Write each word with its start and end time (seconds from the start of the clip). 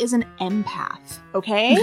is 0.00 0.12
an 0.12 0.24
empath, 0.40 1.18
okay? 1.34 1.76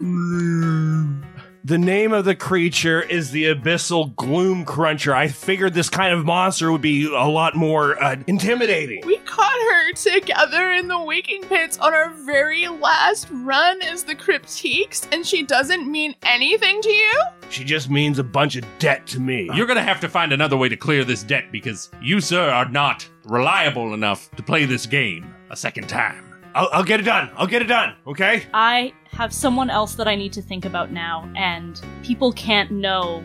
The 1.64 1.78
name 1.78 2.12
of 2.12 2.24
the 2.24 2.34
creature 2.34 3.00
is 3.00 3.30
the 3.30 3.44
Abyssal 3.54 4.16
Gloom 4.16 4.64
Cruncher. 4.64 5.14
I 5.14 5.28
figured 5.28 5.74
this 5.74 5.88
kind 5.88 6.12
of 6.12 6.24
monster 6.24 6.72
would 6.72 6.80
be 6.80 7.06
a 7.06 7.28
lot 7.28 7.54
more 7.54 8.02
uh, 8.02 8.16
intimidating. 8.26 9.06
we 9.06 9.18
caught 9.18 9.60
her 9.70 9.92
together 9.92 10.72
in 10.72 10.88
the 10.88 11.00
waking 11.00 11.44
pits 11.44 11.78
on 11.78 11.94
our 11.94 12.10
very 12.10 12.66
last 12.66 13.28
run 13.30 13.80
as 13.82 14.02
the 14.02 14.16
Cryptiques, 14.16 15.06
and 15.12 15.24
she 15.24 15.44
doesn't 15.44 15.88
mean 15.88 16.16
anything 16.24 16.82
to 16.82 16.90
you? 16.90 17.12
She 17.48 17.62
just 17.62 17.88
means 17.88 18.18
a 18.18 18.24
bunch 18.24 18.56
of 18.56 18.64
debt 18.80 19.06
to 19.08 19.20
me. 19.20 19.48
You're 19.54 19.68
gonna 19.68 19.84
have 19.84 20.00
to 20.00 20.08
find 20.08 20.32
another 20.32 20.56
way 20.56 20.68
to 20.68 20.76
clear 20.76 21.04
this 21.04 21.22
debt 21.22 21.52
because 21.52 21.90
you, 22.02 22.20
sir, 22.20 22.50
are 22.50 22.68
not 22.68 23.08
reliable 23.24 23.94
enough 23.94 24.28
to 24.32 24.42
play 24.42 24.64
this 24.64 24.84
game 24.84 25.32
a 25.50 25.56
second 25.56 25.88
time. 25.88 26.31
I'll, 26.54 26.68
I'll 26.72 26.84
get 26.84 27.00
it 27.00 27.04
done. 27.04 27.30
I'll 27.36 27.46
get 27.46 27.62
it 27.62 27.66
done. 27.66 27.94
Okay. 28.06 28.46
I 28.54 28.92
have 29.12 29.32
someone 29.32 29.70
else 29.70 29.94
that 29.94 30.08
I 30.08 30.14
need 30.14 30.32
to 30.34 30.42
think 30.42 30.64
about 30.64 30.90
now, 30.90 31.30
and 31.36 31.80
people 32.02 32.32
can't 32.32 32.70
know 32.70 33.22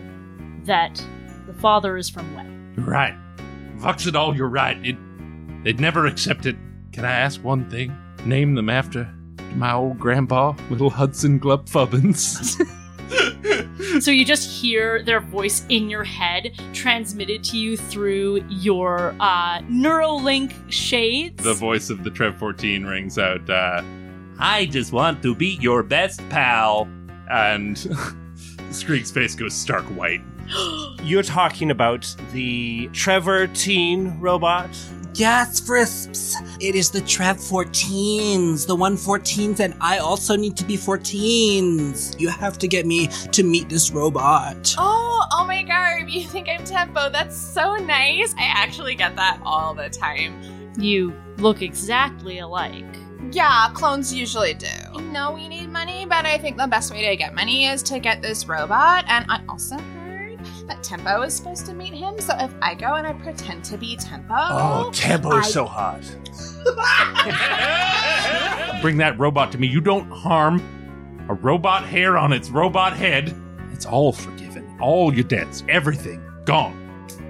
that 0.64 1.02
the 1.46 1.54
father 1.54 1.96
is 1.96 2.08
from 2.08 2.34
Web. 2.34 2.46
You're 2.76 2.86
right. 2.86 3.14
Vuxidol, 3.78 4.36
you're 4.36 4.48
right. 4.48 4.76
It 4.84 4.96
they'd 5.64 5.80
never 5.80 6.06
accept 6.06 6.46
it. 6.46 6.56
Can 6.92 7.04
I 7.04 7.12
ask 7.12 7.42
one 7.42 7.68
thing? 7.70 7.96
Name 8.24 8.54
them 8.54 8.68
after 8.68 9.12
my 9.54 9.72
old 9.72 9.98
grandpa, 9.98 10.54
little 10.70 10.90
Hudson 10.90 11.40
Glupfubbins. 11.40 12.60
So 14.08 14.12
you 14.12 14.24
just 14.24 14.48
hear 14.48 15.02
their 15.02 15.20
voice 15.20 15.64
in 15.68 15.90
your 15.90 16.04
head 16.04 16.58
transmitted 16.72 17.42
to 17.44 17.58
you 17.58 17.76
through 17.76 18.44
your 18.48 19.14
uh, 19.20 19.58
Neuralink 19.62 20.54
shades. 20.70 21.42
the 21.42 21.54
voice 21.54 21.90
of 21.90 22.04
the 22.04 22.10
Trev 22.10 22.38
14 22.38 22.84
rings 22.84 23.18
out, 23.18 23.48
uh, 23.50 23.82
I 24.38 24.66
just 24.66 24.92
want 24.92 25.22
to 25.22 25.34
be 25.34 25.58
your 25.60 25.82
best 25.82 26.26
pal. 26.30 26.88
And 27.28 27.76
Screek's 28.70 29.10
face 29.10 29.34
goes 29.34 29.54
stark 29.54 29.84
white. 29.86 30.22
You're 31.02 31.22
talking 31.22 31.70
about 31.70 32.14
the 32.32 32.88
Trev 32.92 33.24
14 33.24 34.20
robot. 34.20 34.70
Yes, 35.18 35.58
Frisps. 35.58 36.36
It 36.60 36.76
is 36.76 36.92
the 36.92 37.00
Trev 37.00 37.38
14s, 37.38 38.68
the 38.68 38.76
114s, 38.76 39.58
and 39.58 39.74
I 39.80 39.98
also 39.98 40.36
need 40.36 40.56
to 40.58 40.64
be 40.64 40.76
14s. 40.76 42.20
You 42.20 42.28
have 42.28 42.56
to 42.58 42.68
get 42.68 42.86
me 42.86 43.08
to 43.32 43.42
meet 43.42 43.68
this 43.68 43.90
robot. 43.90 44.76
Oh, 44.78 45.26
oh 45.32 45.44
my 45.44 45.64
god, 45.64 46.08
you 46.08 46.24
think 46.24 46.48
I'm 46.48 46.64
Tempo? 46.64 47.10
That's 47.10 47.36
so 47.36 47.74
nice. 47.74 48.32
I 48.38 48.44
actually 48.44 48.94
get 48.94 49.16
that 49.16 49.40
all 49.44 49.74
the 49.74 49.90
time. 49.90 50.40
you 50.78 51.12
look 51.38 51.62
exactly 51.62 52.38
alike. 52.38 52.86
Yeah, 53.32 53.70
clones 53.74 54.14
usually 54.14 54.54
do. 54.54 54.68
I 54.94 55.00
know 55.00 55.32
we 55.32 55.48
need 55.48 55.68
money, 55.68 56.06
but 56.06 56.26
I 56.26 56.38
think 56.38 56.56
the 56.58 56.68
best 56.68 56.92
way 56.92 57.04
to 57.08 57.16
get 57.16 57.34
money 57.34 57.66
is 57.66 57.82
to 57.84 57.98
get 57.98 58.22
this 58.22 58.46
robot. 58.46 59.04
And 59.08 59.26
I 59.28 59.42
also 59.48 59.76
heard 59.78 59.97
that 60.68 60.82
Tempo 60.82 61.22
is 61.22 61.34
supposed 61.34 61.66
to 61.66 61.74
meet 61.74 61.94
him. 61.94 62.20
So 62.20 62.34
if 62.38 62.52
I 62.62 62.74
go 62.74 62.94
and 62.94 63.06
I 63.06 63.12
pretend 63.14 63.64
to 63.66 63.78
be 63.78 63.96
Tempo, 63.96 64.34
Oh, 64.36 64.90
Tempo 64.92 65.36
is 65.38 65.46
I- 65.46 65.50
so 65.50 65.64
hot. 65.64 66.02
Bring 68.82 68.96
that 68.98 69.18
robot 69.18 69.50
to 69.52 69.58
me. 69.58 69.66
You 69.66 69.80
don't 69.80 70.08
harm 70.10 70.62
a 71.28 71.34
robot 71.34 71.84
hair 71.84 72.16
on 72.16 72.32
its 72.32 72.50
robot 72.50 72.96
head. 72.96 73.34
It's 73.72 73.86
all 73.86 74.12
forgiven. 74.12 74.76
All 74.80 75.12
your 75.12 75.24
debts, 75.24 75.64
everything 75.68 76.22
gone. 76.44 76.76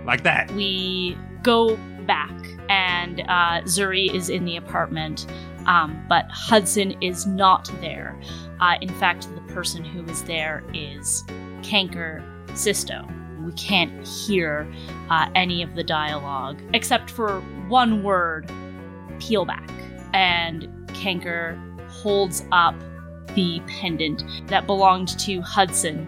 Like 0.05 0.23
that. 0.25 0.51
We 0.53 1.17
go 1.43 1.77
back, 2.07 2.33
and 2.69 3.21
uh, 3.23 3.63
Zuri 3.65 4.13
is 4.15 4.29
in 4.31 4.45
the 4.45 4.57
apartment, 4.57 5.27
um, 5.67 6.03
but 6.09 6.27
Hudson 6.31 6.93
is 7.03 7.27
not 7.27 7.71
there. 7.81 8.19
Uh, 8.61 8.77
in 8.81 8.89
fact, 8.95 9.29
the 9.35 9.41
person 9.55 9.85
who 9.85 10.05
is 10.05 10.23
there 10.25 10.63
is 10.75 11.25
Canker 11.63 12.23
Sisto. 12.55 13.07
We 13.49 13.55
can't 13.55 14.07
hear 14.07 14.71
uh, 15.09 15.31
any 15.35 15.63
of 15.63 15.75
the 15.75 15.83
dialogue 15.83 16.61
except 16.75 17.09
for 17.09 17.41
one 17.69 18.03
word 18.03 18.51
peel 19.21 19.47
back. 19.47 19.71
And 20.13 20.69
Kanker 20.89 21.59
holds 21.89 22.45
up 22.53 22.75
the 23.35 23.63
pendant 23.67 24.23
that 24.49 24.67
belonged 24.67 25.19
to 25.21 25.41
Hudson 25.41 26.07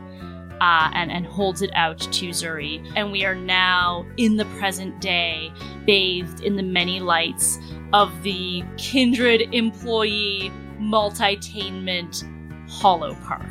uh, 0.60 0.90
and, 0.92 1.10
and 1.10 1.24
holds 1.24 1.62
it 1.62 1.70
out 1.72 1.98
to 1.98 2.28
Zuri. 2.28 2.86
And 2.94 3.10
we 3.10 3.24
are 3.24 3.34
now 3.34 4.04
in 4.18 4.36
the 4.36 4.44
present 4.58 5.00
day, 5.00 5.50
bathed 5.86 6.42
in 6.42 6.56
the 6.56 6.62
many 6.62 7.00
lights 7.00 7.58
of 7.94 8.22
the 8.22 8.62
Kindred 8.76 9.48
employee 9.54 10.52
multitainment 10.78 12.22
Hollow 12.68 13.14
Park. 13.26 13.46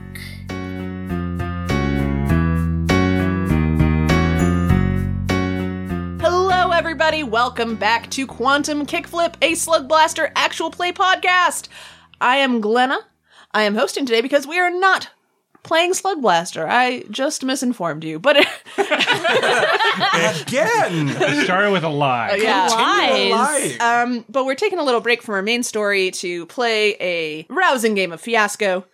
Everybody. 7.02 7.24
Welcome 7.24 7.78
back 7.78 8.10
to 8.10 8.28
Quantum 8.28 8.86
Kickflip, 8.86 9.36
a 9.42 9.56
Slug 9.56 9.88
Blaster 9.88 10.34
actual 10.36 10.70
play 10.70 10.92
podcast. 10.92 11.70
I 12.20 12.36
am 12.36 12.60
Glenna. 12.60 13.00
I 13.54 13.64
am 13.64 13.76
hosting 13.76 14.06
today 14.06 14.20
because 14.20 14.46
we 14.46 14.60
are 14.60 14.70
not 14.70 15.08
playing 15.64 15.94
Slug 15.94 16.22
Blaster. 16.22 16.68
I 16.68 17.06
just 17.10 17.46
misinformed 17.46 18.04
you, 18.04 18.20
but 18.20 18.36
Again. 18.78 18.98
Started 21.46 21.72
with 21.72 21.86
a 21.86 21.90
lie. 21.90 22.36
yeah. 22.36 22.68
Lies. 22.68 23.80
Um, 23.80 24.26
but 24.28 24.44
we're 24.44 24.56
taking 24.56 24.80
a 24.80 24.84
little 24.84 25.00
break 25.00 25.22
from 25.22 25.36
our 25.36 25.42
main 25.42 25.64
story 25.64 26.12
to 26.12 26.48
play 26.48 26.98
a 27.00 27.46
rousing 27.50 27.96
game 27.96 28.12
of 28.12 28.20
Fiasco 28.20 28.86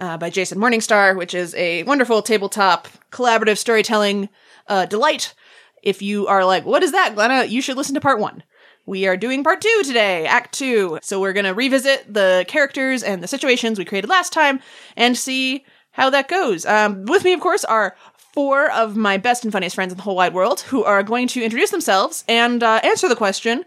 uh, 0.00 0.18
by 0.18 0.30
Jason 0.30 0.58
Morningstar, 0.58 1.16
which 1.16 1.32
is 1.32 1.54
a 1.54 1.84
wonderful 1.84 2.22
tabletop 2.22 2.88
collaborative 3.12 3.56
storytelling 3.56 4.28
uh, 4.66 4.84
delight. 4.86 5.32
If 5.82 6.00
you 6.00 6.26
are 6.26 6.44
like, 6.44 6.64
what 6.64 6.82
is 6.82 6.92
that, 6.92 7.14
Glenna? 7.14 7.44
You 7.44 7.60
should 7.60 7.76
listen 7.76 7.94
to 7.94 8.00
part 8.00 8.20
one. 8.20 8.42
We 8.86 9.06
are 9.06 9.16
doing 9.16 9.44
part 9.44 9.60
two 9.60 9.82
today, 9.84 10.26
act 10.26 10.54
two. 10.54 10.98
So 11.02 11.20
we're 11.20 11.32
going 11.32 11.44
to 11.44 11.54
revisit 11.54 12.12
the 12.12 12.44
characters 12.48 13.02
and 13.02 13.22
the 13.22 13.28
situations 13.28 13.78
we 13.78 13.84
created 13.84 14.10
last 14.10 14.32
time 14.32 14.60
and 14.96 15.16
see 15.16 15.64
how 15.92 16.10
that 16.10 16.28
goes. 16.28 16.66
Um, 16.66 17.04
with 17.04 17.22
me, 17.22 17.32
of 17.32 17.40
course, 17.40 17.64
are 17.64 17.96
four 18.32 18.70
of 18.70 18.96
my 18.96 19.18
best 19.18 19.44
and 19.44 19.52
funniest 19.52 19.74
friends 19.76 19.92
in 19.92 19.96
the 19.96 20.02
whole 20.02 20.16
wide 20.16 20.34
world 20.34 20.60
who 20.60 20.82
are 20.84 21.02
going 21.02 21.28
to 21.28 21.42
introduce 21.42 21.70
themselves 21.70 22.24
and 22.28 22.62
uh, 22.62 22.80
answer 22.82 23.08
the 23.08 23.16
question 23.16 23.64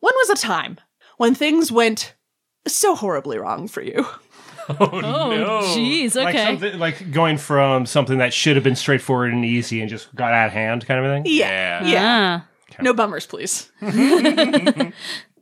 when 0.00 0.14
was 0.16 0.30
a 0.30 0.34
time 0.34 0.78
when 1.16 1.34
things 1.34 1.70
went 1.70 2.14
so 2.66 2.94
horribly 2.94 3.38
wrong 3.38 3.68
for 3.68 3.82
you? 3.82 4.06
Oh, 4.68 4.76
Oh, 4.80 5.74
jeez. 5.76 6.14
Like, 6.16 6.34
Okay. 6.34 6.44
something, 6.44 6.78
like 6.78 7.10
going 7.12 7.38
from 7.38 7.86
something 7.86 8.18
that 8.18 8.32
should 8.34 8.56
have 8.56 8.64
been 8.64 8.76
straightforward 8.76 9.32
and 9.32 9.44
easy 9.44 9.80
and 9.80 9.88
just 9.90 10.14
got 10.14 10.32
out 10.32 10.48
of 10.48 10.52
hand 10.52 10.86
kind 10.86 10.98
of 11.00 11.06
a 11.06 11.14
thing. 11.14 11.22
Yeah. 11.26 11.84
Yeah. 11.84 11.88
Yeah. 11.88 12.40
Ah. 12.42 12.82
No 12.82 12.92
bummers, 12.92 13.26
please. 13.26 13.70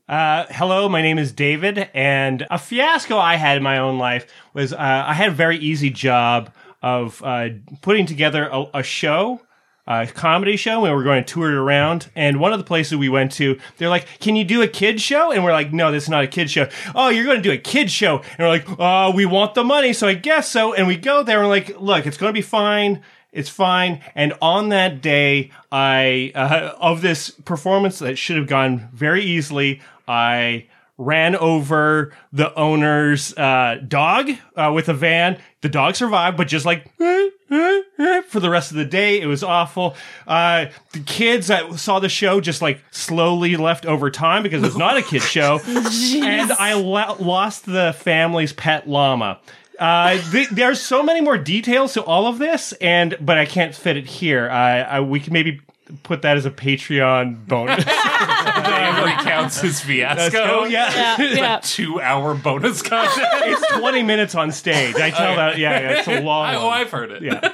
Uh, 0.07 0.45
hello, 0.51 0.87
my 0.87 1.01
name 1.01 1.17
is 1.17 1.33
David, 1.33 1.89
and 1.95 2.47
a 2.51 2.59
fiasco 2.59 3.17
I 3.17 3.37
had 3.37 3.57
in 3.57 3.63
my 3.63 3.79
own 3.79 3.99
life 3.99 4.31
was 4.53 4.75
uh, 4.75 4.77
I 4.79 5.15
had 5.15 5.29
a 5.29 5.35
very 5.35 5.57
easy 5.57 5.89
job 5.89 6.53
of 6.83 7.23
uh, 7.25 7.49
putting 7.81 8.05
together 8.05 8.47
a, 8.53 8.67
a 8.75 8.83
show, 8.83 9.41
a 9.87 10.07
comedy 10.07 10.57
show, 10.57 10.73
and 10.73 10.83
we 10.83 10.91
were 10.91 11.03
going 11.03 11.23
to 11.23 11.33
tour 11.33 11.51
it 11.51 11.55
around. 11.55 12.11
And 12.17 12.41
one 12.41 12.53
of 12.53 12.59
the 12.59 12.65
places 12.65 12.97
we 12.97 13.09
went 13.09 13.33
to, 13.33 13.59
they're 13.77 13.89
like, 13.89 14.07
"Can 14.21 14.37
you 14.37 14.45
do 14.45 14.63
a 14.63 14.69
kid 14.69 15.01
show?" 15.01 15.31
And 15.31 15.45
we're 15.45 15.53
like, 15.53 15.73
"No, 15.73 15.93
this 15.93 16.05
is 16.05 16.09
not 16.09 16.25
a 16.25 16.29
kid 16.29 16.51
show." 16.51 16.69
Oh, 16.95 17.09
you're 17.09 17.25
going 17.25 17.37
to 17.37 17.43
do 17.43 17.53
a 17.53 17.59
kid 17.59 17.91
show, 17.91 18.19
and 18.19 18.39
we're 18.39 18.49
like, 18.49 18.67
"Uh, 18.79 19.13
we 19.15 19.27
want 19.27 19.55
the 19.55 19.65
money, 19.65 19.93
so 19.93 20.09
I 20.09 20.15
guess 20.15 20.49
so." 20.49 20.73
And 20.73 20.87
we 20.87 20.97
go 20.97 21.23
there, 21.23 21.41
and 21.41 21.49
we're 21.49 21.55
like, 21.55 21.81
"Look, 21.81 22.07
it's 22.07 22.17
going 22.17 22.31
to 22.31 22.39
be 22.39 22.43
fine." 22.43 23.03
It's 23.33 23.51
fine. 23.51 24.01
And 24.15 24.33
on 24.41 24.69
that 24.69 25.03
day, 25.03 25.51
I 25.73 26.31
uh, 26.37 26.77
of 26.81 27.03
this 27.03 27.31
performance 27.31 27.99
that 27.99 28.17
should 28.17 28.37
have 28.37 28.47
gone 28.47 28.89
very 28.93 29.25
easily, 29.25 29.81
I 30.07 30.67
ran 30.97 31.35
over 31.37 32.13
the 32.33 32.55
owner's 32.55 33.37
uh, 33.37 33.81
dog 33.87 34.31
uh, 34.55 34.71
with 34.73 34.89
a 34.89 34.95
van. 34.95 35.39
The 35.65 35.71
dog 35.71 35.97
survived, 35.97 36.37
but 36.37 36.47
just 36.47 36.67
like 36.67 36.95
for 36.99 38.39
the 38.39 38.51
rest 38.51 38.71
of 38.71 38.77
the 38.77 38.85
day, 38.85 39.19
it 39.19 39.25
was 39.25 39.43
awful. 39.43 39.97
Uh, 40.27 40.67
the 40.93 41.01
kids 41.01 41.47
that 41.47 41.73
saw 41.81 42.01
the 42.01 42.11
show 42.11 42.43
just 42.43 42.61
like 42.61 42.81
slowly 42.91 43.57
left 43.57 43.87
over 43.87 44.11
time 44.11 44.43
because 44.43 44.63
it's 44.63 44.77
not 44.77 44.99
a 44.99 45.03
kid 45.03 45.23
show, 45.23 45.61
and 45.67 46.53
I 46.53 46.75
lo- 46.75 47.17
lost 47.19 47.65
the 47.65 47.97
family's 47.99 48.53
pet 48.53 48.87
llama. 48.87 49.41
Uh, 49.79 50.19
th- 50.31 50.51
there's 50.51 50.83
so 50.83 51.03
many 51.03 51.23
more 51.23 51.39
details 51.39 51.95
to 51.95 52.05
all 52.05 52.27
of 52.27 52.37
this, 52.37 52.75
and 52.75 53.17
but 53.19 53.39
I 53.39 53.47
can't 53.47 53.75
fit 53.75 53.97
it 53.97 54.07
here. 54.07 54.51
I, 54.51 54.81
I 54.81 55.01
we 55.01 55.19
can 55.19 55.33
maybe 55.33 55.63
put 56.03 56.23
that 56.23 56.37
as 56.37 56.47
a 56.47 56.51
Patreon 56.51 57.47
bonus. 57.47 57.85
That 57.85 59.21
counts 59.25 59.63
as 59.65 59.81
fiasco. 59.81 60.39
Oh 60.43 60.65
yeah, 60.65 61.17
Yeah, 61.19 61.33
yeah. 61.35 61.61
Two 61.63 62.01
hour 62.01 62.35
bonus 62.35 62.83
content. 62.83 63.27
it's 63.45 63.79
20 63.79 64.03
minutes 64.03 64.35
on 64.35 64.53
stage. 64.53 64.97
I 64.97 65.11
tell 65.11 65.37
that. 65.37 65.59
Yeah, 65.59 65.81
yeah, 65.81 65.99
it's 65.99 66.09
a 66.09 66.21
long. 66.21 66.47
I, 66.47 66.55
oh, 66.57 66.67
one. 66.67 66.79
I've 66.79 66.91
heard 66.91 67.11
it. 67.13 67.23
Yeah. 67.23 67.53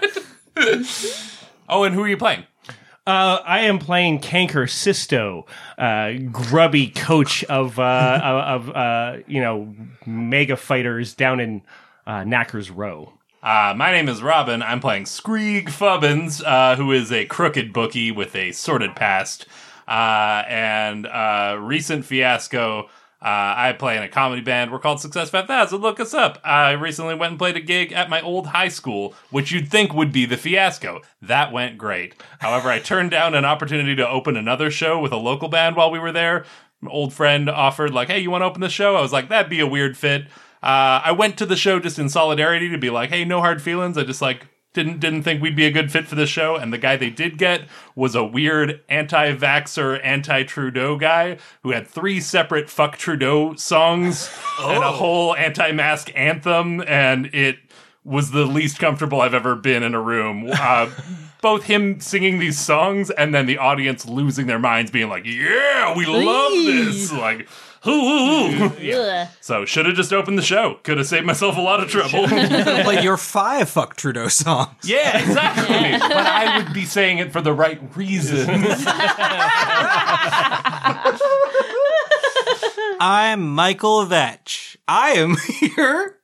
Oh, 1.73 1.85
and 1.85 1.95
who 1.95 2.03
are 2.03 2.09
you 2.09 2.17
playing? 2.17 2.45
Uh, 2.69 2.73
Uh, 3.11 3.39
I 3.47 3.61
am 3.61 3.79
playing 3.79 4.19
Canker 4.19 4.67
Sisto, 4.67 5.47
uh, 5.79 6.13
grubby 6.33 6.89
coach 6.89 7.45
of 7.45 7.79
uh, 7.79 8.21
of 8.47 8.69
uh, 8.71 9.19
you 9.27 9.41
know 9.41 9.75
mega 10.05 10.57
fighters 10.57 11.15
down 11.15 11.39
in 11.41 11.63
uh, 12.07 12.25
Knackers 12.25 12.71
Row. 12.75 13.13
Uh, 13.43 13.73
my 13.75 13.91
name 13.91 14.09
is 14.09 14.21
Robyn. 14.21 14.63
I'm 14.63 14.81
playing 14.81 15.05
Screeg 15.05 15.67
Fubbins, 15.69 16.43
uh, 16.45 16.77
who 16.77 16.93
is 16.93 17.11
a 17.11 17.25
crooked 17.25 17.73
bookie 17.73 18.13
with 18.13 18.37
a 18.37 18.53
sordid 18.53 18.95
past. 18.95 19.47
Uh, 19.89 20.45
and 20.47 21.07
uh, 21.07 21.57
recent 21.59 22.05
fiasco. 22.05 22.91
Uh, 23.23 23.53
I 23.57 23.75
play 23.79 23.97
in 23.97 24.03
a 24.03 24.09
comedy 24.09 24.43
band. 24.43 24.71
We're 24.71 24.79
called 24.79 25.01
Success 25.01 25.31
5000. 25.31 25.81
Look 25.81 26.01
us 26.01 26.15
up. 26.15 26.39
I 26.45 26.73
recently 26.73 27.15
went 27.15 27.33
and 27.33 27.39
played 27.39 27.57
a 27.57 27.61
gig 27.61 27.93
at 27.93 28.11
my 28.11 28.21
old 28.21 28.49
high 28.49 28.69
school, 28.69 29.15
which 29.31 29.53
you'd 29.53 29.71
think 29.71 29.93
would 29.95 30.13
be 30.13 30.27
the 30.27 30.37
fiasco. 30.37 31.01
That 31.21 31.51
went 31.51 31.79
great. 31.79 32.15
However, 32.41 32.69
I 32.69 32.79
turned 32.79 33.11
down 33.11 33.35
an 33.35 33.45
opportunity 33.47 33.97
to 33.97 34.09
open 34.09 34.37
another 34.37 34.71
show 34.71 34.99
with 35.01 35.13
a 35.13 35.17
local 35.17 35.49
band 35.49 35.77
while 35.77 35.91
we 35.91 35.99
were 35.99 36.13
there. 36.13 36.45
An 36.83 36.89
old 36.89 37.13
friend 37.13 37.49
offered, 37.51 37.93
like, 37.93 38.09
hey, 38.09 38.21
you 38.21 38.31
want 38.31 38.43
to 38.43 38.47
open 38.47 38.61
the 38.61 38.71
show? 38.71 38.97
I 38.97 39.03
was 39.03 39.13
like, 39.13 39.29
that'd 39.29 39.51
be 39.51 39.61
a 39.61 39.67
weird 39.67 39.99
fit. 39.99 40.27
Uh, 40.63 41.01
I 41.05 41.13
went 41.13 41.39
to 41.39 41.47
the 41.47 41.57
show 41.57 41.81
just 41.81 41.99
in 41.99 42.09
solidarity 42.09 42.69
to 42.69 42.79
be 42.79 42.91
like, 42.91 43.11
hey, 43.11 43.25
no 43.25 43.41
hard 43.41 43.63
feelings. 43.63 43.97
I 43.97 44.05
just 44.05 44.21
like 44.21 44.47
didn't 44.73 45.01
didn't 45.01 45.23
think 45.23 45.43
we'd 45.43 45.57
be 45.57 45.67
a 45.67 45.71
good 45.71 45.91
fit 45.91 46.07
for 46.07 46.15
the 46.15 46.27
show. 46.27 46.57
And 46.57 46.73
the 46.73 46.79
guy 46.79 46.97
they 46.97 47.11
did 47.11 47.39
get 47.39 47.63
was 47.95 48.15
a 48.15 48.25
weird 48.25 48.81
anti-vaxxer, 48.89 50.01
anti-Trudeau 50.05 50.97
guy 50.97 51.39
who 51.63 51.73
had 51.73 51.87
three 51.87 52.21
separate 52.21 52.71
"fuck 52.71 52.97
Trudeau" 52.97 53.55
songs 53.55 54.31
and 54.61 54.85
a 54.85 54.93
whole 54.93 55.35
anti-mask 55.35 56.13
anthem, 56.15 56.83
and 56.87 57.27
it 57.35 57.57
was 58.05 58.31
the 58.31 58.45
least 58.45 58.79
comfortable 58.79 59.21
I've 59.21 59.35
ever 59.35 59.57
been 59.57 59.83
in 59.83 59.95
a 59.95 60.01
room. 60.01 60.49
Uh, 60.53 60.91
both 61.43 61.65
him 61.65 62.01
singing 62.01 62.39
these 62.39 62.59
songs 62.59 63.11
and 63.11 63.35
then 63.35 63.47
the 63.47 63.57
audience 63.57 64.07
losing 64.07 64.47
their 64.47 64.59
minds, 64.59 64.91
being 64.91 65.09
like, 65.09 65.25
"Yeah, 65.25 65.97
we 65.97 66.07
love 66.07 66.53
this!" 66.53 67.13
Like. 67.13 67.49
"Hoo, 67.83 68.51
hoo, 68.51 68.69
hoo." 68.69 68.93
Ugh. 68.93 69.29
So 69.41 69.65
should 69.65 69.87
have 69.87 69.95
just 69.97 70.13
opened 70.13 70.39
the 70.39 70.43
show. 70.43 70.79
Could 70.83 70.99
have 70.99 71.07
saved 71.07 71.27
myself 71.27 71.57
a 71.57 71.61
lot 71.61 71.81
of 71.83 71.89
trouble. 71.89 72.23
like 72.23 73.03
your 73.05 73.17
five 73.17 73.69
fuck 73.71 73.97
Trudeau 73.97 74.29
songs. 74.29 74.77
yeah, 74.85 75.19
exactly. 75.19 75.93
but 75.99 76.27
I 76.27 76.59
would 76.59 76.73
be 76.73 76.85
saying 76.85 77.19
it 77.19 77.33
for 77.33 77.41
the 77.41 77.53
right 77.53 77.81
reasons. 77.97 78.49
I'm 83.03 83.49
Michael 83.55 84.05
Vetch. 84.05 84.77
I 84.87 85.13
am 85.13 85.37
here. 85.59 86.17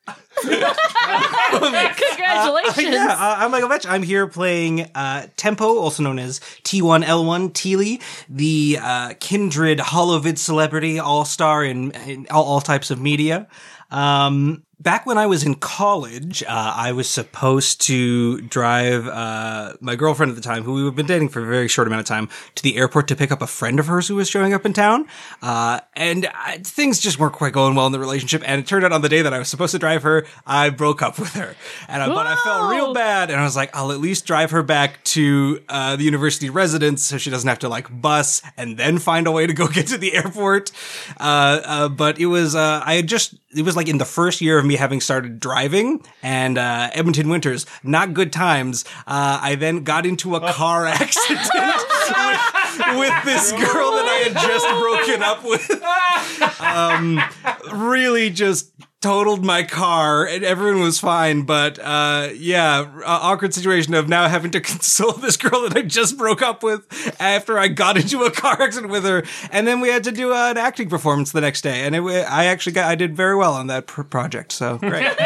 Congratulations. 1.96 2.78
Yeah, 2.78 3.16
uh, 3.18 3.36
I'm 3.38 3.50
Michael 3.50 3.68
Vetch. 3.68 3.86
I'm 3.86 4.02
here 4.02 4.26
playing 4.26 4.82
uh, 4.94 5.26
Tempo, 5.36 5.78
also 5.78 6.02
known 6.02 6.18
as 6.18 6.40
T1L1 6.64 7.52
Teely, 7.52 8.00
the 8.28 8.78
uh, 8.80 9.14
kindred 9.20 9.78
holovid 9.78 10.38
celebrity 10.38 10.98
all 10.98 11.24
star 11.24 11.64
in, 11.64 11.92
in 11.92 12.26
all, 12.30 12.44
all 12.44 12.60
types 12.60 12.90
of 12.90 13.00
media. 13.00 13.48
Um, 13.90 14.64
back 14.78 15.06
when 15.06 15.16
I 15.16 15.26
was 15.26 15.42
in 15.42 15.54
college, 15.54 16.42
uh, 16.42 16.74
I 16.76 16.92
was 16.92 17.08
supposed 17.08 17.80
to 17.82 18.40
drive 18.42 19.08
uh, 19.08 19.74
my 19.80 19.96
girlfriend 19.96 20.30
at 20.30 20.36
the 20.36 20.42
time, 20.42 20.64
who 20.64 20.74
we 20.74 20.84
had 20.84 20.94
been 20.94 21.06
dating 21.06 21.30
for 21.30 21.42
a 21.42 21.46
very 21.46 21.68
short 21.68 21.86
amount 21.86 22.00
of 22.00 22.06
time, 22.06 22.28
to 22.56 22.62
the 22.62 22.76
airport 22.76 23.08
to 23.08 23.16
pick 23.16 23.32
up 23.32 23.40
a 23.40 23.46
friend 23.46 23.80
of 23.80 23.86
hers 23.86 24.08
who 24.08 24.16
was 24.16 24.28
showing 24.28 24.52
up 24.52 24.66
in 24.66 24.72
town. 24.72 25.06
Uh, 25.40 25.80
and 25.94 26.28
I, 26.34 26.58
things 26.58 27.00
just 27.00 27.18
weren't 27.18 27.32
quite 27.32 27.52
going 27.52 27.74
well 27.74 27.86
in 27.86 27.92
the 27.92 27.98
relationship. 27.98 28.42
And 28.46 28.60
it 28.60 28.66
turned 28.66 28.84
out 28.84 28.92
on 28.92 29.00
the 29.00 29.08
day 29.08 29.22
that 29.22 29.32
I 29.32 29.38
was 29.38 29.48
supposed 29.48 29.72
to 29.72 29.78
drive 29.78 30.02
her, 30.02 30.26
I 30.46 30.70
broke 30.70 31.02
up 31.02 31.18
with 31.18 31.32
her. 31.34 31.56
And 31.88 32.02
I, 32.02 32.08
but 32.08 32.26
I 32.26 32.36
felt 32.36 32.70
real 32.70 32.92
bad. 32.92 33.30
And 33.30 33.40
I 33.40 33.44
was 33.44 33.56
like, 33.56 33.74
I'll 33.74 33.92
at 33.92 33.98
least 33.98 34.26
drive 34.26 34.50
her 34.50 34.62
back 34.62 35.02
to 35.04 35.62
uh, 35.68 35.96
the 35.96 36.04
university 36.04 36.50
residence 36.50 37.02
so 37.02 37.16
she 37.16 37.30
doesn't 37.30 37.48
have 37.48 37.60
to 37.60 37.68
like 37.68 37.88
bus 38.00 38.42
and 38.56 38.76
then 38.76 38.98
find 38.98 39.26
a 39.26 39.32
way 39.32 39.46
to 39.46 39.54
go 39.54 39.68
get 39.76 39.86
to 39.88 39.98
the 39.98 40.14
airport. 40.14 40.70
Uh, 41.18 41.60
uh, 41.64 41.88
but 41.88 42.18
it 42.18 42.26
was, 42.26 42.54
uh, 42.54 42.82
I 42.84 42.94
had 42.94 43.06
just, 43.06 43.34
it 43.54 43.62
was 43.62 43.74
like 43.74 43.88
in 43.88 43.98
the 43.98 44.04
first 44.04 44.42
year 44.42 44.58
of 44.58 44.65
me 44.66 44.76
having 44.76 45.00
started 45.00 45.40
driving 45.40 46.04
and 46.22 46.58
uh, 46.58 46.90
Edmonton 46.92 47.28
winters, 47.28 47.66
not 47.82 48.14
good 48.14 48.32
times. 48.32 48.84
Uh, 49.06 49.38
I 49.42 49.54
then 49.54 49.84
got 49.84 50.06
into 50.06 50.34
a 50.36 50.52
car 50.52 50.86
accident 50.86 51.48
with, 51.54 52.98
with 52.98 53.24
this 53.24 53.52
girl 53.52 53.92
that 53.92 54.06
I 54.06 54.28
had 54.28 54.34
just 54.34 54.68
broken 54.80 55.22
up 55.22 55.44
with. 55.44 55.82
Um, 56.58 57.20
really 57.72 58.28
just 58.30 58.70
totaled 59.06 59.44
my 59.44 59.62
car 59.62 60.26
and 60.26 60.42
everyone 60.44 60.80
was 60.82 60.98
fine. 60.98 61.42
But 61.42 61.78
uh, 61.78 62.30
yeah, 62.34 62.80
uh, 62.98 63.02
awkward 63.04 63.54
situation 63.54 63.94
of 63.94 64.08
now 64.08 64.28
having 64.28 64.50
to 64.50 64.60
console 64.72 65.12
this 65.12 65.36
girl 65.36 65.62
that 65.62 65.76
I 65.76 65.82
just 65.82 66.18
broke 66.18 66.42
up 66.42 66.62
with 66.64 66.84
after 67.20 67.56
I 67.58 67.68
got 67.68 67.96
into 67.96 68.22
a 68.24 68.30
car 68.32 68.60
accident 68.60 68.90
with 68.92 69.04
her, 69.04 69.22
and 69.52 69.66
then 69.66 69.80
we 69.80 69.88
had 69.88 70.02
to 70.04 70.12
do 70.12 70.32
uh, 70.32 70.50
an 70.50 70.56
acting 70.58 70.88
performance 70.88 71.30
the 71.32 71.40
next 71.40 71.60
day, 71.62 71.86
and 71.86 71.94
it, 71.94 72.00
I 72.02 72.46
actually 72.46 72.72
got 72.72 72.90
I 72.90 72.96
did 72.96 73.14
very 73.16 73.36
well 73.36 73.54
on 73.54 73.68
that 73.68 73.86
pr- 73.86 74.02
project. 74.02 74.50
So 74.52 74.78
great. 74.78 75.06
um, 75.06 75.16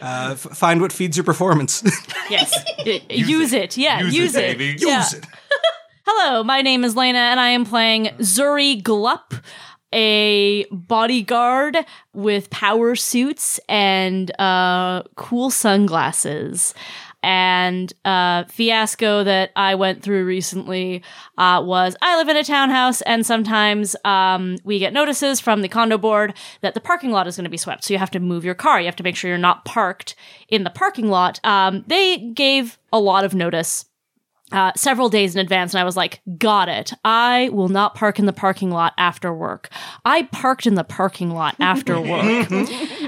uh, 0.00 0.30
f- 0.32 0.38
find 0.56 0.80
what 0.80 0.92
feeds 0.92 1.16
your 1.16 1.24
performance. 1.24 1.82
Yes. 2.30 2.52
Y- 2.84 3.00
use 3.08 3.54
it. 3.54 3.78
Yeah, 3.78 4.00
Use 4.02 4.14
use, 4.14 4.34
it, 4.34 4.44
it. 4.44 4.58
baby. 4.58 4.76
Yeah. 4.78 4.98
Use 4.98 5.14
it. 5.14 5.24
Hello, 6.04 6.44
my 6.44 6.60
name 6.60 6.84
is 6.84 6.94
Laena, 6.94 7.14
and 7.16 7.40
I 7.40 7.48
am 7.50 7.64
playing 7.64 8.06
Zuri 8.18 8.82
Glup, 8.82 9.32
a 9.92 10.64
bodyguard 10.70 11.76
with 12.12 12.50
power 12.50 12.94
suits 12.94 13.58
and 13.68 14.38
uh, 14.40 15.02
cool 15.16 15.50
sunglasses. 15.50 16.74
And 17.22 17.92
uh, 18.04 18.44
fiasco 18.44 19.24
that 19.24 19.50
I 19.56 19.74
went 19.74 20.02
through 20.02 20.24
recently 20.24 21.02
uh, 21.36 21.60
was 21.64 21.96
I 22.00 22.16
live 22.16 22.28
in 22.28 22.36
a 22.36 22.44
townhouse, 22.44 23.02
and 23.02 23.26
sometimes 23.26 23.96
um, 24.04 24.56
we 24.62 24.78
get 24.78 24.92
notices 24.92 25.40
from 25.40 25.62
the 25.62 25.68
condo 25.68 25.98
board 25.98 26.34
that 26.60 26.74
the 26.74 26.80
parking 26.80 27.10
lot 27.10 27.26
is 27.26 27.36
going 27.36 27.44
to 27.44 27.50
be 27.50 27.56
swept. 27.56 27.82
So 27.82 27.92
you 27.92 27.98
have 27.98 28.12
to 28.12 28.20
move 28.20 28.44
your 28.44 28.54
car. 28.54 28.78
You 28.78 28.86
have 28.86 28.96
to 28.96 29.02
make 29.02 29.16
sure 29.16 29.28
you're 29.28 29.38
not 29.38 29.64
parked 29.64 30.14
in 30.48 30.62
the 30.62 30.70
parking 30.70 31.08
lot. 31.08 31.40
Um, 31.44 31.82
they 31.88 32.18
gave 32.18 32.78
a 32.92 33.00
lot 33.00 33.24
of 33.24 33.34
notice 33.34 33.86
uh, 34.50 34.72
several 34.76 35.08
days 35.08 35.34
in 35.34 35.40
advance, 35.40 35.74
and 35.74 35.80
I 35.80 35.84
was 35.84 35.96
like, 35.96 36.20
got 36.38 36.68
it. 36.68 36.92
I 37.04 37.50
will 37.52 37.68
not 37.68 37.94
park 37.94 38.18
in 38.18 38.26
the 38.26 38.32
parking 38.32 38.70
lot 38.70 38.94
after 38.96 39.32
work. 39.32 39.68
I 40.04 40.22
parked 40.24 40.66
in 40.66 40.74
the 40.74 40.84
parking 40.84 41.30
lot 41.30 41.54
after 41.60 42.00
work. 42.00 42.48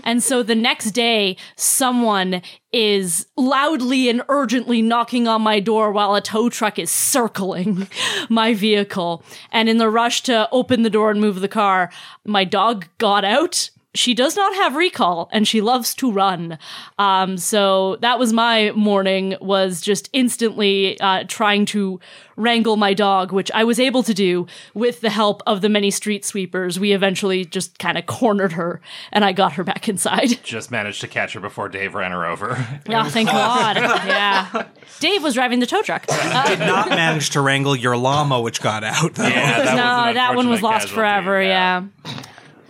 and 0.04 0.22
so 0.22 0.42
the 0.42 0.54
next 0.54 0.90
day, 0.90 1.36
someone 1.56 2.42
is 2.72 3.26
loudly 3.36 4.08
and 4.08 4.22
urgently 4.28 4.82
knocking 4.82 5.26
on 5.26 5.42
my 5.42 5.60
door 5.60 5.90
while 5.92 6.14
a 6.14 6.20
tow 6.20 6.50
truck 6.50 6.78
is 6.78 6.90
circling 6.90 7.88
my 8.28 8.52
vehicle. 8.54 9.24
And 9.50 9.68
in 9.68 9.78
the 9.78 9.90
rush 9.90 10.22
to 10.24 10.48
open 10.52 10.82
the 10.82 10.90
door 10.90 11.10
and 11.10 11.20
move 11.20 11.40
the 11.40 11.48
car, 11.48 11.90
my 12.24 12.44
dog 12.44 12.86
got 12.98 13.24
out 13.24 13.70
she 13.92 14.14
does 14.14 14.36
not 14.36 14.54
have 14.54 14.76
recall 14.76 15.28
and 15.32 15.48
she 15.48 15.60
loves 15.60 15.94
to 15.96 16.12
run 16.12 16.58
um, 16.98 17.36
so 17.36 17.96
that 17.96 18.18
was 18.18 18.32
my 18.32 18.70
morning 18.72 19.34
was 19.40 19.80
just 19.80 20.08
instantly 20.12 20.98
uh, 21.00 21.24
trying 21.26 21.64
to 21.66 21.98
wrangle 22.36 22.76
my 22.76 22.94
dog 22.94 23.32
which 23.32 23.50
i 23.52 23.64
was 23.64 23.80
able 23.80 24.02
to 24.02 24.14
do 24.14 24.46
with 24.74 25.00
the 25.00 25.10
help 25.10 25.42
of 25.46 25.60
the 25.60 25.68
many 25.68 25.90
street 25.90 26.24
sweepers 26.24 26.78
we 26.78 26.92
eventually 26.92 27.44
just 27.44 27.78
kind 27.80 27.98
of 27.98 28.06
cornered 28.06 28.52
her 28.52 28.80
and 29.12 29.24
i 29.24 29.32
got 29.32 29.52
her 29.54 29.64
back 29.64 29.88
inside 29.88 30.28
Just 30.44 30.70
managed 30.70 31.00
to 31.02 31.08
catch 31.08 31.32
her 31.34 31.40
before 31.40 31.68
Dave 31.68 31.94
ran 31.94 32.12
her 32.12 32.24
over. 32.24 32.52
oh 32.88 33.04
thank 33.10 33.28
god 33.28 33.76
yeah 33.76 34.66
dave 35.00 35.22
was 35.22 35.34
driving 35.34 35.58
the 35.60 35.66
tow 35.66 35.82
truck 35.82 36.04
Uh, 36.08 36.48
Did 36.48 36.60
not 36.60 36.88
manage 36.90 37.30
to 37.30 37.40
wrangle 37.40 37.74
your 37.76 37.96
llama, 37.96 38.40
which 38.40 38.60
got 38.62 38.84
out. 38.84 39.14
Though. 39.14 39.24
Yeah, 39.26 39.62
that 39.64 39.76
no 39.76 40.08
an 40.10 40.14
that 40.14 40.34
one 40.36 40.48
was 40.48 40.62
lost 40.62 40.86
casualty, 40.88 40.94
forever 40.94 41.42
yeah. 41.42 41.84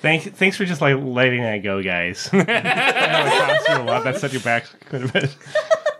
Thanks, 0.00 0.26
thanks 0.26 0.57
for 0.57 0.64
just 0.64 0.80
like 0.80 0.97
letting 0.97 1.42
that 1.42 1.59
go, 1.59 1.83
guys. 1.83 2.30
I 2.33 2.37
know 2.37 2.42
it 2.42 2.64
cost 2.64 3.69
you 3.69 3.76
a 3.76 3.85
lot. 3.85 4.04
That 4.04 4.19
set 4.19 4.33
you 4.33 4.40
back 4.40 4.64
quite 4.88 5.04
a 5.04 5.09
bit. 5.09 5.37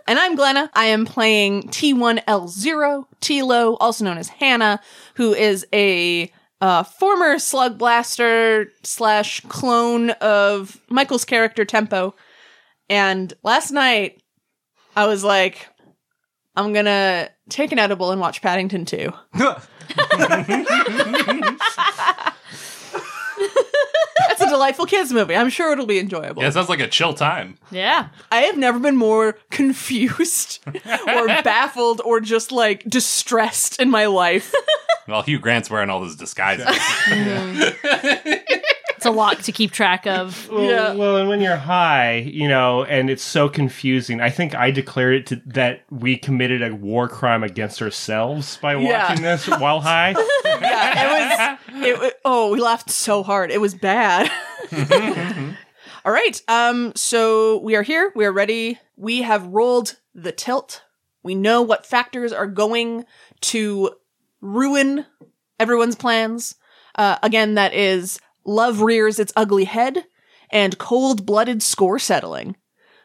And 0.07 0.19
I'm 0.19 0.35
Glenna. 0.35 0.69
I 0.73 0.85
am 0.87 1.05
playing 1.05 1.69
T1L0, 1.69 3.05
Tilo, 3.21 3.77
also 3.79 4.03
known 4.03 4.17
as 4.17 4.27
Hannah, 4.27 4.81
who 5.13 5.33
is 5.33 5.65
a 5.71 6.29
uh, 6.59 6.83
former 6.83 7.39
Slug 7.39 7.77
Blaster 7.77 8.73
slash 8.83 9.39
clone 9.47 10.09
of 10.09 10.81
Michael's 10.89 11.23
character 11.23 11.63
Tempo. 11.63 12.13
And 12.89 13.31
last 13.43 13.71
night, 13.71 14.21
I 14.97 15.05
was 15.05 15.23
like, 15.23 15.69
I'm 16.57 16.73
gonna 16.73 17.29
take 17.49 17.71
an 17.71 17.79
edible 17.79 18.11
and 18.11 18.19
watch 18.19 18.41
Paddington 18.41 18.83
2. 18.83 19.13
It's 24.29 24.41
a 24.41 24.47
delightful 24.49 24.85
kids 24.85 25.11
movie. 25.11 25.35
I'm 25.35 25.49
sure 25.49 25.71
it'll 25.71 25.85
be 25.85 25.99
enjoyable. 25.99 26.41
Yeah, 26.41 26.49
it 26.49 26.53
sounds 26.53 26.69
like 26.69 26.79
a 26.79 26.87
chill 26.87 27.13
time. 27.13 27.57
yeah 27.71 28.09
I 28.31 28.41
have 28.41 28.57
never 28.57 28.79
been 28.79 28.95
more 28.95 29.33
confused 29.49 30.59
or 30.85 31.27
baffled 31.43 32.01
or 32.05 32.19
just 32.21 32.51
like 32.51 32.83
distressed 32.85 33.79
in 33.81 33.89
my 33.89 34.05
life. 34.05 34.53
Well, 35.07 35.23
Hugh 35.23 35.39
Grant's 35.39 35.69
wearing 35.69 35.89
all 35.89 35.99
those 36.01 36.15
disguises. 36.15 36.67
Hmm. 37.03 37.61
It's 39.01 39.07
a 39.07 39.09
lot 39.11 39.41
to 39.45 39.51
keep 39.51 39.71
track 39.71 40.05
of. 40.05 40.47
Well, 40.51 40.61
Yeah. 40.63 40.93
well, 40.93 41.17
and 41.17 41.27
when 41.27 41.41
you're 41.41 41.55
high, 41.55 42.17
you 42.17 42.47
know, 42.47 42.83
and 42.83 43.09
it's 43.09 43.23
so 43.23 43.49
confusing. 43.49 44.21
I 44.21 44.29
think 44.29 44.53
I 44.53 44.69
declared 44.69 45.15
it 45.15 45.25
to, 45.27 45.41
that 45.47 45.81
we 45.89 46.17
committed 46.17 46.61
a 46.61 46.75
war 46.75 47.07
crime 47.09 47.41
against 47.43 47.81
ourselves 47.81 48.57
by 48.61 48.75
Yeah. 48.75 49.07
watching 49.09 49.23
this 49.23 49.47
while 49.47 49.79
high. 49.81 50.11
yeah, 50.45 51.57
it 51.57 51.57
was. 51.73 51.83
It, 51.87 51.99
wa- 51.99 52.09
oh, 52.25 52.51
we 52.51 52.59
laughed 52.61 52.91
so 52.91 53.23
hard. 53.23 53.49
It 53.49 53.59
was 53.59 53.73
bad. 53.73 54.29
All 56.05 56.11
right. 56.13 56.39
Um. 56.47 56.93
So 56.95 57.57
we 57.59 57.75
are 57.75 57.81
here. 57.83 58.11
We 58.15 58.25
are 58.25 58.31
ready. 58.31 58.77
We 58.97 59.23
have 59.23 59.47
rolled 59.47 59.97
the 60.13 60.31
tilt. 60.31 60.83
We 61.23 61.33
know 61.33 61.63
what 61.63 61.87
factors 61.87 62.31
are 62.33 62.45
going 62.47 63.05
to 63.41 63.95
ruin 64.41 65.05
everyone's 65.59 65.95
plans. 65.95 66.53
Uh, 66.95 67.17
again, 67.23 67.55
that 67.55 67.73
is 67.73 68.19
love 68.45 68.81
rears 68.81 69.19
its 69.19 69.33
ugly 69.35 69.65
head 69.65 70.05
and 70.49 70.77
cold-blooded 70.77 71.61
score 71.63 71.99
settling. 71.99 72.55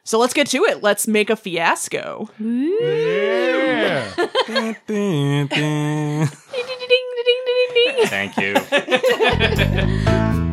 So 0.05 0.19
let's 0.19 0.35
get 0.35 0.47
to 0.49 0.65
it. 0.65 0.83
Let's 0.83 1.09
make 1.09 1.31
a 1.31 1.37
fiasco. 1.37 2.31
yeah. 2.39 4.13
Ding, 4.47 4.77
ding, 4.87 5.47
ding, 5.49 5.49
ding, 5.49 6.27
ding, 7.25 7.97
ding. 7.97 8.07
Thank 8.07 8.37
you. 8.37 8.55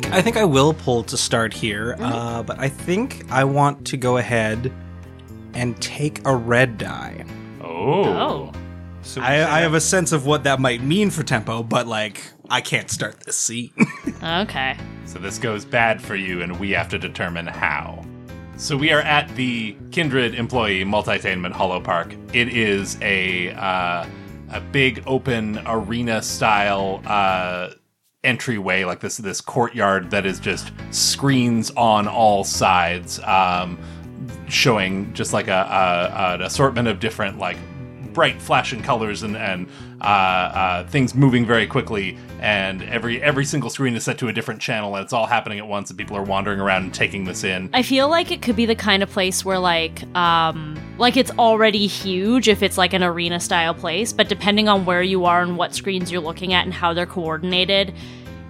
think 0.00 0.14
I 0.14 0.22
think 0.22 0.36
I 0.36 0.44
will 0.44 0.74
pull 0.74 1.02
to 1.04 1.16
start 1.16 1.52
here, 1.52 1.96
uh, 1.98 2.42
but 2.42 2.58
I 2.58 2.68
think 2.68 3.24
I 3.30 3.44
want 3.44 3.86
to 3.88 3.96
go 3.96 4.16
ahead 4.16 4.72
and 5.54 5.80
take 5.80 6.26
a 6.26 6.34
red 6.34 6.78
die. 6.78 7.24
Oh. 7.62 8.04
Oh. 8.04 8.52
So 9.02 9.22
I, 9.22 9.58
I 9.58 9.60
have 9.60 9.74
a 9.74 9.80
sense 9.80 10.12
of 10.12 10.26
what 10.26 10.44
that 10.44 10.60
might 10.60 10.82
mean 10.82 11.10
for 11.10 11.22
tempo, 11.22 11.62
but 11.62 11.86
like 11.86 12.22
I 12.50 12.60
can't 12.60 12.90
start 12.90 13.20
this 13.20 13.36
scene. 13.36 13.72
Okay. 14.22 14.76
So 15.04 15.20
this 15.20 15.38
goes 15.38 15.64
bad 15.64 16.02
for 16.02 16.16
you, 16.16 16.42
and 16.42 16.58
we 16.58 16.72
have 16.72 16.88
to 16.88 16.98
determine 16.98 17.46
how. 17.46 18.04
So 18.56 18.76
we 18.76 18.90
are 18.90 19.00
at 19.00 19.32
the 19.36 19.76
Kindred 19.92 20.34
Employee 20.34 20.84
Multitainment 20.84 21.52
Hollow 21.52 21.80
Park. 21.80 22.16
It 22.32 22.48
is 22.48 22.98
a 23.00 23.52
uh, 23.52 24.06
a 24.50 24.60
big 24.60 25.04
open 25.06 25.60
arena 25.66 26.20
style 26.20 27.00
uh, 27.06 27.70
entryway, 28.24 28.84
like 28.84 29.00
this 29.00 29.16
this 29.16 29.40
courtyard 29.40 30.10
that 30.10 30.26
is 30.26 30.40
just 30.40 30.72
screens 30.90 31.70
on 31.72 32.08
all 32.08 32.44
sides, 32.44 33.20
um, 33.20 33.78
showing 34.48 35.12
just 35.14 35.32
like 35.32 35.48
a, 35.48 35.52
a 35.52 36.34
an 36.34 36.42
assortment 36.42 36.88
of 36.88 37.00
different 37.00 37.38
like 37.38 37.56
bright 38.18 38.42
flashing 38.42 38.82
colors 38.82 39.22
and 39.22 39.36
and 39.36 39.68
uh, 40.00 40.04
uh, 40.04 40.86
things 40.88 41.14
moving 41.14 41.46
very 41.46 41.68
quickly 41.68 42.18
and 42.40 42.82
every 42.82 43.22
every 43.22 43.44
single 43.44 43.70
screen 43.70 43.94
is 43.94 44.02
set 44.02 44.18
to 44.18 44.26
a 44.26 44.32
different 44.32 44.60
channel 44.60 44.96
and 44.96 45.04
it's 45.04 45.12
all 45.12 45.26
happening 45.26 45.60
at 45.60 45.68
once 45.68 45.88
and 45.88 45.96
people 45.96 46.16
are 46.16 46.24
wandering 46.24 46.58
around 46.58 46.82
and 46.82 46.92
taking 46.92 47.22
this 47.22 47.44
in. 47.44 47.70
I 47.72 47.82
feel 47.82 48.08
like 48.08 48.32
it 48.32 48.42
could 48.42 48.56
be 48.56 48.66
the 48.66 48.74
kind 48.74 49.04
of 49.04 49.08
place 49.08 49.44
where 49.44 49.60
like 49.60 50.02
um 50.16 50.76
like 50.98 51.16
it's 51.16 51.30
already 51.38 51.86
huge 51.86 52.48
if 52.48 52.60
it's 52.60 52.76
like 52.76 52.92
an 52.92 53.04
arena 53.04 53.38
style 53.38 53.72
place, 53.72 54.12
but 54.12 54.28
depending 54.28 54.68
on 54.68 54.84
where 54.84 55.04
you 55.04 55.24
are 55.24 55.40
and 55.40 55.56
what 55.56 55.72
screens 55.72 56.10
you're 56.10 56.20
looking 56.20 56.52
at 56.52 56.64
and 56.64 56.74
how 56.74 56.92
they're 56.92 57.06
coordinated, 57.06 57.94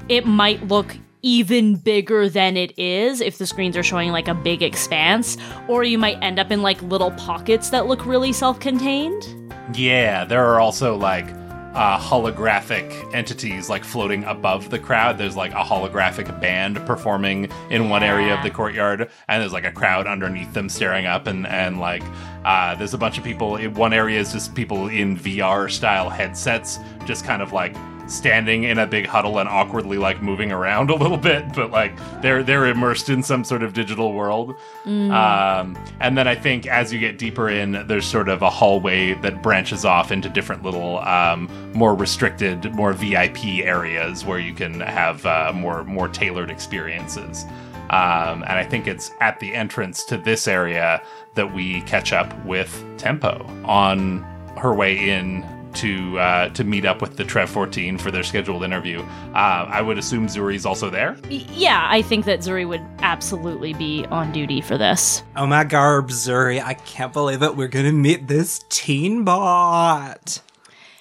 it 0.09 0.25
might 0.25 0.67
look 0.67 0.97
even 1.23 1.77
bigger 1.77 2.29
than 2.29 2.57
it 2.57 2.79
is 2.79 3.21
if 3.21 3.39
the 3.39 3.47
screens 3.47 3.77
are 3.77 3.83
showing 3.83 4.11
like 4.13 4.29
a 4.29 4.35
big 4.35 4.63
expanse, 4.63 5.37
or 5.69 5.85
you 5.85 5.99
might 5.99 6.19
end 6.23 6.39
up 6.39 6.51
in 6.51 6.63
like 6.63 6.81
little 6.83 7.11
pockets 7.13 7.71
that 7.71 7.87
look 7.87 8.05
really 8.07 8.33
self-contained. 8.33 9.53
yeah 9.75 10.25
there 10.25 10.45
are 10.45 10.61
also 10.61 10.97
like 10.97 11.27
uh, 11.75 11.99
holographic 11.99 13.15
entities 13.15 13.69
like 13.69 13.85
floating 13.85 14.25
above 14.25 14.71
the 14.71 14.79
crowd 14.79 15.19
there's 15.19 15.37
like 15.37 15.53
a 15.53 15.63
holographic 15.63 16.41
band 16.41 16.77
performing 16.87 17.49
in 17.71 17.89
one 17.89 18.03
area 18.03 18.35
of 18.35 18.43
the 18.43 18.51
courtyard 18.51 19.09
and 19.29 19.43
there's 19.43 19.53
like 19.53 19.65
a 19.67 19.71
crowd 19.71 20.07
underneath 20.07 20.53
them 20.55 20.69
staring 20.69 21.07
up 21.07 21.27
and 21.27 21.47
and 21.47 21.79
like 21.79 22.03
uh, 22.45 22.75
there's 22.77 22.95
a 22.95 22.99
bunch 22.99 23.19
of 23.19 23.25
people 23.25 23.57
in 23.57 23.75
one 23.75 23.93
area 23.93 24.19
is 24.19 24.33
just 24.33 24.55
people 24.55 24.89
in 24.89 25.17
vr 25.17 25.71
style 25.71 26.09
headsets 26.09 26.79
just 27.05 27.25
kind 27.25 27.43
of 27.43 27.53
like 27.53 27.77
standing 28.09 28.65
in 28.65 28.79
a 28.79 28.87
big 28.87 29.07
huddle 29.07 29.39
and 29.39 29.49
awkwardly 29.49 29.99
like 29.99 30.23
moving 30.23 30.51
around 30.51 30.91
a 30.91 30.95
little 30.95 31.17
bit 31.17 31.53
but 31.55 31.71
like 31.71 31.93
they're 32.23 32.43
they're 32.43 32.67
immersed 32.67 33.09
in 33.09 33.23
some 33.23 33.45
sort 33.45 33.63
of 33.63 33.73
digital 33.73 34.13
world. 34.13 34.55
Um, 35.13 35.79
and 36.01 36.17
then 36.17 36.27
i 36.27 36.35
think 36.35 36.67
as 36.67 36.93
you 36.93 36.99
get 36.99 37.19
deeper 37.19 37.49
in 37.49 37.87
there's 37.87 38.07
sort 38.07 38.29
of 38.29 38.43
a 38.43 38.51
hallway 38.51 39.15
that 39.15 39.43
branches 39.43 39.85
off 39.85 40.11
into 40.11 40.29
different 40.29 40.63
little 40.63 40.99
um, 41.01 41.49
more 41.75 41.95
restricted 41.95 42.75
more 42.75 42.93
vip 42.93 43.45
areas 43.45 44.25
where 44.25 44.39
you 44.39 44.55
can 44.55 44.81
have 44.81 45.25
uh, 45.27 45.53
more 45.55 45.85
more 45.85 46.09
tailored 46.09 46.51
experiences. 46.51 47.45
Um, 47.91 48.43
and 48.43 48.53
i 48.53 48.65
think 48.65 48.87
it's 48.87 49.11
at 49.21 49.41
the 49.41 49.55
entrance 49.55 50.05
to 50.05 50.19
this 50.19 50.47
area 50.47 51.03
that 51.35 51.55
we 51.55 51.81
catch 51.83 52.13
up 52.13 52.45
with 52.45 52.85
tempo 52.99 53.47
on 53.65 54.23
her 54.59 54.75
way 54.75 55.11
in 55.11 55.43
to 55.75 56.19
uh, 56.19 56.49
to 56.51 56.65
meet 56.65 56.85
up 56.85 57.01
with 57.01 57.17
the 57.17 57.25
Trev 57.25 57.49
14 57.51 57.99
for 57.99 58.11
their 58.11 58.23
scheduled 58.23 58.63
interview. 58.65 59.01
Uh, 59.35 59.67
I 59.69 59.83
would 59.83 59.99
assume 59.99 60.27
Zuri's 60.27 60.67
also 60.67 60.91
there. 60.91 61.17
Yeah, 61.29 61.87
I 61.91 62.03
think 62.03 62.25
that 62.27 62.41
Zuri 62.41 62.67
would 62.67 62.85
absolutely 63.01 63.75
be 63.75 64.07
on 64.07 64.33
duty 64.33 64.61
for 64.61 64.77
this. 64.79 65.23
oh 65.37 65.47
my 65.47 65.65
garb, 65.65 66.09
Zuri, 66.11 66.63
I 66.63 66.75
can't 66.75 67.13
believe 67.13 67.43
it. 67.43 67.57
We're 67.57 67.69
gonna 67.69 67.93
meet 67.93 68.29
this 68.29 68.65
teen 68.69 69.25
bot. 69.25 70.41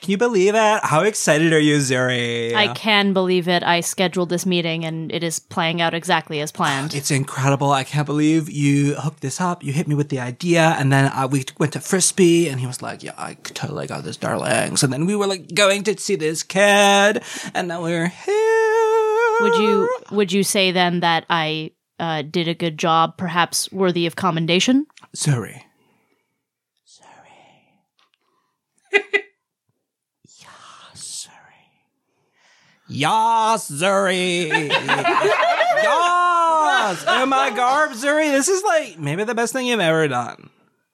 Can 0.01 0.11
you 0.11 0.17
believe 0.17 0.53
it? 0.53 0.79
How 0.83 1.01
excited 1.01 1.53
are 1.53 1.59
you, 1.59 1.77
Zuri? 1.77 2.53
I 2.53 2.73
can 2.73 3.13
believe 3.13 3.47
it. 3.47 3.63
I 3.63 3.81
scheduled 3.81 4.29
this 4.29 4.45
meeting 4.45 4.85
and 4.85 5.11
it 5.11 5.23
is 5.23 5.39
playing 5.39 5.81
out 5.81 5.93
exactly 5.93 6.39
as 6.39 6.51
planned. 6.51 6.93
It's 6.93 7.09
incredible. 7.09 7.71
I 7.71 7.83
can't 7.83 8.05
believe 8.05 8.49
you 8.49 8.93
hooked 8.95 9.21
this 9.21 9.41
up. 9.41 9.63
You 9.63 9.73
hit 9.73 9.87
me 9.87 9.95
with 9.95 10.09
the 10.09 10.19
idea, 10.19 10.75
and 10.77 10.91
then 10.91 11.11
uh, 11.13 11.27
we 11.29 11.45
went 11.57 11.73
to 11.73 11.79
Frisbee, 11.79 12.47
and 12.47 12.59
he 12.59 12.67
was 12.67 12.81
like, 12.81 13.01
"Yeah, 13.03 13.13
I 13.17 13.33
totally 13.33 13.87
got 13.87 14.03
this, 14.03 14.17
darlings." 14.17 14.83
And 14.83 14.93
then 14.93 15.05
we 15.05 15.15
were 15.15 15.27
like 15.27 15.53
going 15.53 15.83
to 15.85 15.97
see 15.97 16.15
this 16.15 16.43
kid, 16.43 17.23
and 17.53 17.67
now 17.67 17.81
we're 17.81 18.07
here. 18.07 19.41
Would 19.41 19.55
you 19.55 19.89
would 20.11 20.31
you 20.31 20.43
say 20.43 20.71
then 20.71 20.99
that 21.01 21.25
I 21.29 21.71
uh, 21.99 22.21
did 22.21 22.47
a 22.47 22.53
good 22.53 22.77
job, 22.77 23.17
perhaps 23.17 23.71
worthy 23.71 24.05
of 24.05 24.15
commendation? 24.15 24.85
Zuri? 25.15 25.61
Yas, 32.89 33.69
Zuri. 33.69 34.47
Yas. 35.83 37.03
Oh 37.07 37.25
my 37.27 37.49
garb, 37.51 37.91
Zuri. 37.91 38.31
This 38.31 38.47
is 38.47 38.63
like 38.63 38.97
maybe 38.99 39.23
the 39.23 39.35
best 39.35 39.53
thing 39.53 39.67
you've 39.67 39.79
ever 39.79 40.07
done. 40.07 40.49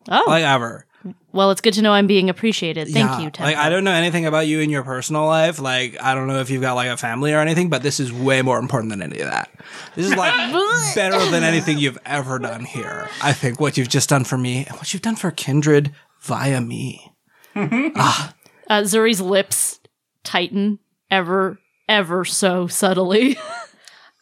Oh, 0.10 0.24
Like 0.28 0.44
ever. 0.44 0.86
well, 1.32 1.52
it's 1.52 1.62
good 1.62 1.74
to 1.76 1.82
know 1.82 1.94
I'm 1.94 2.08
being 2.08 2.30
appreciated. 2.30 2.88
Thank 2.90 3.10
Yeah. 3.10 3.20
you, 3.20 3.30
Tempo. 3.32 3.44
Like 3.44 3.56
I 3.58 3.70
don't 3.70 3.84
know 3.84 3.92
anything 3.92 4.26
about 4.26 4.48
you 4.48 4.60
in 4.60 4.70
your 4.70 4.84
personal 4.84 5.26
life. 5.26 5.60
Like 5.60 5.96
I 6.02 6.14
don't 6.16 6.28
know 6.28 6.40
if 6.40 6.50
you've 6.50 6.62
got 6.62 6.74
like 6.74 6.90
a 6.90 6.98
family 6.98 7.34
or 7.34 7.40
anything, 7.40 7.70
but 7.70 7.84
this 7.84 8.00
is 8.00 8.12
way 8.12 8.42
more 8.42 8.60
important 8.60 8.90
than 8.90 9.02
any 9.02 9.20
of 9.20 9.30
that. 9.30 9.50
This 9.96 10.06
is 10.08 10.16
like 10.16 10.34
better 10.96 11.20
than 11.30 11.44
anything 11.44 11.78
you've 11.78 12.00
ever 12.06 12.40
done 12.40 12.66
here. 12.66 13.08
I 13.22 13.34
think 13.34 13.60
what 13.60 13.78
you've 13.78 13.90
just 13.90 14.10
done 14.10 14.24
for 14.24 14.38
me 14.38 14.66
and 14.66 14.76
what 14.78 14.94
you've 14.94 15.02
done 15.04 15.16
for 15.16 15.32
Kindred 15.32 15.92
via 16.22 16.60
me. 16.62 17.14
uh, 17.56 18.30
Zuri's 18.70 19.22
lips 19.22 19.80
tighten 20.24 20.80
ever, 21.12 21.60
ever 21.88 22.26
so 22.26 22.68
subtly. 22.68 23.38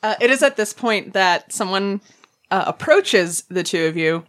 Uh, 0.03 0.15
it 0.20 0.32
is 0.32 0.41
at 0.41 0.58
this 0.58 0.74
point 0.74 1.13
that 1.13 1.53
someone 1.53 2.01
uh, 2.50 2.63
approaches 2.65 3.44
the 3.50 3.62
two 3.62 3.86
of 3.86 3.96
you. 3.96 4.25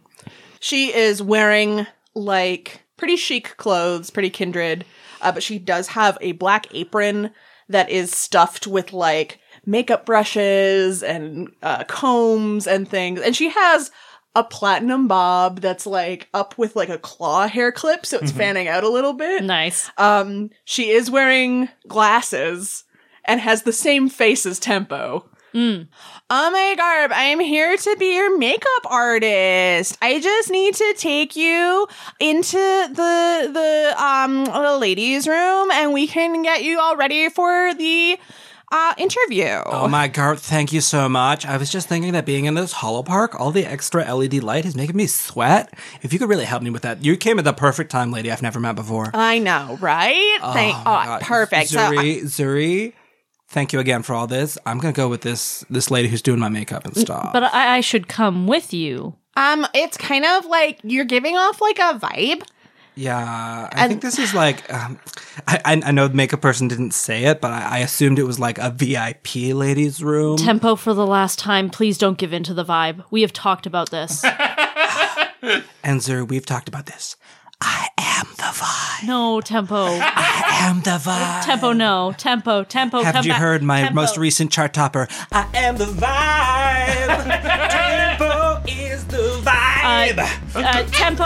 She 0.59 0.93
is 0.93 1.19
wearing 1.19 1.87
like 2.13 2.83
pretty 2.95 3.15
chic 3.15 3.57
clothes, 3.57 4.11
pretty 4.11 4.29
kindred, 4.29 4.85
uh, 5.21 5.31
but 5.31 5.41
she 5.41 5.57
does 5.57 5.87
have 5.87 6.17
a 6.21 6.33
black 6.33 6.67
apron 6.75 7.31
that 7.69 7.89
is 7.89 8.11
stuffed 8.11 8.67
with 8.67 8.93
like 8.93 9.39
makeup 9.65 10.05
brushes 10.05 11.01
and 11.01 11.49
uh, 11.63 11.83
combs 11.85 12.67
and 12.67 12.87
things. 12.87 13.19
And 13.19 13.35
she 13.35 13.49
has 13.49 13.89
a 14.35 14.43
platinum 14.43 15.07
bob 15.07 15.61
that's 15.61 15.85
like 15.85 16.27
up 16.33 16.57
with 16.57 16.75
like 16.75 16.89
a 16.89 16.97
claw 16.97 17.47
hair 17.47 17.71
clip, 17.71 18.05
so 18.05 18.19
it's 18.19 18.31
fanning 18.31 18.67
out 18.67 18.83
a 18.83 18.89
little 18.89 19.13
bit. 19.13 19.43
nice. 19.43 19.89
Um, 19.97 20.49
she 20.65 20.91
is 20.91 21.09
wearing 21.09 21.69
glasses 21.87 22.83
and 23.25 23.39
has 23.41 23.63
the 23.63 23.73
same 23.73 24.09
face 24.09 24.45
as 24.45 24.59
Tempo. 24.59 25.29
Oh 25.55 25.85
my 26.51 26.73
garb, 26.75 27.11
I'm 27.13 27.39
here 27.39 27.77
to 27.77 27.95
be 27.99 28.15
your 28.15 28.35
makeup 28.39 28.85
artist. 28.89 29.97
I 30.01 30.19
just 30.19 30.49
need 30.49 30.73
to 30.73 30.95
take 30.97 31.35
you 31.35 31.87
into 32.19 32.57
the 32.57 33.51
the 33.53 34.03
um 34.03 34.45
the 34.45 34.77
ladies 34.79 35.27
room 35.27 35.69
and 35.71 35.93
we 35.93 36.07
can 36.07 36.41
get 36.41 36.63
you 36.63 36.79
all 36.79 36.95
ready 36.95 37.29
for 37.29 37.73
the 37.75 38.17
uh, 38.71 38.93
interview. 38.97 39.61
Oh 39.67 39.87
my 39.87 40.07
god, 40.07 40.39
thank 40.39 40.73
you 40.73 40.81
so 40.81 41.07
much. 41.07 41.45
I 41.45 41.57
was 41.57 41.69
just 41.71 41.87
thinking 41.87 42.13
that 42.13 42.25
being 42.25 42.45
in 42.45 42.55
this 42.55 42.71
hollow 42.71 43.03
park, 43.03 43.39
all 43.39 43.51
the 43.51 43.65
extra 43.67 44.11
LED 44.11 44.41
light 44.41 44.65
is 44.65 44.75
making 44.75 44.95
me 44.95 45.05
sweat. 45.05 45.71
If 46.01 46.11
you 46.11 46.17
could 46.17 46.29
really 46.29 46.45
help 46.45 46.63
me 46.63 46.71
with 46.71 46.81
that. 46.81 47.05
You 47.05 47.15
came 47.15 47.37
at 47.37 47.45
the 47.45 47.53
perfect 47.53 47.91
time, 47.91 48.11
lady 48.11 48.31
I've 48.31 48.41
never 48.41 48.59
met 48.59 48.75
before. 48.75 49.11
I 49.13 49.37
know, 49.37 49.77
right? 49.79 50.39
Thank. 50.53 50.75
Oh, 50.77 50.83
my 50.85 51.05
God. 51.05 51.21
perfect. 51.21 51.69
So, 51.69 51.79
I- 51.79 51.91
Zuri, 51.95 52.21
Zuri, 52.23 52.93
thank 53.53 53.71
you 53.73 53.79
again 53.79 54.03
for 54.03 54.13
all 54.13 54.27
this. 54.27 54.57
I'm 54.65 54.79
gonna 54.79 54.93
go 54.93 55.07
with 55.07 55.21
this 55.21 55.63
this 55.69 55.89
lady 55.89 56.07
who's 56.09 56.21
doing 56.21 56.39
my 56.39 56.49
makeup 56.49 56.85
and 56.85 56.95
stuff. 56.97 57.29
But 57.33 57.43
I, 57.43 57.77
I 57.77 57.81
should 57.81 58.07
come 58.07 58.47
with 58.47 58.73
you. 58.73 59.15
um, 59.37 59.65
it's 59.73 59.97
kind 59.97 60.25
of 60.25 60.45
like 60.45 60.79
you're 60.83 61.05
giving 61.05 61.37
off 61.37 61.61
like 61.61 61.79
a 61.79 61.97
vibe. 61.99 62.43
yeah, 62.95 63.69
I 63.71 63.81
And- 63.83 63.89
think 63.89 64.01
this 64.01 64.19
is 64.19 64.33
like 64.33 64.71
um, 64.73 64.99
I, 65.47 65.59
I 65.65 65.81
I 65.85 65.91
know 65.91 66.07
the 66.07 66.13
makeup 66.15 66.41
person 66.41 66.67
didn't 66.67 66.91
say 66.93 67.23
it, 67.25 67.41
but 67.41 67.51
I, 67.51 67.61
I 67.61 67.77
assumed 67.79 68.19
it 68.19 68.23
was 68.23 68.39
like 68.39 68.57
a 68.59 68.69
VIP 68.69 69.53
ladies 69.55 70.03
room. 70.03 70.37
Tempo 70.37 70.75
for 70.75 70.93
the 70.93 71.07
last 71.07 71.39
time. 71.39 71.69
Please 71.69 71.97
don't 71.97 72.17
give 72.17 72.33
in 72.33 72.43
to 72.43 72.53
the 72.53 72.65
vibe. 72.65 73.03
We 73.11 73.21
have 73.21 73.33
talked 73.33 73.65
about 73.65 73.89
this. 73.91 74.23
and 75.83 75.99
Zuri, 76.01 76.27
we've 76.27 76.45
talked 76.45 76.67
about 76.67 76.85
this. 76.85 77.15
I 77.65 77.87
am 77.97 78.25
the 78.35 78.43
vibe. 78.43 79.07
No, 79.07 79.39
Tempo. 79.41 79.85
I 79.85 80.59
am 80.61 80.81
the 80.81 80.91
vibe. 80.91 81.45
Tempo, 81.45 81.71
no. 81.73 82.13
Tempo, 82.17 82.63
Tempo, 82.63 83.01
Haven't 83.03 83.25
you 83.25 83.31
back. 83.31 83.39
heard 83.39 83.63
my 83.63 83.81
Tempo. 83.83 83.95
most 83.95 84.17
recent 84.17 84.51
chart 84.51 84.73
topper? 84.73 85.07
I 85.31 85.47
am 85.53 85.77
the 85.77 85.85
vibe. 85.85 87.23
Tempo 88.17 88.61
is 88.67 89.05
the 89.05 89.39
vibe. 89.43 90.19
Uh, 90.55 90.83
Tempo. 90.91 91.23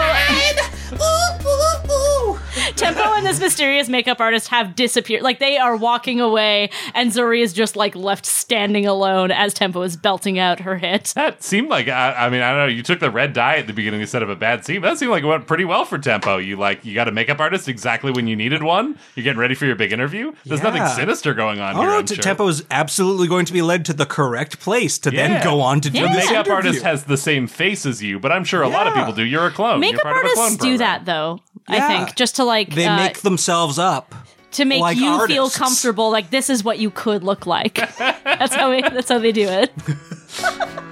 Tempo 2.78 3.02
and 3.14 3.26
this 3.26 3.40
mysterious 3.40 3.88
makeup 3.88 4.20
artist 4.20 4.48
have 4.48 4.76
disappeared. 4.76 5.22
Like 5.22 5.40
they 5.40 5.58
are 5.58 5.76
walking 5.76 6.20
away, 6.20 6.70
and 6.94 7.10
Zuri 7.10 7.42
is 7.42 7.52
just 7.52 7.74
like 7.74 7.96
left 7.96 8.24
standing 8.24 8.86
alone 8.86 9.32
as 9.32 9.52
Tempo 9.52 9.82
is 9.82 9.96
belting 9.96 10.38
out 10.38 10.60
her 10.60 10.76
hit. 10.76 11.12
That 11.16 11.42
seemed 11.42 11.68
like 11.70 11.88
I, 11.88 12.12
I 12.14 12.28
mean 12.30 12.40
I 12.40 12.50
don't 12.50 12.58
know. 12.58 12.66
You 12.66 12.84
took 12.84 13.00
the 13.00 13.10
red 13.10 13.32
dye 13.32 13.56
at 13.56 13.66
the 13.66 13.72
beginning 13.72 14.00
instead 14.00 14.22
of 14.22 14.30
a 14.30 14.36
bad 14.36 14.64
scene. 14.64 14.80
That 14.82 14.96
seemed 14.96 15.10
like 15.10 15.24
it 15.24 15.26
went 15.26 15.48
pretty 15.48 15.64
well 15.64 15.84
for 15.84 15.98
tempo. 15.98 16.36
You 16.36 16.56
like 16.56 16.84
you 16.84 16.94
got 16.94 17.08
a 17.08 17.12
makeup 17.12 17.40
artist 17.40 17.68
exactly 17.68 18.12
when 18.12 18.28
you 18.28 18.36
needed 18.36 18.62
one. 18.62 18.96
You're 19.16 19.24
getting 19.24 19.40
ready 19.40 19.56
for 19.56 19.66
your 19.66 19.74
big 19.74 19.92
interview. 19.92 20.32
There's 20.44 20.62
nothing 20.62 20.86
sinister 20.86 21.34
going 21.34 21.58
on 21.60 21.74
Oh, 21.76 21.80
here. 21.80 21.90
no, 21.90 22.02
t- 22.02 22.14
sure. 22.14 22.22
Tempo 22.22 22.46
is 22.46 22.64
absolutely 22.70 23.26
going 23.26 23.44
to 23.46 23.52
be 23.52 23.60
led 23.62 23.84
to 23.86 23.92
the 23.92 24.06
correct 24.06 24.60
place 24.60 24.98
to 25.00 25.12
Yeah. 25.12 25.26
then 25.28 25.44
go 25.44 25.60
on 25.60 25.80
to 25.80 25.90
do 25.90 26.00
The 26.02 26.06
this 26.08 26.16
makeup 26.26 26.46
interview. 26.46 26.52
artist 26.54 26.82
has 26.84 27.04
the 27.04 27.16
same 27.16 27.48
face 27.48 27.84
as 27.86 28.02
you, 28.04 28.20
but 28.20 28.30
I'm 28.30 28.44
sure 28.44 28.62
a 28.62 28.68
lot 28.68 28.86
of 28.86 28.94
people 28.94 29.12
do. 29.12 29.24
You're 29.24 29.46
a 29.46 29.50
clone. 29.50 29.80
Makeup 29.80 30.04
You're 30.04 30.12
part 30.14 30.24
of 30.24 30.30
a 30.30 30.34
clone 30.34 30.44
artists 30.44 30.62
do 30.62 30.68
program. 30.70 30.78
that 30.78 31.04
though. 31.06 31.40
I 31.68 31.86
think 32.04 32.16
just 32.16 32.36
to 32.36 32.44
like 32.44 32.74
They 32.74 32.86
uh, 32.86 32.96
make 32.96 33.18
themselves 33.20 33.78
up. 33.78 34.14
to 34.52 34.64
make 34.64 34.80
like 34.80 34.96
you 34.96 35.26
feel 35.26 35.50
comfortable. 35.50 36.10
Like 36.10 36.30
this 36.30 36.48
is 36.50 36.64
what 36.64 36.78
you 36.78 36.90
could 36.90 37.22
look 37.22 37.46
like. 37.46 37.74
that's 38.24 38.54
how 38.54 38.70
we, 38.70 38.82
that's 38.82 39.08
how 39.08 39.18
they 39.18 39.32
do 39.32 39.46
it. 39.48 39.72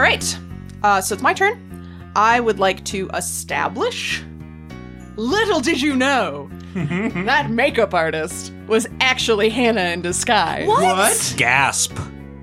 All 0.00 0.06
right. 0.06 0.38
Uh, 0.82 1.00
so 1.02 1.12
it's 1.12 1.22
my 1.22 1.34
turn. 1.34 1.60
I 2.16 2.40
would 2.40 2.58
like 2.58 2.84
to 2.86 3.10
establish. 3.10 4.22
Little 5.16 5.60
did 5.60 5.82
you 5.82 5.94
know 5.94 6.48
that 6.74 7.50
makeup 7.50 7.92
artist 7.92 8.52
was 8.70 8.86
actually 9.00 9.50
Hannah 9.50 9.90
in 9.90 10.00
disguise. 10.00 10.66
What? 10.66 11.34
Gasp. 11.36 11.92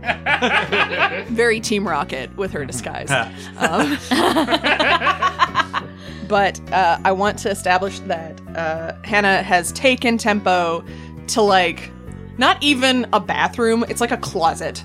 Very 1.29 1.59
Team 1.59 1.87
Rocket 1.87 2.35
with 2.37 2.51
her 2.51 2.65
disguise. 2.65 3.09
um, 3.57 3.97
but 6.27 6.59
uh, 6.71 6.99
I 7.03 7.11
want 7.13 7.39
to 7.39 7.49
establish 7.49 7.99
that 8.01 8.39
uh, 8.55 8.93
Hannah 9.03 9.41
has 9.41 9.71
taken 9.71 10.17
Tempo 10.17 10.83
to 11.27 11.41
like 11.41 11.91
not 12.37 12.61
even 12.61 13.07
a 13.13 13.19
bathroom; 13.19 13.83
it's 13.89 14.01
like 14.01 14.11
a 14.11 14.17
closet. 14.17 14.83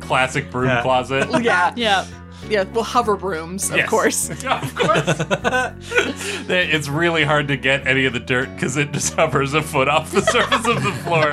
Classic 0.00 0.50
broom 0.50 0.82
closet. 0.82 1.28
Yeah, 1.42 1.72
Yeah. 1.76 2.06
Yeah. 2.48 2.64
Well, 2.64 2.84
hover 2.84 3.16
brooms, 3.16 3.70
of 3.70 3.76
Yes. 3.76 3.88
course. 3.88 4.30
of 4.44 4.74
course. 4.74 5.06
it's 6.48 6.88
really 6.88 7.24
hard 7.24 7.48
to 7.48 7.56
get 7.56 7.86
any 7.86 8.04
of 8.04 8.12
the 8.12 8.20
dirt 8.20 8.52
because 8.54 8.76
it 8.76 8.92
just 8.92 9.14
hovers 9.16 9.54
a 9.54 9.62
foot 9.62 9.88
off 9.88 10.10
the 10.12 10.22
surface 10.22 10.66
of 10.66 10.82
the 10.82 10.92
floor. 11.04 11.30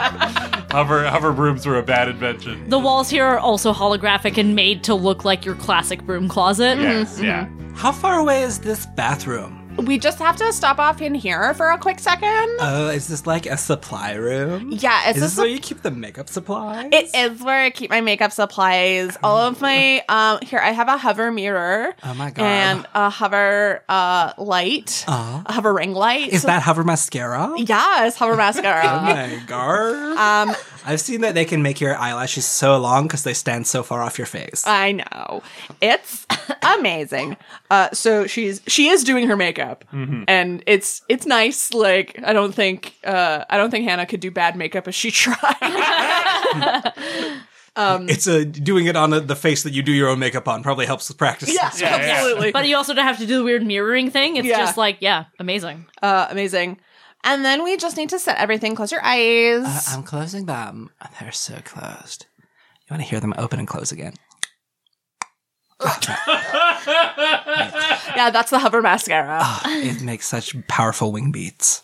hover 0.71 1.07
hover 1.07 1.31
brooms 1.33 1.65
were 1.65 1.77
a 1.77 1.83
bad 1.83 2.07
invention. 2.09 2.69
The 2.69 2.79
walls 2.79 3.09
here 3.09 3.25
are 3.25 3.39
also 3.39 3.73
holographic 3.73 4.37
and 4.37 4.55
made 4.55 4.83
to 4.85 4.95
look 4.95 5.25
like 5.25 5.45
your 5.45 5.55
classic 5.55 6.03
broom 6.03 6.27
closet. 6.29 6.77
Yes, 6.79 7.15
mm-hmm. 7.15 7.25
yeah. 7.25 7.45
Mm-hmm. 7.45 7.73
How 7.75 7.91
far 7.91 8.19
away 8.19 8.43
is 8.43 8.59
this 8.59 8.85
bathroom? 8.85 9.58
We 9.85 9.97
just 9.97 10.19
have 10.19 10.35
to 10.37 10.51
stop 10.53 10.77
off 10.79 11.01
in 11.01 11.15
here 11.15 11.53
for 11.53 11.69
a 11.69 11.77
quick 11.77 11.99
second. 11.99 12.57
Oh, 12.59 12.89
is 12.93 13.07
this 13.07 13.25
like 13.25 13.45
a 13.45 13.57
supply 13.57 14.13
room? 14.13 14.71
yeah, 14.71 15.09
Is 15.09 15.17
it's 15.17 15.19
this 15.19 15.37
where 15.37 15.47
you 15.47 15.59
keep 15.59 15.81
the 15.81 15.91
makeup 15.91 16.27
supplies? 16.29 16.89
It 16.91 17.09
is 17.15 17.41
where 17.41 17.63
I 17.65 17.69
keep 17.69 17.89
my 17.89 18.01
makeup 18.01 18.31
supplies. 18.31 19.17
All 19.23 19.37
of 19.37 19.61
my 19.61 20.03
um 20.09 20.39
here 20.41 20.59
I 20.59 20.71
have 20.71 20.87
a 20.87 20.97
hover 20.97 21.31
mirror. 21.31 21.95
Oh 22.03 22.13
my 22.13 22.31
God. 22.31 22.43
And 22.43 22.87
a 22.93 23.09
hover 23.09 23.83
uh 23.89 24.33
light. 24.37 25.05
Aw. 25.07 25.43
A 25.45 25.53
hover 25.53 25.73
ring 25.73 25.93
light. 25.93 26.29
Is 26.29 26.43
that 26.43 26.61
hover 26.61 26.83
mascara? 26.83 27.53
Yes, 27.57 28.15
hover 28.17 28.35
mascara. 28.43 28.81
Oh 28.83 29.01
my 29.01 29.41
god. 29.47 30.49
um 30.49 30.55
I've 30.89 30.99
seen 31.01 31.21
that 31.21 31.35
they 31.35 31.45
can 31.45 31.61
make 31.61 31.79
your 31.79 31.95
eyelashes 31.95 32.45
so 32.45 32.77
long 32.79 33.03
because 33.07 33.23
they 33.23 33.33
stand 33.33 33.67
so 33.67 33.83
far 33.83 34.01
off 34.01 34.17
your 34.17 34.25
face. 34.27 34.65
I 34.65 34.93
know. 34.93 35.43
It's 35.81 36.25
amazing. 36.79 37.37
Uh 37.69 37.89
so 37.93 38.25
she's 38.27 38.61
she 38.67 38.87
is 38.89 39.03
doing 39.03 39.27
her 39.27 39.35
makeup. 39.37 39.85
And 40.27 40.63
it's 40.65 41.01
it's 41.07 41.25
nice. 41.25 41.73
Like 41.73 42.19
I 42.23 42.33
don't 42.33 42.53
think 42.53 42.95
uh 43.03 43.45
I 43.49 43.57
don't 43.57 43.69
think 43.71 43.85
Hannah 43.87 44.05
could 44.07 44.19
do 44.19 44.31
bad 44.31 44.55
makeup 44.55 44.87
if 44.87 44.95
she 44.95 45.11
tried. 45.23 45.35
it's 48.09 48.27
a 48.27 48.43
doing 48.45 48.87
it 48.87 48.95
on 48.95 49.13
a, 49.13 49.19
the 49.19 49.35
face 49.35 49.63
that 49.63 49.73
you 49.73 49.81
do 49.81 49.91
your 49.93 50.09
own 50.09 50.19
makeup 50.19 50.47
on 50.47 50.63
probably 50.63 50.85
helps 50.85 51.07
with 51.07 51.17
practice. 51.17 51.49
yes, 51.53 51.79
Yeah, 51.79 51.95
yeah. 51.97 52.11
absolutely. 52.13 52.51
But 52.51 52.67
you 52.67 52.75
also 52.75 52.93
don't 52.93 53.05
have 53.05 53.19
to 53.19 53.25
do 53.25 53.37
the 53.37 53.43
weird 53.43 53.63
mirroring 53.65 54.09
thing. 54.11 54.35
It's 54.37 54.47
Yeah. 54.47 54.57
just 54.57 54.77
like, 54.77 54.97
yeah, 55.01 55.25
amazing. 55.39 55.85
Uh 56.01 56.27
amazing. 56.29 56.79
And 57.23 57.43
then 57.43 57.63
we 57.63 57.75
just 57.77 57.97
need 57.97 58.09
to 58.09 58.19
set 58.19 58.37
everything. 58.37 58.75
Close 58.75 58.91
your 58.91 59.03
eyes. 59.03 59.63
Uh, 59.65 59.81
I'm 59.95 60.03
closing 60.03 60.45
them. 60.45 60.89
They're 61.19 61.31
so 61.31 61.55
closed. 61.63 62.25
You 62.39 62.93
want 62.93 63.03
to 63.03 63.09
hear 63.09 63.19
them 63.19 63.33
open 63.37 63.59
and 63.59 63.67
close 63.67 63.91
again? 63.91 64.13
yeah, 68.15 68.29
that's 68.31 68.49
the 68.49 68.59
hover 68.59 68.81
mascara. 68.81 69.41
it 69.65 70.01
makes 70.01 70.27
such 70.27 70.55
powerful 70.67 71.11
wing 71.11 71.31
beats. 71.31 71.83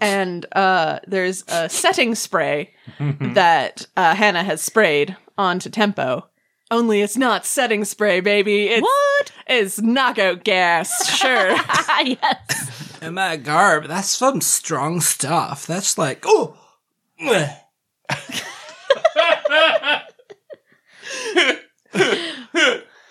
and 0.00 0.46
uh, 0.52 1.00
there's 1.06 1.44
a 1.48 1.68
setting 1.68 2.14
spray 2.14 2.72
that 2.98 3.86
uh, 3.96 4.14
Hannah 4.14 4.44
has 4.44 4.62
sprayed 4.62 5.16
onto 5.36 5.68
Tempo. 5.70 6.28
Only 6.70 7.00
it's 7.00 7.16
not 7.16 7.46
setting 7.46 7.84
spray, 7.84 8.20
baby. 8.20 8.64
It's, 8.68 8.82
What? 8.82 9.32
It's 9.46 9.80
knockout 9.80 10.44
gas. 10.44 11.08
Sure. 11.16 11.50
yes. 12.04 12.77
And 13.00 13.14
my 13.14 13.36
garb, 13.36 13.86
that's 13.86 14.08
some 14.08 14.40
strong 14.40 15.00
stuff. 15.00 15.66
That's 15.66 15.96
like, 15.96 16.24
oh. 16.26 16.56
meh. 17.20 17.54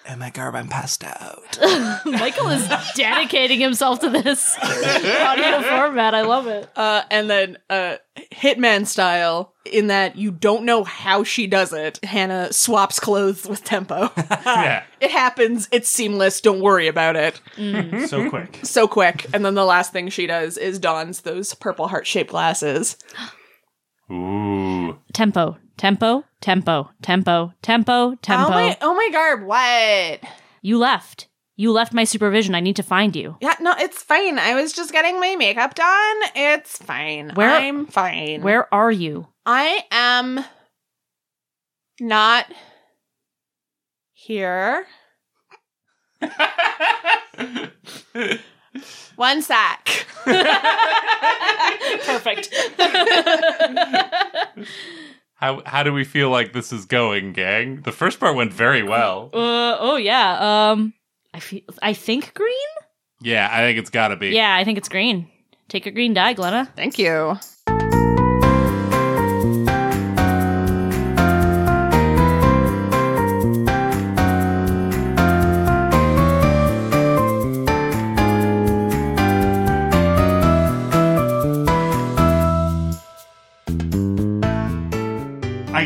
and 0.05 0.16
my 0.27 0.31
garb, 0.31 0.55
I'm 0.55 0.67
passed 0.67 1.05
out. 1.05 1.57
Michael 2.05 2.49
is 2.49 2.67
dedicating 2.95 3.61
himself 3.61 4.01
to 4.01 4.09
this 4.09 4.57
audio 4.61 5.61
format. 5.61 6.13
I 6.13 6.23
love 6.23 6.47
it. 6.47 6.69
uh, 6.75 7.03
and 7.09 7.29
then 7.29 7.57
uh, 7.69 7.95
Hitman 8.33 8.85
style, 8.85 9.53
in 9.63 9.87
that 9.87 10.17
you 10.17 10.31
don't 10.31 10.65
know 10.65 10.83
how 10.83 11.23
she 11.23 11.47
does 11.47 11.71
it. 11.71 12.03
Hannah 12.03 12.51
swaps 12.51 12.99
clothes 12.99 13.47
with 13.47 13.63
Tempo. 13.63 14.11
yeah. 14.17 14.83
it 14.99 15.11
happens. 15.11 15.69
It's 15.71 15.87
seamless. 15.87 16.41
Don't 16.41 16.59
worry 16.59 16.89
about 16.89 17.15
it. 17.15 17.39
So 18.09 18.29
quick. 18.29 18.59
So 18.63 18.85
quick. 18.85 19.27
And 19.33 19.45
then 19.45 19.55
the 19.55 19.65
last 19.65 19.93
thing 19.93 20.09
she 20.09 20.27
does 20.27 20.57
is 20.57 20.77
dons 20.77 21.21
those 21.21 21.53
purple 21.53 21.87
heart 21.87 22.05
shaped 22.05 22.31
glasses. 22.31 22.97
Ooh. 24.11 24.97
Tempo, 25.13 25.57
tempo, 25.77 26.23
tempo, 26.41 26.89
tempo, 27.01 27.53
tempo, 27.61 28.15
tempo. 28.21 28.45
Oh 28.45 28.49
my, 28.49 28.77
oh 28.81 28.95
my 28.95 29.09
garb, 29.11 29.43
what? 29.43 30.19
You 30.61 30.77
left. 30.77 31.27
You 31.55 31.71
left 31.71 31.93
my 31.93 32.03
supervision. 32.03 32.53
I 32.55 32.59
need 32.59 32.75
to 32.75 32.83
find 32.83 33.15
you. 33.15 33.35
Yeah, 33.41 33.55
no, 33.59 33.73
it's 33.77 34.03
fine. 34.03 34.37
I 34.37 34.53
was 34.53 34.73
just 34.73 34.91
getting 34.91 35.19
my 35.19 35.35
makeup 35.35 35.73
done. 35.75 36.15
It's 36.35 36.77
fine. 36.77 37.31
Where- 37.33 37.49
I'm 37.49 37.87
fine. 37.87 38.41
Where 38.43 38.71
are 38.73 38.91
you? 38.91 39.27
I 39.45 39.83
am 39.91 40.43
not 41.99 42.45
here. 44.13 44.85
One 49.15 49.41
sack. 49.41 50.05
Perfect. 52.05 52.53
How 55.39 55.61
how 55.67 55.83
do 55.83 55.93
we 55.93 56.03
feel 56.03 56.31
like 56.31 56.53
this 56.53 56.73
is 56.73 56.85
going, 56.85 57.31
gang? 57.31 57.81
The 57.83 57.91
first 57.91 58.19
part 58.19 58.35
went 58.35 58.51
very 58.51 58.81
well. 58.81 59.29
Uh, 59.31 59.77
oh 59.79 59.95
yeah. 59.95 60.71
Um, 60.71 60.95
I 61.31 61.39
feel. 61.39 61.61
I 61.79 61.93
think 61.93 62.33
green. 62.33 62.55
Yeah, 63.21 63.47
I 63.51 63.59
think 63.59 63.77
it's 63.77 63.91
got 63.91 64.07
to 64.07 64.15
be. 64.15 64.29
Yeah, 64.29 64.55
I 64.55 64.63
think 64.63 64.79
it's 64.79 64.89
green. 64.89 65.29
Take 65.69 65.85
a 65.85 65.91
green 65.91 66.15
die, 66.15 66.33
Glenna. 66.33 66.71
Thank 66.75 66.97
you. 66.97 67.37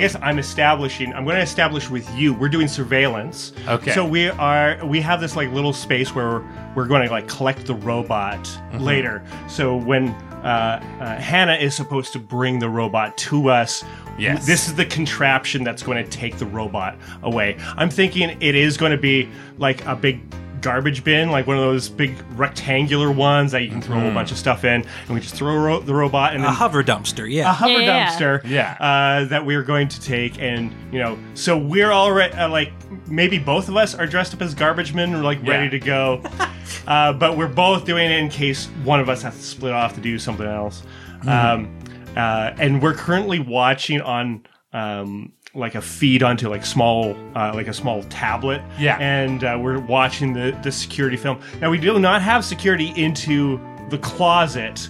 Guess 0.01 0.15
I'm 0.21 0.39
establishing. 0.39 1.13
I'm 1.13 1.23
going 1.23 1.37
to 1.37 1.41
establish 1.41 1.89
with 1.89 2.09
you. 2.15 2.33
We're 2.33 2.49
doing 2.49 2.67
surveillance. 2.67 3.53
Okay. 3.67 3.91
So 3.93 4.05
we 4.05 4.29
are. 4.29 4.83
We 4.85 4.99
have 5.01 5.21
this 5.21 5.35
like 5.35 5.51
little 5.51 5.73
space 5.73 6.13
where 6.13 6.43
we're 6.75 6.87
going 6.87 7.05
to 7.05 7.11
like 7.11 7.27
collect 7.27 7.65
the 7.65 7.75
robot 7.75 8.39
Mm-hmm. 8.41 8.83
later. 8.83 9.23
So 9.47 9.75
when 9.75 10.09
uh, 10.43 10.81
uh, 10.99 11.15
Hannah 11.19 11.55
is 11.55 11.75
supposed 11.75 12.13
to 12.13 12.19
bring 12.19 12.59
the 12.59 12.69
robot 12.69 13.17
to 13.19 13.49
us. 13.49 13.83
Yes. 14.17 14.45
This 14.45 14.67
is 14.67 14.75
the 14.75 14.85
contraption 14.85 15.63
that's 15.63 15.83
going 15.83 16.03
to 16.03 16.09
take 16.09 16.37
the 16.37 16.45
robot 16.45 16.97
away. 17.23 17.57
I'm 17.77 17.89
thinking 17.89 18.37
it 18.41 18.55
is 18.55 18.77
going 18.77 18.91
to 18.91 18.97
be 18.97 19.29
like 19.57 19.85
a 19.85 19.95
big 19.95 20.21
garbage 20.61 21.03
bin, 21.03 21.29
like 21.31 21.47
one 21.47 21.57
of 21.57 21.63
those 21.63 21.89
big 21.89 22.15
rectangular 22.35 23.11
ones 23.11 23.51
that 23.51 23.63
you 23.63 23.69
can 23.69 23.81
throw 23.81 23.97
Mm-hmm. 23.97 24.07
a 24.07 24.13
bunch 24.13 24.31
of 24.31 24.37
stuff 24.37 24.63
in, 24.63 24.81
and 24.83 25.09
we 25.09 25.19
just 25.19 25.35
throw 25.35 25.55
ro- 25.57 25.79
the 25.79 25.93
robot 25.93 26.33
and 26.35 26.43
A 26.43 26.51
hover 26.51 26.83
dumpster, 26.83 27.29
yeah, 27.31 27.49
a 27.49 27.53
hover 27.53 27.71
Yeah, 27.73 27.79
yeah, 27.79 27.85
yeah. 27.85 28.09
dumpster 28.17 28.41
Yeah. 28.45 28.77
uh, 28.79 29.25
that 29.25 29.45
we're 29.45 29.63
going 29.63 29.87
to 29.89 29.99
take 30.01 30.39
and 30.39 30.73
you 30.91 30.99
know 30.99 31.17
so 31.33 31.57
we're 31.57 31.91
already 31.91 32.33
uh, 32.35 32.47
like 32.49 32.71
maybe 33.07 33.37
both 33.39 33.69
of 33.69 33.75
us 33.77 33.95
are 33.95 34.07
dressed 34.07 34.33
up 34.33 34.41
as 34.41 34.53
garbage 34.53 34.93
men 34.93 35.13
or 35.13 35.21
like 35.23 35.39
Yeah. 35.43 35.51
ready 35.51 35.69
to 35.69 35.79
go 35.79 36.21
uh, 36.87 37.13
but 37.13 37.37
we're 37.37 37.47
both 37.47 37.85
doing 37.85 38.05
it 38.11 38.17
in 38.19 38.29
case 38.29 38.67
one 38.83 38.99
of 38.99 39.09
us 39.09 39.21
has 39.23 39.35
to 39.35 39.43
split 39.43 39.73
off 39.73 39.95
to 39.95 40.01
do 40.01 40.17
something 40.19 40.47
else 40.47 40.83
Mm-hmm. 41.23 41.29
um, 41.29 41.77
uh, 42.17 42.51
and 42.59 42.81
we're 42.81 42.93
currently 42.95 43.39
watching 43.39 44.01
on 44.01 44.43
um, 44.73 45.31
like 45.53 45.75
a 45.75 45.81
feed 45.81 46.23
onto 46.23 46.47
like 46.49 46.65
small 46.65 47.15
uh, 47.35 47.51
like 47.53 47.67
a 47.67 47.73
small 47.73 48.03
tablet 48.03 48.61
Yeah. 48.79 48.97
and 48.99 49.43
uh, 49.43 49.57
we're 49.61 49.79
watching 49.79 50.33
the 50.33 50.57
the 50.63 50.71
security 50.71 51.17
film 51.17 51.41
now 51.59 51.69
we 51.69 51.77
do 51.77 51.99
not 51.99 52.21
have 52.21 52.45
security 52.45 52.93
into 52.95 53.59
the 53.89 53.97
closet 53.97 54.87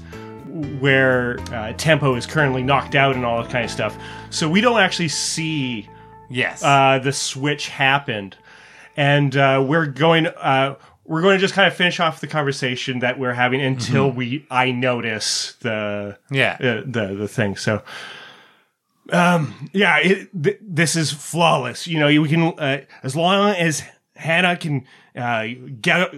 where 0.79 1.39
uh, 1.51 1.73
tempo 1.77 2.15
is 2.15 2.25
currently 2.25 2.61
knocked 2.61 2.93
out 2.95 3.15
and 3.15 3.25
all 3.25 3.41
that 3.41 3.51
kind 3.51 3.65
of 3.65 3.71
stuff 3.71 3.97
so 4.29 4.49
we 4.49 4.61
don't 4.61 4.79
actually 4.79 5.07
see 5.07 5.87
Yes. 6.29 6.63
uh, 6.63 6.99
the 7.03 7.11
switch 7.11 7.67
happened 7.67 8.37
and 8.95 9.35
uh, 9.35 9.63
we're 9.67 9.85
going 9.87 10.27
uh, 10.27 10.75
we're 11.05 11.21
going 11.21 11.35
to 11.37 11.41
just 11.41 11.53
kind 11.53 11.67
of 11.67 11.73
finish 11.73 11.99
off 11.99 12.21
the 12.21 12.27
conversation 12.27 12.99
that 12.99 13.17
we're 13.19 13.33
having 13.33 13.61
until 13.61 14.11
we 14.11 14.45
i 14.51 14.71
notice 14.71 15.53
the 15.61 16.17
yeah. 16.29 16.53
uh, 16.59 16.83
the 16.85 17.15
the 17.17 17.27
thing. 17.27 17.55
So, 17.57 17.81
um, 19.11 19.69
yeah, 19.73 19.97
it, 19.97 20.29
th- 20.43 20.59
this 20.61 20.95
is 20.95 21.11
flawless. 21.11 21.87
You 21.87 21.99
know, 21.99 22.07
we 22.21 22.29
can 22.29 22.43
uh, 22.57 22.81
as 23.03 23.15
long 23.15 23.51
as 23.51 23.83
Hannah 24.15 24.57
can 24.57 24.85
uh, 25.15 25.47
get 25.81 26.13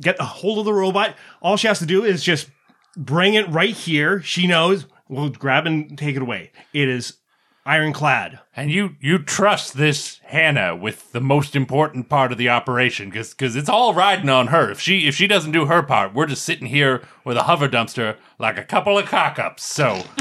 get 0.00 0.16
a 0.18 0.24
hold 0.24 0.58
of 0.58 0.64
the 0.64 0.74
robot. 0.74 1.16
All 1.40 1.56
she 1.56 1.68
has 1.68 1.78
to 1.78 1.86
do 1.86 2.04
is 2.04 2.22
just 2.22 2.50
bring 2.96 3.34
it 3.34 3.48
right 3.48 3.74
here. 3.74 4.20
She 4.22 4.46
knows. 4.46 4.86
We'll 5.08 5.28
grab 5.30 5.66
and 5.66 5.96
take 5.96 6.16
it 6.16 6.22
away. 6.22 6.52
It 6.72 6.88
is 6.88 7.18
ironclad. 7.64 8.40
And 8.56 8.70
you 8.70 8.96
you 9.00 9.18
trust 9.18 9.74
this 9.74 10.20
Hannah 10.24 10.74
with 10.74 11.12
the 11.12 11.20
most 11.20 11.54
important 11.54 12.08
part 12.08 12.32
of 12.32 12.38
the 12.38 12.48
operation 12.48 13.10
because 13.10 13.56
it's 13.56 13.68
all 13.68 13.94
riding 13.94 14.28
on 14.28 14.48
her. 14.48 14.70
If 14.70 14.80
she 14.80 15.06
if 15.06 15.14
she 15.14 15.26
doesn't 15.26 15.52
do 15.52 15.66
her 15.66 15.82
part, 15.82 16.14
we're 16.14 16.26
just 16.26 16.44
sitting 16.44 16.66
here 16.66 17.02
with 17.24 17.36
a 17.36 17.44
hover 17.44 17.68
dumpster 17.68 18.16
like 18.38 18.58
a 18.58 18.64
couple 18.64 18.98
of 18.98 19.06
cock 19.06 19.38
ups. 19.38 19.64
So 19.64 20.02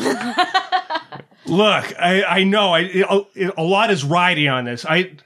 Look, 1.45 1.93
I, 1.99 2.23
I 2.23 2.43
know 2.43 2.71
I 2.73 2.79
it, 2.81 3.53
a 3.57 3.63
lot 3.63 3.91
is 3.91 4.03
riding 4.03 4.47
on 4.47 4.65
this. 4.65 4.85
I 4.85 5.17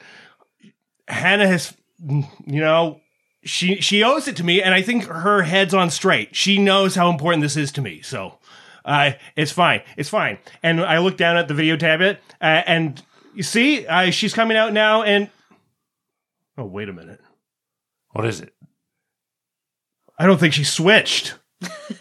Hannah 1.08 1.48
has, 1.48 1.76
you 2.08 2.26
know, 2.62 3.02
she 3.44 3.82
she 3.82 4.04
owes 4.04 4.28
it 4.28 4.38
to 4.38 4.44
me, 4.44 4.62
and 4.62 4.74
I 4.74 4.82
think 4.82 5.06
her 5.06 5.44
head's 5.44 5.74
on 5.74 5.90
straight. 5.90 6.36
She 6.36 6.58
knows 6.58 6.96
how 6.96 7.10
important 7.10 7.42
this 7.42 7.58
is 7.58 7.72
to 7.74 7.82
me, 7.82 8.02
so 8.02 8.40
uh, 8.86 9.12
it's 9.36 9.52
fine. 9.52 9.82
It's 9.98 10.10
fine. 10.10 10.40
And 10.64 10.82
I 10.82 11.00
look 11.00 11.18
down 11.18 11.38
at 11.38 11.48
the 11.48 11.54
video 11.54 11.78
tablet, 11.78 12.20
uh, 12.42 12.64
and 12.66 13.02
you 13.34 13.44
see, 13.44 13.86
uh, 13.86 14.10
she's 14.12 14.34
coming 14.34 14.58
out 14.58 14.74
now, 14.74 15.04
and 15.04 15.30
oh, 16.58 16.66
wait 16.66 16.90
a 16.90 16.94
minute, 16.94 17.20
what 18.12 18.26
is 18.26 18.40
it? 18.40 18.54
I 20.18 20.26
don't 20.26 20.40
think 20.40 20.54
she 20.54 20.64
switched. 20.64 21.36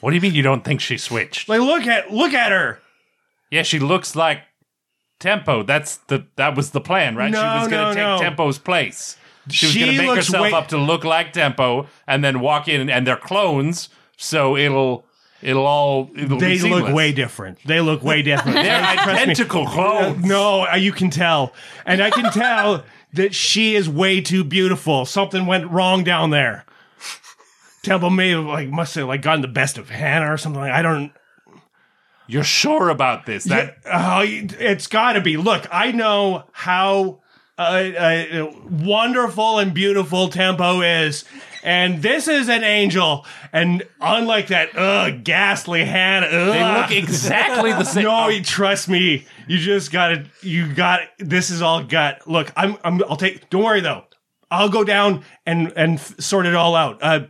What 0.00 0.11
do 0.11 0.16
you 0.16 0.22
mean 0.22 0.35
you 0.35 0.42
don't 0.42 0.64
think 0.64 0.81
she 0.81 0.98
switched? 0.98 1.48
Like, 1.48 1.61
look 1.61 1.87
at 1.87 2.12
look 2.12 2.33
at 2.33 2.53
her. 2.53 2.81
Yeah, 3.55 3.62
she 3.62 3.79
looks 3.79 4.17
like 4.17 4.40
Tempo. 5.21 5.62
That's 5.62 5.99
the 6.09 6.27
that 6.35 6.57
was 6.57 6.73
the 6.73 6.81
plan, 6.81 7.14
right? 7.14 7.33
she 7.33 7.40
was 7.40 7.69
gonna 7.69 7.83
no, 7.83 7.95
take 7.95 8.03
no. 8.03 8.19
Tempo's 8.19 8.59
place. 8.59 9.17
She 9.49 9.67
was 9.67 9.77
gonna 9.77 9.93
make 9.93 10.17
herself 10.17 10.43
way- 10.43 10.53
up 10.53 10.69
to 10.69 10.77
look 10.77 11.05
like 11.05 11.33
Tempo 11.33 11.87
and 12.09 12.25
then 12.25 12.40
walk 12.40 12.67
in 12.67 12.90
and 12.90 13.07
they're 13.07 13.17
clones, 13.17 13.90
so 14.17 14.57
it'll 14.57 15.07
it'll 15.40 15.67
all 15.67 16.11
it'll 16.17 16.40
They 16.40 16.59
look 16.59 16.93
way 16.93 17.12
different. 17.12 17.59
They 17.64 17.81
look 17.81 18.03
way 18.03 18.23
different. 18.23 18.57
They're 18.57 18.83
identical 18.83 19.67
clones. 19.67 20.25
No, 20.25 20.67
uh, 20.67 20.75
you 20.75 20.90
can 20.90 21.11
tell. 21.11 21.53
And 21.87 22.03
I 22.03 22.11
can 22.11 22.33
tell 22.33 22.85
that 23.12 23.37
she 23.37 23.77
is 23.77 23.88
way 23.88 24.21
too 24.21 24.43
beautiful. 24.43 25.07
Something 25.07 25.47
went 25.47 25.71
wrong 25.71 26.03
down 26.03 26.31
there. 26.31 26.64
Tempo 27.85 28.11
may 28.11 28.31
have 28.31 28.47
like 28.47 28.69
must 28.69 28.97
have 28.97 29.07
like 29.07 29.23
gotten 29.23 29.43
the 29.43 29.49
best 29.49 29.79
of 29.79 29.90
Hannah 29.90 30.33
or 30.33 30.38
something. 30.38 30.61
I 30.61 30.83
don't. 30.83 31.12
You're 32.27 32.45
sure 32.45 32.89
about 32.89 33.27
this? 33.27 33.45
That 33.45 33.79
Oh, 33.85 34.23
it's 34.25 34.87
got 34.87 35.13
to 35.15 35.21
be. 35.21 35.37
Look, 35.37 35.67
I 35.71 35.93
know 35.93 36.45
how 36.53 37.21
uh, 37.59 37.63
uh, 37.63 38.53
wonderful 38.71 39.59
and 39.59 39.75
beautiful 39.75 40.29
Tempo 40.29 40.81
is, 40.81 41.25
and 41.63 42.03
this 42.03 42.27
is 42.27 42.49
an 42.49 42.65
angel. 42.65 43.27
And 43.53 43.85
unlike 44.01 44.49
that, 44.49 44.77
ugh, 44.77 45.23
ghastly 45.23 45.85
Hannah, 45.85 46.29
they 46.31 46.81
look 46.81 46.91
exactly 46.91 47.73
the 47.73 47.85
same. 47.85 48.05
No, 48.05 48.29
you 48.29 48.43
trust 48.43 48.89
me. 48.89 49.27
You 49.47 49.59
just 49.59 49.93
gotta. 49.93 50.25
You 50.43 50.73
got. 50.75 51.03
This 51.19 51.51
is 51.51 51.63
all 51.63 51.85
gut. 51.85 52.27
Look, 52.27 52.53
I'm. 52.57 52.77
I'm. 52.83 53.03
I'll 53.05 53.17
take. 53.17 53.49
Don't 53.51 53.63
worry 53.63 53.81
though. 53.81 54.05
I'll 54.51 54.69
go 54.69 54.83
down 54.83 55.25
and 55.47 55.73
and 55.77 55.99
f- 55.99 56.19
sort 56.21 56.47
it 56.47 56.55
all 56.55 56.75
out. 56.75 56.99
Uh, 57.03 57.27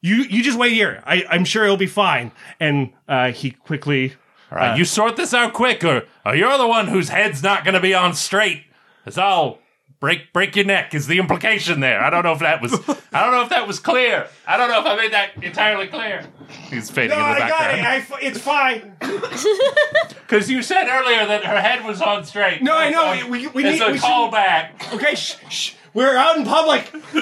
you 0.00 0.16
you 0.16 0.42
just 0.42 0.58
wait 0.58 0.72
here. 0.74 1.02
I 1.06 1.24
I'm 1.28 1.44
sure 1.44 1.64
it'll 1.64 1.76
be 1.76 1.86
fine. 1.86 2.32
And 2.60 2.92
uh, 3.08 3.32
he 3.32 3.50
quickly. 3.50 4.14
All 4.52 4.58
right, 4.58 4.72
uh, 4.72 4.76
you 4.76 4.84
sort 4.84 5.16
this 5.16 5.34
out 5.34 5.52
quick, 5.52 5.82
or, 5.84 6.04
or 6.24 6.34
you're 6.36 6.56
the 6.58 6.66
one 6.68 6.88
whose 6.88 7.08
head's 7.08 7.42
not 7.42 7.64
going 7.64 7.74
to 7.74 7.80
be 7.80 7.94
on 7.94 8.14
straight. 8.14 8.64
It's 9.04 9.18
all 9.18 9.58
break 9.98 10.30
break 10.32 10.54
your 10.54 10.64
neck 10.66 10.94
is 10.94 11.06
the 11.06 11.18
implication 11.18 11.80
there. 11.80 12.00
I 12.02 12.10
don't 12.10 12.22
know 12.22 12.32
if 12.32 12.40
that 12.40 12.60
was 12.60 12.72
I 13.12 13.22
don't 13.24 13.32
know 13.32 13.42
if 13.42 13.48
that 13.48 13.66
was 13.66 13.80
clear. 13.80 14.28
I 14.46 14.56
don't 14.56 14.68
know 14.68 14.80
if 14.80 14.86
I 14.86 14.94
made 14.96 15.12
that 15.12 15.42
entirely 15.42 15.86
clear. 15.88 16.24
He's 16.70 16.90
fading 16.90 17.16
No, 17.18 17.24
in 17.26 17.34
the 17.36 17.42
I 17.44 17.48
got 17.48 17.74
it. 17.78 17.84
I 17.84 17.96
f- 17.96 18.18
it's 18.20 18.38
fine. 18.38 18.96
because 19.00 20.50
you 20.50 20.62
said 20.62 20.86
earlier 20.88 21.26
that 21.26 21.44
her 21.44 21.60
head 21.60 21.84
was 21.84 22.00
on 22.02 22.24
straight. 22.24 22.62
No, 22.62 22.76
I 22.76 22.90
know. 22.90 23.16
So 23.20 23.28
We- 23.28 23.46
we 23.48 23.64
it's 23.64 23.80
need- 23.80 23.88
a 23.88 23.92
we 23.92 23.98
should- 23.98 24.02
callback. 24.06 24.92
Okay, 24.94 25.14
shh, 25.14 25.36
shh. 25.48 25.72
We're 25.94 26.16
out 26.16 26.36
in 26.36 26.44
public. 26.44 26.92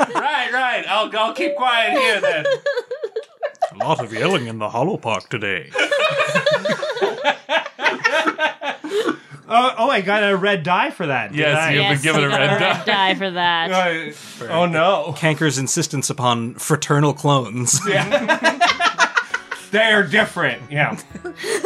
right, 0.00 0.52
right. 0.52 0.84
I'll 0.88 1.10
I'll 1.16 1.32
keep 1.34 1.54
quiet 1.54 1.92
here 1.98 2.20
then. 2.20 2.44
A 3.72 3.76
lot 3.76 4.02
of 4.02 4.12
yelling 4.12 4.46
in 4.48 4.58
the 4.58 4.68
Hollow 4.68 4.96
Park 4.96 5.28
today. 5.28 5.70
Oh, 9.46 9.74
oh, 9.76 9.90
I 9.90 10.00
got 10.00 10.22
a 10.22 10.34
red 10.34 10.62
die 10.62 10.88
for 10.90 11.06
that. 11.06 11.30
did 11.32 11.38
Yes, 11.40 11.58
I? 11.58 11.72
you- 11.72 11.80
Yes, 11.80 12.02
been 12.02 12.02
given 12.02 12.20
you 12.22 12.28
a 12.28 12.30
got 12.30 12.40
red 12.40 12.58
die. 12.60 12.84
die 12.84 13.14
for 13.14 13.30
that. 13.30 14.14
Uh, 14.40 14.46
oh 14.50 14.66
no, 14.66 15.14
Kanker's 15.16 15.58
insistence 15.58 16.08
upon 16.10 16.54
fraternal 16.54 17.12
clones. 17.14 17.78
they're 19.70 20.02
different. 20.06 20.70
Yeah. 20.72 20.98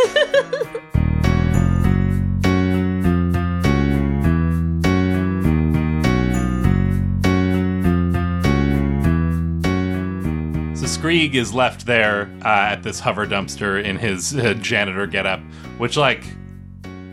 So 11.08 11.34
is 11.34 11.54
left 11.54 11.86
there 11.86 12.30
uh, 12.44 12.48
at 12.72 12.82
this 12.82 13.00
hover 13.00 13.26
dumpster 13.26 13.82
in 13.82 13.96
his 13.96 14.36
uh, 14.36 14.54
janitor 14.54 15.06
getup, 15.06 15.40
which 15.78 15.96
like 15.96 16.22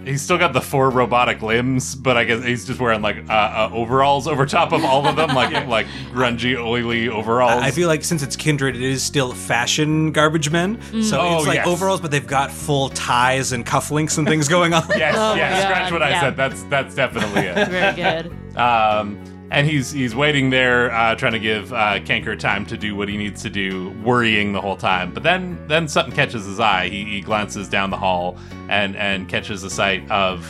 he's 0.04 0.22
still 0.22 0.38
got 0.38 0.54
the 0.54 0.62
four 0.62 0.92
robotic 0.92 1.42
limbs, 1.42 1.96
but 1.96 2.16
I 2.16 2.26
guess 2.26 2.44
he's 2.44 2.64
just 2.66 2.80
wearing 2.80 3.02
like 3.02 3.18
uh, 3.28 3.34
uh, 3.34 3.70
overalls 3.74 4.28
over 4.28 4.46
top 4.46 4.72
of 4.72 4.84
all 4.86 5.08
of 5.08 5.16
them, 5.16 5.30
like 5.30 5.66
like 5.68 5.88
grungy, 6.12 6.56
oily 6.62 7.10
overalls. 7.10 7.64
I 7.64 7.72
feel 7.72 7.88
like 7.88 8.04
since 8.04 8.22
it's 8.22 8.36
Kindred, 8.36 8.76
it 8.76 8.82
is 8.84 9.02
still 9.02 9.34
fashion 9.34 10.12
garbage 10.12 10.52
men. 10.52 10.80
So 11.02 11.20
Oh, 11.22 11.38
it's 11.38 11.48
like 11.48 11.56
yes. 11.56 11.68
overalls, 11.68 12.02
but 12.02 12.12
they've 12.12 12.28
got 12.28 12.52
full 12.52 12.90
ties 12.90 13.52
and 13.52 13.66
cufflinks 13.66 14.18
and 14.18 14.28
things 14.28 14.48
going 14.48 14.74
on. 14.74 14.84
yes, 14.96 15.16
Oh 15.18 15.34
yes. 15.36 15.54
my 15.54 15.70
Scratch 15.70 15.90
God, 15.90 15.94
what 15.94 16.04
I 16.04 16.20
said. 16.20 16.38
That's 16.38 16.64
that's 16.64 16.94
definitely 16.96 17.42
it. 17.44 17.68
Very 17.70 17.96
good. 17.96 18.58
Um, 18.58 19.20
and 19.56 19.66
he's 19.66 19.90
he's 19.90 20.14
waiting 20.14 20.50
there, 20.50 20.92
uh, 20.92 21.16
trying 21.16 21.32
to 21.32 21.40
give 21.40 21.72
uh, 21.72 22.00
Kanker 22.00 22.38
time 22.38 22.66
to 22.66 22.78
do 22.78 22.94
what 22.94 23.08
he 23.08 23.16
needs 23.16 23.42
to 23.44 23.50
do, 23.50 23.90
worrying 24.04 24.52
the 24.52 24.60
whole 24.60 24.76
time. 24.76 25.14
But 25.14 25.24
then 25.24 25.58
then 25.68 25.88
something 25.88 26.14
catches 26.14 26.46
his 26.46 26.60
eye. 26.60 26.90
He, 26.90 27.06
he 27.06 27.22
glances 27.22 27.70
down 27.70 27.90
the 27.90 27.98
hall 27.98 28.38
and 28.68 28.98
and 28.98 29.30
catches 29.30 29.62
the 29.62 29.70
sight 29.70 30.10
of 30.12 30.46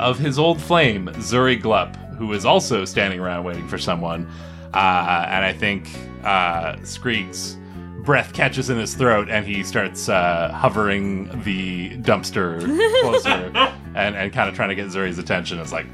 of 0.00 0.18
his 0.18 0.40
old 0.40 0.60
flame, 0.60 1.06
Zuri 1.18 1.60
Glup, 1.60 1.94
who 2.18 2.32
is 2.32 2.44
also 2.44 2.84
standing 2.84 3.20
around 3.20 3.44
waiting 3.44 3.68
for 3.68 3.78
someone. 3.78 4.28
Uh, 4.74 5.24
and 5.28 5.44
I 5.44 5.52
think 5.52 5.88
uh, 6.24 6.74
Skreeg's 6.78 7.56
breath 8.04 8.32
catches 8.32 8.70
in 8.70 8.76
his 8.76 8.94
throat, 8.94 9.28
and 9.30 9.46
he 9.46 9.62
starts 9.62 10.08
uh, 10.08 10.50
hovering 10.52 11.26
the 11.44 11.90
dumpster 11.98 12.58
closer, 13.02 13.52
and 13.94 14.16
and 14.16 14.32
kind 14.32 14.48
of 14.48 14.56
trying 14.56 14.70
to 14.70 14.74
get 14.74 14.88
Zuri's 14.88 15.18
attention. 15.18 15.60
It's 15.60 15.70
like. 15.70 15.86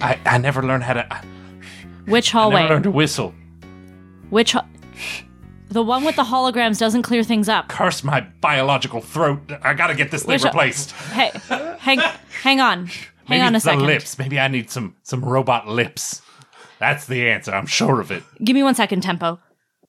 I, 0.00 0.18
I 0.24 0.38
never 0.38 0.62
learned 0.62 0.82
how 0.84 0.94
to. 0.94 1.12
I 1.12 1.22
Which 2.06 2.32
never 2.34 2.50
learned 2.50 2.84
to 2.84 2.90
whistle. 2.90 3.34
Which 4.30 4.52
ho- 4.52 4.66
the 5.68 5.82
one 5.82 6.04
with 6.04 6.16
the 6.16 6.22
holograms 6.24 6.78
doesn't 6.78 7.02
clear 7.02 7.22
things 7.22 7.48
up. 7.48 7.68
Curse 7.68 8.04
my 8.04 8.20
biological 8.40 9.00
throat. 9.00 9.40
I 9.62 9.74
gotta 9.74 9.94
get 9.94 10.10
this 10.10 10.22
thing 10.22 10.34
Which- 10.34 10.44
replaced. 10.44 10.90
Hey, 10.92 11.30
hang, 11.78 11.98
hang 12.42 12.60
on, 12.60 12.86
hang 12.86 12.98
Maybe 13.28 13.40
on 13.42 13.54
a 13.54 13.56
it's 13.56 13.64
the 13.64 13.70
second. 13.72 13.86
lips. 13.86 14.18
Maybe 14.18 14.38
I 14.38 14.48
need 14.48 14.70
some 14.70 14.96
some 15.02 15.24
robot 15.24 15.68
lips. 15.68 16.22
That's 16.78 17.06
the 17.06 17.28
answer. 17.28 17.52
I'm 17.52 17.66
sure 17.66 18.00
of 18.00 18.10
it. 18.10 18.22
Give 18.44 18.54
me 18.54 18.62
one 18.62 18.74
second, 18.74 19.02
Tempo. 19.02 19.40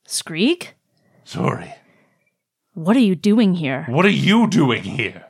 Skreek, 0.07 0.69
Sorry. 1.25 1.73
what 2.73 2.95
are 2.95 3.01
you 3.01 3.13
doing 3.15 3.55
here? 3.55 3.83
What 3.89 4.05
are 4.05 4.09
you 4.09 4.47
doing 4.47 4.83
here? 4.83 5.25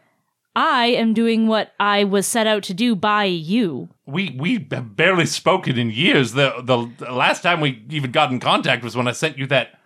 I 0.57 0.87
am 0.87 1.13
doing 1.13 1.45
what 1.45 1.73
I 1.79 2.03
was 2.03 2.25
set 2.25 2.47
out 2.47 2.63
to 2.63 2.73
do 2.73 2.95
by 2.95 3.25
you. 3.25 3.89
We 4.07 4.35
we 4.39 4.53
have 4.71 4.95
barely 4.95 5.27
spoken 5.27 5.77
in 5.77 5.91
years. 5.91 6.33
The, 6.33 6.63
the 6.63 6.89
the 6.97 7.11
last 7.11 7.43
time 7.43 7.61
we 7.61 7.85
even 7.91 8.09
got 8.09 8.31
in 8.31 8.39
contact 8.39 8.83
was 8.83 8.97
when 8.97 9.07
I 9.07 9.11
sent 9.11 9.37
you 9.37 9.45
that. 9.47 9.79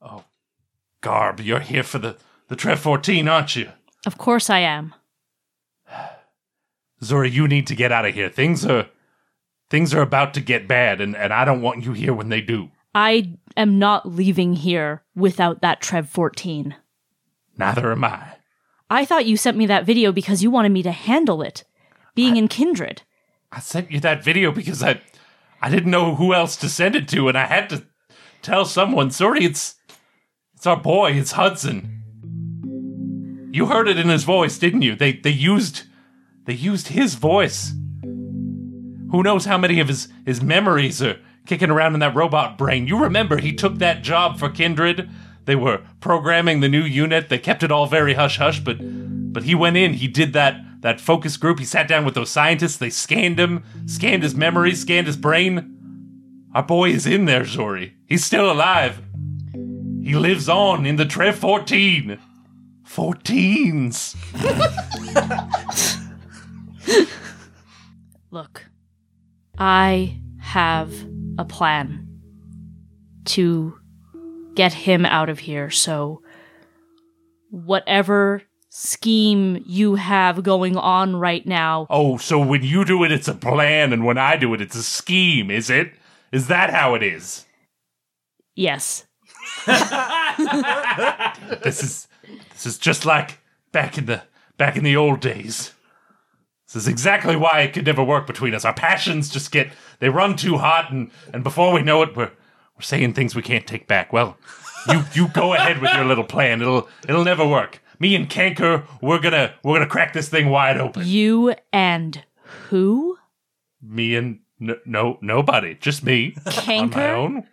Oh, 0.00 0.22
Garb, 1.00 1.40
you're 1.40 1.58
here 1.58 1.82
for 1.82 1.98
the 1.98 2.16
the 2.46 2.54
Trev 2.54 2.78
14, 2.78 3.26
aren't 3.26 3.56
you? 3.56 3.70
Of 4.06 4.18
course 4.18 4.48
I 4.48 4.60
am. 4.60 4.94
Zora, 7.02 7.28
you 7.28 7.48
need 7.48 7.66
to 7.66 7.74
get 7.74 7.90
out 7.90 8.06
of 8.06 8.14
here. 8.14 8.28
Things 8.28 8.64
are 8.64 8.86
things 9.68 9.92
are 9.92 10.02
about 10.02 10.32
to 10.34 10.40
get 10.40 10.68
bad, 10.68 11.00
and, 11.00 11.16
and 11.16 11.32
I 11.32 11.44
don't 11.44 11.60
want 11.60 11.84
you 11.84 11.92
here 11.92 12.14
when 12.14 12.28
they 12.28 12.40
do. 12.40 12.70
I 12.94 13.32
am 13.56 13.80
not 13.80 14.08
leaving 14.08 14.54
here 14.54 15.02
without 15.16 15.60
that 15.62 15.80
Trev 15.80 16.08
14. 16.08 16.76
Neither 17.58 17.90
am 17.90 18.04
I. 18.04 18.35
I 18.88 19.04
thought 19.04 19.26
you 19.26 19.36
sent 19.36 19.56
me 19.56 19.66
that 19.66 19.84
video 19.84 20.12
because 20.12 20.42
you 20.42 20.50
wanted 20.50 20.70
me 20.72 20.82
to 20.84 20.92
handle 20.92 21.42
it, 21.42 21.64
being 22.14 22.36
in 22.36 22.46
Kindred. 22.46 23.02
I 23.50 23.60
sent 23.60 23.90
you 23.90 24.00
that 24.00 24.22
video 24.22 24.52
because 24.52 24.82
I 24.82 25.00
I 25.60 25.70
didn't 25.70 25.90
know 25.90 26.14
who 26.14 26.34
else 26.34 26.56
to 26.56 26.68
send 26.68 26.94
it 26.94 27.08
to, 27.08 27.28
and 27.28 27.36
I 27.36 27.46
had 27.46 27.68
to 27.70 27.84
tell 28.42 28.64
someone. 28.64 29.10
Sorry, 29.10 29.44
it's 29.44 29.74
it's 30.54 30.66
our 30.66 30.76
boy. 30.76 31.12
It's 31.12 31.32
Hudson. 31.32 31.92
You 33.52 33.66
heard 33.66 33.88
it 33.88 33.98
in 33.98 34.08
his 34.08 34.24
voice, 34.24 34.58
didn't 34.58 34.82
you? 34.82 34.94
They 34.94 35.12
they 35.12 35.30
used 35.30 35.82
they 36.44 36.54
used 36.54 36.88
his 36.88 37.14
voice. 37.14 37.72
Who 39.10 39.22
knows 39.22 39.46
how 39.46 39.58
many 39.58 39.80
of 39.80 39.88
his 39.88 40.08
his 40.24 40.42
memories 40.42 41.02
are 41.02 41.18
kicking 41.46 41.70
around 41.70 41.94
in 41.94 42.00
that 42.00 42.14
robot 42.14 42.56
brain? 42.56 42.86
You 42.86 42.98
remember 42.98 43.38
he 43.38 43.52
took 43.52 43.78
that 43.78 44.02
job 44.02 44.38
for 44.38 44.48
Kindred. 44.48 45.08
They 45.46 45.56
were 45.56 45.82
programming 46.00 46.60
the 46.60 46.68
new 46.68 46.82
unit. 46.82 47.28
They 47.28 47.38
kept 47.38 47.62
it 47.62 47.72
all 47.72 47.86
very 47.86 48.14
hush 48.14 48.38
hush, 48.38 48.60
but 48.60 48.78
but 48.80 49.44
he 49.44 49.54
went 49.54 49.76
in. 49.76 49.94
He 49.94 50.08
did 50.08 50.32
that 50.34 50.56
that 50.82 51.00
focus 51.00 51.36
group. 51.36 51.58
He 51.58 51.64
sat 51.64 51.88
down 51.88 52.04
with 52.04 52.14
those 52.14 52.30
scientists. 52.30 52.76
They 52.76 52.90
scanned 52.90 53.40
him, 53.40 53.64
scanned 53.86 54.22
his 54.22 54.34
memories, 54.34 54.80
scanned 54.80 55.06
his 55.06 55.16
brain. 55.16 55.72
Our 56.54 56.62
boy 56.62 56.90
is 56.90 57.06
in 57.06 57.24
there, 57.24 57.44
Zori. 57.44 57.94
He's 58.06 58.24
still 58.24 58.50
alive. 58.50 59.00
He 60.02 60.14
lives 60.14 60.48
on 60.48 60.86
in 60.86 60.96
the 60.96 61.04
Trev 61.04 61.36
14. 61.36 62.18
14s. 62.84 64.14
Look, 68.30 68.66
I 69.58 70.20
have 70.38 70.92
a 71.38 71.44
plan 71.44 72.06
to 73.26 73.78
get 74.56 74.72
him 74.72 75.06
out 75.06 75.28
of 75.28 75.38
here, 75.40 75.70
so 75.70 76.22
whatever 77.50 78.42
scheme 78.70 79.62
you 79.66 79.94
have 79.94 80.42
going 80.42 80.76
on 80.76 81.16
right 81.16 81.46
now, 81.46 81.86
Oh, 81.88 82.16
so 82.18 82.38
when 82.40 82.62
you 82.62 82.84
do 82.84 83.04
it, 83.04 83.12
it's 83.12 83.28
a 83.28 83.34
plan, 83.34 83.92
and 83.92 84.04
when 84.04 84.18
I 84.18 84.36
do 84.36 84.52
it, 84.54 84.60
it's 84.60 84.74
a 84.76 84.82
scheme, 84.82 85.50
is 85.50 85.70
it? 85.70 85.92
Is 86.32 86.48
that 86.48 86.70
how 86.70 86.94
it 86.94 87.02
is? 87.02 87.46
yes. 88.54 89.06
This 91.62 91.82
is 91.82 92.08
this 92.52 92.66
is 92.66 92.78
just 92.78 93.04
like 93.06 93.38
back 93.72 93.96
in 93.98 94.06
the 94.06 94.22
back 94.56 94.76
in 94.76 94.84
the 94.84 94.96
old 94.96 95.20
days. 95.20 95.72
This 96.66 96.76
is 96.76 96.88
exactly 96.88 97.36
why 97.36 97.60
it 97.60 97.72
could 97.72 97.86
never 97.86 98.02
work 98.02 98.26
between 98.26 98.54
us. 98.54 98.64
Our 98.64 98.74
passions 98.74 99.28
just 99.30 99.50
get 99.52 99.70
they 100.00 100.08
run 100.08 100.36
too 100.36 100.58
hot, 100.58 100.90
and 100.90 101.10
and 101.32 101.42
before 101.44 101.72
we 101.72 101.82
know 101.82 102.02
it, 102.02 102.16
we're 102.16 102.32
we're 102.76 102.82
saying 102.82 103.14
things 103.14 103.34
we 103.34 103.42
can't 103.42 103.66
take 103.66 103.86
back. 103.86 104.12
Well, 104.12 104.36
you 104.90 105.04
you 105.14 105.28
go 105.28 105.54
ahead 105.54 105.80
with 105.80 105.92
your 105.94 106.04
little 106.04 106.24
plan. 106.24 106.60
It'll 106.60 106.88
it'll 107.08 107.24
never 107.24 107.46
work. 107.46 107.82
Me 107.98 108.14
and 108.14 108.28
Kanker, 108.28 108.84
we're 109.00 109.18
gonna 109.20 109.54
we're 109.62 109.74
gonna 109.76 109.88
crack 109.90 110.12
this 110.12 110.28
thing 110.28 110.50
wide 110.50 110.78
open. 110.78 111.06
You 111.06 111.54
and 111.72 112.24
who? 112.68 113.16
Me 113.82 114.14
and 114.16 114.40
no, 114.58 114.76
no 114.84 115.18
nobody, 115.20 115.74
just 115.74 116.04
me 116.04 116.34
on 116.36 116.42
my 116.44 116.52
Kanker? 116.52 117.14
own. 117.14 117.44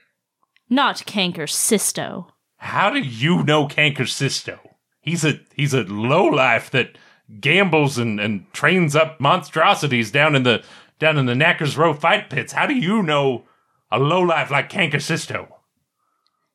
Not 0.70 0.98
Kanker, 1.06 1.50
Sisto. 1.50 2.28
How 2.58 2.90
do 2.90 3.00
you 3.00 3.44
know 3.44 3.68
Kanker 3.68 4.08
Sisto? 4.08 4.60
He's 5.02 5.24
a 5.26 5.40
he's 5.56 5.74
a 5.74 5.84
lowlife 5.84 6.72
that 6.72 6.98
gambles 7.40 7.98
and, 7.98 8.20
and 8.20 8.52
trains 8.54 8.96
up 8.96 9.20
monstrosities 9.20 10.12
down 10.12 10.36
in 10.36 10.44
the 10.44 10.64
down 11.00 11.18
in 11.18 11.26
the 11.26 11.34
Knackers 11.34 11.78
Row 11.78 11.94
fight 11.94 12.30
pits. 12.30 12.54
How 12.54 12.66
do 12.66 12.74
you 12.76 13.02
know 13.04 13.44
a 13.94 14.00
lowlife 14.00 14.52
like 14.52 14.70
Kanker 14.70 15.02
Sisto? 15.02 15.48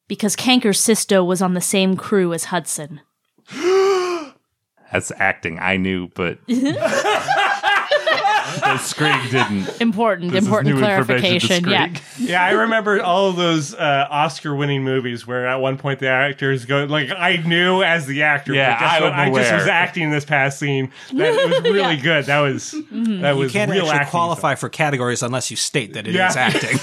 Because 0.08 0.36
Kanker 0.36 0.74
Sisto 0.76 1.22
was 1.24 1.40
on 1.40 1.54
the 1.54 1.60
same 1.60 1.96
crew 1.96 2.32
as 2.34 2.44
Hudson. 2.44 3.00
That's 4.92 5.12
acting. 5.18 5.58
I 5.58 5.76
knew, 5.76 6.08
but 6.14 6.38
the 6.46 6.64
Screeg 8.78 9.30
didn't. 9.30 9.80
Important, 9.80 10.32
This 10.32 10.42
is 10.42 10.46
important 10.46 10.74
new 10.76 10.82
information 10.82 11.60
to 11.60 11.66
clarification. 11.66 11.68
Yeah. 11.70 11.94
Yeah, 12.28 12.42
I 12.44 12.50
remember 12.50 13.00
all 13.02 13.28
of 13.30 13.36
those 13.36 13.74
uh, 13.74 14.06
Oscar-winning 14.10 14.82
movies 14.82 15.26
where 15.26 15.46
at 15.46 15.56
one 15.56 15.78
point 15.78 16.00
the 16.00 16.08
actors 16.08 16.64
go 16.64 16.84
like 16.84 17.10
I 17.10 17.36
knew 17.36 17.82
as 17.82 18.06
the 18.06 18.22
actor. 18.24 18.52
Yeah, 18.54 18.74
but 18.74 18.80
guess 18.80 18.92
I'm 18.96 19.02
what? 19.02 19.12
I 19.12 19.28
just 19.28 19.50
aware. 19.50 19.54
was 19.60 19.68
acting 19.68 20.02
in 20.04 20.10
this 20.10 20.24
past 20.24 20.58
scene. 20.58 20.90
That 21.14 21.32
it 21.34 21.48
was 21.48 21.60
really 21.72 21.96
good. 21.96 22.24
That 22.26 22.40
was 22.40 22.72
that 22.90 23.36
was 23.36 23.52
You 23.52 23.58
can't 23.58 23.70
real 23.70 23.82
actually 23.84 23.98
acting. 23.98 24.10
qualify 24.10 24.54
for 24.56 24.68
categories 24.68 25.22
unless 25.22 25.50
you 25.50 25.56
state 25.56 25.92
that 25.94 26.06
it 26.06 26.10
is 26.10 26.16
Yeah. 26.16 26.32
acting. 26.36 26.78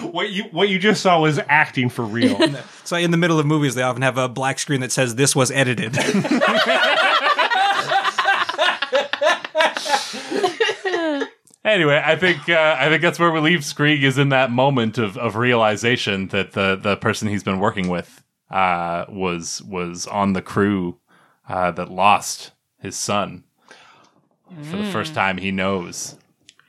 What 0.00 0.30
you 0.30 0.44
what 0.44 0.68
you 0.68 0.78
just 0.78 1.02
saw 1.02 1.20
was 1.20 1.38
acting 1.48 1.88
for 1.88 2.04
real. 2.04 2.38
so 2.84 2.96
in 2.96 3.10
the 3.10 3.16
middle 3.16 3.38
of 3.38 3.46
movies, 3.46 3.74
they 3.74 3.82
often 3.82 4.02
have 4.02 4.18
a 4.18 4.28
black 4.28 4.58
screen 4.58 4.80
that 4.80 4.92
says 4.92 5.14
"This 5.14 5.34
was 5.34 5.50
edited." 5.50 5.96
Anyway, 11.64 12.00
I 12.04 12.14
think 12.14 12.46
uh, 12.50 12.76
I 12.78 12.90
think 12.90 13.00
that's 13.00 13.18
where 13.18 13.32
we 13.32 13.40
leave 13.40 13.60
Screeg 13.60 14.02
is 14.02 14.18
in 14.18 14.28
that 14.28 14.50
moment 14.50 14.98
of, 14.98 15.16
of 15.16 15.34
realization 15.34 16.28
that 16.28 16.52
the 16.52 16.78
the 16.80 16.96
person 16.96 17.26
he's 17.28 17.42
been 17.42 17.58
working 17.58 17.88
with 17.88 18.22
uh, 18.50 19.06
was 19.08 19.62
was 19.62 20.06
on 20.06 20.34
the 20.34 20.42
crew 20.42 20.98
uh, 21.48 21.70
that 21.70 21.90
lost 21.90 22.52
his 22.78 22.96
son. 22.96 23.44
For 24.70 24.76
the 24.76 24.84
first 24.84 25.14
time, 25.14 25.38
he 25.38 25.50
knows 25.50 26.16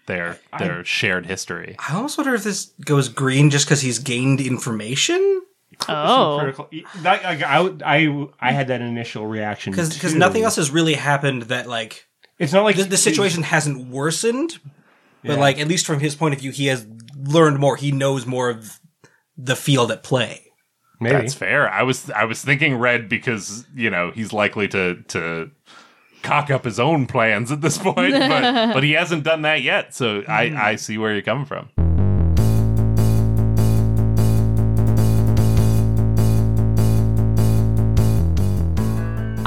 their 0.07 0.39
their 0.59 0.83
shared 0.85 1.25
history. 1.25 1.75
I 1.79 1.95
almost 1.95 2.17
wonder 2.17 2.33
if 2.35 2.43
this 2.43 2.71
goes 2.85 3.09
green 3.09 3.49
just 3.49 3.65
because 3.65 3.81
he's 3.81 3.99
gained 3.99 4.41
information. 4.41 5.41
Oh. 5.89 6.37
Critical. 6.39 6.69
That, 7.01 7.23
like, 7.23 7.43
I, 7.43 7.69
I 7.85 8.27
I 8.39 8.51
had 8.53 8.67
that 8.69 8.81
initial 8.81 9.25
reaction 9.27 9.71
Because 9.71 9.97
too. 9.97 10.17
nothing 10.17 10.43
else 10.43 10.55
has 10.55 10.71
really 10.71 10.93
happened 10.93 11.43
that 11.43 11.67
like 11.67 12.07
It's 12.39 12.53
not 12.53 12.63
like 12.63 12.77
the, 12.77 12.83
the 12.83 12.97
situation 12.97 13.43
hasn't 13.43 13.87
worsened, 13.89 14.59
but 15.23 15.33
Yeah. 15.33 15.39
like 15.39 15.59
at 15.59 15.67
least 15.67 15.85
from 15.85 15.99
his 15.99 16.15
point 16.15 16.33
of 16.33 16.39
view, 16.39 16.51
he 16.51 16.67
has 16.67 16.87
learned 17.17 17.59
more. 17.59 17.75
He 17.75 17.91
knows 17.91 18.25
more 18.25 18.49
of 18.49 18.79
the 19.37 19.55
field 19.55 19.91
at 19.91 20.01
play. 20.03 20.43
Maybe. 21.01 21.15
That's 21.17 21.33
fair. 21.33 21.69
I 21.69 21.83
was 21.83 22.09
I 22.11 22.23
was 22.23 22.41
thinking 22.41 22.75
red 22.77 23.09
because 23.09 23.65
you 23.75 23.89
know 23.89 24.11
he's 24.11 24.31
likely 24.31 24.69
to 24.69 25.03
to 25.09 25.51
cock 26.25 26.49
up 26.49 26.65
his 26.65 26.79
own 26.79 27.05
plans 27.05 27.51
at 27.51 27.61
this 27.61 27.77
point, 27.77 28.13
but 28.13 28.73
but 28.73 28.83
he 28.83 28.93
hasn't 28.93 29.23
done 29.23 29.43
that 29.43 29.61
yet. 29.61 29.93
So 29.93 30.23
I 30.27 30.49
hmm. 30.49 30.57
I 30.57 30.75
see 30.75 30.97
where 30.97 31.13
you're 31.13 31.21
coming 31.21 31.45
from. 31.45 31.69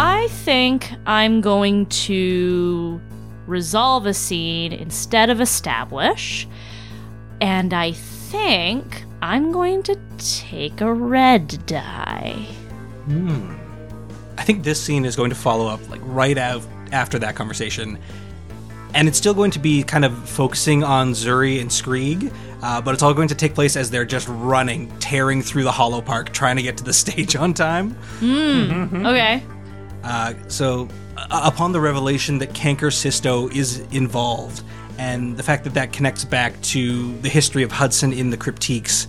I 0.01 0.29
think 0.31 0.93
I'm 1.07 1.41
going 1.41 1.87
to 1.87 3.01
resolve 3.47 4.07
a 4.07 4.15
scene 4.15 4.73
instead 4.73 5.31
of 5.31 5.41
establish. 5.41 6.47
And 7.41 7.73
I 7.73 7.93
think 7.93 9.05
I'm 9.23 9.53
going 9.53 9.83
to 9.85 9.99
take 10.19 10.81
a 10.81 10.93
red 10.93 11.65
die. 11.67 12.47
Hmm. 13.07 13.68
I 14.39 14.45
think 14.45 14.63
this 14.63 14.81
scene 14.81 15.05
is 15.05 15.17
going 15.17 15.31
to 15.31 15.37
follow 15.37 15.67
up 15.67 15.87
like 15.91 16.01
right 16.05 16.39
out 16.39 16.63
after 16.93 17.19
that 17.19 17.35
conversation. 17.35 17.99
And 18.95 19.09
it's 19.09 19.19
still 19.19 19.35
going 19.35 19.51
to 19.51 19.59
be 19.59 19.83
kind 19.83 20.05
of 20.05 20.29
focusing 20.29 20.83
on 20.83 21.11
Zuri 21.11 21.61
and 21.61 21.69
Skreeg, 21.69 22.33
uh, 22.63 22.81
but 22.81 22.95
it's 22.95 23.03
all 23.03 23.13
going 23.13 23.29
to 23.29 23.35
take 23.35 23.55
place 23.55 23.77
as 23.77 23.91
they're 23.91 24.05
just 24.05 24.29
running, 24.29 24.97
tearing 24.99 25.43
through 25.43 25.65
the 25.65 25.73
Hollow 25.73 26.01
Park, 26.01 26.33
trying 26.33 26.57
to 26.57 26.63
get 26.63 26.77
to 26.79 26.85
the 26.85 26.93
stage 27.05 27.37
on 27.37 27.53
time. 27.53 27.97
Okay. 29.07 29.43
Uh, 30.05 30.35
so, 30.47 30.89
uh, 31.17 31.51
upon 31.53 31.73
the 31.73 31.81
revelation 31.81 32.39
that 32.39 32.55
Canker 32.55 32.91
Sisto 32.93 33.49
is 33.49 33.81
involved, 33.91 34.63
and 34.99 35.37
the 35.37 35.43
fact 35.43 35.65
that 35.65 35.75
that 35.75 35.93
connects 35.93 36.25
back 36.25 36.59
to 36.63 37.17
the 37.19 37.29
history 37.29 37.65
of 37.65 37.73
Hudson 37.73 38.13
in 38.13 38.31
the 38.31 38.37
Cryptiques, 38.37 39.09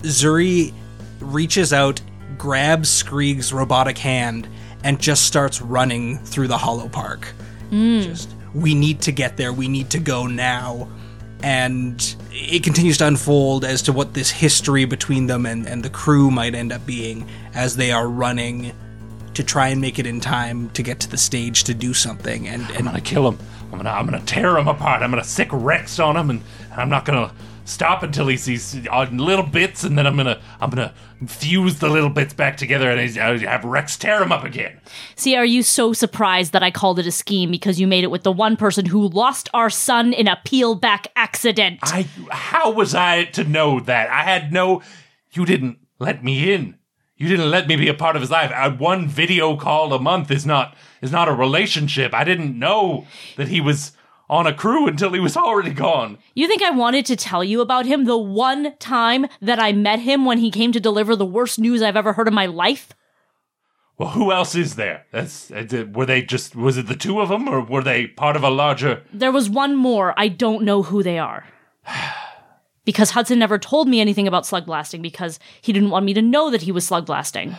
Zuri 0.00 0.72
reaches 1.20 1.72
out, 1.72 2.00
grabs 2.38 3.02
Skreeg's 3.02 3.52
robotic 3.52 3.98
hand, 3.98 4.48
and 4.84 5.00
just 5.00 5.24
starts 5.24 5.60
running 5.60 6.18
through 6.18 6.48
the 6.48 6.58
Hollow 6.58 6.88
Park. 6.88 7.26
Hmm. 7.70 8.00
Just, 8.00 8.30
we 8.54 8.74
need 8.74 9.00
to 9.02 9.12
get 9.12 9.36
there, 9.36 9.52
we 9.52 9.68
need 9.68 9.90
to 9.90 9.98
go 9.98 10.26
now. 10.26 10.88
And 11.42 12.16
it 12.30 12.64
continues 12.64 12.98
to 12.98 13.06
unfold 13.06 13.64
as 13.64 13.82
to 13.82 13.92
what 13.92 14.14
this 14.14 14.30
history 14.30 14.84
between 14.84 15.26
them 15.26 15.46
and, 15.46 15.66
and 15.66 15.84
the 15.84 15.90
crew 15.90 16.30
might 16.30 16.54
end 16.54 16.72
up 16.72 16.84
being 16.84 17.28
as 17.54 17.76
they 17.76 17.92
are 17.92 18.08
running 18.08 18.72
to 19.34 19.44
try 19.44 19.68
and 19.68 19.80
make 19.80 20.00
it 20.00 20.06
in 20.06 20.20
time 20.20 20.68
to 20.70 20.82
get 20.82 20.98
to 20.98 21.08
the 21.08 21.16
stage 21.16 21.62
to 21.64 21.74
do 21.74 21.94
something. 21.94 22.48
And, 22.48 22.62
and 22.70 22.78
I'm 22.78 22.84
gonna 22.86 23.00
kill 23.00 23.28
him. 23.28 23.38
I'm 23.70 23.78
gonna 23.78 23.90
I'm 23.90 24.04
gonna 24.04 24.24
tear 24.24 24.58
him 24.58 24.66
apart. 24.66 25.02
I'm 25.02 25.10
gonna 25.10 25.22
sic 25.22 25.48
Rex 25.52 26.00
on 26.00 26.16
him, 26.16 26.30
and 26.30 26.42
I'm 26.72 26.88
not 26.88 27.04
gonna 27.04 27.32
stop 27.68 28.02
until 28.02 28.26
he 28.26 28.36
sees 28.36 28.86
on 28.88 29.18
little 29.18 29.44
bits, 29.44 29.84
and 29.84 29.96
then 29.96 30.06
I'm 30.06 30.16
gonna 30.16 30.40
I'm 30.60 30.70
gonna 30.70 30.94
fuse 31.26 31.78
the 31.78 31.88
little 31.88 32.10
bits 32.10 32.32
back 32.32 32.56
together, 32.56 32.90
and 32.90 33.00
I 33.00 33.38
have 33.38 33.64
Rex 33.64 33.96
tear 33.96 34.22
him 34.22 34.32
up 34.32 34.44
again. 34.44 34.80
See, 35.14 35.36
are 35.36 35.44
you 35.44 35.62
so 35.62 35.92
surprised 35.92 36.52
that 36.52 36.62
I 36.62 36.70
called 36.70 36.98
it 36.98 37.06
a 37.06 37.12
scheme 37.12 37.50
because 37.50 37.78
you 37.78 37.86
made 37.86 38.04
it 38.04 38.10
with 38.10 38.22
the 38.22 38.32
one 38.32 38.56
person 38.56 38.86
who 38.86 39.08
lost 39.08 39.48
our 39.52 39.70
son 39.70 40.12
in 40.12 40.26
a 40.26 40.40
peel 40.44 40.74
back 40.74 41.08
accident? 41.14 41.80
I 41.82 42.06
how 42.30 42.70
was 42.70 42.94
I 42.94 43.24
to 43.24 43.44
know 43.44 43.80
that? 43.80 44.10
I 44.10 44.22
had 44.22 44.52
no. 44.52 44.82
You 45.32 45.44
didn't 45.44 45.78
let 45.98 46.24
me 46.24 46.52
in. 46.52 46.76
You 47.16 47.28
didn't 47.28 47.50
let 47.50 47.66
me 47.66 47.76
be 47.76 47.88
a 47.88 47.94
part 47.94 48.14
of 48.14 48.22
his 48.22 48.30
life. 48.30 48.52
I, 48.52 48.68
one 48.68 49.08
video 49.08 49.56
call 49.56 49.92
a 49.92 49.98
month 49.98 50.30
is 50.30 50.46
not 50.46 50.76
is 51.02 51.12
not 51.12 51.28
a 51.28 51.32
relationship. 51.32 52.14
I 52.14 52.24
didn't 52.24 52.58
know 52.58 53.06
that 53.36 53.48
he 53.48 53.60
was 53.60 53.92
on 54.30 54.46
a 54.46 54.54
crew 54.54 54.86
until 54.86 55.12
he 55.12 55.20
was 55.20 55.36
already 55.36 55.72
gone. 55.72 56.18
You 56.34 56.46
think 56.46 56.62
I 56.62 56.70
wanted 56.70 57.06
to 57.06 57.16
tell 57.16 57.42
you 57.42 57.60
about 57.60 57.86
him 57.86 58.04
the 58.04 58.18
one 58.18 58.76
time 58.78 59.26
that 59.40 59.58
I 59.58 59.72
met 59.72 60.00
him 60.00 60.24
when 60.24 60.38
he 60.38 60.50
came 60.50 60.72
to 60.72 60.80
deliver 60.80 61.16
the 61.16 61.24
worst 61.24 61.58
news 61.58 61.82
I've 61.82 61.96
ever 61.96 62.12
heard 62.12 62.28
in 62.28 62.34
my 62.34 62.46
life? 62.46 62.92
Well, 63.96 64.10
who 64.10 64.30
else 64.30 64.54
is 64.54 64.76
there? 64.76 65.06
That's 65.10 65.50
uh, 65.50 65.86
were 65.92 66.06
they 66.06 66.22
just 66.22 66.54
was 66.54 66.76
it 66.76 66.86
the 66.86 66.94
two 66.94 67.20
of 67.20 67.30
them 67.30 67.48
or 67.48 67.60
were 67.60 67.82
they 67.82 68.06
part 68.06 68.36
of 68.36 68.44
a 68.44 68.50
larger? 68.50 69.02
There 69.12 69.32
was 69.32 69.50
one 69.50 69.74
more. 69.74 70.14
I 70.16 70.28
don't 70.28 70.62
know 70.62 70.82
who 70.84 71.02
they 71.02 71.18
are. 71.18 71.44
because 72.84 73.10
Hudson 73.10 73.38
never 73.38 73.58
told 73.58 73.88
me 73.88 74.00
anything 74.00 74.28
about 74.28 74.46
slug 74.46 74.66
blasting 74.66 75.02
because 75.02 75.40
he 75.60 75.72
didn't 75.72 75.90
want 75.90 76.06
me 76.06 76.14
to 76.14 76.22
know 76.22 76.50
that 76.50 76.62
he 76.62 76.72
was 76.72 76.86
slug 76.86 77.06
blasting. 77.06 77.56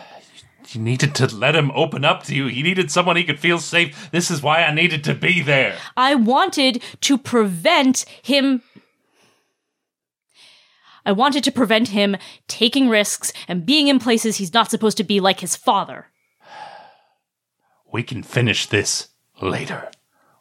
You 0.68 0.80
needed 0.80 1.14
to 1.16 1.34
let 1.34 1.56
him 1.56 1.70
open 1.72 2.04
up 2.04 2.22
to 2.24 2.34
you. 2.34 2.46
He 2.46 2.62
needed 2.62 2.90
someone 2.90 3.16
he 3.16 3.24
could 3.24 3.40
feel 3.40 3.58
safe. 3.58 4.10
This 4.10 4.30
is 4.30 4.42
why 4.42 4.62
I 4.62 4.72
needed 4.72 5.02
to 5.04 5.14
be 5.14 5.40
there. 5.42 5.76
I 5.96 6.14
wanted 6.14 6.82
to 7.00 7.18
prevent 7.18 8.04
him. 8.22 8.62
I 11.04 11.12
wanted 11.12 11.42
to 11.44 11.52
prevent 11.52 11.88
him 11.88 12.16
taking 12.46 12.88
risks 12.88 13.32
and 13.48 13.66
being 13.66 13.88
in 13.88 13.98
places 13.98 14.36
he's 14.36 14.54
not 14.54 14.70
supposed 14.70 14.96
to 14.98 15.04
be, 15.04 15.18
like 15.18 15.40
his 15.40 15.56
father. 15.56 16.06
We 17.92 18.02
can 18.02 18.22
finish 18.22 18.66
this 18.66 19.08
later. 19.40 19.90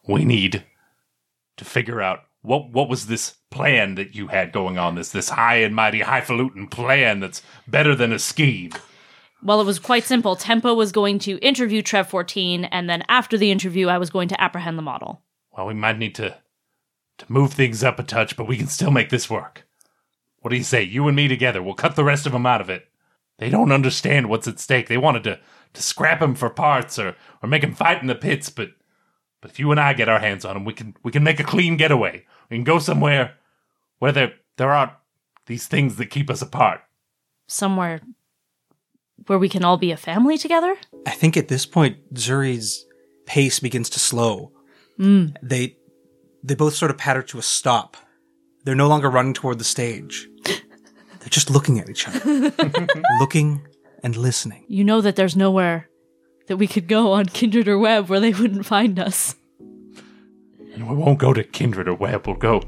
We 0.07 0.25
need 0.25 0.63
to 1.57 1.65
figure 1.65 2.01
out 2.01 2.23
what 2.41 2.69
what 2.69 2.89
was 2.89 3.07
this 3.07 3.35
plan 3.49 3.95
that 3.95 4.15
you 4.15 4.27
had 4.27 4.51
going 4.51 4.77
on. 4.77 4.95
This 4.95 5.09
this 5.09 5.29
high 5.29 5.57
and 5.57 5.75
mighty 5.75 6.01
highfalutin 6.01 6.67
plan 6.67 7.19
that's 7.19 7.41
better 7.67 7.95
than 7.95 8.13
a 8.13 8.19
scheme. 8.19 8.71
Well, 9.41 9.61
it 9.61 9.65
was 9.65 9.79
quite 9.79 10.03
simple. 10.03 10.35
Tempo 10.35 10.73
was 10.73 10.91
going 10.91 11.19
to 11.19 11.37
interview 11.39 11.81
Trev 11.81 12.09
14, 12.09 12.65
and 12.65 12.89
then 12.89 13.03
after 13.07 13.37
the 13.37 13.51
interview, 13.51 13.87
I 13.87 13.97
was 13.97 14.09
going 14.09 14.27
to 14.29 14.41
apprehend 14.41 14.77
the 14.77 14.83
model. 14.83 15.21
Well, 15.55 15.67
we 15.67 15.73
might 15.73 15.97
need 15.97 16.15
to 16.15 16.37
to 17.19 17.25
move 17.31 17.51
things 17.51 17.83
up 17.83 17.99
a 17.99 18.03
touch, 18.03 18.37
but 18.37 18.47
we 18.47 18.57
can 18.57 18.67
still 18.67 18.91
make 18.91 19.09
this 19.09 19.29
work. 19.29 19.67
What 20.39 20.51
do 20.51 20.57
you 20.57 20.63
say? 20.63 20.83
You 20.83 21.07
and 21.07 21.15
me 21.15 21.27
together. 21.27 21.61
We'll 21.61 21.73
cut 21.73 21.97
the 21.97 22.03
rest 22.03 22.25
of 22.25 22.31
them 22.31 22.45
out 22.45 22.61
of 22.61 22.69
it. 22.69 22.87
They 23.37 23.49
don't 23.49 23.71
understand 23.71 24.29
what's 24.29 24.47
at 24.47 24.59
stake. 24.59 24.87
They 24.87 24.97
wanted 24.97 25.23
to 25.25 25.39
to 25.73 25.81
scrap 25.83 26.21
him 26.21 26.35
for 26.35 26.49
parts 26.49 26.97
or 26.97 27.15
or 27.43 27.49
make 27.49 27.63
him 27.63 27.73
fight 27.73 28.01
in 28.01 28.07
the 28.07 28.15
pits, 28.15 28.49
but 28.49 28.71
but 29.41 29.51
if 29.51 29.59
you 29.59 29.71
and 29.71 29.79
I 29.79 29.93
get 29.93 30.09
our 30.09 30.19
hands 30.19 30.43
on 30.45 30.57
him, 30.57 30.65
we 30.65 30.73
can 30.73 30.95
we 31.03 31.11
can 31.11 31.23
make 31.23 31.39
a 31.39 31.45
clean 31.45 31.77
getaway. 31.77 32.25
We 32.49 32.57
can 32.57 32.63
go 32.63 32.79
somewhere 32.79 33.35
where 33.99 34.11
there 34.11 34.33
there 34.57 34.71
aren't 34.71 34.91
these 35.45 35.67
things 35.67 35.95
that 35.97 36.07
keep 36.07 36.29
us 36.29 36.41
apart. 36.41 36.81
Somewhere 37.47 38.01
where 39.27 39.39
we 39.39 39.49
can 39.49 39.63
all 39.63 39.77
be 39.77 39.91
a 39.91 39.97
family 39.97 40.37
together? 40.37 40.75
I 41.05 41.11
think 41.11 41.37
at 41.37 41.47
this 41.47 41.65
point, 41.65 42.13
Zuri's 42.13 42.85
pace 43.25 43.59
begins 43.59 43.89
to 43.91 43.99
slow. 43.99 44.51
Mm. 44.99 45.35
They 45.41 45.77
they 46.43 46.55
both 46.55 46.73
sort 46.73 46.91
of 46.91 46.97
patter 46.97 47.23
to 47.23 47.37
a 47.37 47.41
stop. 47.41 47.97
They're 48.63 48.75
no 48.75 48.87
longer 48.87 49.09
running 49.09 49.33
toward 49.33 49.59
the 49.59 49.63
stage. 49.63 50.29
They're 50.45 51.29
just 51.29 51.49
looking 51.49 51.79
at 51.79 51.89
each 51.89 52.07
other, 52.07 52.53
looking 53.19 53.67
and 54.03 54.15
listening. 54.15 54.63
You 54.67 54.83
know 54.85 55.01
that 55.01 55.17
there's 55.17 55.35
nowhere 55.35 55.89
that 56.47 56.57
we 56.57 56.67
could 56.67 56.87
go 56.87 57.11
on 57.11 57.25
Kindred 57.25 57.67
or 57.67 57.77
Web 57.77 58.09
where 58.09 58.19
they 58.19 58.31
wouldn't 58.31 58.65
find 58.65 58.97
us. 58.99 59.35
And 60.73 60.89
we 60.89 60.95
won't 60.95 61.19
go 61.19 61.33
to 61.33 61.43
Kindred 61.43 61.87
or 61.87 61.93
Web. 61.93 62.25
We'll 62.25 62.37
go. 62.37 62.63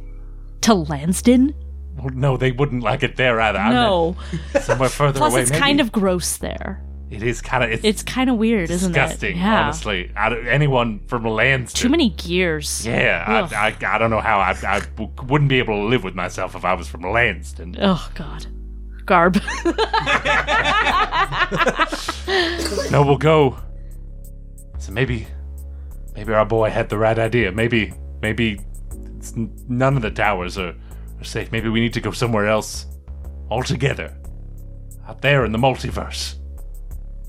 To 0.62 0.74
Lansden? 0.74 1.56
Well, 1.98 2.10
no, 2.14 2.38
they 2.38 2.52
wouldn't 2.52 2.84
like 2.84 3.04
it 3.04 3.18
there 3.18 3.42
either. 3.42 3.60
No. 3.60 4.16
somewhere 4.62 4.90
further 4.90 5.20
Plus, 5.20 5.34
away. 5.34 5.42
it's 5.42 5.52
maybe. 5.52 5.62
kind 5.62 5.82
of 5.82 5.92
gross 5.92 6.38
there. 6.38 6.82
It 7.10 7.22
is 7.24 7.42
kind 7.42 7.64
of. 7.66 7.72
It's, 7.72 7.84
It's 7.84 8.04
kind 8.04 8.30
of 8.30 8.38
weird, 8.38 8.70
isn't 8.70 8.92
it? 8.92 8.94
disgusting. 8.94 9.38
Yeah. 9.38 9.64
Honestly, 9.64 10.12
I 10.16 10.30
don't- 10.30 10.48
anyone 10.48 11.02
from 11.08 11.26
Lansden. 11.26 11.78
Too 11.78 11.90
many 11.90 12.12
gears. 12.12 12.88
Yeah, 12.88 13.26
Ugh. 13.28 13.54
I, 13.54 13.76
I, 13.82 13.96
I 13.96 13.98
don't 13.98 14.10
know 14.10 14.22
how 14.22 14.40
I, 14.40 14.52
I 14.66 14.80
w- 14.96 15.12
wouldn't 15.28 15.50
be 15.50 15.60
able 15.60 15.76
to 15.82 15.88
live 15.88 16.06
with 16.06 16.16
myself 16.16 16.56
if 16.56 16.64
I 16.64 16.74
was 16.74 16.88
from 16.88 17.02
Lansden. 17.02 17.76
Oh, 17.82 18.10
God. 18.16 18.46
Garb. 19.06 19.42
No, 22.92 23.04
we'll 23.04 23.18
go. 23.18 23.58
So 24.80 24.92
maybe, 24.92 25.28
maybe 26.16 26.34
our 26.34 26.46
boy 26.46 26.70
had 26.70 26.90
the 26.90 26.98
right 26.98 27.18
idea. 27.18 27.52
Maybe, 27.52 27.94
maybe 28.22 28.60
it's 29.18 29.34
n- 29.34 29.54
none 29.70 29.96
of 29.96 30.02
the 30.02 30.12
towers 30.12 30.58
are, 30.58 30.76
are 31.22 31.26
safe. 31.26 31.52
Maybe 31.52 31.70
we 31.70 31.80
need 31.80 31.94
to 31.94 32.02
go 32.02 32.12
somewhere 32.12 32.48
else 32.48 32.88
altogether. 33.50 34.18
Out 35.08 35.22
there 35.22 35.46
in 35.46 35.52
the 35.52 35.58
multiverse. 35.58 36.36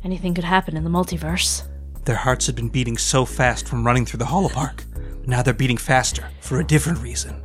Anything 0.02 0.34
could 0.34 0.44
happen 0.44 0.76
in 0.76 0.84
the 0.84 0.90
multiverse. 0.90 1.68
Their 2.04 2.16
hearts 2.16 2.46
had 2.46 2.56
been 2.56 2.68
beating 2.68 2.96
so 2.96 3.24
fast 3.24 3.68
from 3.68 3.86
running 3.86 4.04
through 4.04 4.18
the 4.18 4.26
hollow 4.26 4.48
park. 4.48 4.84
Now 5.26 5.42
they're 5.42 5.54
beating 5.54 5.76
faster 5.76 6.28
for 6.40 6.58
a 6.58 6.64
different 6.64 6.98
reason. 6.98 7.42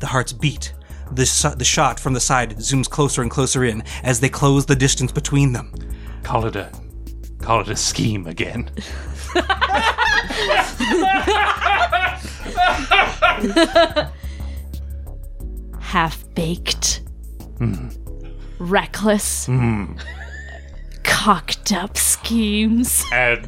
The 0.00 0.06
hearts 0.06 0.32
beat. 0.32 0.74
The, 1.12 1.24
so- 1.24 1.54
the 1.54 1.64
shot 1.64 1.98
from 1.98 2.12
the 2.12 2.20
side 2.20 2.56
zooms 2.58 2.90
closer 2.90 3.22
and 3.22 3.30
closer 3.30 3.64
in 3.64 3.82
as 4.02 4.20
they 4.20 4.28
close 4.28 4.66
the 4.66 4.76
distance 4.76 5.12
between 5.12 5.52
them. 5.52 5.72
Call 6.22 6.46
it 6.46 6.56
a, 6.56 6.70
call 7.38 7.60
it 7.60 7.68
a 7.68 7.76
scheme 7.76 8.26
again. 8.26 8.70
Half 15.90 16.24
baked. 16.36 17.02
Reckless. 18.60 19.50
Cocked 21.02 21.72
up 21.72 21.96
schemes. 21.96 23.04
and 23.12 23.44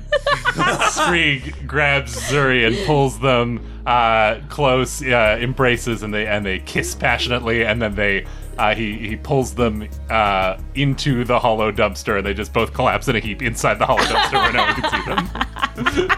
Skreeg 0.90 1.68
grabs 1.68 2.16
Zuri 2.16 2.66
and 2.66 2.76
pulls 2.84 3.20
them 3.20 3.64
uh, 3.86 4.40
close, 4.49 5.01
uh, 5.03 5.38
embraces, 5.40 6.03
and 6.03 6.12
they 6.12 6.26
and 6.26 6.45
they 6.45 6.59
kiss 6.59 6.97
passionately, 6.97 7.64
and 7.64 7.80
then 7.80 7.95
they 7.95 8.26
uh, 8.59 8.74
he 8.74 8.99
he 8.99 9.14
pulls 9.14 9.55
them 9.55 9.88
uh, 10.11 10.59
into 10.74 11.22
the 11.22 11.38
hollow 11.38 11.70
dumpster, 11.70 12.16
and 12.18 12.26
they 12.26 12.34
just 12.34 12.53
both 12.53 12.74
collapse 12.74 13.07
in 13.07 13.14
a 13.14 13.20
heap 13.20 13.40
inside 13.40 13.78
the 13.78 13.86
hollow 13.86 14.03
dumpster 14.03 14.32
where 14.32 14.53
no 14.53 14.64
one 14.64 14.74
can 14.74 14.90
see 14.90 15.95
them. 15.95 16.11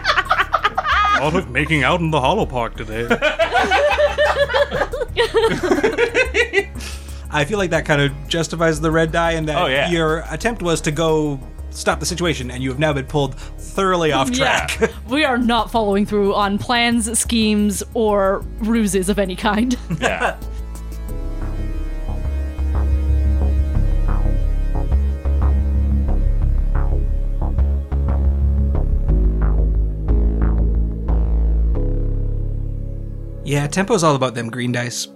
A 1.17 1.19
lot 1.21 1.35
of 1.35 1.51
making 1.51 1.83
out 1.83 1.99
in 1.99 2.09
the 2.09 2.19
Hollow 2.19 2.47
Park 2.47 2.77
today. 2.77 3.07
I 7.31 7.43
feel 7.45 7.57
like 7.57 7.71
that 7.71 7.85
kind 7.85 8.01
of 8.01 8.11
justifies 8.27 8.79
the 8.79 8.91
red 8.91 9.11
die, 9.11 9.31
and 9.33 9.47
that 9.49 9.61
Oh, 9.61 9.65
yeah. 9.67 9.89
your 9.89 10.23
attempt 10.29 10.61
was 10.61 10.79
to 10.81 10.91
go 10.91 11.39
stop 11.71 11.99
the 11.99 12.05
situation, 12.05 12.49
and 12.51 12.63
you 12.63 12.69
have 12.69 12.79
now 12.79 12.93
been 12.93 13.05
pulled 13.05 13.35
thoroughly 13.35 14.11
off 14.11 14.31
track. 14.31 14.79
Yeah. 14.79 14.87
we 15.09 15.25
are 15.25 15.37
not 15.37 15.69
following 15.71 16.05
through 16.05 16.33
on 16.33 16.57
plans, 16.57 17.17
schemes, 17.19 17.83
or 17.93 18.39
ruses 18.59 19.09
of 19.09 19.19
any 19.19 19.35
kind. 19.35 19.77
Yeah. 19.99 20.37
yeah, 33.45 33.67
tempo's 33.67 34.03
all 34.03 34.15
about 34.15 34.33
them 34.35 34.49
green 34.49 34.71
dice. 34.71 35.07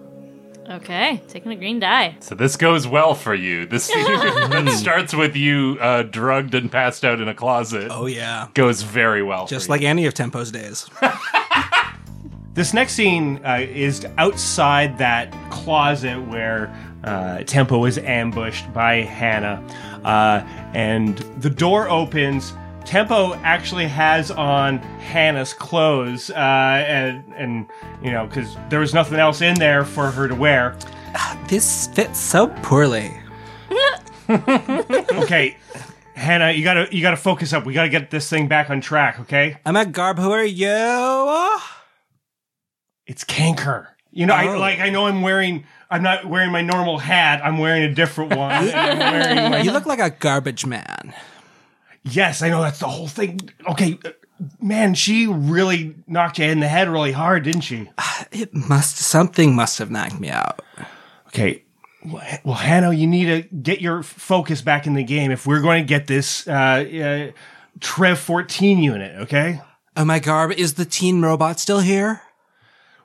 Okay, 0.70 1.20
taking 1.28 1.52
a 1.52 1.56
green 1.56 1.80
die. 1.80 2.16
So 2.20 2.36
this 2.36 2.56
goes 2.56 2.86
well 2.88 3.16
for 3.16 3.34
you. 3.34 3.66
This 3.66 3.86
starts 4.80 5.16
with 5.16 5.36
you 5.36 5.78
uh, 5.82 6.04
drugged 6.04 6.54
and 6.54 6.72
passed 6.72 7.04
out 7.04 7.20
in 7.20 7.28
a 7.28 7.34
closet 7.34 7.88
Oh 7.92 8.06
yeah, 8.06 8.48
goes 8.54 8.84
very 8.84 9.24
well. 9.24 9.48
just 9.48 9.66
for 9.66 9.72
like 9.74 9.82
any 9.82 10.06
of 10.06 10.14
Tempo's 10.14 10.52
days. 10.52 10.88
This 12.56 12.74
next 12.74 12.94
scene 12.94 13.40
uh, 13.46 13.60
is 13.62 14.06
outside 14.18 14.98
that 14.98 15.32
closet 15.50 16.20
where 16.28 16.68
uh, 17.06 17.44
Tempo 17.44 17.86
is 17.86 17.98
ambushed 18.00 18.74
by 18.74 18.96
Hannah, 18.96 19.64
uh, 20.04 20.42
and 20.74 21.18
the 21.40 21.50
door 21.50 21.88
opens. 21.88 22.52
Tempo 22.86 23.36
actually 23.44 23.88
has 23.88 24.32
on 24.32 24.80
Hannah's 25.00 25.54
clothes, 25.54 26.30
uh, 26.32 26.34
and 26.36 27.24
and 27.36 27.68
you 28.02 28.12
know 28.12 28.26
because 28.26 28.58
there 28.70 28.80
was 28.80 28.94
nothing 28.94 29.20
else 29.20 29.42
in 29.42 29.56
there 29.60 29.86
for 29.86 30.10
her 30.10 30.28
to 30.28 30.36
wear. 30.36 30.76
this 31.48 31.88
fits 31.88 32.20
so 32.20 32.48
poorly. 32.64 33.14
Okay, 34.32 35.58
Hannah, 36.16 36.52
you 36.52 36.64
gotta 36.64 36.88
you 36.96 37.02
gotta 37.02 37.18
focus 37.18 37.52
up. 37.52 37.66
We 37.66 37.74
gotta 37.74 37.90
get 37.90 38.12
this 38.12 38.30
thing 38.30 38.48
back 38.48 38.70
on 38.70 38.80
track. 38.80 39.20
Okay, 39.22 39.58
I'm 39.66 39.76
a 39.76 39.86
Garb. 39.86 40.20
Who 40.20 40.32
are 40.32 40.44
you? 40.44 40.68
it's 43.08 43.24
Kanker. 43.24 43.88
You 44.12 44.28
know, 44.28 44.34
I 44.36 44.48
Oh. 44.48 44.60
like. 44.60 44.80
I 44.80 44.90
know 44.90 45.08
I'm 45.08 45.22
wearing. 45.24 45.66
I'm 45.90 46.04
not 46.04 46.26
wearing 46.26 46.52
my 46.52 46.62
normal 46.62 47.00
hat. 47.00 47.42
I'm 47.44 47.58
wearing 47.58 47.82
a 47.84 47.94
different 47.94 48.36
one. 48.36 48.50
my 48.72 49.62
You 49.64 49.72
look 49.72 49.88
like 49.88 50.00
a 50.00 50.12
garbage 50.12 50.64
man. 50.66 51.14
Yes, 52.12 52.41
I 52.41 52.49
know 52.49 52.62
that's 52.62 52.80
the 52.80 52.88
whole 52.88 53.07
thing. 53.07 53.39
Okay, 53.68 53.99
man, 54.62 54.93
she 54.93 55.28
really 55.28 55.95
knocked 56.07 56.39
you 56.39 56.45
in 56.45 56.60
the 56.60 56.68
head 56.68 56.89
really 56.89 57.12
hard, 57.12 57.43
didn't 57.43 57.62
she? 57.62 57.89
It 58.32 58.53
must 58.53 58.97
something 58.97 59.55
must 59.55 59.80
have 59.80 59.89
knocked 59.89 60.20
me 60.20 60.30
out. 60.30 60.62
Okay. 61.28 61.64
Well, 62.05 62.55
Hanno, 62.55 62.91
you 62.91 63.07
need 63.07 63.26
to 63.26 63.55
get 63.55 63.82
your 63.82 64.03
focus 64.03 64.62
back 64.62 64.86
in 64.86 64.93
the 64.93 65.03
game 65.03 65.32
if 65.32 65.47
we're 65.47 65.62
going 65.62 65.84
to 65.84 65.88
get 65.88 66.05
this 66.05 66.47
uh, 66.47 66.51
uh, 66.51 67.32
Trev 67.80 68.20
14 68.20 68.84
unit, 68.84 69.22
okay? 69.22 69.62
Oh 69.97 70.05
my 70.05 70.20
Garb, 70.20 70.51
is 70.51 70.76
the 70.76 70.86
teen 70.86 71.22
robot 71.22 71.60
still 71.60 71.80
here? 71.80 72.22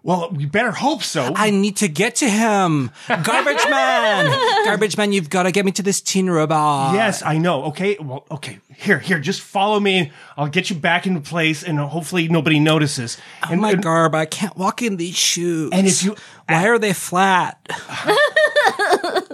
Well, 0.05 0.29
we 0.33 0.45
better 0.45 0.71
hope 0.71 1.03
so. 1.03 1.33
I 1.35 1.49
need 1.49 1.79
to 1.79 1.89
get 1.89 2.17
to 2.17 2.29
him. 2.29 2.91
Garbage 3.09 3.65
man! 3.71 4.65
Garbage 4.67 4.99
man, 4.99 5.13
you've 5.13 5.31
got 5.31 5.45
to 5.45 5.51
get 5.51 5.65
me 5.65 5.73
to 5.73 5.83
this 5.83 6.03
teen 6.03 6.29
robot. 6.29 6.95
yes, 6.95 7.23
I 7.23 7.39
know. 7.39 7.65
Okay. 7.65 7.97
Well, 7.99 8.27
okay. 8.31 8.59
Here, 8.77 8.99
here, 8.99 9.19
just 9.19 9.41
follow 9.41 9.81
me. 9.81 10.13
I'll 10.37 10.49
get 10.49 10.69
you 10.69 10.77
back 10.77 11.07
into 11.07 11.21
place 11.23 11.63
and 11.63 11.79
hopefully 11.79 12.29
nobody 12.29 12.61
notices. 12.61 13.17
Oh 13.45 13.53
and, 13.53 13.63
my 13.63 13.71
and- 13.71 13.83
Garb, 13.83 14.15
I 14.15 14.27
can't 14.27 14.55
walk 14.59 14.83
in 14.83 14.99
these 14.99 15.17
shoes. 15.17 15.71
And 15.73 15.87
if 15.87 16.03
you- 16.03 16.17
Why 16.51 16.69
are 16.69 16.79
they 16.79 16.93
flat? 16.93 17.59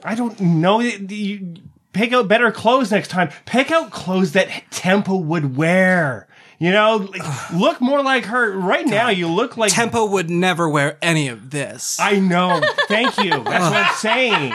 I 0.05 0.15
don't 0.17 0.39
know. 0.41 0.79
You 0.79 1.57
pick 1.93 2.13
out 2.13 2.29
better 2.29 2.53
clothes 2.53 2.93
next 2.93 3.09
time. 3.09 3.31
Pick 3.45 3.73
out 3.73 3.91
clothes 3.91 4.33
that 4.33 4.49
Tempo 4.71 5.17
would 5.17 5.57
wear. 5.57 6.29
You 6.61 6.73
know, 6.73 7.09
look 7.55 7.81
more 7.81 8.03
like 8.03 8.27
her. 8.27 8.53
Right 8.53 8.87
now, 8.87 9.09
you 9.09 9.29
look 9.29 9.57
like 9.57 9.73
Tempo 9.73 10.05
would 10.05 10.29
never 10.29 10.69
wear 10.69 10.99
any 11.01 11.29
of 11.29 11.49
this. 11.49 11.99
I 11.99 12.19
know. 12.19 12.61
Thank 12.87 13.17
you. 13.17 13.31
That's 13.31 13.47
what 13.47 13.87
I'm 13.87 13.95
saying. 13.95 14.53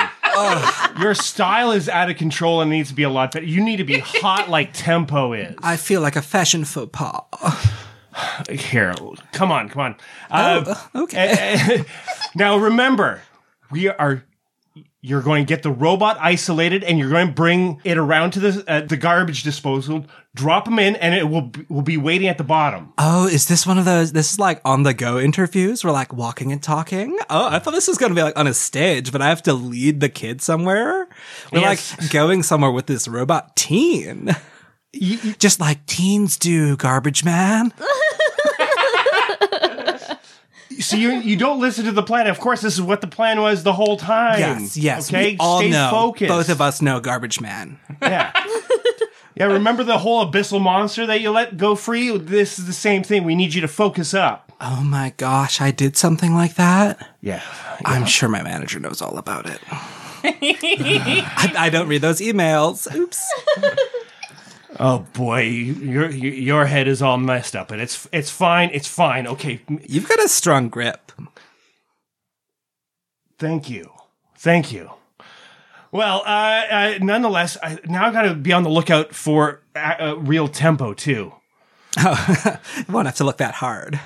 Your 1.01 1.15
style 1.15 1.71
is 1.71 1.89
out 1.89 2.11
of 2.11 2.17
control 2.17 2.61
and 2.61 2.69
needs 2.69 2.89
to 2.89 2.95
be 2.95 3.01
a 3.01 3.09
lot 3.09 3.31
better. 3.31 3.47
You 3.47 3.63
need 3.63 3.77
to 3.77 3.83
be 3.83 3.97
hot 3.97 4.51
like 4.51 4.69
Tempo 4.71 5.33
is. 5.33 5.55
I 5.63 5.77
feel 5.77 6.01
like 6.01 6.15
a 6.15 6.21
fashion 6.21 6.63
faux 6.63 6.91
pas. 6.93 7.23
Here, 8.51 8.93
come 9.33 9.51
on, 9.51 9.67
come 9.69 9.81
on. 9.81 9.95
Uh, 10.29 10.75
okay. 10.93 11.83
now 12.35 12.57
remember, 12.57 13.23
we 13.71 13.89
are. 13.89 14.23
You're 15.07 15.21
going 15.21 15.45
to 15.45 15.47
get 15.47 15.61
the 15.61 15.69
robot 15.69 16.17
isolated, 16.19 16.83
and 16.83 16.97
you're 16.97 17.11
going 17.11 17.27
to 17.27 17.33
bring 17.33 17.79
it 17.83 17.95
around 17.95 18.31
to 18.31 18.39
the 18.39 18.63
uh, 18.67 18.81
the 18.81 18.97
garbage 18.97 19.43
disposal. 19.43 20.05
Drop 20.33 20.65
them 20.65 20.79
in, 20.79 20.95
and 20.95 21.13
it 21.13 21.29
will 21.29 21.43
be, 21.43 21.63
will 21.69 21.83
be 21.83 21.95
waiting 21.97 22.27
at 22.27 22.39
the 22.39 22.43
bottom. 22.43 22.91
Oh, 22.97 23.27
is 23.27 23.47
this 23.47 23.67
one 23.67 23.77
of 23.77 23.85
those? 23.85 24.13
This 24.13 24.33
is 24.33 24.39
like 24.39 24.61
on 24.65 24.81
the 24.81 24.95
go 24.95 25.19
interviews. 25.19 25.83
We're 25.83 25.91
like 25.91 26.11
walking 26.11 26.51
and 26.51 26.61
talking. 26.61 27.17
Oh, 27.29 27.47
I 27.49 27.59
thought 27.59 27.75
this 27.75 27.87
was 27.87 27.99
going 27.99 28.09
to 28.09 28.15
be 28.15 28.23
like 28.23 28.37
on 28.37 28.47
a 28.47 28.53
stage, 28.55 29.11
but 29.11 29.21
I 29.21 29.29
have 29.29 29.43
to 29.43 29.53
lead 29.53 29.99
the 29.99 30.09
kid 30.09 30.41
somewhere. 30.41 31.07
We're 31.51 31.59
Yes. 31.59 31.95
like 32.01 32.09
going 32.11 32.41
somewhere 32.41 32.71
with 32.71 32.87
this 32.87 33.07
robot 33.07 33.55
teen. 33.55 34.35
Just 35.39 35.59
like 35.59 35.85
teens 35.85 36.37
do, 36.37 36.75
garbage 36.77 37.23
man. 37.23 37.73
So 40.81 40.97
you 40.97 41.13
you 41.19 41.35
don't 41.35 41.59
listen 41.59 41.85
to 41.85 41.91
the 41.91 42.03
plan. 42.03 42.27
Of 42.27 42.39
course, 42.39 42.61
this 42.61 42.73
is 42.73 42.81
what 42.81 43.01
the 43.01 43.07
plan 43.07 43.41
was 43.41 43.63
the 43.63 43.73
whole 43.73 43.97
time. 43.97 44.39
Yes, 44.39 44.77
yes. 44.77 45.09
Okay, 45.09 45.31
we 45.31 45.37
all 45.39 45.59
Stay 45.59 45.69
know. 45.69 45.89
focused. 45.91 46.29
Both 46.29 46.49
of 46.49 46.61
us 46.61 46.81
know 46.81 46.99
garbage 46.99 47.39
man. 47.41 47.79
Yeah. 48.01 48.31
yeah, 49.35 49.45
remember 49.45 49.83
the 49.83 49.97
whole 49.97 50.25
abyssal 50.29 50.61
monster 50.61 51.05
that 51.05 51.21
you 51.21 51.31
let 51.31 51.57
go 51.57 51.75
free? 51.75 52.15
This 52.17 52.59
is 52.59 52.65
the 52.67 52.73
same 52.73 53.03
thing. 53.03 53.23
We 53.23 53.35
need 53.35 53.53
you 53.53 53.61
to 53.61 53.67
focus 53.67 54.13
up. 54.13 54.51
Oh 54.61 54.81
my 54.81 55.13
gosh, 55.17 55.59
I 55.61 55.71
did 55.71 55.97
something 55.97 56.33
like 56.33 56.55
that. 56.55 57.09
Yeah. 57.21 57.41
I'm 57.83 58.05
sure 58.05 58.29
my 58.29 58.41
manager 58.41 58.79
knows 58.79 59.01
all 59.01 59.17
about 59.17 59.49
it. 59.49 59.59
I, 60.23 61.53
I 61.57 61.69
don't 61.69 61.87
read 61.87 62.01
those 62.01 62.19
emails. 62.21 62.93
Oops. 62.95 63.21
Oh 64.79 64.99
boy, 65.13 65.41
your 65.43 66.09
your 66.11 66.65
head 66.65 66.87
is 66.87 67.01
all 67.01 67.17
messed 67.17 67.55
up, 67.55 67.71
and 67.71 67.81
it's 67.81 68.07
it's 68.11 68.29
fine. 68.29 68.69
It's 68.73 68.87
fine. 68.87 69.25
Okay. 69.27 69.61
You've 69.87 70.07
got 70.09 70.19
a 70.23 70.27
strong 70.27 70.67
grip. 70.69 71.11
Thank 73.39 73.69
you. 73.69 73.91
Thank 74.37 74.71
you. 74.71 74.91
Well, 75.91 76.23
uh, 76.25 76.29
uh, 76.69 76.93
nonetheless, 77.01 77.57
I, 77.63 77.79
now 77.85 78.05
I 78.07 78.11
got 78.11 78.23
to 78.23 78.33
be 78.33 78.51
on 78.51 78.63
the 78.63 78.69
lookout 78.69 79.15
for 79.15 79.61
uh, 79.75 79.95
uh, 79.99 80.15
real 80.17 80.47
tempo 80.49 80.93
too. 80.93 81.33
Won't 82.89 83.05
have 83.05 83.15
to 83.15 83.23
look 83.23 83.37
that 83.37 83.55
hard. 83.55 83.99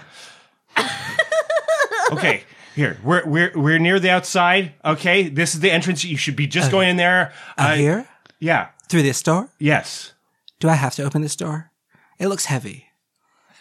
Okay, 2.11 2.43
here 2.75 2.97
we're 3.03 3.25
we're 3.25 3.51
we're 3.55 3.79
near 3.79 3.99
the 3.99 4.09
outside. 4.09 4.73
Okay, 4.85 5.29
this 5.29 5.53
is 5.53 5.59
the 5.61 5.71
entrance. 5.71 6.03
You 6.03 6.17
should 6.17 6.35
be 6.35 6.47
just 6.47 6.71
going 6.71 6.89
in 6.89 6.97
there. 6.97 7.33
Uh, 7.57 7.61
Uh, 7.61 7.75
here? 7.75 8.07
Yeah. 8.39 8.69
Through 8.87 9.03
this 9.03 9.21
door? 9.21 9.49
Yes. 9.59 10.13
Do 10.59 10.69
I 10.69 10.73
have 10.75 10.95
to 10.95 11.03
open 11.03 11.21
this 11.21 11.35
door? 11.35 11.71
It 12.17 12.27
looks 12.27 12.45
heavy. 12.45 12.87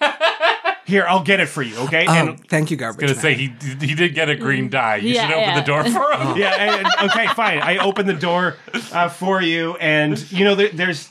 Here, 0.86 1.04
I'll 1.06 1.22
get 1.22 1.38
it 1.38 1.46
for 1.48 1.62
you. 1.62 1.76
Okay. 1.80 2.06
Oh, 2.08 2.12
and 2.12 2.48
thank 2.48 2.70
you, 2.70 2.76
garbage. 2.78 3.00
gonna 3.00 3.12
man. 3.12 3.20
say 3.20 3.34
he 3.34 3.52
he 3.86 3.94
did 3.94 4.14
get 4.14 4.30
a 4.30 4.36
green 4.36 4.70
die. 4.70 4.96
You 4.96 5.10
Yeah, 5.14 5.26
should 5.26 5.34
open 5.34 5.48
yeah. 5.50 5.60
the 5.60 5.66
door 5.66 5.84
for 5.84 6.12
him. 6.16 6.36
yeah. 6.38 6.54
And, 6.78 7.10
okay. 7.10 7.26
Fine. 7.34 7.58
I 7.60 7.76
open 7.76 8.06
the 8.06 8.14
door 8.14 8.56
uh, 8.92 9.08
for 9.10 9.42
you, 9.42 9.76
and 9.76 10.18
you 10.32 10.44
know 10.44 10.54
there, 10.54 10.70
there's. 10.70 11.10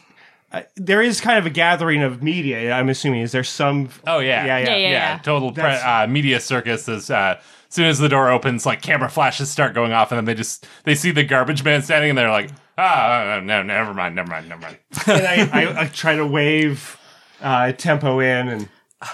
Uh, 0.51 0.61
there 0.77 1.01
is 1.01 1.19
kind 1.19 1.37
of 1.37 1.45
a 1.45 1.49
gathering 1.49 2.01
of 2.01 2.23
media. 2.23 2.71
I'm 2.71 2.87
assuming. 2.89 3.19
Is 3.21 3.33
there 3.33 3.43
some? 3.43 3.89
Oh 4.07 4.17
yeah, 4.19 4.45
Yeah, 4.45 4.57
yeah. 4.57 4.65
Yeah, 4.69 4.75
yeah. 4.77 4.89
yeah. 4.89 5.17
Total 5.19 5.51
pre- 5.51 5.63
uh, 5.63 6.07
media 6.07 6.39
circus. 6.39 6.87
As 6.89 7.11
uh, 7.11 7.39
soon 7.69 7.85
as 7.85 7.99
the 7.99 8.09
door 8.09 8.29
opens, 8.29 8.65
like 8.65 8.81
camera 8.81 9.09
flashes 9.09 9.49
start 9.49 9.73
going 9.73 9.91
off, 9.91 10.11
and 10.11 10.17
then 10.17 10.25
they 10.25 10.33
just 10.33 10.65
they 10.83 10.95
see 10.95 11.11
the 11.11 11.23
garbage 11.23 11.63
man 11.63 11.81
standing, 11.81 12.09
and 12.09 12.17
they're 12.17 12.29
like, 12.29 12.49
ah, 12.77 13.39
no, 13.43 13.63
never 13.63 13.93
mind, 13.93 14.15
never 14.15 14.29
mind, 14.29 14.49
never 14.49 14.61
mind. 14.61 14.77
And 15.07 15.27
I, 15.27 15.63
I, 15.63 15.81
I 15.81 15.87
try 15.87 16.15
to 16.15 16.25
wave 16.25 16.99
uh, 17.41 17.71
tempo 17.73 18.19
in, 18.19 18.47
and 18.47 18.69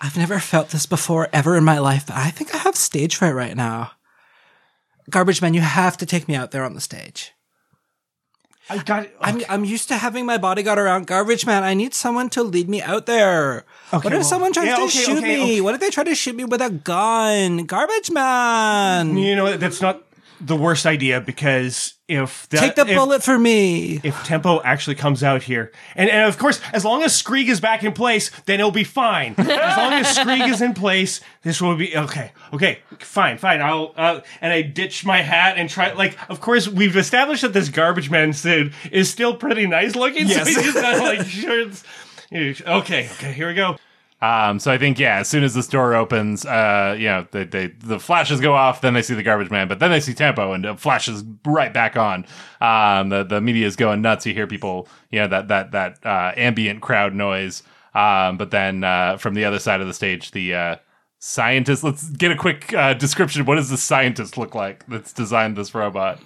I've 0.00 0.16
never 0.16 0.38
felt 0.38 0.70
this 0.70 0.86
before 0.86 1.28
ever 1.32 1.56
in 1.56 1.64
my 1.64 1.78
life, 1.78 2.06
but 2.06 2.16
I 2.16 2.30
think 2.30 2.54
I 2.54 2.58
have 2.58 2.76
stage 2.76 3.16
fright 3.16 3.34
right 3.34 3.56
now. 3.56 3.92
Garbage 5.10 5.42
man, 5.42 5.54
you 5.54 5.60
have 5.60 5.96
to 5.98 6.06
take 6.06 6.28
me 6.28 6.34
out 6.34 6.52
there 6.52 6.64
on 6.64 6.74
the 6.74 6.80
stage. 6.80 7.32
I 8.70 8.78
got. 8.78 9.08
I'm 9.20 9.42
I'm 9.48 9.64
used 9.64 9.88
to 9.88 9.96
having 9.96 10.24
my 10.24 10.38
bodyguard 10.38 10.78
around 10.78 11.06
garbage 11.06 11.44
man. 11.44 11.64
I 11.64 11.74
need 11.74 11.94
someone 11.94 12.30
to 12.30 12.42
lead 12.42 12.68
me 12.68 12.80
out 12.80 13.06
there. 13.06 13.64
what 13.90 14.06
if 14.06 14.12
well, 14.12 14.22
someone 14.24 14.52
tries 14.52 14.66
yeah, 14.66 14.76
to 14.76 14.82
okay, 14.82 14.90
shoot 14.90 15.18
okay, 15.18 15.36
me? 15.36 15.42
okay. 15.42 15.60
What 15.60 15.74
if 15.74 15.80
they 15.80 15.90
try 15.90 16.04
to 16.04 16.14
shoot 16.14 16.36
me 16.36 16.44
with 16.44 16.62
a 16.62 16.70
gun? 16.70 17.66
Garbage 17.66 18.10
man. 18.10 19.16
You 19.16 19.36
know 19.36 19.56
that's 19.56 19.80
not 19.80 20.02
the 20.40 20.56
worst 20.56 20.86
idea 20.86 21.20
because 21.20 21.94
if 22.12 22.48
the, 22.48 22.58
Take 22.58 22.74
the 22.74 22.86
if- 22.86 22.96
bullet 22.96 23.22
for 23.22 23.38
me. 23.38 24.00
if 24.02 24.22
Tempo 24.24 24.60
actually 24.62 24.96
comes 24.96 25.22
out 25.22 25.42
here. 25.42 25.72
And, 25.96 26.08
and 26.10 26.28
of 26.28 26.38
course, 26.38 26.60
as 26.72 26.84
long 26.84 27.02
as 27.02 27.20
Skreeg 27.20 27.48
is 27.48 27.60
back 27.60 27.82
in 27.82 27.92
place, 27.92 28.30
then 28.46 28.60
it'll 28.60 28.70
be 28.70 28.84
fine. 28.84 29.34
As 29.38 29.76
long 29.76 29.92
as 29.94 30.16
Skreeg 30.16 30.48
is 30.48 30.60
in 30.62 30.74
place, 30.74 31.20
this 31.42 31.60
will 31.60 31.76
be 31.76 31.96
okay. 31.96 32.32
Okay, 32.52 32.78
fine, 32.98 33.38
fine. 33.38 33.60
I'll 33.62 33.92
uh, 33.96 34.20
and 34.40 34.52
I 34.52 34.62
ditch 34.62 35.04
my 35.04 35.22
hat 35.22 35.56
and 35.58 35.68
try. 35.68 35.92
Like, 35.92 36.16
of 36.30 36.40
course, 36.40 36.68
we've 36.68 36.96
established 36.96 37.42
that 37.42 37.52
this 37.52 37.68
garbage 37.68 38.10
man 38.10 38.32
suit 38.32 38.72
is 38.90 39.10
still 39.10 39.34
pretty 39.34 39.66
nice 39.66 39.96
looking. 39.96 40.26
Yes. 40.28 40.40
So 40.40 40.60
he's 40.60 40.72
just 40.72 40.82
not 40.82 40.98
like 40.98 41.26
shirts. 41.26 41.84
Okay, 42.34 43.10
okay, 43.12 43.32
here 43.34 43.48
we 43.48 43.52
go. 43.54 43.76
Um, 44.22 44.60
so 44.60 44.70
I 44.70 44.78
think 44.78 45.00
yeah, 45.00 45.18
as 45.18 45.28
soon 45.28 45.42
as 45.42 45.52
the 45.52 45.64
store 45.64 45.94
opens, 45.94 46.46
uh, 46.46 46.94
you 46.96 47.06
know, 47.06 47.26
they, 47.32 47.42
they 47.42 47.66
the 47.66 47.98
flashes 47.98 48.40
go 48.40 48.54
off, 48.54 48.80
then 48.80 48.94
they 48.94 49.02
see 49.02 49.14
the 49.14 49.22
garbage 49.24 49.50
man, 49.50 49.66
but 49.66 49.80
then 49.80 49.90
they 49.90 49.98
see 49.98 50.14
Tempo 50.14 50.52
and 50.52 50.64
it 50.64 50.78
flashes 50.78 51.24
right 51.44 51.74
back 51.74 51.96
on. 51.96 52.24
Um, 52.60 53.08
the 53.08 53.24
the 53.24 53.40
media 53.40 53.66
is 53.66 53.74
going 53.74 54.00
nuts. 54.00 54.24
You 54.24 54.32
hear 54.32 54.46
people, 54.46 54.86
you 55.10 55.18
know, 55.18 55.26
that 55.26 55.48
that 55.48 55.72
that 55.72 56.06
uh, 56.06 56.32
ambient 56.36 56.82
crowd 56.82 57.14
noise. 57.14 57.64
Um, 57.94 58.38
but 58.38 58.52
then 58.52 58.84
uh, 58.84 59.16
from 59.16 59.34
the 59.34 59.44
other 59.44 59.58
side 59.58 59.80
of 59.80 59.88
the 59.88 59.92
stage, 59.92 60.30
the 60.30 60.54
uh, 60.54 60.76
scientist. 61.18 61.82
Let's 61.82 62.08
get 62.10 62.30
a 62.30 62.36
quick 62.36 62.72
uh, 62.72 62.94
description. 62.94 63.44
What 63.44 63.56
does 63.56 63.70
the 63.70 63.76
scientist 63.76 64.38
look 64.38 64.54
like 64.54 64.86
that's 64.86 65.12
designed 65.12 65.56
this 65.56 65.74
robot? 65.74 66.20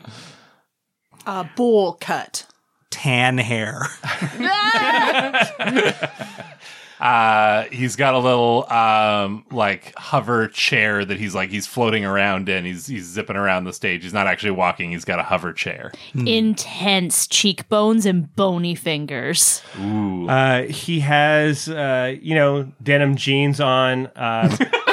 Uh, 1.24 1.44
bowl 1.56 1.94
cut. 1.94 2.46
Tan 2.90 3.38
hair. 3.38 3.86
Uh, 7.00 7.64
he's 7.72 7.96
got 7.96 8.14
a 8.14 8.18
little 8.18 8.70
um 8.72 9.44
like 9.50 9.92
hover 9.96 10.48
chair 10.48 11.04
that 11.04 11.18
he's 11.18 11.34
like 11.34 11.50
he's 11.50 11.66
floating 11.66 12.04
around 12.04 12.48
in. 12.48 12.64
He's 12.64 12.86
he's 12.86 13.04
zipping 13.04 13.36
around 13.36 13.64
the 13.64 13.72
stage. 13.72 14.02
He's 14.02 14.12
not 14.14 14.26
actually 14.26 14.52
walking. 14.52 14.90
He's 14.92 15.04
got 15.04 15.18
a 15.18 15.22
hover 15.22 15.52
chair. 15.52 15.92
Intense 16.14 17.26
cheekbones 17.26 18.06
and 18.06 18.34
bony 18.36 18.74
fingers. 18.74 19.62
Ooh. 19.80 20.28
Uh, 20.28 20.62
he 20.62 21.00
has, 21.00 21.68
uh, 21.68 22.14
you 22.20 22.34
know, 22.34 22.70
denim 22.82 23.16
jeans 23.16 23.60
on, 23.60 24.06
um, 24.06 24.12
uh, 24.16 24.56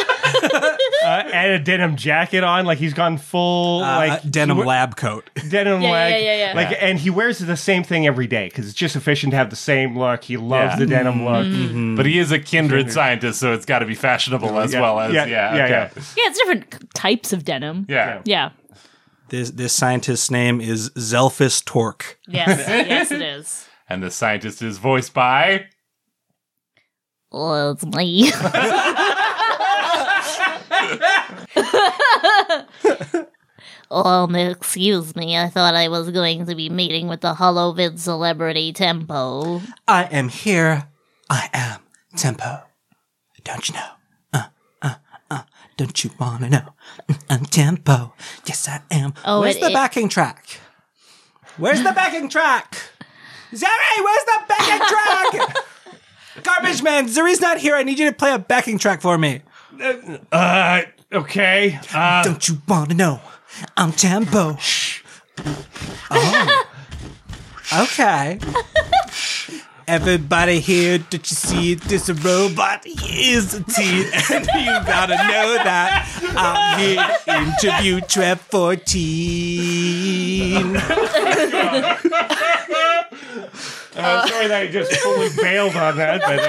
and 1.33 1.51
a 1.53 1.59
denim 1.59 1.95
jacket 1.95 2.43
on. 2.43 2.65
Like 2.65 2.77
he's 2.77 2.93
gone 2.93 3.17
full, 3.17 3.83
Uh, 3.83 3.97
like 4.07 4.29
denim 4.29 4.57
he 4.57 4.63
lab 4.63 4.95
coat. 4.95 5.29
denim 5.49 5.81
Yeah, 5.81 5.91
leg. 5.91 6.11
yeah, 6.23 6.31
yeah, 6.35 6.47
yeah. 6.47 6.53
Like, 6.55 6.77
and 6.81 6.99
he 6.99 7.09
wears 7.09 7.39
the 7.39 7.57
same 7.57 7.83
thing 7.83 8.05
every 8.07 8.27
day 8.27 8.45
because 8.49 8.65
it's 8.65 8.75
just 8.75 8.95
efficient 8.95 9.31
to 9.31 9.37
have 9.37 9.49
the 9.49 9.55
same 9.55 9.97
look. 9.97 10.23
He 10.23 10.37
loves 10.37 10.73
Yeah. 10.73 10.79
the 10.79 10.85
denim 10.85 11.25
look. 11.25 11.45
Mm-hmm. 11.45 11.95
but 11.95 12.05
he 12.05 12.19
is 12.19 12.31
a 12.31 12.39
kindred 12.39 12.91
scientist, 12.91 13.39
so 13.39 13.53
it's 13.53 13.65
got 13.65 13.79
to 13.79 13.85
be 13.85 13.95
fashionable 13.95 14.59
as 14.59 14.71
Yeah, 14.73 14.81
well 14.81 14.99
as 14.99 15.13
yeah, 15.13 15.25
yeah, 15.25 15.55
yeah, 15.55 15.63
okay. 15.63 15.69
yeah. 15.71 15.89
Yeah, 16.17 16.29
it's 16.29 16.37
different 16.39 16.93
types 16.95 17.33
of 17.33 17.43
denim. 17.43 17.85
yeah. 17.89 18.21
Yeah. 18.25 18.51
This 19.29 19.51
this 19.51 19.73
scientist's 19.73 20.29
name 20.29 20.61
is 20.61 20.89
Zelphus 20.91 21.63
Torque. 21.65 22.19
Yes. 22.27 22.59
yes, 22.67 23.11
it 23.11 23.21
is. 23.21 23.67
And 23.89 24.03
the 24.03 24.11
scientist 24.11 24.61
is 24.61 24.77
voiced 24.77 25.13
by. 25.13 25.65
Well, 27.31 27.71
it's 27.71 27.83
me. 27.83 28.29
Um, 33.91 34.35
excuse 34.35 35.15
me. 35.15 35.37
I 35.37 35.49
thought 35.49 35.75
I 35.75 35.87
was 35.87 36.09
going 36.11 36.45
to 36.47 36.55
be 36.55 36.69
meeting 36.69 37.07
with 37.07 37.21
the 37.21 37.33
Hollowvid 37.33 37.99
celebrity 37.99 38.73
Tempo. 38.73 39.61
I 39.87 40.03
am 40.05 40.29
here. 40.29 40.87
I 41.29 41.49
am 41.53 41.81
Tempo. 42.17 42.63
Don't 43.43 43.67
you 43.69 43.75
know? 43.75 43.89
Uh, 44.33 44.43
uh, 44.81 44.95
uh. 45.29 45.41
Don't 45.75 46.03
you 46.03 46.11
wanna 46.19 46.49
know? 46.49 46.73
I'm 47.29 47.45
Tempo. 47.45 48.13
Yes, 48.45 48.67
I 48.69 48.81
am. 48.91 49.13
Oh, 49.25 49.41
Where's 49.41 49.55
it- 49.57 49.61
the 49.61 49.69
it- 49.69 49.73
backing 49.73 50.07
track? 50.09 50.59
Where's 51.57 51.83
the 51.83 51.91
backing 51.91 52.29
track? 52.29 52.75
Zuri, 53.53 54.03
where's 54.03 54.23
the 54.25 54.39
backing 54.47 54.87
track? 54.87 55.55
Garbage 56.43 56.81
man, 56.81 57.05
Zuri's 57.07 57.39
not 57.41 57.59
here. 57.59 57.75
I 57.75 57.83
need 57.83 57.99
you 57.99 58.07
to 58.09 58.15
play 58.15 58.31
a 58.33 58.39
backing 58.39 58.79
track 58.79 59.01
for 59.01 59.17
me. 59.19 59.41
Uh, 60.31 60.81
okay. 61.11 61.79
Uh, 61.93 62.23
Don't 62.23 62.47
you 62.47 62.61
wanna 62.67 62.93
know? 62.93 63.19
I'm 63.75 63.91
Tempo. 63.91 64.57
Oh. 66.11 66.65
Okay. 67.73 68.39
Everybody 69.85 70.61
here, 70.61 70.97
don't 70.97 71.29
you 71.29 71.35
see 71.35 71.73
this 71.75 72.09
robot? 72.09 72.85
He 72.85 73.33
is 73.33 73.53
a 73.53 73.61
teen, 73.63 74.05
and 74.31 74.47
you 74.55 74.71
gotta 74.85 75.15
know 75.15 75.57
that 75.61 76.07
I'm 76.37 76.79
here 76.79 77.05
to 77.25 77.37
interview 77.69 77.99
Trev 78.01 78.39
14. 78.39 80.77
uh, 80.77 80.81
sorry 84.27 84.47
that 84.47 84.61
I 84.61 84.67
just 84.71 84.93
fully 84.97 85.29
bailed 85.41 85.75
on 85.75 85.97
that, 85.97 86.21
but 86.21 86.39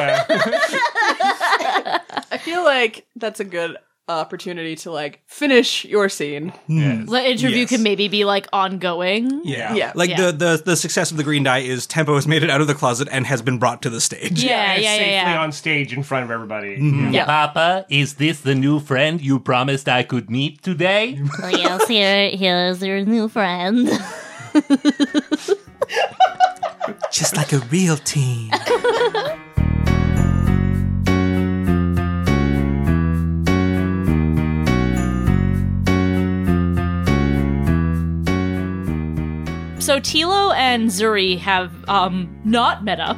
uh, 1.85 1.99
I 2.31 2.39
feel 2.39 2.65
like 2.65 3.07
that's 3.17 3.41
a 3.41 3.45
good 3.45 3.77
opportunity 4.07 4.77
to 4.77 4.91
like 4.91 5.23
finish 5.27 5.87
your 5.87 6.11
scene. 6.11 6.51
Hmm. 6.67 7.07
The 7.07 7.31
interview 7.31 7.61
Yes. 7.61 7.71
can 7.71 7.83
maybe 7.83 8.09
be 8.09 8.27
like 8.27 8.47
ongoing. 8.53 9.41
Yeah. 9.45 9.73
Yeah. 9.75 9.93
Like 9.95 10.11
Yeah. 10.11 10.27
The, 10.27 10.33
the 10.33 10.63
the 10.67 10.77
success 10.77 11.11
of 11.11 11.17
the 11.17 11.23
green 11.25 11.43
die 11.43 11.61
is 11.61 11.87
Tempo 11.87 12.15
has 12.15 12.27
made 12.29 12.43
it 12.43 12.51
out 12.51 12.61
of 12.61 12.67
the 12.67 12.75
closet 12.75 13.09
and 13.11 13.27
has 13.27 13.41
been 13.41 13.59
brought 13.59 13.81
to 13.83 13.89
the 13.89 14.03
stage. 14.03 14.45
Yeah, 14.45 14.75
yeah, 14.75 14.81
yeah, 14.81 14.97
safely 14.97 15.13
yeah. 15.13 15.41
on 15.41 15.53
stage 15.53 15.95
in 15.97 16.03
front 16.03 16.25
of 16.25 16.31
everybody. 16.31 16.77
Mm-hmm. 16.77 17.15
Yeah. 17.15 17.25
Papa, 17.25 17.87
is 17.89 18.15
this 18.17 18.41
the 18.43 18.55
new 18.55 18.79
friend 18.79 19.23
you 19.23 19.41
promised 19.41 19.89
I 19.89 20.03
could 20.03 20.29
meet 20.31 20.63
today? 20.63 21.19
Oh, 21.43 21.49
yes, 21.49 21.89
here, 21.89 22.29
here's 22.31 22.83
your 22.83 23.05
new 23.07 23.29
friend. 23.29 23.89
Just 27.11 27.37
like 27.37 27.53
a 27.53 27.59
real 27.71 27.97
teen. 27.97 28.51
So 39.95 40.01
Tilo 40.01 40.53
and 40.57 40.89
Zuri 40.91 41.39
have 41.39 41.71
um 41.89 42.29
not 42.45 42.83
met 42.85 42.99
up. 42.99 43.17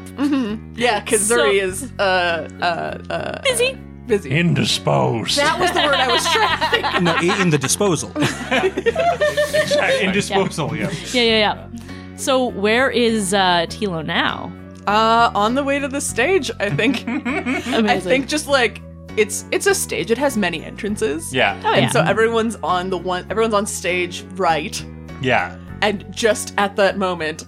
Yeah, 0.75 1.01
because 1.01 1.27
So- 1.27 1.39
Zuri 1.39 1.63
is 1.63 1.91
uh 1.99 2.49
uh 2.61 3.13
uh 3.13 3.41
Busy. 3.43 3.79
busy. 4.07 4.31
Indisposed. 4.31 5.39
that 5.39 5.59
was 5.59 5.71
the 5.73 5.81
word 5.81 5.95
I 5.95 6.09
was 6.09 6.25
trying 6.35 6.59
to 6.61 6.67
think. 6.71 7.03
no, 7.03 7.43
in 7.43 7.49
the 7.51 7.57
disposal. 7.59 8.11
In 10.03 10.13
disposal, 10.13 10.77
yeah. 10.77 10.91
Yeah, 11.13 11.23
yeah, 11.23 11.39
yeah. 11.47 11.69
So 12.17 12.47
where 12.49 12.91
is 12.91 13.33
uh 13.33 13.67
Tilo 13.71 14.05
now? 14.05 14.53
Uh, 14.87 15.31
on 15.35 15.55
the 15.55 15.65
way 15.65 15.79
to 15.81 15.89
the 15.89 16.01
stage, 16.01 16.51
I 16.61 16.69
think. 16.71 17.07
Amazing. 17.07 17.89
I 17.89 17.99
think 18.01 18.29
just 18.29 18.49
like 18.49 18.83
it's 19.17 19.47
it's 19.51 19.67
a 19.67 19.75
stage. 19.75 20.11
It 20.11 20.19
has 20.19 20.37
many 20.37 20.63
entrances. 20.63 21.33
Yeah. 21.35 21.59
Oh, 21.65 21.73
And 21.73 21.85
yeah. 21.87 21.91
so 21.91 22.01
everyone's 22.03 22.57
on 22.63 22.91
the 22.91 22.99
one. 22.99 23.27
Everyone's 23.31 23.55
on 23.55 23.67
stage 23.67 24.23
right, 24.37 24.77
Yeah. 25.23 25.57
And 25.83 26.05
just 26.11 26.55
at 26.59 26.77
that 26.77 26.99
moment, 26.99 27.45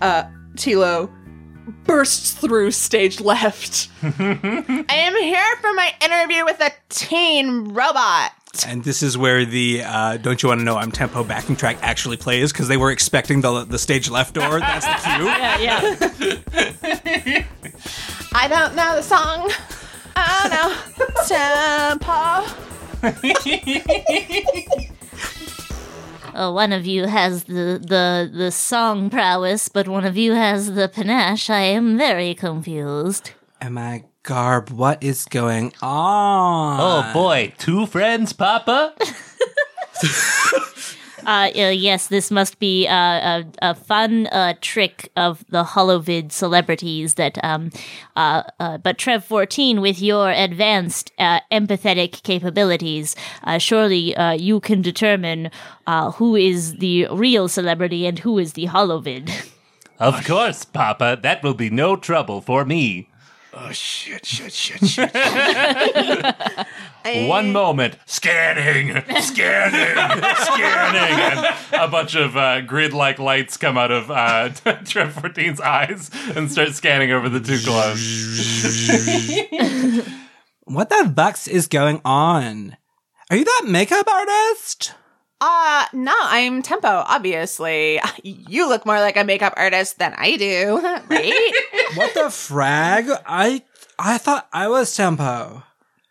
uh, 0.00 0.24
Tilo 0.54 1.10
bursts 1.84 2.32
through 2.32 2.70
stage 2.70 3.20
left. 3.20 3.88
I 4.02 4.84
am 4.88 5.14
here 5.16 5.56
for 5.60 5.72
my 5.74 5.92
interview 6.02 6.44
with 6.44 6.60
a 6.60 6.70
teen 6.88 7.72
robot. 7.72 8.32
And 8.66 8.84
this 8.84 9.02
is 9.02 9.16
where 9.16 9.46
the 9.46 9.82
uh, 9.82 10.18
"Don't 10.18 10.42
you 10.42 10.50
want 10.50 10.60
to 10.60 10.64
know 10.64 10.76
I'm 10.76 10.92
Tempo" 10.92 11.24
backing 11.24 11.56
track 11.56 11.78
actually 11.80 12.18
plays 12.18 12.52
because 12.52 12.68
they 12.68 12.76
were 12.76 12.90
expecting 12.90 13.40
the 13.40 13.64
the 13.64 13.78
stage 13.78 14.10
left 14.10 14.34
door. 14.34 14.60
That's 14.60 14.84
the 14.84 14.92
cue. 15.10 15.24
yeah, 15.26 15.58
yeah. 15.58 17.44
I 18.34 18.48
don't 18.48 18.74
know 18.76 18.96
the 18.96 19.02
song. 19.02 19.50
I 20.14 20.48
don't 20.48 20.52
know 20.58 20.76
tempo. 21.26 22.44
Oh, 26.34 26.52
one 26.52 26.72
of 26.72 26.86
you 26.86 27.06
has 27.06 27.44
the, 27.44 27.78
the, 27.80 28.30
the 28.32 28.50
song 28.50 29.10
prowess, 29.10 29.68
but 29.68 29.86
one 29.86 30.04
of 30.04 30.16
you 30.16 30.32
has 30.32 30.72
the 30.74 30.88
panache. 30.88 31.50
I 31.50 31.60
am 31.60 31.98
very 31.98 32.34
confused. 32.34 33.32
Am 33.60 33.76
I 33.76 34.04
Garb? 34.22 34.70
What 34.70 35.02
is 35.02 35.24
going 35.26 35.72
on? 35.82 36.78
Oh 36.80 37.12
boy, 37.12 37.52
two 37.58 37.86
friends, 37.86 38.32
Papa? 38.32 38.94
Uh, 41.26 41.50
uh, 41.54 41.68
yes, 41.68 42.08
this 42.08 42.30
must 42.30 42.58
be 42.58 42.86
uh, 42.88 42.94
a, 42.94 43.44
a 43.62 43.74
fun 43.74 44.26
uh, 44.28 44.54
trick 44.60 45.10
of 45.16 45.44
the 45.48 45.62
Holovid 45.62 46.32
celebrities 46.32 47.14
that, 47.14 47.42
um, 47.44 47.70
uh, 48.16 48.42
uh, 48.58 48.78
but 48.78 48.98
Trev 48.98 49.24
14, 49.24 49.80
with 49.80 50.02
your 50.02 50.30
advanced 50.30 51.12
empathetic 51.18 52.22
capabilities, 52.22 53.14
surely 53.58 54.14
you 54.36 54.60
can 54.60 54.82
determine 54.82 55.50
who 56.14 56.34
is 56.34 56.76
the 56.78 57.06
real 57.12 57.48
celebrity 57.48 58.06
and 58.06 58.18
who 58.18 58.38
is 58.38 58.54
the 58.54 58.66
Holovid. 58.66 59.30
Of 59.98 60.24
course, 60.26 60.64
Papa. 60.64 61.18
That 61.22 61.44
will 61.44 61.54
be 61.54 61.70
no 61.70 61.94
trouble 61.94 62.40
for 62.40 62.64
me. 62.64 63.08
Oh 63.54 63.70
shit! 63.70 64.24
Shit! 64.24 64.50
Shit! 64.52 64.82
Shit! 64.86 65.14
One 67.28 67.52
moment, 67.52 67.96
scanning, 68.06 68.94
scanning, 69.20 70.22
scanning, 70.36 71.20
and 71.20 71.56
a 71.72 71.88
bunch 71.88 72.14
of 72.14 72.34
uh, 72.36 72.62
grid-like 72.62 73.18
lights 73.18 73.58
come 73.58 73.76
out 73.76 73.90
of 73.90 74.10
uh, 74.10 74.48
Trev 74.84 75.14
14's 75.14 75.60
eyes 75.60 76.10
and 76.34 76.50
start 76.50 76.70
scanning 76.70 77.12
over 77.12 77.28
the 77.28 77.40
two 77.40 77.60
gloves. 77.62 78.00
What 80.64 80.88
the 80.88 81.12
fuck 81.14 81.36
is 81.48 81.66
going 81.66 82.00
on? 82.04 82.78
Are 83.30 83.36
you 83.36 83.44
that 83.44 83.64
makeup 83.66 84.08
artist? 84.08 84.94
Uh, 85.44 85.86
no, 85.92 86.14
I'm 86.16 86.62
Tempo, 86.62 86.88
obviously. 86.88 88.00
You 88.22 88.68
look 88.68 88.86
more 88.86 89.00
like 89.00 89.16
a 89.16 89.24
makeup 89.24 89.54
artist 89.56 89.98
than 89.98 90.14
I 90.16 90.36
do, 90.36 90.78
right? 91.10 91.52
What 91.96 92.14
the 92.14 92.30
frag? 92.30 93.10
I 93.26 93.62
I 93.98 94.18
thought 94.18 94.46
I 94.52 94.68
was 94.68 94.94
Tempo. 94.94 95.64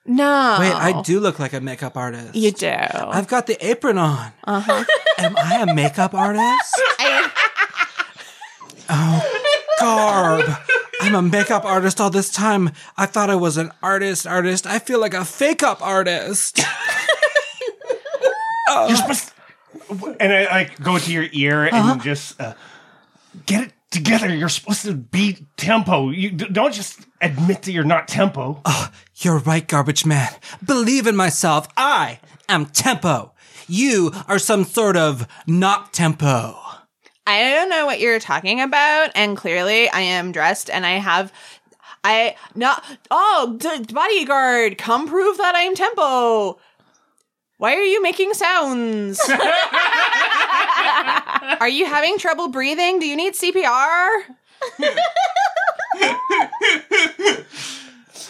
no. 0.05 0.57
Wait, 0.59 0.73
I 0.75 1.01
do 1.01 1.19
look 1.21 1.39
like 1.39 1.53
a 1.53 1.61
makeup 1.61 1.95
artist. 1.95 2.36
You 2.36 2.51
do. 2.51 2.67
I've 2.69 3.27
got 3.27 3.47
the 3.47 3.55
apron 3.65 3.97
on. 3.97 4.34
Uh-huh. 4.43 4.84
Am 5.17 5.36
I 5.38 5.61
a 5.61 5.73
makeup 5.73 6.13
artist? 6.13 6.75
I- 6.99 7.32
Garb. 9.79 10.45
I'm 11.01 11.15
a 11.15 11.21
makeup 11.21 11.65
artist 11.65 11.99
all 12.01 12.09
this 12.11 12.29
time. 12.29 12.71
I 12.97 13.05
thought 13.07 13.29
I 13.32 13.36
was 13.36 13.57
an 13.57 13.71
artist 13.82 14.27
artist. 14.27 14.67
I 14.67 14.77
feel 14.79 14.99
like 14.99 15.13
a 15.15 15.25
fake 15.25 15.63
up 15.63 15.82
artist. 15.82 16.59
You're 18.88 18.97
supposed 18.97 19.32
and 20.19 20.34
I 20.34 20.45
like 20.45 20.80
go 20.82 20.97
to 20.97 21.11
your 21.11 21.28
ear 21.32 21.65
and 21.72 22.01
just 22.01 22.39
uh, 22.41 22.53
get 23.45 23.67
it 23.67 23.74
together. 23.89 24.34
You're 24.34 24.49
supposed 24.49 24.84
to 24.84 24.93
be 24.93 25.45
tempo. 25.57 26.09
You 26.09 26.32
d- 26.32 26.47
don't 26.51 26.74
just 26.74 27.05
admit 27.22 27.63
that 27.63 27.72
you're 27.72 27.84
not 27.84 28.07
tempo. 28.07 28.61
You're 29.17 29.39
right, 29.39 29.67
garbage 29.67 30.05
man. 30.05 30.30
Believe 30.65 31.07
in 31.07 31.15
myself. 31.15 31.67
I 31.78 32.19
am 32.49 32.65
tempo. 32.65 33.34
You 33.67 34.11
are 34.28 34.39
some 34.39 34.63
sort 34.65 34.97
of 34.97 35.28
not 35.47 35.93
tempo. 35.93 36.57
I 37.28 37.43
don't 37.53 37.69
know 37.69 37.86
what 37.86 37.99
you're 37.99 38.19
talking 38.19 38.59
about, 38.59 39.11
and 39.15 39.38
clearly 39.38 39.88
I 39.89 40.01
am 40.01 40.32
dressed 40.32 40.69
and 40.69 40.86
I 40.86 40.93
have. 40.93 41.32
I 42.03 42.36
not 42.55 42.84
oh 43.11 43.57
d- 43.59 43.93
bodyguard, 43.93 44.80
come 44.80 45.07
prove 45.07 45.38
that 45.38 45.53
I'm 45.55 45.76
tempo. 45.76 46.59
Why 47.62 47.76
are 47.76 47.84
you 47.84 48.01
making 48.01 48.34
sounds? 48.34 49.20
are 51.59 51.70
you 51.70 51.86
having 51.86 52.18
trouble 52.18 52.47
breathing? 52.47 52.97
Do 52.97 53.05
you 53.05 53.16
need 53.16 53.36
CPR? 53.36 54.07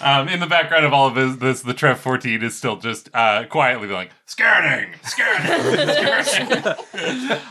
Um, 0.01 0.27
in 0.27 0.41
the 0.41 0.47
background 0.47 0.83
of 0.83 0.91
all 0.91 1.07
of 1.07 1.15
this, 1.15 1.37
this 1.37 1.61
the 1.61 1.73
Trev 1.73 1.99
14 1.99 2.43
is 2.43 2.57
still 2.57 2.75
just 2.75 3.07
uh, 3.13 3.45
quietly 3.45 3.87
going, 3.87 4.09
scanning, 4.25 4.95
scanning, 5.03 6.65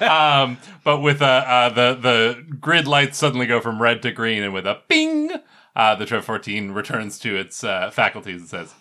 um, 0.02 0.58
but 0.84 1.00
with 1.00 1.22
uh, 1.22 1.44
uh, 1.46 1.68
the, 1.70 1.94
the 1.94 2.44
grid 2.60 2.88
lights 2.88 3.16
suddenly 3.16 3.46
go 3.46 3.58
from 3.60 3.80
red 3.80 4.02
to 4.02 4.10
green, 4.10 4.42
and 4.42 4.52
with 4.52 4.66
a 4.66 4.80
bing, 4.88 5.30
uh, 5.76 5.94
the 5.94 6.04
Trev 6.04 6.24
14 6.24 6.72
returns 6.72 7.18
to 7.20 7.36
its 7.36 7.64
uh, 7.64 7.90
faculties 7.90 8.40
and 8.40 8.50
says, 8.50 8.74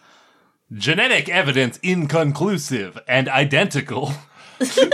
genetic 0.74 1.30
evidence 1.30 1.78
inconclusive 1.84 3.00
and 3.08 3.28
identical. 3.30 4.14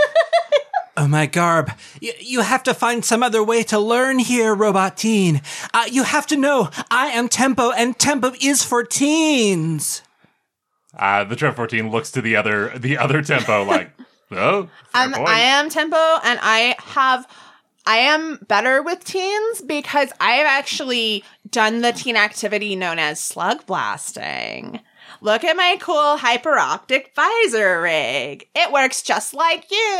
Oh 0.98 1.06
my 1.06 1.26
garb. 1.26 1.70
Y- 2.00 2.14
you 2.20 2.40
have 2.40 2.62
to 2.62 2.72
find 2.72 3.04
some 3.04 3.22
other 3.22 3.44
way 3.44 3.62
to 3.64 3.78
learn 3.78 4.18
here, 4.18 4.54
Robot 4.54 4.96
Teen. 4.96 5.42
Uh, 5.74 5.84
you 5.90 6.04
have 6.04 6.26
to 6.28 6.36
know 6.38 6.70
I 6.90 7.08
am 7.08 7.28
Tempo 7.28 7.70
and 7.70 7.98
Tempo 7.98 8.32
is 8.40 8.62
for 8.64 8.82
teens. 8.82 10.00
Uh, 10.98 11.24
the 11.24 11.36
Trev 11.36 11.54
14 11.54 11.90
looks 11.90 12.10
to 12.12 12.22
the 12.22 12.34
other 12.36 12.72
the 12.78 12.96
other 12.96 13.20
tempo 13.20 13.62
like, 13.66 13.90
oh, 14.30 14.70
Um, 14.94 15.12
point. 15.12 15.28
I 15.28 15.40
am 15.40 15.68
tempo, 15.68 15.96
and 16.24 16.38
I 16.42 16.76
have. 16.78 17.26
I 17.84 17.98
am 17.98 18.38
better 18.48 18.82
with 18.82 19.04
teens 19.04 19.60
because 19.60 20.10
I've 20.18 20.46
actually 20.46 21.22
done 21.50 21.82
the 21.82 21.92
teen 21.92 22.16
activity 22.16 22.74
known 22.74 22.98
as 22.98 23.20
slug 23.20 23.66
blasting. 23.66 24.80
Look 25.20 25.44
at 25.44 25.56
my 25.56 25.76
cool 25.80 26.18
hyperoptic 26.18 27.14
visor 27.14 27.80
rig. 27.80 28.48
It 28.54 28.72
works 28.72 29.02
just 29.02 29.34
like 29.34 29.70
you. 29.70 29.96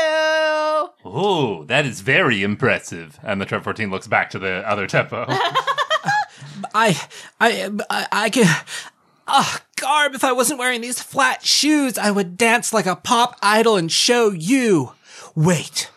Oh, 1.05 1.65
that 1.69 1.87
is 1.87 2.01
very 2.01 2.43
impressive. 2.43 3.19
And 3.23 3.41
the 3.41 3.47
Trev 3.47 3.65
14 3.65 3.91
looks 3.91 4.07
back 4.07 4.31
to 4.31 4.39
the 4.39 4.69
other 4.69 4.87
tempo. 4.87 5.27
I, 6.75 7.01
I, 7.41 7.71
I, 7.91 8.07
I 8.13 8.31
can. 8.31 8.47
Oh, 9.27 9.59
Garb, 9.81 10.15
if 10.15 10.23
I 10.23 10.33
wasn't 10.33 10.59
wearing 10.59 10.81
these 10.83 11.03
flat 11.03 11.45
shoes, 11.45 11.99
I 11.99 12.11
would 12.11 12.37
dance 12.37 12.73
like 12.73 12.87
a 12.87 12.95
pop 12.97 13.37
idol 13.43 13.77
and 13.77 13.91
show 13.91 14.31
you. 14.31 14.93
Wait, 15.35 15.91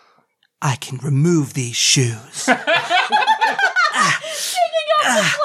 I 0.62 0.76
can 0.78 0.98
remove 0.98 1.54
these 1.54 1.76
shoes. 1.76 2.50
Ah. 3.92 4.22
Ah. 5.02 5.40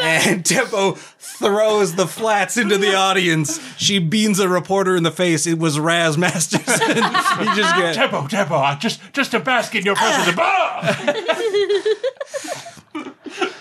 And 0.00 0.44
Tempo 0.44 0.96
throws 1.38 1.94
the 1.94 2.06
flats 2.06 2.56
into 2.56 2.78
the 2.78 2.94
audience. 2.94 3.60
She 3.76 3.98
beans 3.98 4.38
a 4.38 4.48
reporter 4.48 4.96
in 4.96 5.02
the 5.02 5.10
face. 5.10 5.46
It 5.46 5.58
was 5.58 5.78
Raz 5.78 6.16
Masterson. 6.18 6.66
he 6.96 7.44
just 7.54 7.76
get, 7.76 7.94
Tempo, 7.94 8.26
tempo. 8.26 8.56
I 8.56 8.74
just 8.76 9.00
just 9.12 9.30
to 9.32 9.40
bask 9.40 9.74
in 9.74 9.84
your 9.84 9.96
presence. 9.96 10.38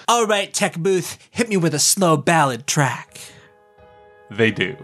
All 0.07 0.27
right, 0.27 0.53
Tech 0.53 0.77
Booth, 0.77 1.17
hit 1.31 1.49
me 1.49 1.57
with 1.57 1.73
a 1.73 1.79
slow 1.79 2.15
ballad 2.17 2.67
track. 2.67 3.19
they 4.29 4.51
do. 4.51 4.75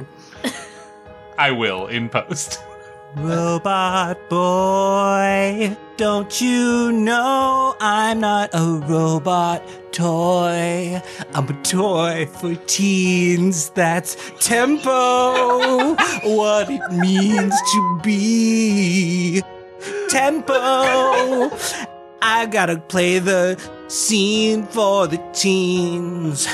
I 1.38 1.52
will 1.52 1.88
in 1.88 2.10
post. 2.10 2.60
Robot 3.18 4.30
boy, 4.30 5.76
don't 5.98 6.40
you 6.40 6.94
know 6.94 7.76
I'm 7.82 8.22
not 8.22 8.52
a 8.54 8.82
robot 8.88 9.62
toy? 9.92 11.02
I'm 11.34 11.50
a 11.50 11.62
toy 11.62 12.26
for 12.28 12.56
teens. 12.68 13.70
That's 13.72 14.16
tempo. 14.40 15.96
what 16.24 16.70
it 16.70 16.82
means 16.94 17.54
to 17.74 18.00
be 18.02 19.44
tempo. 20.08 21.52
I 22.22 22.48
gotta 22.50 22.78
play 22.78 23.20
the 23.20 23.62
scene 23.90 24.66
for 24.68 25.08
the 25.08 25.18
teens. 25.34 26.48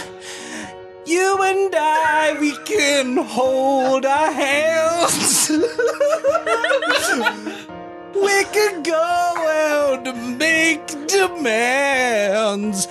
You 1.08 1.42
and 1.42 1.74
I, 1.74 2.38
we 2.38 2.52
can 2.66 3.16
hold 3.16 4.06
our 4.06 4.30
hands. 4.30 5.50
we 8.14 8.44
can 8.52 8.84
go 8.84 8.94
out 8.94 10.06
and 10.06 10.38
make 10.38 10.86
demands. 11.08 12.90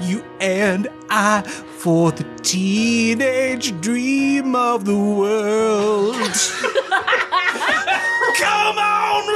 You 0.00 0.24
and 0.40 0.88
I 1.10 1.42
for 1.42 2.10
the 2.10 2.24
teenage 2.42 3.78
dream 3.82 4.56
of 4.56 4.86
the 4.86 4.96
world. 4.96 6.14
Come 8.38 8.78
on, 8.78 9.28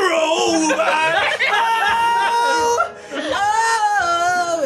robot! 0.72 1.71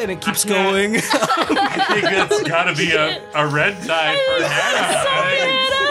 And 0.06 0.12
it 0.12 0.20
keeps 0.20 0.44
going. 0.56 0.96
I 1.02 1.84
think 1.90 2.04
that's 2.04 2.42
gotta 2.44 2.72
be 2.76 2.92
a, 2.92 3.20
a 3.34 3.44
red 3.44 3.74
die 3.84 4.14
for 4.14 4.44
Hannah. 4.48 5.02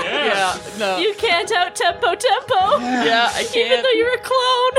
Yeah. 0.06 0.26
Yeah, 0.26 0.58
no. 0.80 0.98
You 1.00 1.14
can't 1.16 1.52
out 1.52 1.76
tempo 1.76 2.16
tempo. 2.16 2.78
yeah, 2.80 3.28
I 3.34 3.46
Even 3.54 3.84
though 3.84 3.92
you're 3.92 4.16
a 4.16 4.20
clone. 4.20 4.76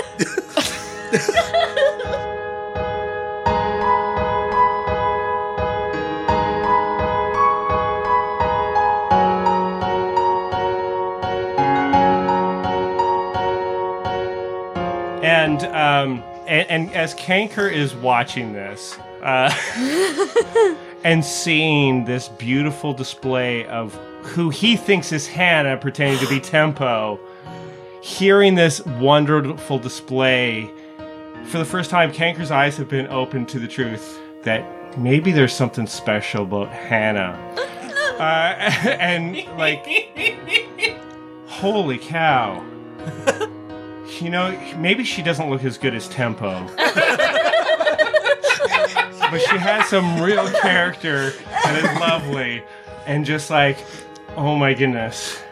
And 15.22 15.62
um, 15.64 16.22
and, 16.46 16.70
and 16.70 16.94
as 16.94 17.14
Kanker 17.14 17.70
is 17.70 17.94
watching 17.94 18.52
this, 18.52 18.98
uh, 19.26 20.76
and 21.04 21.24
seeing 21.24 22.04
this 22.04 22.28
beautiful 22.28 22.94
display 22.94 23.66
of 23.66 23.92
who 24.22 24.50
he 24.50 24.76
thinks 24.76 25.10
is 25.10 25.26
Hannah 25.26 25.76
pretending 25.76 26.20
to 26.20 26.28
be 26.28 26.38
Tempo, 26.38 27.18
hearing 28.00 28.54
this 28.54 28.84
wonderful 28.86 29.80
display, 29.80 30.70
for 31.46 31.58
the 31.58 31.64
first 31.64 31.90
time, 31.90 32.12
Kanker's 32.12 32.50
eyes 32.50 32.76
have 32.76 32.88
been 32.88 33.08
opened 33.08 33.48
to 33.50 33.58
the 33.58 33.68
truth 33.68 34.20
that 34.42 34.98
maybe 34.98 35.32
there's 35.32 35.52
something 35.54 35.86
special 35.86 36.42
about 36.42 36.68
Hannah. 36.68 37.38
Uh, 38.16 38.54
and 38.98 39.36
like, 39.58 39.86
holy 41.46 41.98
cow. 41.98 42.64
You 44.22 44.30
know, 44.30 44.58
maybe 44.78 45.04
she 45.04 45.20
doesn't 45.20 45.50
look 45.50 45.62
as 45.64 45.76
good 45.76 45.94
as 45.94 46.08
Tempo. 46.08 46.66
But 49.30 49.40
she 49.40 49.56
has 49.58 49.88
some 49.88 50.20
real 50.20 50.48
character 50.50 51.30
that 51.30 51.76
is 51.76 52.00
lovely, 52.00 52.62
and 53.06 53.24
just 53.24 53.50
like, 53.50 53.78
oh 54.36 54.56
my 54.56 54.74
goodness. 54.74 55.42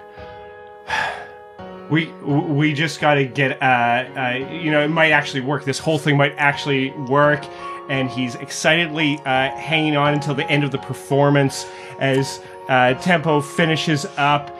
We 1.90 2.06
we 2.22 2.72
just 2.72 3.00
got 3.00 3.14
to 3.14 3.26
get 3.26 3.62
uh, 3.62 3.64
uh 3.64 4.30
you 4.50 4.70
know 4.70 4.82
it 4.82 4.88
might 4.88 5.10
actually 5.10 5.42
work. 5.42 5.64
This 5.64 5.78
whole 5.78 5.98
thing 5.98 6.16
might 6.16 6.34
actually 6.38 6.90
work, 6.92 7.44
and 7.88 8.08
he's 8.08 8.34
excitedly 8.36 9.18
uh, 9.18 9.50
hanging 9.50 9.96
on 9.96 10.14
until 10.14 10.34
the 10.34 10.48
end 10.48 10.64
of 10.64 10.70
the 10.70 10.78
performance 10.78 11.66
as 12.00 12.40
uh, 12.68 12.94
tempo 12.94 13.40
finishes 13.40 14.06
up, 14.16 14.56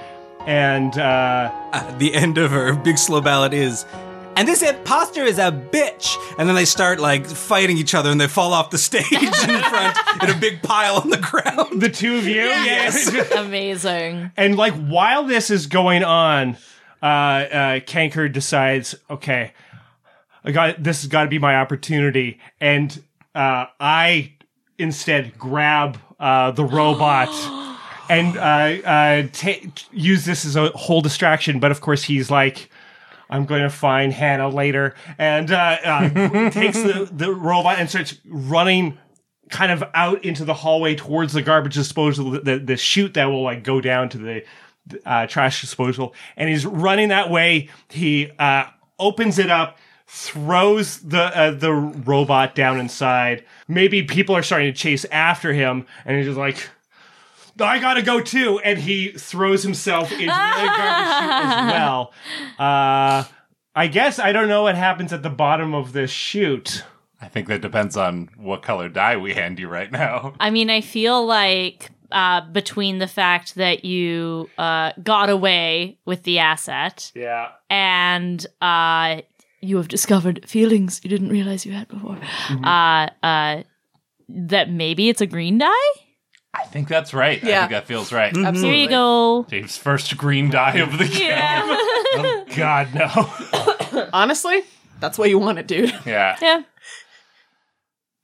and 0.47 0.99
uh, 0.99 1.95
the 1.99 2.15
end 2.15 2.37
of 2.37 2.51
her 2.51 2.75
big 2.75 2.99
slow 2.99 3.21
ballad 3.21 3.55
is. 3.55 3.85
And 4.37 4.49
this 4.49 4.63
imposter 4.63 5.23
is 5.23 5.39
a 5.39 5.53
bitch. 5.53 6.17
And 6.39 6.49
then 6.49 6.57
they 6.57 6.65
start 6.65 6.99
like 7.01 7.27
fighting 7.27 7.79
each 7.79 7.95
other 7.95 8.11
and 8.11 8.21
they 8.21 8.27
fall 8.29 8.53
off 8.53 8.71
the 8.71 8.79
stage 8.91 9.13
in 9.13 9.63
front 9.63 9.97
in 10.23 10.31
a 10.31 10.37
big 10.39 10.63
pile 10.63 10.97
on 10.97 11.11
the 11.11 11.19
ground. 11.19 11.81
the 11.81 11.89
two 11.89 12.17
of 12.17 12.25
you, 12.27 12.35
Yes. 12.35 13.13
Amazing. 13.37 14.33
And 14.37 14.57
like 14.57 14.75
while 14.75 15.25
this 15.25 15.51
is 15.51 15.67
going 15.67 16.03
on, 16.05 16.57
uh, 17.03 17.07
uh, 17.07 17.81
Kanker 17.81 18.33
decides, 18.33 18.95
okay, 19.11 19.53
I 20.45 20.53
got 20.53 20.83
this 20.83 21.03
has 21.03 21.09
got 21.09 21.23
to 21.25 21.29
be 21.31 21.39
my 21.39 21.57
opportunity, 21.57 22.39
and 22.61 23.03
uh, 23.35 23.67
I 23.81 24.35
instead 24.79 25.39
grab 25.39 25.99
uh, 26.19 26.51
the 26.51 26.65
robot. 26.65 27.29
And 28.07 28.37
uh, 28.37 28.87
uh, 28.87 29.29
ta- 29.33 29.67
use 29.91 30.27
this 30.27 30.45
as 30.45 30.57
a 30.57 30.69
whole 30.73 31.01
distraction, 31.01 31.59
but 31.59 31.71
of 31.71 31.81
course 31.81 32.03
he's 32.03 32.31
like, 32.31 32.69
"I'm 33.35 33.47
going 33.47 33.63
to 33.63 33.71
find 33.71 34.13
Hannah 34.13 34.49
later," 34.49 34.95
and 35.19 35.51
uh, 35.51 35.79
uh, 35.85 36.09
takes 36.51 36.83
the 36.83 37.09
the 37.11 37.33
robot 37.33 37.79
and 37.79 37.89
starts 37.89 38.19
running 38.25 38.99
kind 39.51 39.71
of 39.71 39.85
out 39.95 40.25
into 40.25 40.45
the 40.45 40.55
hallway 40.55 40.95
towards 40.95 41.33
the 41.33 41.43
garbage 41.43 41.75
disposal, 41.75 42.31
the, 42.31 42.59
the, 42.59 42.77
chute 42.77 43.15
that 43.15 43.27
will 43.27 43.43
like 43.43 43.63
go 43.63 43.81
down 43.81 44.09
to 44.09 44.19
the 44.19 44.45
uh, 45.05 45.27
trash 45.27 45.61
disposal. 45.61 46.15
And 46.37 46.49
he's 46.49 46.67
running 46.67 47.09
that 47.11 47.31
way. 47.31 47.69
He 47.89 48.31
uh, 48.39 48.65
opens 48.99 49.39
it 49.39 49.51
up, 49.51 49.79
throws 50.07 50.99
the 51.01 51.23
uh, 51.23 51.51
the 51.53 51.73
robot 51.73 52.55
down 52.55 52.81
inside. 52.81 53.45
Maybe 53.69 54.03
people 54.03 54.35
are 54.35 54.43
starting 54.43 54.73
to 54.73 54.79
chase 54.79 55.05
after 55.07 55.53
him, 55.53 55.87
and 56.05 56.17
he's 56.17 56.27
just 56.27 56.39
like. 56.39 56.71
I 57.61 57.79
gotta 57.79 58.03
go 58.03 58.21
too, 58.21 58.59
and 58.65 58.79
he 58.79 59.11
throws 59.13 59.63
himself 59.63 60.11
into 60.11 60.25
the 60.27 60.31
garbage 60.31 61.15
chute 61.19 61.31
as 61.33 61.73
well. 61.73 62.13
Uh, 62.59 63.25
I 63.77 63.87
guess 63.89 64.19
I 64.19 64.33
don't 64.33 64.49
know 64.49 64.63
what 64.63 64.75
happens 64.77 65.13
at 65.13 65.23
the 65.23 65.31
bottom 65.31 65.75
of 65.75 65.93
this 65.93 66.11
chute. 66.11 66.85
I 67.21 67.29
think 67.29 67.49
that 67.49 67.61
depends 67.63 67.97
on 67.97 68.29
what 68.37 68.63
color 68.63 68.89
die 68.89 69.17
we 69.17 69.35
hand 69.35 69.59
you 69.59 69.69
right 69.69 69.91
now. 69.91 70.35
I 70.41 70.51
mean, 70.51 70.69
I 70.71 70.81
feel 70.81 71.25
like 71.25 71.91
uh, 72.13 72.43
between 72.53 72.99
the 72.99 73.07
fact 73.09 73.55
that 73.57 73.85
you 73.85 74.49
uh, 74.59 74.93
got 75.03 75.31
away 75.31 75.99
with 76.05 76.23
the 76.25 76.39
asset 76.41 77.11
Yeah. 77.15 77.49
and 77.71 78.45
uh, 78.61 79.23
you 79.61 79.77
have 79.79 79.89
discovered 79.89 80.47
feelings 80.49 81.01
you 81.03 81.11
didn't 81.11 81.31
realize 81.31 81.65
you 81.65 81.73
had 81.73 81.89
before, 81.89 82.19
uh, 82.63 83.09
uh, 83.23 83.63
that 84.29 84.71
maybe 84.71 85.09
it's 85.09 85.21
a 85.23 85.27
green 85.27 85.59
die. 85.59 85.71
I 86.55 86.65
think 86.67 86.89
that's 86.89 87.13
right. 87.13 87.43
I 87.43 87.49
Yeah. 87.49 87.61
think 87.63 87.73
that 87.73 87.87
feels 87.87 88.13
right. 88.13 88.35
Here 88.35 88.47
Absolutely. 88.47 88.83
you 88.83 88.89
go. 88.89 89.47
Dave's 89.49 89.77
first 89.77 90.17
green 90.17 90.51
die 90.51 90.77
of 90.79 90.97
the 90.99 91.05
game. 91.07 91.21
Yeah. 91.29 92.45
God 92.57 92.95
no. 92.95 94.09
Honestly, 94.13 94.63
that's 95.01 95.19
what 95.19 95.29
you 95.31 95.39
want 95.39 95.59
it, 95.59 95.67
dude. 95.67 95.93
Yeah. 96.07 96.37
yeah. 96.41 96.63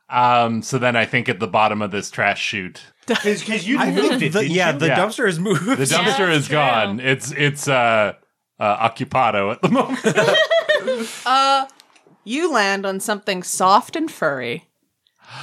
Um. 0.08 0.62
So 0.62 0.78
then 0.78 0.96
I 0.96 1.06
think 1.06 1.28
at 1.28 1.38
the 1.40 1.46
bottom 1.46 1.82
of 1.82 1.90
this 1.92 2.10
trash 2.10 2.40
chute, 2.42 2.80
Because 3.06 3.66
you 3.66 3.78
moved 3.78 3.94
think 3.94 4.22
it, 4.22 4.32
the, 4.32 4.40
didn't 4.40 4.50
yeah, 4.54 4.72
you? 4.72 4.78
the 4.80 4.86
Yeah. 4.88 4.96
dumpster 4.98 5.26
has 5.26 5.38
moved. 5.38 5.64
the 5.66 5.74
dumpster 5.84 6.26
that's 6.26 6.36
is 6.36 6.48
gone. 6.48 6.98
It's 7.00 7.30
it's 7.32 7.68
uh, 7.68 8.14
uh 8.58 8.88
occupado 8.88 9.52
at 9.52 9.62
the 9.62 9.68
moment. 10.88 11.26
Uh, 11.26 11.66
you 12.24 12.52
land 12.52 12.86
on 12.86 12.98
something 13.00 13.42
soft 13.44 13.94
and 13.94 14.10
furry 14.10 14.68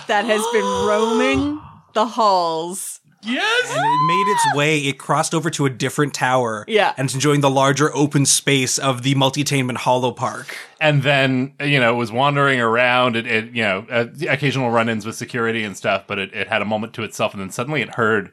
that 0.07 0.25
has 0.25 0.43
been 0.51 0.63
roaming 0.63 1.61
the 1.97 2.05
halls. 2.05 2.99
yes. 3.23 3.71
and 3.75 3.79
it 3.83 4.05
made 4.07 4.31
its 4.31 4.55
way. 4.55 4.79
It 4.79 4.99
crossed 4.99 5.33
over 5.33 5.49
to 5.49 5.65
a 5.65 5.69
different 5.69 6.13
tower. 6.13 6.63
Yeah. 6.67 6.93
And 6.95 7.05
it's 7.05 7.15
enjoying 7.15 7.41
the 7.41 7.49
larger 7.49 7.93
open 7.95 8.25
space 8.27 8.77
of 8.77 9.01
the 9.01 9.15
multi-tainment 9.15 9.77
Hollow 9.77 10.11
Park. 10.11 10.55
and 10.79 11.01
then 11.01 11.53
you 11.59 11.79
know 11.79 11.91
it 11.93 11.97
was 11.97 12.11
wandering 12.11 12.61
around 12.61 13.15
it, 13.15 13.25
it 13.25 13.45
you 13.51 13.63
know 13.63 13.85
uh, 13.89 14.05
occasional 14.29 14.69
run-ins 14.69 15.05
with 15.07 15.15
security 15.15 15.63
and 15.63 15.75
stuff 15.75 16.03
but 16.05 16.19
it, 16.19 16.31
it 16.33 16.47
had 16.47 16.61
a 16.61 16.65
moment 16.65 16.93
to 16.93 17.01
itself 17.03 17.33
and 17.33 17.41
then 17.41 17.49
suddenly 17.49 17.81
it 17.81 17.95
heard 17.95 18.31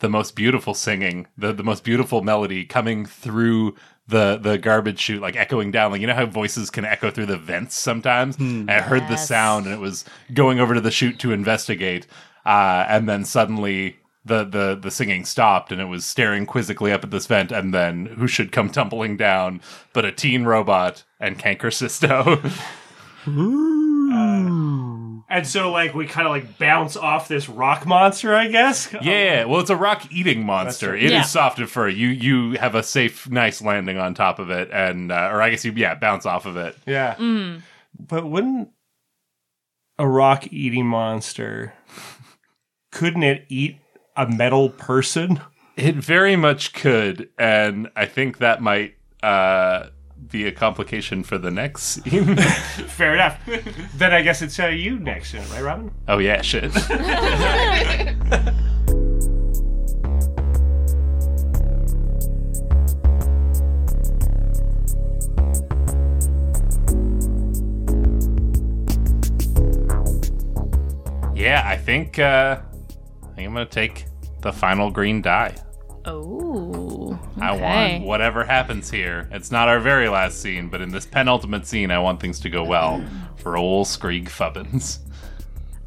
the 0.00 0.08
most 0.10 0.36
beautiful 0.36 0.74
singing 0.74 1.26
the, 1.38 1.54
the 1.54 1.62
most 1.64 1.82
beautiful 1.84 2.20
melody 2.22 2.66
coming 2.66 3.06
through 3.06 3.74
the 4.08 4.38
the 4.42 4.58
garbage 4.58 5.00
chute 5.00 5.22
like 5.22 5.36
echoing 5.36 5.70
down 5.70 5.90
like 5.90 6.02
you 6.02 6.06
know 6.06 6.14
how 6.14 6.26
voices 6.26 6.68
can 6.70 6.84
echo 6.84 7.10
through 7.10 7.24
the 7.26 7.38
vents 7.38 7.74
sometimes 7.74 8.36
and 8.36 8.70
i 8.70 8.80
heard 8.82 9.08
the 9.08 9.16
sound 9.16 9.64
and 9.64 9.74
it 9.74 9.80
was 9.80 10.04
going 10.34 10.60
over 10.60 10.74
to 10.74 10.82
the 10.82 10.90
chute 10.90 11.18
to 11.18 11.32
investigate 11.32 12.06
uh, 12.46 12.86
and 12.88 13.06
then 13.08 13.24
suddenly 13.26 13.96
the, 14.24 14.44
the 14.44 14.78
the 14.80 14.90
singing 14.90 15.24
stopped 15.24 15.70
and 15.70 15.80
it 15.80 15.84
was 15.84 16.04
staring 16.06 16.46
quizzically 16.46 16.90
up 16.92 17.04
at 17.04 17.10
this 17.10 17.26
vent 17.26 17.52
and 17.52 17.72
then 17.74 18.06
who 18.06 18.26
should 18.26 18.50
come 18.50 18.70
tumbling 18.70 19.16
down 19.16 19.60
but 19.92 20.04
a 20.04 20.10
teen 20.10 20.44
robot 20.44 21.04
and 21.20 21.38
Kanker 21.38 21.72
Sisto. 21.72 22.40
And 25.28 25.44
so, 25.46 25.72
like, 25.72 25.94
we 25.94 26.06
kind 26.06 26.26
of 26.26 26.30
like 26.30 26.56
bounce 26.58 26.96
off 26.96 27.26
this 27.28 27.48
rock 27.48 27.84
monster, 27.86 28.34
I 28.34 28.46
guess. 28.48 28.94
yeah, 29.02 29.44
well, 29.44 29.60
it's 29.60 29.70
a 29.70 29.76
rock 29.76 30.10
eating 30.12 30.46
monster. 30.46 30.94
It 30.94 31.04
is 31.04 31.10
Yeah. 31.12 31.22
soft 31.22 31.58
and 31.58 31.68
furry. 31.68 31.94
You 31.94 32.08
you 32.08 32.52
have 32.58 32.74
a 32.76 32.82
safe, 32.82 33.28
nice 33.28 33.60
landing 33.60 33.98
on 33.98 34.14
top 34.14 34.38
of 34.38 34.50
it, 34.50 34.70
and 34.72 35.10
uh, 35.10 35.28
or 35.32 35.42
I 35.42 35.50
guess 35.50 35.64
you 35.64 35.72
yeah 35.74 35.94
bounce 35.96 36.24
off 36.26 36.46
of 36.46 36.56
it. 36.56 36.76
Yeah. 36.86 37.16
But 37.98 38.28
wouldn't 38.28 38.68
a 39.98 40.06
rock 40.06 40.46
eating 40.52 40.86
monster 40.86 41.74
couldn't 42.96 43.24
it 43.24 43.44
eat 43.50 43.76
a 44.16 44.26
metal 44.26 44.70
person? 44.70 45.38
It 45.76 45.96
very 45.96 46.34
much 46.34 46.72
could, 46.72 47.28
and 47.38 47.90
I 47.94 48.06
think 48.06 48.38
that 48.38 48.62
might 48.62 48.96
uh, 49.22 49.88
be 50.30 50.46
a 50.46 50.52
complication 50.52 51.22
for 51.22 51.36
the 51.36 51.50
next 51.50 51.82
scene. 51.82 52.36
Fair 52.36 53.12
enough. 53.12 53.38
then 53.96 54.14
I 54.14 54.22
guess 54.22 54.40
it's 54.40 54.58
uh, 54.58 54.68
you 54.68 54.98
next, 54.98 55.34
right, 55.34 55.62
Robyn? 55.62 55.92
oh 56.08 56.16
yeah, 56.16 56.40
shit. 56.40 56.72
yeah, 71.34 71.62
I 71.66 71.76
think 71.76 72.18
uh, 72.18 72.60
I 72.62 72.75
think 73.36 73.48
I'm 73.48 73.54
gonna 73.54 73.66
take 73.66 74.06
the 74.40 74.52
final 74.52 74.90
green 74.90 75.22
die. 75.22 75.54
Oh. 76.04 77.18
Okay. 77.36 77.44
I 77.44 77.52
want 77.52 78.04
whatever 78.04 78.44
happens 78.44 78.90
here. 78.90 79.28
It's 79.30 79.50
not 79.50 79.68
our 79.68 79.78
very 79.78 80.08
last 80.08 80.40
scene, 80.40 80.68
but 80.68 80.80
in 80.80 80.90
this 80.90 81.04
penultimate 81.04 81.66
scene, 81.66 81.90
I 81.90 81.98
want 81.98 82.20
things 82.20 82.40
to 82.40 82.50
go 82.50 82.64
well 82.64 83.04
for 83.36 83.56
old 83.56 83.86
Skreeg 83.86 84.28
Fubbins. 84.28 85.00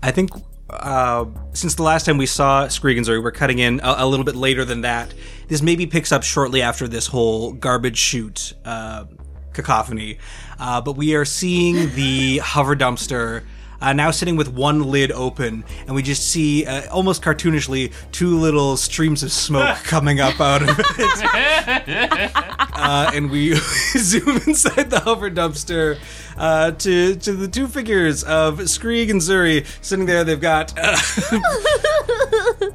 I 0.04 0.12
think 0.12 0.30
uh, 0.70 1.26
since 1.54 1.76
the 1.76 1.84
last 1.84 2.06
time 2.06 2.18
we 2.18 2.26
saw 2.26 2.68
Skrigensor, 2.68 3.22
we're 3.24 3.32
cutting 3.32 3.60
in 3.60 3.80
a, 3.80 3.96
a 4.00 4.06
little 4.06 4.26
bit 4.26 4.36
later 4.36 4.64
than 4.64 4.82
that. 4.82 5.14
This 5.48 5.62
maybe 5.62 5.88
picks 5.88 6.12
up 6.12 6.24
shortly 6.24 6.62
after 6.62 6.88
this 6.88 7.08
whole 7.08 7.54
garbage 7.54 7.98
chute 7.98 8.54
uh, 8.66 9.06
cacophony. 9.54 10.20
Uh, 10.60 10.82
but 10.82 10.94
we 10.94 11.16
are 11.16 11.26
seeing 11.26 11.94
the 11.96 12.38
hover 12.40 12.76
dumpster. 12.76 13.44
Uh, 13.82 13.94
now 13.94 14.12
sitting 14.12 14.36
with 14.36 14.50
one 14.50 14.84
lid 14.84 15.12
open, 15.12 15.64
and 15.88 15.96
we 15.96 16.02
just 16.02 16.30
see, 16.30 16.66
uh, 16.66 16.90
almost 16.92 17.22
cartoonishly, 17.22 17.94
two 18.12 18.38
little 18.38 18.76
streams 18.76 19.24
of 19.24 19.32
smoke 19.32 19.78
coming 19.84 20.20
up 20.20 20.40
out 20.42 20.62
of 20.62 20.80
it. 20.80 22.32
uh, 22.36 23.12
and 23.14 23.32
we 23.32 23.56
zoom 23.98 24.42
inside 24.48 24.90
the 24.90 25.00
hover 25.00 25.32
dumpster 25.32 25.98
uh, 26.40 26.72
to 26.72 27.16
to 27.18 27.34
the 27.34 27.48
two 27.48 27.68
figures 27.68 28.24
of 28.24 28.58
Skreeg 28.60 29.12
and 29.12 29.22
Zuri 29.22 29.66
sitting 29.84 30.06
there. 30.08 30.24
They've 30.24 30.40
got 30.42 30.74
uh, 30.78 30.96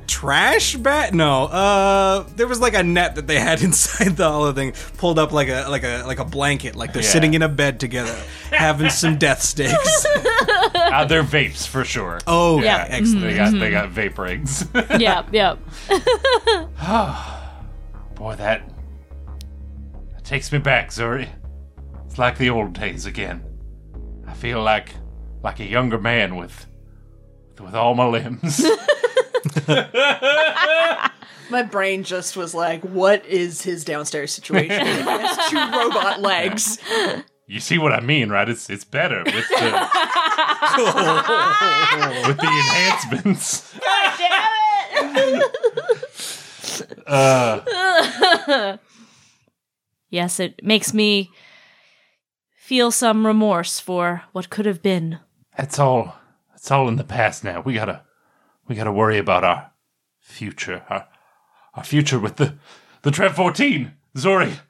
trash 0.07 0.77
bat. 0.77 1.15
No, 1.15 1.45
uh, 1.45 2.23
there 2.37 2.47
was 2.47 2.61
like 2.61 2.75
a 2.75 2.83
net 2.83 3.15
that 3.17 3.27
they 3.27 3.39
had 3.41 3.63
inside 3.65 4.17
the 4.17 4.29
hollow 4.31 4.53
thing, 4.53 4.73
pulled 4.99 5.19
up 5.19 5.33
like 5.33 5.49
a 5.49 5.67
like 5.69 5.83
a 5.85 6.05
like 6.07 6.19
a 6.19 6.25
blanket, 6.25 6.77
like 6.77 6.93
they're 6.93 7.03
Yeah. 7.03 7.09
sitting 7.09 7.35
in 7.35 7.43
a 7.43 7.49
bed 7.49 7.81
together, 7.81 8.15
having 8.51 8.91
some 8.91 9.19
death 9.19 9.43
stakes. 9.43 10.07
Uh, 10.75 11.05
they're 11.05 11.25
vapes 11.25 11.67
for 11.67 11.85
sure. 11.85 12.21
Oh, 12.27 12.61
Yeah. 12.63 12.87
yeah, 12.87 12.87
excellent. 12.91 13.23
They 13.23 13.35
got 13.37 13.53
they 13.59 13.71
got 13.71 13.91
vape 13.91 14.19
rings. 14.19 14.67
Yep, 14.75 15.29
yep. 15.33 15.59
Boy, 18.15 18.35
that 18.37 18.69
that 20.13 20.25
takes 20.25 20.53
me 20.53 20.59
back, 20.59 20.91
Zuri. 20.91 21.29
It's 22.07 22.19
like 22.19 22.39
the 22.39 22.51
old 22.51 22.75
days 22.75 23.07
again. 23.07 23.43
I 24.35 24.37
feel 24.37 24.63
like 24.65 24.91
like 25.45 25.61
a 25.61 25.65
younger 25.65 25.97
man 25.97 26.35
with 26.35 26.67
with 27.61 27.73
all 27.73 27.95
my 27.95 28.07
limbs. 28.07 28.59
My 31.51 31.63
brain 31.63 32.03
just 32.03 32.37
was 32.37 32.53
like, 32.53 32.83
what 32.83 33.25
is 33.27 33.63
his 33.63 33.85
downstairs 33.85 34.33
situation? 34.33 34.85
he 34.87 35.03
has 35.03 35.51
two 35.51 35.57
robot 35.57 36.21
legs. 36.21 36.79
You 37.47 37.61
see 37.61 37.79
what 37.79 37.93
I 37.93 38.01
mean, 38.01 38.29
right? 38.29 38.49
It's 38.49 38.69
it's 38.69 38.83
better 38.83 39.23
with 39.25 39.35
the 39.35 39.89
with 42.27 42.37
the 42.37 42.49
enhancements. 42.49 43.73
God 43.79 44.15
damn 44.19 45.43
it. 46.97 46.99
Uh, 47.07 48.79
Yes, 50.15 50.39
it 50.39 50.61
makes 50.63 50.95
me 50.95 51.29
feel 52.65 52.91
some 52.91 53.27
remorse 53.27 53.79
for 53.79 54.23
what 54.33 54.49
could 54.49 54.65
have 54.65 54.81
been. 54.81 55.19
it's 55.59 55.79
all 55.79 56.17
it's 56.55 56.71
all 56.71 56.89
in 56.89 56.97
the 56.97 57.05
past 57.05 57.45
now. 57.45 57.61
We 57.61 57.75
gotta 57.75 58.01
we 58.67 58.75
gotta 58.75 58.91
worry 58.91 59.19
about 59.19 59.45
our 59.45 59.71
future. 60.19 60.83
Our 60.89 61.07
our 61.75 61.85
future 61.85 62.19
with 62.19 62.37
the 62.37 62.55
the 63.03 63.11
Trev 63.11 63.37
14. 63.37 63.93
Zuri. 64.17 64.61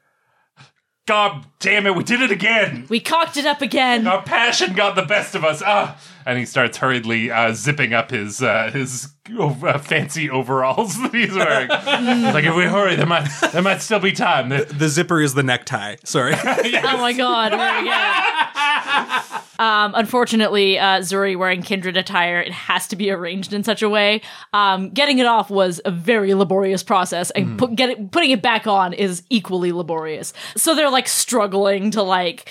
God 1.07 1.45
damn 1.65 1.85
it, 1.87 1.95
we 1.95 2.03
did 2.03 2.21
it 2.21 2.31
again. 2.31 2.85
We 2.89 2.99
cocked 2.99 3.37
it 3.37 3.45
up 3.45 3.61
again. 3.61 4.05
Our 4.07 4.21
passion 4.21 4.73
got 4.73 4.95
the 4.95 5.01
best 5.01 5.35
of 5.35 5.43
us. 5.43 5.61
Ah, 5.65 5.97
and 6.25 6.37
he 6.39 6.45
starts 6.45 6.77
hurriedly 6.77 7.29
uh, 7.31 7.53
zipping 7.53 7.93
up 7.93 8.11
his 8.11 8.41
uh, 8.41 8.69
his 8.71 9.09
uh, 9.37 9.77
fancy 9.79 10.29
overalls 10.29 10.97
that 11.01 11.13
he's 11.13 11.33
wearing. 11.33 11.67
He's 11.69 12.33
like, 12.33 12.45
if 12.45 12.55
we 12.55 12.63
hurry, 12.65 12.95
there 12.95 13.05
might 13.05 13.27
there 13.51 13.61
might 13.61 13.81
still 13.81 13.99
be 13.99 14.11
time. 14.11 14.49
The- 14.49 14.65
The 14.65 14.87
zipper 14.89 15.19
is 15.21 15.33
the 15.33 15.43
necktie. 15.43 15.95
Sorry. 16.03 16.33
Oh 16.87 16.97
my 16.97 17.13
god, 17.13 17.51
very 17.51 17.83
good. 17.83 19.41
Um, 19.57 19.93
unfortunately, 19.95 20.77
uh, 20.77 20.99
Zuri 20.99 21.37
wearing 21.37 21.61
kindred 21.61 21.95
attire, 21.95 22.41
it 22.41 22.51
has 22.51 22.87
to 22.89 22.95
be 22.97 23.09
arranged 23.09 23.53
in 23.53 23.63
such 23.63 23.81
a 23.81 23.87
way. 23.87 24.21
Um, 24.51 24.89
getting 24.89 25.19
it 25.19 25.25
off 25.25 25.49
was 25.49 25.79
a 25.85 25.91
very 25.91 26.33
laborious 26.33 26.83
process, 26.83 27.31
and 27.31 27.57
put, 27.57 27.73
get 27.75 27.89
it, 27.89 28.11
putting 28.11 28.31
it 28.31 28.41
back 28.41 28.67
on 28.67 28.91
is 28.93 29.23
equally 29.29 29.71
laborious. 29.71 30.33
So 30.57 30.75
they're 30.75 30.89
like 30.89 31.07
struggling 31.07 31.54
to 31.91 32.03
like 32.03 32.49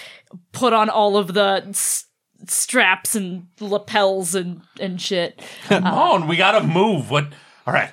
put 0.53 0.73
on 0.73 0.89
all 0.89 1.17
of 1.17 1.35
the 1.35 1.65
s- 1.69 2.07
straps 2.49 3.15
and 3.15 3.47
lapels 3.61 4.35
and 4.35 4.63
and 4.81 5.01
shit. 5.01 5.41
Come 5.69 5.85
on, 5.87 6.29
we 6.29 6.37
gotta 6.37 6.67
move. 6.67 7.11
What? 7.11 7.29
All 7.67 7.75
right, 7.75 7.93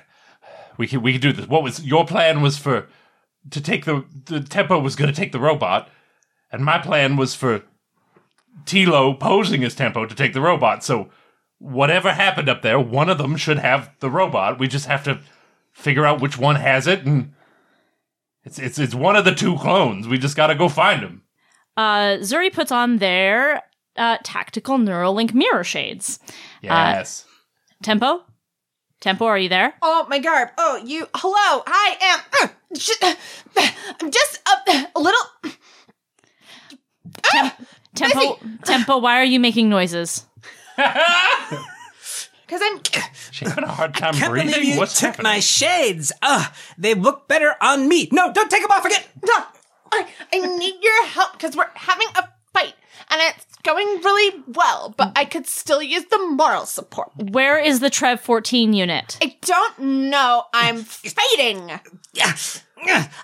we 0.76 0.86
can 0.86 1.02
we 1.02 1.12
can 1.12 1.20
do 1.20 1.32
this. 1.32 1.46
What 1.46 1.62
was 1.62 1.84
your 1.84 2.06
plan? 2.06 2.42
Was 2.42 2.58
for 2.58 2.88
to 3.50 3.60
take 3.60 3.84
the 3.84 4.04
the 4.26 4.40
tempo 4.40 4.78
was 4.78 4.96
gonna 4.96 5.12
take 5.12 5.32
the 5.32 5.40
robot, 5.40 5.88
and 6.50 6.64
my 6.64 6.78
plan 6.78 7.16
was 7.16 7.34
for 7.34 7.62
Tilo 8.64 9.18
posing 9.18 9.64
as 9.64 9.74
Tempo 9.74 10.06
to 10.06 10.14
take 10.14 10.32
the 10.32 10.40
robot. 10.40 10.84
So 10.84 11.08
whatever 11.58 12.12
happened 12.12 12.48
up 12.48 12.62
there, 12.62 12.78
one 12.78 13.08
of 13.08 13.18
them 13.18 13.36
should 13.36 13.58
have 13.58 13.90
the 14.00 14.10
robot. 14.10 14.58
We 14.58 14.68
just 14.68 14.86
have 14.86 15.04
to 15.04 15.20
figure 15.72 16.04
out 16.04 16.20
which 16.20 16.38
one 16.38 16.56
has 16.56 16.86
it, 16.86 17.04
and 17.06 17.32
it's 18.44 18.58
it's 18.58 18.78
it's 18.78 18.94
one 18.94 19.16
of 19.16 19.24
the 19.24 19.34
two 19.34 19.56
clones. 19.56 20.08
We 20.08 20.18
just 20.18 20.36
gotta 20.36 20.54
go 20.54 20.68
find 20.68 21.00
him. 21.02 21.22
Uh, 21.76 22.18
Zuri 22.20 22.52
puts 22.52 22.70
on 22.70 22.98
their 22.98 23.62
uh, 23.96 24.18
tactical 24.22 24.78
Neuralink 24.78 25.32
mirror 25.34 25.64
shades. 25.64 26.18
Yes. 26.60 27.24
Tempo, 27.82 28.22
Tempo, 29.00 29.24
are 29.24 29.38
you 29.38 29.48
there? 29.48 29.74
Oh, 29.82 30.06
my 30.08 30.20
garb. 30.20 30.50
Oh, 30.56 30.80
you. 30.84 31.08
Hello. 31.14 31.62
I 31.66 31.96
am. 32.00 32.20
uh, 32.40 32.48
sh- 32.78 32.92
I'm 34.00 34.10
just 34.12 34.40
a, 34.68 34.86
a 34.94 35.00
little. 35.00 35.20
Tempo, 37.96 38.38
Tempo, 38.64 38.98
why 38.98 39.18
are 39.18 39.24
you 39.24 39.40
making 39.40 39.68
noises? 39.68 40.24
Because 42.52 42.68
I'm. 42.70 43.02
She's 43.30 43.48
having 43.48 43.64
a 43.64 43.68
hard 43.68 43.94
time 43.94 44.12
Can't 44.12 44.34
believe 44.34 44.52
breathing. 44.52 44.72
you 44.74 44.78
What's 44.78 45.00
took 45.00 45.10
happening? 45.16 45.32
my 45.32 45.40
shades. 45.40 46.12
Ugh, 46.20 46.52
they 46.76 46.92
look 46.92 47.26
better 47.26 47.54
on 47.62 47.88
me. 47.88 48.10
No, 48.12 48.30
don't 48.30 48.50
take 48.50 48.60
them 48.60 48.70
off 48.70 48.84
again. 48.84 49.00
No, 49.26 49.32
I, 49.90 50.06
I 50.34 50.58
need 50.58 50.74
your 50.82 51.06
help 51.06 51.32
because 51.32 51.56
we're 51.56 51.70
having 51.74 52.08
a 52.14 52.28
fight 52.52 52.74
and 53.08 53.20
it's 53.22 53.46
going 53.62 53.86
really 54.02 54.42
well, 54.48 54.92
but 54.98 55.12
I 55.16 55.24
could 55.24 55.46
still 55.46 55.82
use 55.82 56.04
the 56.10 56.18
moral 56.18 56.66
support. 56.66 57.10
Where 57.16 57.58
is 57.58 57.80
the 57.80 57.88
Trev 57.88 58.20
14 58.20 58.74
unit? 58.74 59.16
I 59.22 59.36
don't 59.40 59.78
know. 60.10 60.44
I'm 60.52 60.82
fighting. 60.82 61.70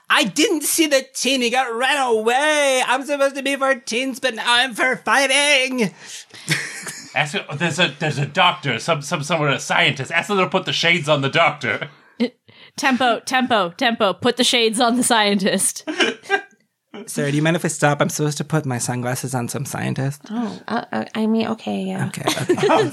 I 0.08 0.24
didn't 0.24 0.62
see 0.62 0.86
the 0.86 1.04
teen. 1.12 1.42
He 1.42 1.50
got 1.50 1.74
ran 1.74 1.98
away. 1.98 2.82
I'm 2.86 3.04
supposed 3.04 3.36
to 3.36 3.42
be 3.42 3.56
for 3.56 3.74
teens, 3.74 4.20
but 4.20 4.34
now 4.34 4.44
I'm 4.46 4.72
for 4.74 4.96
fighting. 4.96 5.92
Ask 7.14 7.34
her, 7.34 7.56
there's 7.56 7.78
a 7.78 7.94
there's 7.98 8.18
a 8.18 8.26
doctor, 8.26 8.78
some 8.78 9.02
some 9.02 9.22
someone 9.22 9.52
a 9.52 9.60
scientist. 9.60 10.12
Ask 10.12 10.28
them 10.28 10.38
to 10.38 10.48
put 10.48 10.64
the 10.64 10.72
shades 10.72 11.08
on 11.08 11.22
the 11.22 11.28
doctor. 11.28 11.90
Tempo, 12.76 13.20
Tempo, 13.20 13.70
Tempo, 13.70 14.12
put 14.12 14.36
the 14.36 14.44
shades 14.44 14.80
on 14.80 14.96
the 14.96 15.02
scientist. 15.02 15.88
Sarah, 17.06 17.30
do 17.30 17.36
you 17.36 17.42
mind 17.42 17.56
if 17.56 17.64
I 17.64 17.68
stop? 17.68 18.00
I'm 18.00 18.08
supposed 18.08 18.38
to 18.38 18.44
put 18.44 18.66
my 18.66 18.78
sunglasses 18.78 19.34
on 19.34 19.48
some 19.48 19.64
scientist. 19.64 20.22
Oh, 20.30 20.60
uh, 20.66 20.84
uh, 20.90 21.04
I 21.14 21.26
mean, 21.26 21.46
okay, 21.48 21.82
yeah. 21.82 22.08
Okay, 22.08 22.24
okay. 22.26 22.68
One 22.68 22.90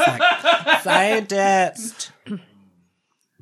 scientist. 0.82 2.11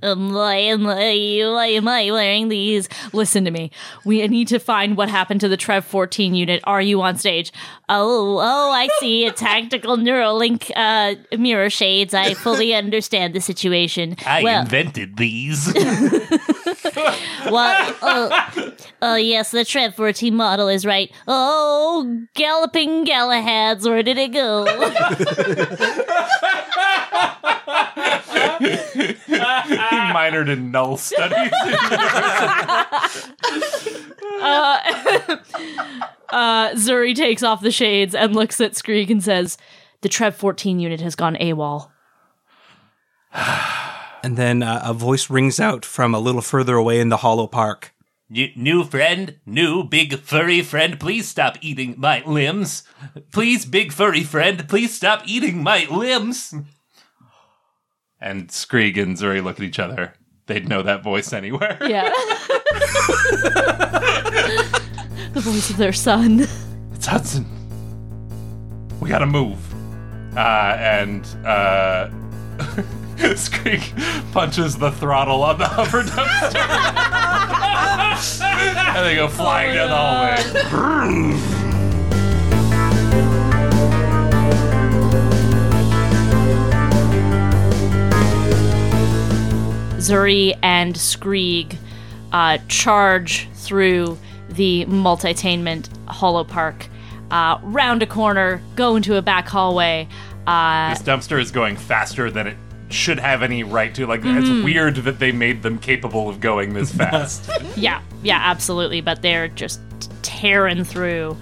Um, 0.03 0.33
why 0.33 0.55
am 0.55 0.85
I, 0.85 1.41
why 1.45 1.67
am 1.67 1.87
I 1.87 2.11
wearing 2.11 2.49
these? 2.49 2.89
Listen 3.13 3.45
to 3.45 3.51
me. 3.51 3.71
We 4.05 4.27
need 4.27 4.49
to 4.49 4.59
find 4.59 4.97
what 4.97 5.09
happened 5.09 5.39
to 5.41 5.47
the 5.47 5.57
Trev 5.57 5.85
14 5.85 6.35
unit. 6.35 6.61
Are 6.65 6.81
you 6.81 7.01
on 7.01 7.17
stage? 7.17 7.51
Oh, 7.87 8.39
oh, 8.39 8.71
I 8.71 8.89
see. 8.99 9.25
A 9.25 9.31
tactical 9.31 9.97
Neuralink 9.97 10.71
uh, 10.75 11.15
mirror 11.37 11.69
shades. 11.69 12.13
I 12.13 12.33
fully 12.33 12.73
understand 12.83 13.33
the 13.33 13.39
situation. 13.39 14.17
I 14.25 14.43
well, 14.43 14.61
invented 14.63 15.17
these. 15.17 15.71
well, 17.49 17.95
oh, 18.01 18.73
oh, 19.01 19.15
yes, 19.15 19.51
the 19.51 19.63
Trev 19.63 19.95
14 19.95 20.35
model 20.35 20.67
is 20.67 20.85
right. 20.85 21.11
Oh, 21.27 22.25
galloping 22.33 23.05
Galahads, 23.05 23.85
where 23.85 24.03
did 24.03 24.17
it 24.17 24.33
go? 24.33 24.65
he 28.59 29.35
minored 29.35 30.49
in 30.49 30.71
null 30.71 30.97
studies. 30.97 31.51
Uh, 36.33 36.71
Zuri 36.71 37.13
takes 37.13 37.43
off 37.43 37.61
the 37.61 37.69
shades 37.69 38.15
and 38.15 38.35
looks 38.35 38.59
at 38.59 38.73
Skreeg 38.73 39.11
and 39.11 39.23
says, 39.23 39.55
The 40.01 40.09
Trev 40.09 40.35
14 40.35 40.79
unit 40.79 40.99
has 40.99 41.15
gone 41.15 41.35
AWOL. 41.35 41.89
And 44.25 44.37
then 44.37 44.63
uh, 44.63 44.81
a 44.85 44.93
voice 44.93 45.29
rings 45.29 45.59
out 45.59 45.83
from 45.83 46.15
a 46.15 46.19
little 46.19 46.41
further 46.41 46.77
away 46.77 47.01
in 47.01 47.09
the 47.09 47.17
hollow 47.17 47.45
park. 47.45 47.93
New 48.29 48.85
friend, 48.85 49.37
new 49.45 49.83
big 49.83 50.17
furry 50.17 50.61
friend, 50.61 50.97
please 50.97 51.27
stop 51.27 51.57
eating 51.59 51.95
my 51.97 52.23
limbs. 52.25 52.83
Please, 53.33 53.65
big 53.65 53.91
furry 53.91 54.23
friend, 54.23 54.69
please 54.69 54.93
stop 54.93 55.23
eating 55.25 55.61
my 55.61 55.85
limbs. 55.91 56.55
And 58.23 58.47
Skreeg 58.47 58.97
and 58.97 59.17
Zuri 59.17 59.43
look 59.43 59.59
at 59.59 59.63
each 59.63 59.79
other. 59.79 60.13
They'd 60.45 60.69
know 60.69 60.81
that 60.81 61.03
voice 61.03 61.33
anywhere. 61.33 61.77
Yeah. 61.81 62.03
the 65.33 65.41
voice 65.41 65.69
of 65.69 65.75
their 65.75 65.91
son. 65.91 66.47
It's 66.93 67.05
Hudson. 67.05 67.45
We 69.01 69.09
gotta 69.09 69.25
move. 69.25 69.59
Uh, 70.37 70.77
and 70.79 71.25
uh, 71.45 72.09
Skreeg 73.17 74.31
punches 74.31 74.77
the 74.77 74.91
throttle 74.91 75.43
on 75.43 75.57
the 75.57 75.67
hover 75.67 76.03
dumpster. 76.03 76.55
and 78.95 79.05
they 79.05 79.15
go 79.15 79.27
flying 79.27 79.75
down 79.75 79.89
the 79.89 79.97
hallway. 79.97 81.62
Zuri 90.03 90.57
and 90.61 90.95
Skreeg 90.95 91.77
uh, 92.31 92.57
charge 92.67 93.47
through 93.53 94.17
the 94.49 94.85
multitainment 94.85 95.87
hollow 96.07 96.43
park, 96.43 96.87
uh, 97.31 97.57
round 97.63 98.03
a 98.03 98.05
corner, 98.07 98.61
go 98.75 98.95
into 98.95 99.15
a 99.15 99.21
back 99.21 99.47
hallway. 99.47 100.07
Uh, 100.45 100.93
This 100.93 101.03
dumpster 101.03 101.39
is 101.39 101.51
going 101.51 101.77
faster 101.77 102.29
than 102.29 102.47
it 102.47 102.57
should 102.89 103.17
have 103.19 103.41
any 103.43 103.63
right 103.63 103.95
to. 103.95 104.05
Like, 104.05 104.21
it's 104.23 104.49
weird 104.63 104.95
that 104.97 105.19
they 105.19 105.31
made 105.31 105.63
them 105.63 105.79
capable 105.79 106.27
of 106.29 106.39
going 106.39 106.73
this 106.73 106.91
fast. 106.95 107.49
yeah, 107.77 108.01
yeah, 108.23 108.39
absolutely. 108.43 108.99
But 109.01 109.21
they're 109.21 109.47
just 109.47 109.79
tearing 110.21 110.83
through, 110.83 111.37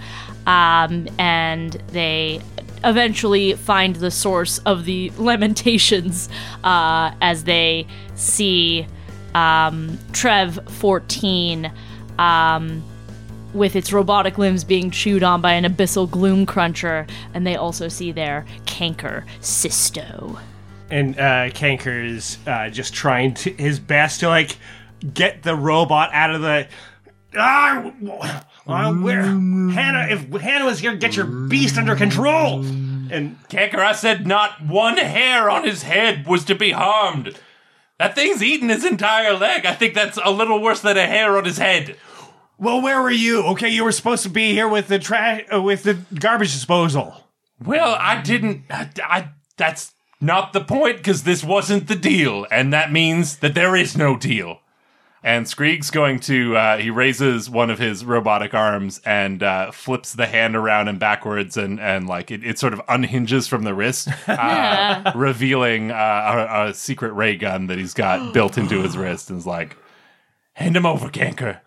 um, 0.46 1.08
and 1.18 1.74
they 1.88 2.42
eventually 2.84 3.54
find 3.54 3.96
the 3.98 4.12
source 4.12 4.58
of 4.60 4.86
the 4.86 5.10
lamentations 5.18 6.30
uh, 6.64 7.12
as 7.22 7.44
they 7.44 7.88
see 8.16 8.88
um, 9.36 9.98
Trev 10.14 10.60
14 10.70 11.72
um, 12.20 12.84
with 13.54 13.76
its 13.76 13.92
robotic 13.92 14.38
limbs 14.38 14.64
being 14.64 14.92
chewed 14.92 15.24
on 15.24 15.42
by 15.42 15.54
an 15.54 15.66
abyssal 15.66 16.10
gloom 16.10 16.46
cruncher, 16.46 17.06
and 17.34 17.46
they 17.46 17.56
also 17.56 17.88
see 17.88 18.12
their 18.12 18.46
Kanker 18.66 19.26
Sisto. 19.42 20.40
and 20.90 21.18
uh, 21.18 21.50
Kanker 21.50 22.06
is 22.06 22.38
uh, 22.48 22.70
just 22.70 22.94
trying 22.94 23.34
to, 23.36 23.52
his 23.54 23.80
best 23.80 24.20
to 24.22 24.30
like 24.30 24.58
get 25.14 25.44
the 25.44 25.56
robot 25.56 26.10
out 26.14 26.34
of 26.36 26.42
the. 26.42 26.68
Ah, 27.38 27.92
uh, 28.68 28.94
where 28.94 29.24
Hannah? 29.24 30.08
If 30.10 30.30
Hannah 30.42 30.66
was 30.66 30.80
here, 30.80 30.96
get 30.96 31.16
your 31.16 31.26
beast 31.26 31.78
under 31.78 31.96
control. 31.96 32.64
And 33.12 33.36
I 33.54 33.92
said 33.94 34.26
not 34.26 34.66
one 34.66 34.98
hair 34.98 35.50
on 35.50 35.64
his 35.66 35.84
head 35.84 36.26
was 36.28 36.46
to 36.46 36.56
be 36.56 36.72
harmed. 36.72 37.38
That 37.98 38.16
thing's 38.16 38.42
eaten 38.42 38.70
his 38.70 38.86
entire 38.86 39.34
leg. 39.34 39.66
I 39.66 39.74
think 39.76 39.94
that's 39.94 40.18
a 40.24 40.32
little 40.32 40.62
worse 40.62 40.82
than 40.82 40.98
a 40.98 41.06
hair 41.06 41.38
on 41.38 41.46
his 41.46 41.58
head. 41.58 41.98
well, 42.58 42.82
where 42.82 43.02
were 43.02 43.12
you? 43.12 43.44
Okay, 43.48 43.70
you 43.70 43.84
were 43.84 43.92
supposed 43.92 44.24
to 44.24 44.30
be 44.30 44.54
here 44.54 44.68
with 44.68 44.88
the 44.88 44.98
trash, 44.98 45.44
uh, 45.54 45.62
with 45.62 45.84
the 45.84 45.98
garbage 46.20 46.54
disposal. 46.54 47.14
Well, 47.64 47.96
I 48.00 48.22
didn't. 48.22 48.64
I, 48.70 48.90
I- 49.04 49.30
that's 49.58 49.94
not 50.20 50.54
the 50.54 50.62
point 50.64 50.98
because 50.98 51.24
this 51.24 51.44
wasn't 51.44 51.88
the 51.88 51.96
deal, 51.96 52.48
and 52.50 52.72
that 52.74 52.92
means 52.92 53.38
that 53.40 53.54
there 53.54 53.76
is 53.76 53.96
no 53.98 54.18
deal. 54.18 54.61
And 55.24 55.46
Skreeg's 55.46 55.92
going 55.92 56.20
to. 56.22 56.58
Uh, 56.58 56.78
he 56.78 56.90
raises 56.90 57.48
one 57.48 57.70
of 57.70 57.78
his 57.78 58.04
robotic 58.04 58.56
arms 58.56 59.00
and 59.06 59.44
uh, 59.44 59.72
flips 59.72 60.14
the 60.14 60.26
hand 60.26 60.56
around 60.56 60.88
and 60.88 61.00
backwards, 61.00 61.58
and 61.58 61.80
and 61.80 62.08
like 62.08 62.32
it, 62.32 62.44
it 62.44 62.58
sort 62.58 62.74
of 62.74 62.82
unhinges 62.90 63.48
from 63.48 63.64
the 63.64 63.76
wrist, 63.76 64.08
uh, 64.28 65.12
revealing 65.14 65.92
uh, 65.92 66.48
a, 66.50 66.70
a 66.70 66.74
secret 66.74 67.12
ray 67.12 67.36
gun 67.36 67.68
that 67.68 67.78
he's 67.78 67.94
got 67.94 68.34
built 68.34 68.58
into 68.58 68.82
his 68.82 68.98
wrist, 68.98 69.30
and 69.30 69.38
is 69.38 69.46
like, 69.46 69.78
"Hand 70.54 70.76
him 70.76 70.88
over, 70.88 71.08
Kanker." 71.08 71.60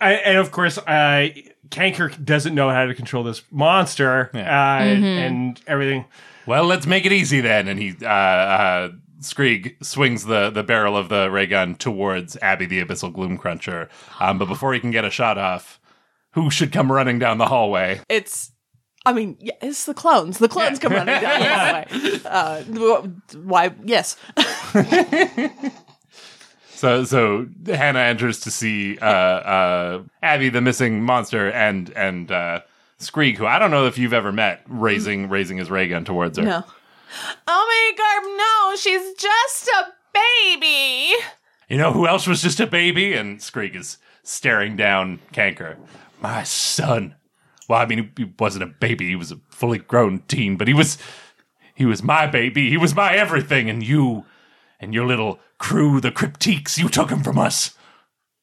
I, 0.00 0.12
and 0.14 0.38
of 0.38 0.50
course, 0.50 0.78
uh, 0.78 1.28
Kanker 1.68 2.24
doesn't 2.24 2.54
know 2.54 2.70
how 2.70 2.86
to 2.86 2.94
control 2.94 3.24
this 3.24 3.42
monster 3.50 4.30
uh, 4.34 4.38
and 4.38 5.60
everything. 5.66 6.06
Well, 6.46 6.64
let's 6.64 6.86
make 6.86 7.04
it 7.04 7.12
easy 7.12 7.40
then. 7.40 7.68
And 7.68 7.78
he, 7.78 7.94
uh, 8.02 8.08
uh, 8.08 8.88
Skreeg 9.20 9.82
swings 9.84 10.24
the, 10.24 10.50
the 10.50 10.62
barrel 10.62 10.96
of 10.96 11.08
the 11.08 11.30
ray 11.30 11.46
gun 11.46 11.74
towards 11.74 12.36
Abby 12.42 12.66
the 12.66 12.84
Abyssal 12.84 13.12
Gloomcruncher. 13.12 13.88
Um, 14.20 14.38
but 14.38 14.46
before 14.46 14.74
he 14.74 14.80
can 14.80 14.90
get 14.90 15.04
a 15.04 15.10
shot 15.10 15.38
off, 15.38 15.80
who 16.32 16.50
should 16.50 16.72
come 16.72 16.92
running 16.92 17.18
down 17.18 17.38
the 17.38 17.46
hallway? 17.46 18.00
It's, 18.08 18.52
I 19.04 19.12
mean, 19.12 19.36
yeah, 19.40 19.54
it's 19.62 19.86
the 19.86 19.94
clones. 19.94 20.38
The 20.38 20.48
clones 20.48 20.78
come 20.78 20.92
running 20.92 21.20
down 21.20 21.40
the 21.40 21.48
hallway. 21.48 22.20
Uh, 22.24 23.02
why? 23.42 23.74
Yes. 23.84 24.16
So, 26.76 27.04
so 27.04 27.46
Hannah 27.64 28.00
enters 28.00 28.40
to 28.40 28.50
see 28.50 28.98
uh, 28.98 29.06
uh, 29.06 30.02
Abby, 30.22 30.50
the 30.50 30.60
missing 30.60 31.02
monster, 31.02 31.50
and 31.50 31.88
and 31.96 32.30
uh, 32.30 32.60
Skreeg, 33.00 33.36
who 33.38 33.46
I 33.46 33.58
don't 33.58 33.70
know 33.70 33.86
if 33.86 33.96
you've 33.96 34.12
ever 34.12 34.30
met, 34.30 34.62
raising 34.68 35.30
raising 35.30 35.56
his 35.56 35.70
ray 35.70 35.88
gun 35.88 36.04
towards 36.04 36.36
her. 36.36 36.44
No. 36.44 36.64
Oh 37.46 37.66
my 37.68 37.92
god, 37.96 38.22
no, 38.36 38.76
she's 38.76 39.14
just 39.14 39.68
a 39.68 39.92
baby. 40.12 41.14
You 41.68 41.78
know 41.78 41.92
who 41.92 42.06
else 42.06 42.26
was 42.26 42.42
just 42.42 42.60
a 42.60 42.66
baby? 42.66 43.14
And 43.14 43.38
Skreeg 43.38 43.74
is 43.74 43.98
staring 44.22 44.76
down 44.76 45.20
Kanker. 45.32 45.76
My 46.20 46.42
son. 46.42 47.14
Well, 47.68 47.80
I 47.80 47.86
mean, 47.86 48.12
he 48.16 48.32
wasn't 48.38 48.64
a 48.64 48.66
baby. 48.66 49.08
He 49.08 49.16
was 49.16 49.32
a 49.32 49.40
fully 49.48 49.78
grown 49.78 50.20
teen, 50.28 50.56
but 50.56 50.68
he 50.68 50.74
was, 50.74 50.98
he 51.74 51.84
was 51.84 52.02
my 52.02 52.26
baby. 52.26 52.70
He 52.70 52.76
was 52.76 52.94
my 52.94 53.14
everything. 53.14 53.68
And 53.68 53.82
you, 53.82 54.24
and 54.78 54.94
your 54.94 55.06
little 55.06 55.40
crew, 55.58 56.00
the 56.00 56.12
Cryptiques, 56.12 56.78
you 56.78 56.88
took 56.88 57.10
him 57.10 57.22
from 57.22 57.38
us. 57.38 57.74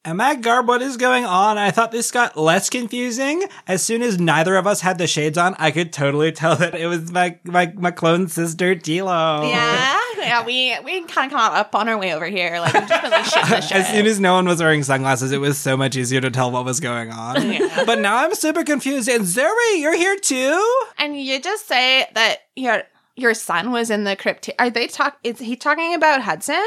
Am 0.06 0.20
I 0.20 0.36
Garb? 0.36 0.68
What 0.68 0.82
is 0.82 0.98
going 0.98 1.24
on? 1.24 1.58
I 1.58 1.72
thought 1.72 1.94
this 1.94 2.12
got 2.12 2.36
less 2.36 2.70
confusing. 2.70 3.46
As 3.66 3.82
soon 3.84 4.02
as 4.02 4.20
neither 4.20 4.58
of 4.58 4.68
us 4.68 4.82
had 4.82 4.98
the 4.98 5.08
shades 5.08 5.38
on, 5.38 5.56
I 5.58 5.72
could 5.72 5.94
totally 5.94 6.34
tell 6.34 6.58
that 6.58 6.76
it 6.76 6.88
was 6.88 7.10
my 7.14 7.38
my, 7.46 7.72
my 7.78 7.92
clone 7.92 8.28
sister 8.28 8.76
Tilo. 8.76 9.50
Yeah, 9.50 9.98
yeah, 10.18 10.46
we 10.46 10.76
we 10.84 11.06
kind 11.06 11.32
of 11.32 11.38
caught 11.38 11.54
up 11.54 11.74
on 11.74 11.88
our 11.88 11.98
way 11.98 12.14
over 12.14 12.26
here. 12.26 12.60
Like, 12.60 12.74
we've 12.74 12.86
just 12.86 13.02
been 13.02 13.12
like 13.12 13.24
shit 13.26 13.46
the 13.46 13.62
shit. 13.62 13.78
As 13.78 13.88
soon 13.92 14.06
as 14.06 14.20
no 14.20 14.34
one 14.34 14.46
was 14.46 14.60
wearing 14.60 14.84
sunglasses, 14.84 15.32
it 15.32 15.40
was 15.40 15.58
so 15.58 15.78
much 15.78 15.96
easier 15.96 16.20
to 16.20 16.30
tell 16.30 16.52
what 16.52 16.66
was 16.66 16.82
going 16.82 17.10
on. 17.12 17.36
But 17.86 18.00
now 18.00 18.18
I'm 18.18 18.36
super 18.36 18.64
confused. 18.66 19.08
And 19.08 19.26
Zoe, 19.26 19.48
you're 19.78 19.96
here 19.96 20.18
too? 20.18 20.82
and 20.98 21.20
you 21.20 21.40
just 21.40 21.66
say 21.66 22.08
that 22.14 22.40
your 22.58 22.84
your 23.16 23.34
son 23.34 23.72
was 23.72 23.90
in 23.90 24.04
the 24.04 24.18
crypt. 24.18 24.50
Are 24.60 24.70
they 24.70 24.88
talk? 24.88 25.18
Is 25.24 25.40
he 25.40 25.56
talking 25.56 25.94
about 25.94 26.22
Hudson? 26.24 26.66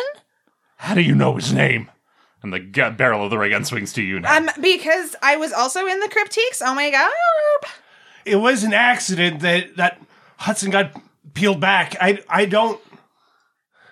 How 0.76 0.94
do 0.94 1.02
you 1.02 1.14
know 1.14 1.34
his 1.36 1.52
name? 1.52 1.90
And 2.46 2.52
the 2.52 2.60
gu- 2.60 2.92
barrel 2.92 3.24
of 3.24 3.30
the 3.30 3.38
ray 3.38 3.50
gun 3.50 3.64
swings 3.64 3.92
to 3.94 4.02
you 4.02 4.20
now. 4.20 4.36
Um, 4.36 4.48
because 4.60 5.16
I 5.20 5.36
was 5.36 5.52
also 5.52 5.84
in 5.86 5.98
the 5.98 6.06
cryptiques. 6.06 6.62
Oh 6.64 6.76
my 6.76 6.92
god. 6.92 7.10
It 8.24 8.36
was 8.36 8.62
an 8.62 8.72
accident 8.72 9.40
that 9.40 9.76
that 9.76 10.00
Hudson 10.36 10.70
got 10.70 10.92
peeled 11.34 11.58
back. 11.58 11.96
I 12.00 12.22
I 12.28 12.44
don't. 12.44 12.80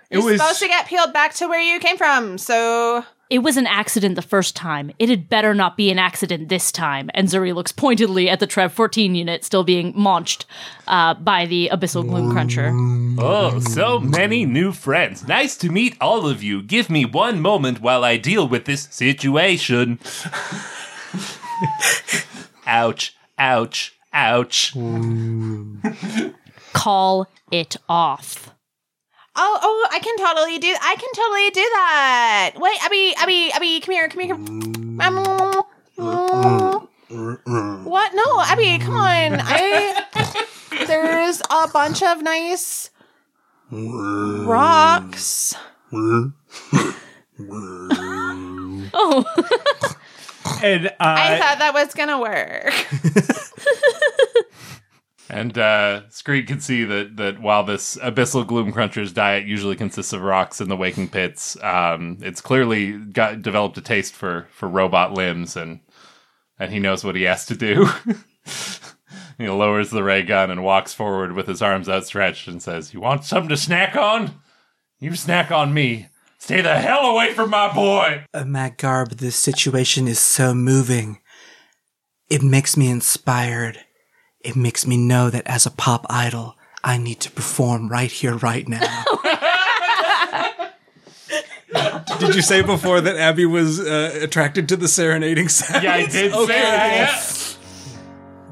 It 0.08 0.18
You're 0.18 0.24
was 0.24 0.40
supposed 0.40 0.60
to 0.60 0.68
get 0.68 0.86
peeled 0.86 1.12
back 1.12 1.34
to 1.34 1.48
where 1.48 1.60
you 1.60 1.80
came 1.80 1.96
from. 1.96 2.38
So 2.38 3.04
It 3.30 3.38
was 3.38 3.56
an 3.56 3.66
accident 3.66 4.16
the 4.16 4.22
first 4.22 4.54
time. 4.54 4.90
It 4.98 5.08
had 5.08 5.28
better 5.28 5.54
not 5.54 5.76
be 5.76 5.90
an 5.90 5.98
accident 5.98 6.50
this 6.50 6.70
time. 6.70 7.10
And 7.14 7.28
Zuri 7.28 7.54
looks 7.54 7.72
pointedly 7.72 8.28
at 8.28 8.38
the 8.38 8.46
Trev 8.46 8.72
14 8.72 9.14
unit 9.14 9.44
still 9.44 9.64
being 9.64 9.94
launched 9.96 10.44
uh, 10.86 11.14
by 11.14 11.46
the 11.46 11.70
Abyssal 11.72 12.06
Gloom 12.06 12.32
Cruncher. 12.32 12.70
Oh, 13.18 13.58
so 13.60 13.98
many 13.98 14.44
new 14.44 14.72
friends. 14.72 15.26
Nice 15.26 15.56
to 15.58 15.70
meet 15.70 15.96
all 16.00 16.26
of 16.26 16.42
you. 16.42 16.62
Give 16.62 16.90
me 16.90 17.06
one 17.06 17.40
moment 17.40 17.80
while 17.80 18.04
I 18.04 18.18
deal 18.18 18.46
with 18.46 18.66
this 18.66 18.88
situation. 18.90 19.98
ouch, 22.66 23.16
ouch, 23.38 23.94
ouch. 24.12 24.74
Call 26.74 27.26
it 27.50 27.76
off. 27.88 28.53
Oh 29.36 29.58
oh, 29.62 29.88
I 29.90 29.98
can 29.98 30.16
totally 30.16 30.58
do. 30.58 30.74
I 30.80 30.96
can 30.96 31.12
totally 31.14 31.50
do 31.50 31.60
that. 31.60 32.52
Wait, 32.56 32.84
Abby, 32.84 33.14
Abby, 33.16 33.52
Abby, 33.52 33.80
come 33.80 33.94
here, 33.94 34.08
come 34.08 34.20
here, 34.20 34.34
come. 34.34 35.00
Um, 35.00 35.64
what? 37.84 38.14
No, 38.14 38.40
Abby, 38.40 38.78
come 38.78 38.96
on. 38.96 39.40
I 39.40 40.46
there's 40.86 41.42
a 41.50 41.68
bunch 41.68 42.02
of 42.02 42.22
nice 42.22 42.90
rocks. 43.70 45.54
Oh, 48.96 49.24
and 50.62 50.92
I 51.00 51.34
uh, 51.34 51.38
thought 51.38 51.58
that 51.58 51.74
was 51.74 51.94
gonna 51.94 52.20
work. 52.20 52.72
And 55.30 55.56
uh, 55.56 56.02
Skreeg 56.10 56.46
can 56.46 56.60
see 56.60 56.84
that 56.84 57.16
that 57.16 57.40
while 57.40 57.64
this 57.64 57.96
abyssal 57.96 58.46
gloom 58.46 58.72
cruncher's 58.72 59.12
diet 59.12 59.46
usually 59.46 59.76
consists 59.76 60.12
of 60.12 60.20
rocks 60.20 60.60
in 60.60 60.68
the 60.68 60.76
waking 60.76 61.08
pits, 61.08 61.56
um, 61.62 62.18
it's 62.20 62.42
clearly 62.42 62.92
got 62.92 63.40
developed 63.40 63.78
a 63.78 63.80
taste 63.80 64.14
for 64.14 64.46
for 64.50 64.68
robot 64.68 65.14
limbs, 65.14 65.56
and 65.56 65.80
and 66.58 66.72
he 66.72 66.78
knows 66.78 67.04
what 67.04 67.16
he 67.16 67.22
has 67.22 67.46
to 67.46 67.56
do. 67.56 67.88
he 69.38 69.48
lowers 69.48 69.90
the 69.90 70.02
ray 70.02 70.22
gun 70.22 70.50
and 70.50 70.62
walks 70.62 70.92
forward 70.92 71.32
with 71.32 71.46
his 71.46 71.62
arms 71.62 71.88
outstretched 71.88 72.46
and 72.46 72.62
says, 72.62 72.92
"You 72.92 73.00
want 73.00 73.24
something 73.24 73.48
to 73.48 73.56
snack 73.56 73.96
on? 73.96 74.42
You 75.00 75.14
snack 75.14 75.50
on 75.50 75.72
me. 75.72 76.08
Stay 76.38 76.60
the 76.60 76.76
hell 76.76 77.06
away 77.06 77.32
from 77.32 77.48
my 77.48 77.72
boy." 77.72 78.26
Uh, 78.34 78.44
Matt 78.44 78.76
Garb, 78.76 79.12
this 79.12 79.36
situation 79.36 80.06
is 80.06 80.18
so 80.18 80.52
moving. 80.52 81.20
It 82.28 82.42
makes 82.42 82.76
me 82.76 82.90
inspired. 82.90 83.83
It 84.44 84.56
makes 84.56 84.86
me 84.86 84.96
know 84.96 85.30
that 85.30 85.46
as 85.46 85.66
a 85.66 85.70
pop 85.70 86.06
idol, 86.10 86.56
I 86.84 86.98
need 86.98 87.20
to 87.20 87.30
perform 87.30 87.88
right 87.88 88.10
here, 88.10 88.36
right 88.36 88.68
now. 88.68 89.04
Did 92.18 92.34
you 92.34 92.42
say 92.42 92.62
before 92.62 93.00
that 93.00 93.16
Abby 93.16 93.46
was 93.46 93.80
uh, 93.80 94.18
attracted 94.22 94.68
to 94.68 94.76
the 94.76 94.86
serenading 94.86 95.48
sound? 95.48 95.82
Yeah, 95.82 95.94
I 95.94 96.06
did 96.06 96.32
say 96.32 96.46
that. 96.46 97.56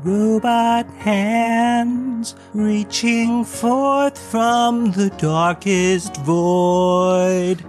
Robot 0.03 0.87
hands 0.95 2.35
reaching 2.53 3.45
forth 3.45 4.19
from 4.19 4.91
the 4.93 5.11
darkest 5.11 6.17
void. 6.19 7.65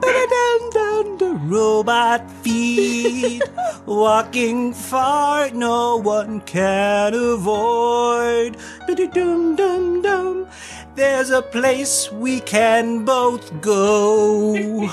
Ba-da-dum-dum, 0.00 1.18
the 1.18 1.38
robot 1.44 2.30
feet 2.42 3.42
walking 3.86 4.72
far 4.72 5.50
no 5.50 5.96
one 5.96 6.40
can 6.42 7.14
avoid. 7.14 8.56
Ba-da-dum-dum-dum, 8.86 10.46
There's 10.94 11.30
a 11.30 11.42
place 11.42 12.10
we 12.12 12.40
can 12.40 13.04
both 13.04 13.60
go. 13.60 14.88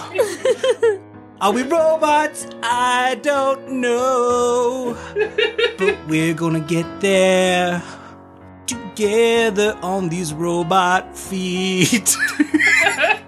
Are 1.39 1.51
we 1.51 1.63
robots? 1.63 2.47
I 2.63 3.19
don't 3.21 3.69
know. 3.81 4.97
But 5.77 5.97
we're 6.07 6.33
gonna 6.33 6.59
get 6.59 6.99
there 6.99 7.83
together 8.65 9.77
on 9.81 10.09
these 10.09 10.33
robot 10.33 11.15
feet. 11.17 12.15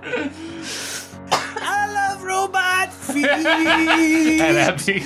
feet. 3.14 3.26
And 3.26 4.58
Abby, 4.58 5.04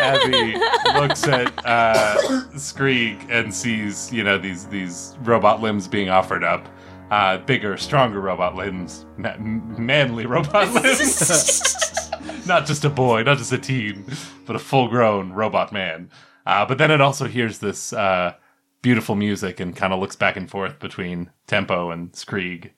Abby 0.00 0.58
looks 0.98 1.26
at 1.26 1.52
uh, 1.64 2.16
Skreeg 2.54 3.30
and 3.30 3.54
sees, 3.54 4.12
you 4.12 4.24
know, 4.24 4.38
these 4.38 4.66
these 4.66 5.16
robot 5.22 5.60
limbs 5.60 5.88
being 5.88 6.10
offered 6.10 6.44
up, 6.44 6.66
uh, 7.10 7.14
uh, 7.14 7.38
bigger, 7.38 7.76
stronger 7.76 8.20
robot 8.20 8.54
limbs, 8.54 9.06
ma- 9.16 9.36
manly 9.38 10.26
robot 10.26 10.72
limbs. 10.72 12.46
not 12.46 12.66
just 12.66 12.84
a 12.84 12.90
boy, 12.90 13.22
not 13.22 13.38
just 13.38 13.52
a 13.52 13.58
teen, 13.58 14.04
but 14.46 14.56
a 14.56 14.58
full-grown 14.58 15.32
robot 15.32 15.72
man. 15.72 16.10
Uh, 16.46 16.66
but 16.66 16.78
then 16.78 16.90
it 16.90 17.00
also 17.00 17.26
hears 17.26 17.58
this 17.58 17.92
uh, 17.92 18.34
beautiful 18.82 19.14
music 19.14 19.60
and 19.60 19.74
kind 19.76 19.92
of 19.92 20.00
looks 20.00 20.16
back 20.16 20.36
and 20.36 20.50
forth 20.50 20.78
between 20.78 21.30
Tempo 21.46 21.90
and 21.90 22.12
Skreeg. 22.12 22.70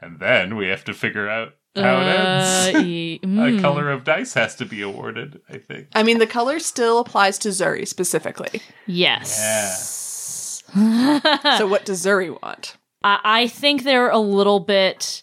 And 0.00 0.20
then 0.20 0.56
we 0.56 0.68
have 0.68 0.84
to 0.84 0.94
figure 0.94 1.28
out 1.28 1.54
how 1.76 2.00
it 2.00 2.06
ends. 2.06 2.76
Uh, 2.76 2.78
ye- 2.84 3.20
A 3.22 3.26
mm. 3.26 3.60
color 3.60 3.90
of 3.90 4.04
dice 4.04 4.34
has 4.34 4.54
to 4.56 4.64
be 4.64 4.82
awarded, 4.82 5.40
I 5.48 5.58
think. 5.58 5.88
I 5.94 6.02
mean, 6.02 6.18
the 6.18 6.26
color 6.26 6.58
still 6.58 6.98
applies 6.98 7.38
to 7.40 7.48
Zuri 7.48 7.86
specifically. 7.86 8.62
Yes. 8.86 10.62
so 10.74 11.66
what 11.66 11.84
does 11.84 12.04
Zuri 12.04 12.30
want? 12.42 12.76
I, 13.02 13.20
I 13.24 13.46
think 13.46 13.82
they're 13.82 14.10
a 14.10 14.18
little 14.18 14.60
bit 14.60 15.22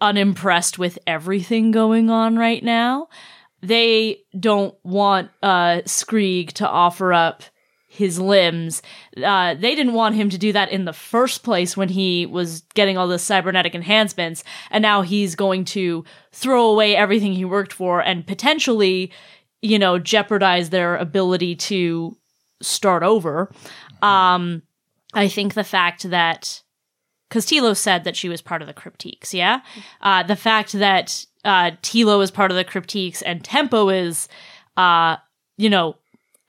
unimpressed 0.00 0.78
with 0.78 0.98
everything 1.06 1.70
going 1.70 2.10
on 2.10 2.36
right 2.36 2.62
now. 2.62 3.08
They 3.62 4.24
don't 4.38 4.74
want 4.82 5.30
uh, 5.42 5.82
Skreeg 5.86 6.52
to 6.54 6.68
offer 6.68 7.12
up 7.12 7.44
his 8.02 8.18
limbs. 8.18 8.82
Uh, 9.22 9.54
they 9.54 9.74
didn't 9.74 9.94
want 9.94 10.16
him 10.16 10.28
to 10.30 10.38
do 10.38 10.52
that 10.52 10.70
in 10.70 10.84
the 10.84 10.92
first 10.92 11.42
place 11.42 11.76
when 11.76 11.88
he 11.88 12.26
was 12.26 12.62
getting 12.74 12.98
all 12.98 13.06
the 13.06 13.18
cybernetic 13.18 13.74
enhancements, 13.74 14.42
and 14.70 14.82
now 14.82 15.02
he's 15.02 15.34
going 15.34 15.64
to 15.64 16.04
throw 16.32 16.66
away 16.66 16.96
everything 16.96 17.32
he 17.32 17.44
worked 17.44 17.72
for 17.72 18.02
and 18.02 18.26
potentially, 18.26 19.12
you 19.60 19.78
know, 19.78 19.98
jeopardize 19.98 20.70
their 20.70 20.96
ability 20.96 21.54
to 21.54 22.16
start 22.60 23.02
over. 23.02 23.50
Um, 24.02 24.62
I 25.14 25.28
think 25.28 25.54
the 25.54 25.64
fact 25.64 26.10
that 26.10 26.62
because 27.28 27.46
Tilo 27.46 27.74
said 27.74 28.04
that 28.04 28.16
she 28.16 28.28
was 28.28 28.42
part 28.42 28.60
of 28.60 28.68
the 28.68 28.74
Cryptiques, 28.74 29.32
yeah? 29.32 29.60
Uh, 30.02 30.22
the 30.22 30.36
fact 30.36 30.72
that 30.72 31.24
uh, 31.46 31.70
Tilo 31.82 32.22
is 32.22 32.30
part 32.30 32.50
of 32.50 32.58
the 32.58 32.64
Cryptiques 32.64 33.22
and 33.24 33.42
Tempo 33.42 33.88
is, 33.88 34.28
uh, 34.76 35.16
you 35.56 35.70
know, 35.70 35.96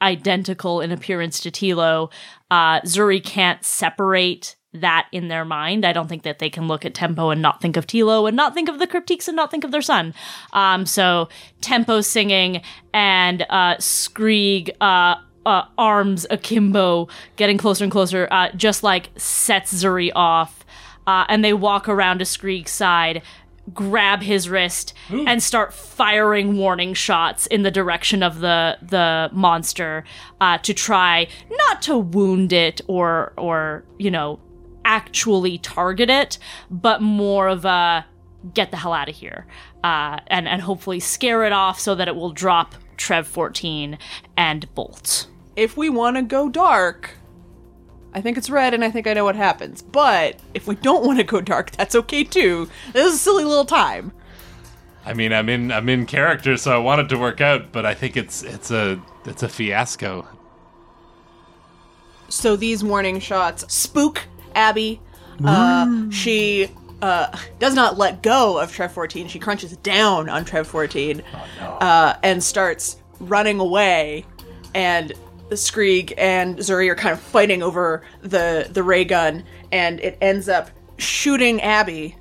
identical 0.03 0.81
in 0.81 0.91
appearance 0.91 1.39
to 1.39 1.51
Tilo, 1.51 2.11
uh, 2.51 2.81
Zuri 2.81 3.23
can't 3.23 3.63
separate 3.63 4.55
that 4.73 5.07
in 5.11 5.27
their 5.27 5.45
mind. 5.45 5.85
I 5.85 5.93
don't 5.93 6.07
think 6.07 6.23
that 6.23 6.39
they 6.39 6.49
can 6.49 6.67
look 6.67 6.85
at 6.85 6.93
Tempo 6.93 7.29
and 7.29 7.41
not 7.41 7.61
think 7.61 7.77
of 7.77 7.87
Tilo 7.87 8.27
and 8.27 8.35
not 8.35 8.53
think 8.53 8.69
of 8.69 8.79
the 8.79 8.87
Cryptiques 8.87 9.27
and 9.27 9.35
not 9.35 9.51
think 9.51 9.63
of 9.63 9.71
their 9.71 9.81
son. 9.81 10.13
Um, 10.51 10.85
so 10.85 11.29
Tempo 11.61 12.01
singing 12.01 12.61
and 12.93 13.45
uh, 13.49 13.75
uh, 14.81 15.15
uh, 15.45 15.65
arms 15.77 16.25
akimbo, 16.29 17.07
getting 17.35 17.57
closer 17.57 17.83
and 17.83 17.91
closer, 17.91 18.27
uh, 18.31 18.49
just 18.55 18.83
like 18.83 19.09
sets 19.17 19.73
Zuri 19.73 20.11
off. 20.15 20.65
Uh, 21.05 21.25
and 21.27 21.43
they 21.43 21.53
walk 21.53 21.89
around 21.89 22.19
to 22.19 22.25
Skreeg's 22.25 22.71
side, 22.71 23.21
grab 23.73 24.21
his 24.21 24.49
wrist, 24.49 24.93
and 25.27 25.41
start 25.41 25.73
firing 25.73 26.57
warning 26.57 26.93
shots 26.93 27.45
in 27.47 27.63
the 27.63 27.71
direction 27.71 28.21
of 28.23 28.39
the 28.39 28.77
the 28.81 29.29
monster 29.31 30.03
uh, 30.41 30.57
to 30.57 30.73
try 30.73 31.27
not 31.49 31.81
to 31.81 31.97
wound 31.97 32.51
it 32.51 32.81
or 32.87 33.33
or 33.37 33.85
you 33.97 34.11
know 34.11 34.39
actually 34.83 35.57
target 35.59 36.09
it, 36.09 36.37
but 36.69 37.01
more 37.01 37.47
of 37.47 37.63
a 37.63 38.05
get 38.53 38.71
the 38.71 38.77
hell 38.77 38.91
out 38.91 39.07
of 39.07 39.15
here, 39.15 39.45
uh, 39.83 40.19
and 40.27 40.47
and 40.47 40.61
hopefully 40.61 40.99
scare 40.99 41.45
it 41.45 41.53
off 41.53 41.79
so 41.79 41.95
that 41.95 42.09
it 42.09 42.15
will 42.15 42.31
drop 42.31 42.75
Trev 42.97 43.25
fourteen 43.25 43.97
and 44.35 44.73
bolt. 44.75 45.27
If 45.55 45.77
we 45.77 45.89
want 45.89 46.17
to 46.17 46.21
go 46.23 46.49
dark, 46.49 47.11
I 48.13 48.21
think 48.21 48.37
it's 48.37 48.49
red 48.49 48.73
and 48.73 48.83
I 48.83 48.91
think 48.91 49.07
I 49.07 49.13
know 49.13 49.23
what 49.23 49.35
happens. 49.35 49.81
But 49.81 50.39
if 50.53 50.67
we 50.67 50.75
don't 50.75 51.05
want 51.05 51.19
to 51.19 51.23
go 51.23 51.41
dark, 51.41 51.71
that's 51.71 51.95
okay 51.95 52.23
too. 52.23 52.69
This 52.93 53.07
is 53.07 53.15
a 53.15 53.17
silly 53.17 53.43
little 53.43 53.65
time. 53.65 54.11
I 55.05 55.13
mean, 55.13 55.33
I'm 55.33 55.49
in 55.49 55.71
I'm 55.71 55.89
in 55.89 56.05
character, 56.05 56.55
so 56.55 56.73
I 56.73 56.77
want 56.77 57.01
it 57.01 57.09
to 57.09 57.17
work 57.17 57.41
out, 57.41 57.71
but 57.71 57.85
I 57.85 57.93
think 57.93 58.15
it's 58.15 58.43
it's 58.43 58.71
a 58.71 59.01
it's 59.25 59.43
a 59.43 59.49
fiasco. 59.49 60.27
So 62.29 62.55
these 62.55 62.83
warning 62.83 63.19
shots 63.19 63.71
spook 63.73 64.23
Abby. 64.55 65.01
Uh, 65.43 66.09
she 66.09 66.69
uh, 67.01 67.35
does 67.59 67.73
not 67.73 67.97
let 67.97 68.23
go 68.23 68.59
of 68.59 68.71
Trev 68.71 68.91
14. 68.93 69.27
She 69.27 69.37
crunches 69.37 69.75
down 69.77 70.29
on 70.29 70.45
Trev 70.45 70.67
14 70.67 71.21
uh, 71.59 72.15
and 72.23 72.41
starts 72.41 72.97
running 73.19 73.59
away. 73.59 74.25
And 74.73 75.11
Skreeg 75.55 76.13
and 76.17 76.57
Zuri 76.57 76.89
are 76.89 76.95
kind 76.95 77.13
of 77.13 77.19
fighting 77.19 77.61
over 77.63 78.01
the, 78.21 78.67
the 78.71 78.83
ray 78.83 79.05
gun, 79.05 79.43
and 79.71 79.99
it 79.99 80.17
ends 80.21 80.49
up 80.49 80.69
shooting 80.97 81.61
Abby. 81.61 82.15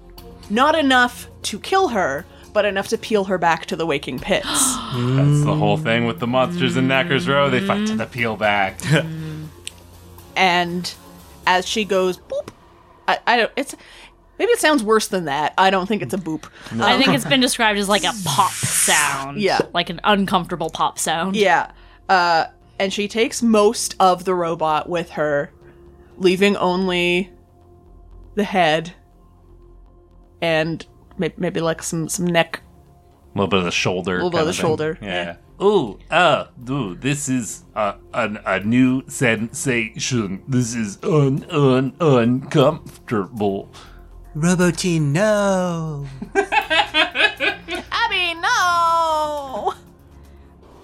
Not 0.50 0.74
enough 0.74 1.28
to 1.42 1.58
kill 1.58 1.88
her, 1.88 2.26
but 2.52 2.64
enough 2.64 2.88
to 2.88 2.98
peel 2.98 3.24
her 3.24 3.38
back 3.38 3.66
to 3.66 3.76
the 3.76 3.86
waking 3.86 4.18
pits. 4.18 4.46
That's 4.46 5.44
the 5.44 5.54
whole 5.54 5.76
thing 5.76 6.06
with 6.06 6.18
the 6.20 6.26
monsters 6.26 6.76
in 6.76 6.86
Knackers 6.88 7.28
Row. 7.28 7.48
They 7.50 7.60
fight 7.60 7.86
to 7.86 7.96
the 7.96 8.06
peel 8.06 8.36
back. 8.36 8.78
and 10.36 10.94
as 11.46 11.66
she 11.66 11.84
goes 11.84 12.18
boop 12.18 12.48
I, 13.08 13.18
I 13.26 13.36
don't 13.36 13.52
it's 13.56 13.74
maybe 14.38 14.50
it 14.52 14.58
sounds 14.60 14.82
worse 14.82 15.08
than 15.08 15.26
that 15.26 15.54
i 15.58 15.70
don't 15.70 15.86
think 15.86 16.02
it's 16.02 16.14
a 16.14 16.18
boop 16.18 16.48
I 16.80 16.96
think 16.96 17.14
it's 17.14 17.24
been 17.24 17.40
described 17.40 17.78
as 17.78 17.88
like 17.88 18.04
a 18.04 18.12
pop 18.24 18.50
sound. 18.52 19.40
Yeah. 19.40 19.60
Like 19.74 19.90
an 19.90 20.00
uncomfortable 20.04 20.70
pop 20.70 20.98
sound. 20.98 21.36
yeah 21.36 21.72
uh 22.08 22.46
and 22.82 22.92
she 22.92 23.06
takes 23.06 23.42
most 23.42 23.94
of 24.00 24.24
the 24.24 24.34
robot 24.34 24.88
with 24.88 25.10
her 25.10 25.52
leaving 26.16 26.56
only 26.56 27.30
the 28.34 28.42
head 28.42 28.92
and 30.40 30.84
maybe, 31.16 31.34
maybe 31.36 31.60
like 31.60 31.80
some 31.80 32.08
some 32.08 32.26
neck 32.26 32.60
A 33.36 33.38
little 33.38 33.46
bit 33.46 33.60
of 33.60 33.64
the 33.64 33.70
shoulder. 33.70 34.14
A 34.14 34.24
little 34.24 34.30
bit 34.30 34.40
of 34.40 34.46
the 34.46 34.52
thing. 34.52 34.60
shoulder, 34.60 34.98
Yeah. 35.00 35.36
Oh, 35.60 36.00
uh, 36.10 36.46
dude, 36.64 37.02
this 37.02 37.28
is 37.28 37.62
uh, 37.76 37.94
an, 38.12 38.40
a 38.44 38.58
new 38.58 39.08
sensation. 39.08 40.42
This 40.48 40.74
is 40.74 40.98
un, 41.04 41.46
un, 41.50 41.94
uncomfortable. 42.00 43.70
Robotine, 44.34 45.12
no. 45.12 46.04
abby 46.34 48.34
no 48.40 49.72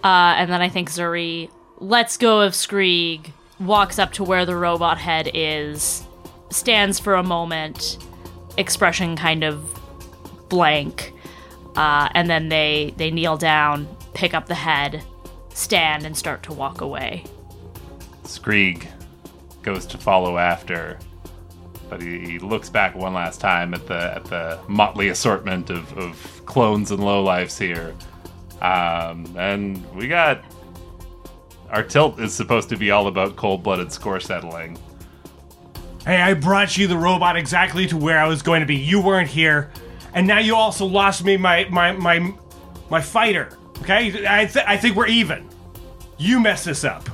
Uh, 0.05 0.35
and 0.39 0.49
then 0.49 0.63
I 0.63 0.69
think 0.69 0.91
Zuri 0.91 1.51
lets 1.81 2.17
go 2.17 2.41
of 2.41 2.53
Skreeg, 2.53 3.33
walks 3.61 3.99
up 3.99 4.13
to 4.15 4.25
where 4.25 4.45
the 4.45 4.57
robot 4.57 4.99
head 4.99 5.31
is, 5.35 6.05
stands 6.51 6.99
for 6.99 7.15
a 7.15 7.23
moment, 7.23 7.99
expression 8.57 9.17
kind 9.17 9.45
of 9.45 9.79
blank, 10.49 11.13
uh, 11.77 12.09
and 12.13 12.29
then 12.29 12.49
they 12.49 12.95
they 12.97 13.11
kneel 13.11 13.37
down, 13.37 13.89
pick 14.15 14.35
up 14.35 14.47
the 14.47 14.55
head, 14.55 15.03
stand, 15.55 16.05
and 16.05 16.17
start 16.17 16.43
to 16.45 16.53
walk 16.53 16.81
away. 16.81 17.25
Skreeg 18.25 18.87
goes 19.63 19.87
to 19.87 19.99
follow 19.99 20.39
after, 20.39 20.99
but 21.89 22.01
he, 22.01 22.19
he 22.21 22.39
looks 22.39 22.69
back 22.69 22.95
one 22.95 23.15
last 23.15 23.41
time 23.41 23.75
at 23.75 23.87
the 23.87 24.17
at 24.17 24.25
the 24.25 24.59
motley 24.69 25.09
assortment 25.09 25.71
of, 25.71 25.97
of 25.97 26.43
clones 26.47 26.91
and 26.91 27.01
lowlifes 27.01 27.59
here. 27.59 27.95
Um, 28.61 29.37
and 29.37 29.85
we 29.95 30.09
got 30.09 30.43
our 31.71 31.83
tilt 31.83 32.19
is 32.21 32.35
supposed 32.35 32.69
to 32.71 32.77
be 32.77 32.91
all 32.91 33.07
about 33.07 33.37
cold-blooded 33.37 33.93
score 33.93 34.21
settling. 34.21 34.79
Hey, 36.05 36.21
I 36.21 36.35
brought 36.35 36.77
you 36.77 36.87
the 36.87 36.97
robot 36.97 37.37
exactly 37.37 37.87
to 37.89 37.97
where 37.97 38.19
I 38.19 38.27
was 38.27 38.41
going 38.43 38.61
to 38.61 38.67
be. 38.67 38.77
You 38.77 39.01
weren't 39.03 39.29
here, 39.29 39.71
and 40.15 40.27
now 40.27 40.39
you 40.39 40.57
also 40.57 40.87
lost 40.87 41.25
me 41.25 41.37
my 41.37 41.67
my 41.71 41.93
my 41.93 42.33
my 42.89 43.01
fighter. 43.01 43.59
Okay, 43.81 44.27
I 44.27 44.47
th- 44.47 44.65
I 44.67 44.77
think 44.77 44.97
we're 44.97 45.07
even. 45.09 45.49
You 46.17 46.41
messed 46.41 46.65
this 46.65 46.85
up. 46.85 47.09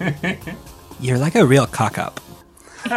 You're 1.00 1.18
like 1.18 1.34
a 1.34 1.44
real 1.44 1.66
cock 1.66 1.98
up. 1.98 2.20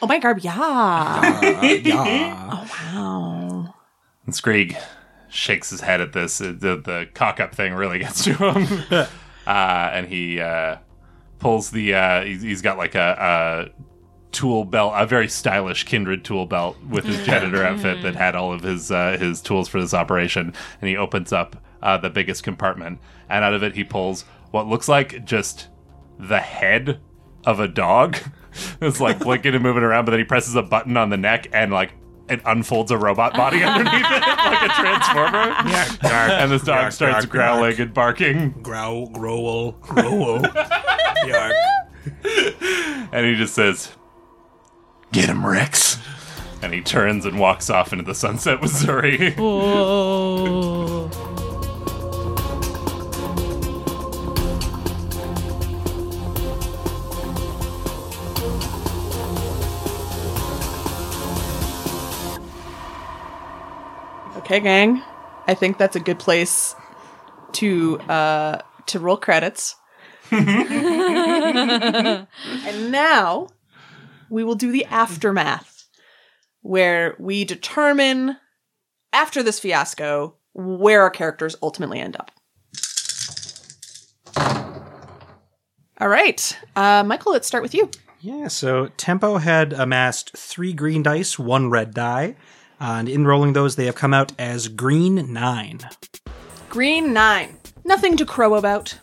oh 0.00 0.06
my 0.06 0.20
god 0.20 0.44
yeah 0.44 0.54
uh, 0.56 1.62
yeah. 1.62 2.66
Oh, 2.94 3.74
and 4.24 4.34
Skreeg 4.34 4.80
shakes 5.28 5.70
his 5.70 5.80
head 5.80 6.00
at 6.00 6.12
this. 6.12 6.40
Uh, 6.40 6.54
The, 6.56 6.76
the 6.76 7.08
cock 7.14 7.40
up 7.40 7.54
thing 7.54 7.74
really 7.74 7.98
gets 8.00 8.24
to 8.24 8.34
him. 8.34 8.84
uh, 9.46 9.90
and 9.92 10.06
he 10.06 10.40
uh, 10.40 10.78
pulls 11.38 11.70
the. 11.70 11.94
Uh, 11.94 12.24
he's, 12.24 12.42
he's 12.42 12.62
got 12.62 12.78
like 12.78 12.94
a, 12.94 13.70
a 13.74 13.82
tool 14.32 14.64
belt, 14.64 14.92
a 14.96 15.06
very 15.06 15.28
stylish 15.28 15.84
Kindred 15.84 16.24
tool 16.24 16.46
belt 16.46 16.76
with 16.88 17.04
his 17.04 17.24
janitor 17.24 17.64
outfit 17.64 18.02
that 18.02 18.14
had 18.14 18.34
all 18.34 18.52
of 18.52 18.62
his 18.62 18.90
uh, 18.90 19.16
his 19.18 19.40
tools 19.40 19.68
for 19.68 19.80
this 19.80 19.94
operation. 19.94 20.52
And 20.80 20.88
he 20.88 20.96
opens 20.96 21.32
up 21.32 21.56
uh, 21.82 21.98
the 21.98 22.10
biggest 22.10 22.42
compartment, 22.42 23.00
and 23.28 23.44
out 23.44 23.54
of 23.54 23.62
it 23.62 23.74
he 23.74 23.84
pulls 23.84 24.24
what 24.50 24.66
looks 24.66 24.88
like 24.88 25.24
just 25.24 25.68
the 26.18 26.40
head 26.40 27.00
of 27.44 27.60
a 27.60 27.68
dog. 27.68 28.16
it's 28.80 29.00
like 29.00 29.20
blinking 29.20 29.54
and 29.54 29.62
moving 29.62 29.82
around, 29.82 30.04
but 30.04 30.10
then 30.12 30.20
he 30.20 30.24
presses 30.24 30.54
a 30.54 30.62
button 30.62 30.96
on 30.96 31.10
the 31.10 31.16
neck 31.16 31.46
and 31.52 31.72
like 31.72 31.92
it 32.28 32.40
unfolds 32.44 32.90
a 32.90 32.98
robot 32.98 33.34
body 33.34 33.62
underneath 33.64 33.94
it 33.94 34.22
like 34.22 34.62
a 34.62 34.68
transformer. 34.74 35.54
and 36.32 36.50
this 36.52 36.62
dog 36.62 36.80
Yark, 36.82 36.92
starts 36.92 37.14
yark, 37.24 37.28
growling 37.28 37.70
yark. 37.70 37.78
and 37.78 37.94
barking. 37.94 38.50
Growl, 38.62 39.08
growl, 39.08 39.72
growl. 39.72 40.40
Yark. 41.26 41.52
and 43.12 43.26
he 43.26 43.34
just 43.34 43.54
says, 43.54 43.92
"Get 45.12 45.26
him, 45.28 45.46
Rex." 45.46 45.98
And 46.60 46.74
he 46.74 46.80
turns 46.80 47.24
and 47.24 47.38
walks 47.38 47.70
off 47.70 47.92
into 47.92 48.04
the 48.04 48.14
sunset 48.16 48.60
with 48.60 48.72
Zuri. 48.72 49.34
Okay, 64.48 64.60
gang. 64.60 65.02
I 65.46 65.52
think 65.52 65.76
that's 65.76 65.94
a 65.94 66.00
good 66.00 66.18
place 66.18 66.74
to 67.52 68.00
uh 68.00 68.62
to 68.86 68.98
roll 68.98 69.18
credits. 69.18 69.76
and 70.30 72.26
now 72.90 73.48
we 74.30 74.44
will 74.44 74.54
do 74.54 74.72
the 74.72 74.86
aftermath 74.86 75.86
where 76.62 77.14
we 77.18 77.44
determine 77.44 78.38
after 79.12 79.42
this 79.42 79.60
fiasco 79.60 80.36
where 80.54 81.02
our 81.02 81.10
characters 81.10 81.54
ultimately 81.62 82.00
end 82.00 82.16
up. 82.16 82.30
All 86.00 86.08
right. 86.08 86.58
Uh 86.74 87.04
Michael, 87.04 87.32
let's 87.32 87.46
start 87.46 87.62
with 87.62 87.74
you. 87.74 87.90
Yeah, 88.22 88.48
so 88.48 88.86
Tempo 88.96 89.36
had 89.36 89.74
amassed 89.74 90.34
three 90.34 90.72
green 90.72 91.02
dice, 91.02 91.38
one 91.38 91.68
red 91.68 91.92
die, 91.92 92.36
and 92.80 93.08
in 93.08 93.26
rolling 93.26 93.52
those, 93.52 93.76
they 93.76 93.86
have 93.86 93.94
come 93.94 94.14
out 94.14 94.32
as 94.38 94.68
green 94.68 95.32
nine. 95.32 95.80
Green 96.68 97.14
9. 97.14 97.56
Nothing 97.84 98.16
to 98.18 98.26
crow 98.26 98.54
about. 98.54 98.98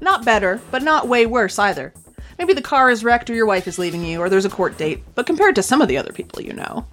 Not 0.00 0.24
better, 0.24 0.60
but 0.70 0.82
not 0.82 1.06
way 1.06 1.24
worse 1.24 1.58
either. 1.58 1.94
Maybe 2.36 2.52
the 2.52 2.62
car 2.62 2.90
is 2.90 3.04
wrecked 3.04 3.30
or 3.30 3.34
your 3.34 3.46
wife 3.46 3.68
is 3.68 3.78
leaving 3.78 4.04
you 4.04 4.20
or 4.20 4.28
there's 4.28 4.44
a 4.44 4.50
court 4.50 4.76
date, 4.76 5.02
but 5.14 5.24
compared 5.24 5.54
to 5.54 5.62
some 5.62 5.80
of 5.80 5.88
the 5.88 5.96
other 5.96 6.12
people 6.12 6.42
you 6.42 6.52
know. 6.52 6.86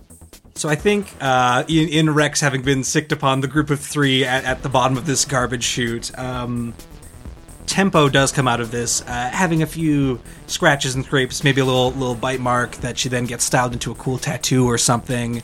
So 0.56 0.70
I 0.70 0.76
think 0.76 1.12
uh, 1.20 1.64
in, 1.68 1.90
in 1.90 2.10
Rex 2.12 2.40
having 2.40 2.62
been 2.62 2.84
sicked 2.84 3.12
upon 3.12 3.42
the 3.42 3.48
group 3.48 3.72
of 3.72 3.80
three 3.80 4.24
at, 4.24 4.46
at 4.46 4.62
the 4.62 4.70
bottom 4.70 4.98
of 4.98 5.08
this 5.08 5.26
garbage 5.26 5.64
chute, 5.64 6.18
um, 6.18 6.76
Tempo 7.66 8.08
does 8.08 8.32
come 8.32 8.48
out 8.48 8.62
of 8.62 8.70
this, 8.70 9.02
uh, 9.02 9.30
having 9.34 9.64
a 9.64 9.66
few 9.66 10.22
scratches 10.46 10.94
and 10.94 11.04
scrapes, 11.04 11.44
maybe 11.44 11.60
a 11.60 11.66
little 11.66 11.92
little 11.92 12.14
bite 12.14 12.40
mark 12.40 12.76
that 12.78 13.00
she 13.00 13.10
then 13.10 13.26
gets 13.26 13.44
styled 13.44 13.74
into 13.74 13.92
a 13.92 13.96
cool 13.96 14.20
tattoo 14.20 14.66
or 14.66 14.78
something. 14.78 15.42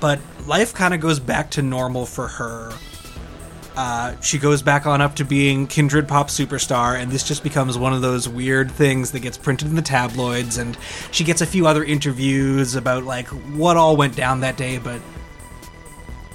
But 0.00 0.20
life 0.46 0.74
kind 0.74 0.94
of 0.94 1.00
goes 1.00 1.18
back 1.18 1.50
to 1.52 1.62
normal 1.62 2.06
for 2.06 2.28
her. 2.28 2.72
Uh, 3.76 4.18
she 4.20 4.38
goes 4.38 4.62
back 4.62 4.86
on 4.86 5.00
up 5.00 5.16
to 5.16 5.24
being 5.24 5.66
Kindred 5.66 6.06
Pop 6.06 6.28
Superstar, 6.28 6.96
and 7.00 7.10
this 7.10 7.24
just 7.26 7.42
becomes 7.42 7.76
one 7.76 7.92
of 7.92 8.02
those 8.02 8.28
weird 8.28 8.70
things 8.70 9.10
that 9.12 9.20
gets 9.20 9.36
printed 9.36 9.68
in 9.68 9.74
the 9.74 9.82
tabloids. 9.82 10.58
And 10.58 10.76
she 11.10 11.24
gets 11.24 11.40
a 11.40 11.46
few 11.46 11.66
other 11.66 11.82
interviews 11.82 12.76
about 12.76 13.04
like 13.04 13.26
what 13.28 13.76
all 13.76 13.96
went 13.96 14.14
down 14.14 14.40
that 14.40 14.56
day, 14.56 14.78
but 14.78 15.00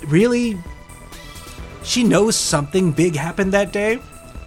really, 0.07 0.57
she 1.83 2.03
knows 2.03 2.35
something 2.35 2.91
big 2.91 3.15
happened 3.15 3.53
that 3.53 3.71
day, 3.71 4.01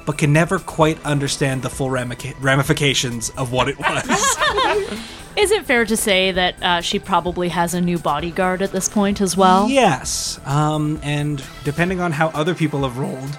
but 0.05 0.19
can 0.19 0.33
never 0.33 0.59
quite 0.59 1.03
understand 1.05 1.63
the 1.63 1.71
full 1.71 1.89
ramica- 1.89 2.35
ramifications 2.41 3.31
of 3.31 3.53
what 3.53 3.69
it 3.69 3.79
was. 3.79 4.99
Is 5.37 5.51
it 5.51 5.65
fair 5.65 5.85
to 5.87 5.97
say 5.97 6.31
that 6.33 6.63
uh, 6.63 6.81
she 6.83 6.99
probably 6.99 7.49
has 7.49 7.73
a 7.73 7.81
new 7.81 7.99
bodyguard 7.99 8.61
at 8.61 8.71
this 8.73 8.89
point 8.89 9.21
as 9.21 9.37
well? 9.37 9.69
yes, 9.69 10.39
um, 10.45 11.01
and 11.03 11.43
depending 11.65 12.01
on 12.01 12.13
how 12.13 12.29
other 12.29 12.55
people 12.55 12.83
have 12.83 12.99
rolled, 12.99 13.39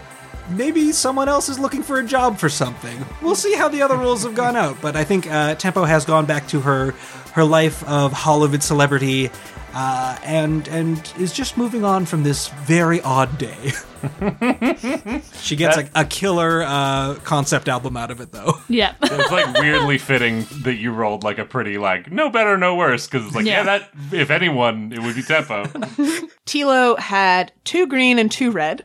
maybe 0.50 0.92
someone 0.92 1.30
else 1.30 1.50
is 1.50 1.60
looking 1.60 1.84
for 1.84 2.00
a 2.00 2.04
job 2.06 2.38
for 2.38 2.50
something. 2.50 3.06
We'll 3.22 3.36
see 3.36 3.54
how 3.56 3.70
the 3.70 3.82
other 3.82 3.98
rolls 3.98 4.24
have 4.24 4.36
gone 4.36 4.56
out, 4.56 4.80
but 4.82 4.96
I 4.96 5.04
think 5.04 5.30
uh, 5.32 5.56
Tempo 5.56 5.84
has 5.84 6.06
gone 6.06 6.26
back 6.26 6.48
to 6.50 6.62
her 6.62 6.92
her 7.34 7.44
life 7.44 7.84
of 7.88 8.12
Hollywood 8.14 8.62
celebrity. 8.64 9.30
Uh, 9.76 10.16
and 10.24 10.68
and 10.68 11.12
is 11.18 11.34
just 11.34 11.58
moving 11.58 11.84
on 11.84 12.06
from 12.06 12.22
this 12.22 12.48
very 12.50 13.02
odd 13.02 13.40
day. 13.40 13.72
she 15.42 15.56
gets 15.56 15.78
a, 15.78 15.90
a 15.96 16.06
killer 16.06 16.62
uh, 16.62 17.16
concept 17.24 17.68
album 17.68 17.98
out 17.98 18.12
of 18.12 18.22
it, 18.22 18.32
though. 18.32 18.60
Yeah, 18.70 18.94
it's 19.02 19.32
like 19.32 19.52
weirdly 19.58 19.98
fitting 19.98 20.46
that 20.62 20.76
you 20.76 20.92
rolled 20.92 21.24
like 21.24 21.40
a 21.40 21.46
pretty 21.46 21.80
like 21.80 22.12
no 22.12 22.30
better, 22.30 22.56
no 22.56 22.76
worse 22.76 23.08
because 23.08 23.26
it's 23.26 23.36
like 23.36 23.46
yeah. 23.48 23.64
Yeah. 23.64 23.64
that 23.64 23.90
if 24.12 24.30
anyone 24.30 24.92
it 24.94 25.00
would 25.00 25.16
be 25.16 25.24
Tempo. 25.24 25.64
Tilo 26.46 27.00
had 27.00 27.52
two 27.64 27.88
green 27.88 28.20
and 28.20 28.32
two 28.32 28.52
red, 28.52 28.84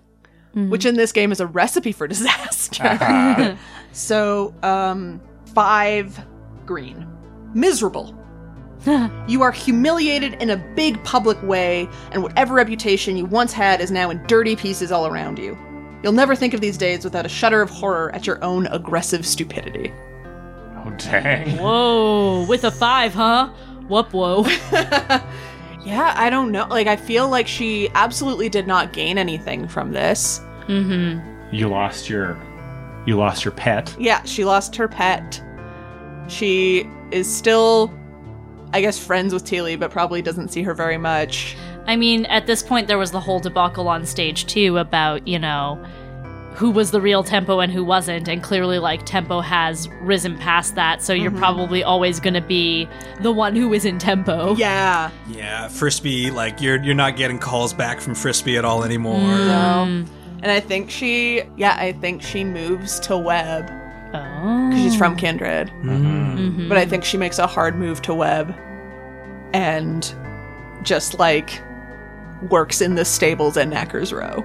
which 0.67 0.85
in 0.85 0.97
this 0.97 1.13
game 1.13 1.33
is 1.33 1.41
a 1.41 1.47
recipe 1.47 1.93
for 1.93 2.07
disaster. 2.09 3.57
so, 3.93 4.55
um, 4.63 5.21
five 5.55 6.19
green. 6.67 7.07
Miserable. 7.55 8.15
you 9.29 9.43
are 9.43 9.51
humiliated 9.51 10.35
in 10.35 10.51
a 10.51 10.57
big 10.77 11.03
public 11.05 11.43
way, 11.43 11.89
and 12.13 12.23
whatever 12.23 12.55
reputation 12.55 13.17
you 13.17 13.25
once 13.25 13.53
had 13.53 13.81
is 13.81 13.91
now 13.91 14.11
in 14.11 14.25
dirty 14.27 14.55
pieces 14.55 14.93
all 14.93 15.07
around 15.07 15.39
you. 15.39 15.57
You'll 16.03 16.13
never 16.13 16.37
think 16.37 16.55
of 16.55 16.61
these 16.61 16.79
days 16.79 17.03
without 17.05 17.27
a 17.27 17.29
shudder 17.29 17.61
of 17.61 17.71
horror 17.71 18.15
at 18.15 18.27
your 18.27 18.43
own 18.45 18.67
aggressive 18.69 19.27
stupidity. 19.27 19.93
oh 20.77 20.95
dang! 20.99 21.59
Whoa, 21.59 22.47
with 22.49 22.65
a 22.65 22.71
five, 22.71 23.15
huh? 23.15 23.49
Whoop, 23.89 24.13
whoa. 24.13 24.45
Yeah, 25.89 26.13
I 26.17 26.29
don't 26.29 26.53
know. 26.53 26.67
Like, 26.67 26.87
I 26.87 26.97
feel 26.97 27.31
like 27.31 27.49
she 27.49 27.89
absolutely 27.95 28.51
did 28.51 28.67
not 28.67 28.93
gain 28.93 29.17
anything 29.17 29.67
from 29.67 29.93
this. 29.93 30.41
Mm-hmm. 30.69 31.55
You 31.55 31.69
lost 31.69 32.09
your 32.09 32.37
you 33.07 33.17
lost 33.17 33.45
your 33.45 33.53
pet. 33.53 33.97
Yeah, 33.99 34.23
she 34.25 34.45
lost 34.45 34.77
her 34.77 34.87
pet. 34.87 35.43
She 36.29 36.87
is 37.11 37.33
still, 37.33 37.93
I 38.75 38.83
guess, 38.83 38.99
friends 38.99 39.33
with 39.33 39.45
Teely, 39.45 39.79
but 39.79 39.91
probably 39.91 40.21
doesn't 40.21 40.49
see 40.49 40.63
her 40.63 40.75
very 40.75 40.99
much. 40.99 41.57
I 41.87 41.97
mean, 41.97 42.27
at 42.27 42.47
this 42.47 42.63
point, 42.63 42.87
there 42.87 42.99
was 42.99 43.11
the 43.11 43.21
whole 43.21 43.41
debacle 43.41 43.89
on 43.89 44.05
stage 44.05 44.47
too 44.47 44.77
about, 44.77 45.27
you 45.27 45.39
know, 45.39 45.83
who 46.53 46.71
was 46.71 46.91
the 46.91 47.01
real 47.01 47.25
Tempo 47.25 47.61
and 47.61 47.73
who 47.73 47.83
wasn't. 47.83 48.29
And 48.29 48.43
clearly, 48.43 48.79
like, 48.79 49.07
Tempo 49.07 49.41
has 49.41 49.89
risen 50.03 50.37
past 50.37 50.75
that. 50.75 51.01
So 51.01 51.15
you're 51.15 51.31
mm-hmm. 51.31 51.39
probably 51.39 51.83
always 51.83 52.21
going 52.21 52.35
to 52.35 52.43
be 52.43 52.87
the 53.23 53.33
one 53.33 53.57
who 53.57 53.73
is 53.73 53.87
in 53.87 53.99
Tempo. 53.99 54.55
Yeah. 54.57 55.11
Yeah, 55.29 55.69
Frisbee, 55.69 56.31
like 56.31 56.61
you're 56.61 56.83
you're 56.83 56.95
not 56.95 57.17
getting 57.17 57.39
calls 57.39 57.73
back 57.73 58.01
from 58.01 58.15
Frisbee 58.15 58.59
at 58.59 58.67
all 58.67 58.85
anymore. 58.85 59.19
No. 59.21 60.05
And 60.43 60.51
I 60.53 60.61
think 60.61 60.91
she, 60.91 61.43
yeah, 61.57 61.77
I 61.79 61.93
think 61.93 62.23
she 62.23 62.45
moves 62.45 63.01
to 63.01 63.17
Web 63.17 63.71
Oh. 64.15 64.69
because 64.69 64.83
she's 64.83 64.97
from 64.97 65.17
Kindred. 65.17 65.71
Mhm. 65.83 66.69
But 66.69 66.79
I 66.79 66.87
think 66.87 67.05
she 67.05 67.17
makes 67.19 67.39
a 67.39 67.47
hard 67.47 67.77
move 67.77 68.01
to 68.03 68.15
Web 68.15 68.55
and 69.53 70.15
just 70.83 71.19
like 71.19 71.61
works 72.51 72.81
in 72.81 72.95
the 72.95 73.05
stables 73.05 73.57
at 73.57 73.69
Knacker's 73.69 74.13
Row. 74.13 74.45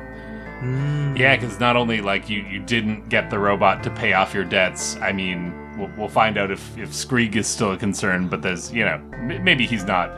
Yeah, 1.15 1.35
because 1.35 1.59
not 1.59 1.75
only 1.75 2.01
like 2.01 2.29
you 2.29 2.41
you 2.43 2.59
didn't 2.59 3.09
get 3.09 3.29
the 3.29 3.37
robot 3.37 3.83
to 3.83 3.89
pay 3.91 4.13
off 4.13 4.33
your 4.33 4.45
debts. 4.45 4.95
I 5.01 5.11
mean, 5.11 5.53
we'll, 5.77 5.91
we'll 5.97 6.07
find 6.07 6.37
out 6.37 6.51
if 6.51 6.77
if 6.77 6.89
Skreeg 6.91 7.35
is 7.35 7.47
still 7.47 7.71
a 7.73 7.77
concern. 7.77 8.27
But 8.27 8.41
there's 8.41 8.71
you 8.73 8.83
know 8.85 8.99
m- 9.13 9.43
maybe 9.43 9.65
he's 9.65 9.83
not 9.83 10.09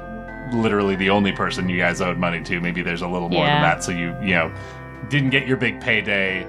literally 0.53 0.95
the 0.95 1.09
only 1.09 1.31
person 1.31 1.67
you 1.67 1.77
guys 1.79 1.99
owed 1.99 2.17
money 2.17 2.41
to. 2.43 2.61
Maybe 2.61 2.81
there's 2.83 3.01
a 3.01 3.07
little 3.07 3.27
more 3.29 3.45
than 3.45 3.61
that. 3.61 3.83
So 3.83 3.91
you 3.91 4.15
you 4.21 4.35
know 4.35 4.51
didn't 5.09 5.29
get 5.29 5.47
your 5.47 5.57
big 5.57 5.81
payday, 5.81 6.45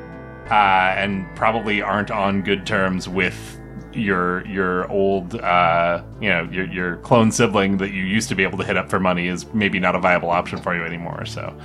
uh, 0.51 0.95
and 0.97 1.27
probably 1.37 1.83
aren't 1.83 2.11
on 2.11 2.43
good 2.43 2.67
terms 2.67 3.09
with 3.09 3.61
your 3.97 4.47
your 4.47 4.91
old 4.91 5.37
uh 5.37 6.03
you 6.21 6.29
know 6.29 6.43
your 6.53 6.67
your 6.67 6.97
clone 6.99 7.33
sibling 7.33 7.79
that 7.79 7.93
you 7.93 8.03
used 8.03 8.29
to 8.29 8.35
be 8.35 8.43
able 8.43 8.59
to 8.59 8.65
hit 8.65 8.77
up 8.77 8.91
for 8.91 9.01
money 9.01 9.27
is 9.27 9.53
maybe 9.55 9.79
not 9.79 9.95
a 9.95 9.99
viable 9.99 10.31
option 10.31 10.59
for 10.61 10.77
you 10.77 10.85
anymore 10.85 11.25
so. 11.25 11.57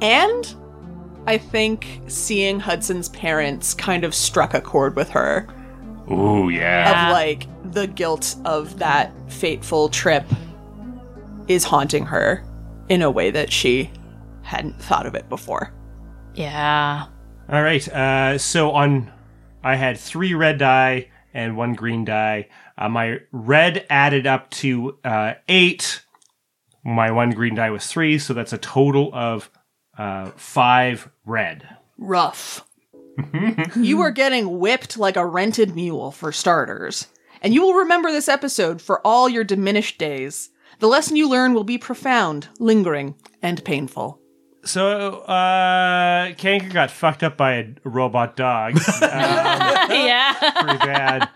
And 0.00 0.54
I 1.26 1.38
think 1.38 2.02
seeing 2.06 2.60
Hudson's 2.60 3.08
parents 3.08 3.74
kind 3.74 4.04
of 4.04 4.14
struck 4.14 4.54
a 4.54 4.60
chord 4.60 4.94
with 4.94 5.08
her. 5.10 5.48
Ooh 6.10 6.50
yeah. 6.50 7.08
Of 7.08 7.12
like 7.12 7.48
the 7.72 7.88
guilt 7.88 8.36
of 8.44 8.78
that 8.78 9.12
fateful 9.30 9.88
trip 9.88 10.24
is 11.48 11.64
haunting 11.64 12.06
her 12.06 12.44
in 12.88 13.02
a 13.02 13.10
way 13.10 13.30
that 13.30 13.52
she 13.52 13.90
hadn't 14.42 14.80
thought 14.80 15.06
of 15.06 15.14
it 15.16 15.28
before. 15.28 15.72
Yeah. 16.36 17.06
All 17.48 17.62
right. 17.62 17.88
Uh, 17.88 18.38
so 18.38 18.72
on, 18.72 19.10
I 19.64 19.76
had 19.76 19.98
three 19.98 20.34
red 20.34 20.58
die 20.58 21.08
and 21.32 21.56
one 21.56 21.74
green 21.74 22.04
die. 22.04 22.48
Uh, 22.78 22.88
my 22.88 23.18
red 23.32 23.86
added 23.90 24.26
up 24.26 24.50
to 24.50 24.98
uh, 25.04 25.34
eight. 25.48 26.04
My 26.84 27.10
one 27.10 27.30
green 27.30 27.54
die 27.54 27.70
was 27.70 27.86
three, 27.86 28.18
so 28.18 28.34
that's 28.34 28.52
a 28.52 28.58
total 28.58 29.10
of 29.12 29.50
uh, 29.98 30.30
five 30.36 31.10
red. 31.24 31.68
Rough. 31.98 32.64
you 33.76 34.00
are 34.00 34.10
getting 34.10 34.58
whipped 34.58 34.98
like 34.98 35.16
a 35.16 35.26
rented 35.26 35.74
mule, 35.74 36.10
for 36.10 36.32
starters. 36.32 37.08
And 37.40 37.54
you 37.54 37.62
will 37.62 37.74
remember 37.74 38.12
this 38.12 38.28
episode 38.28 38.82
for 38.82 39.06
all 39.06 39.28
your 39.28 39.44
diminished 39.44 39.98
days. 39.98 40.50
The 40.80 40.88
lesson 40.88 41.16
you 41.16 41.28
learn 41.28 41.54
will 41.54 41.64
be 41.64 41.78
profound, 41.78 42.48
lingering, 42.58 43.14
and 43.40 43.64
painful. 43.64 44.20
So 44.66 45.20
uh, 45.20 46.32
Kanker 46.32 46.72
got 46.72 46.90
fucked 46.90 47.22
up 47.22 47.36
by 47.36 47.54
a 47.54 47.66
robot 47.84 48.36
dog. 48.36 48.78
Um, 48.96 49.90
yeah. 49.90 50.34
pretty 50.62 50.78
bad. 50.78 51.28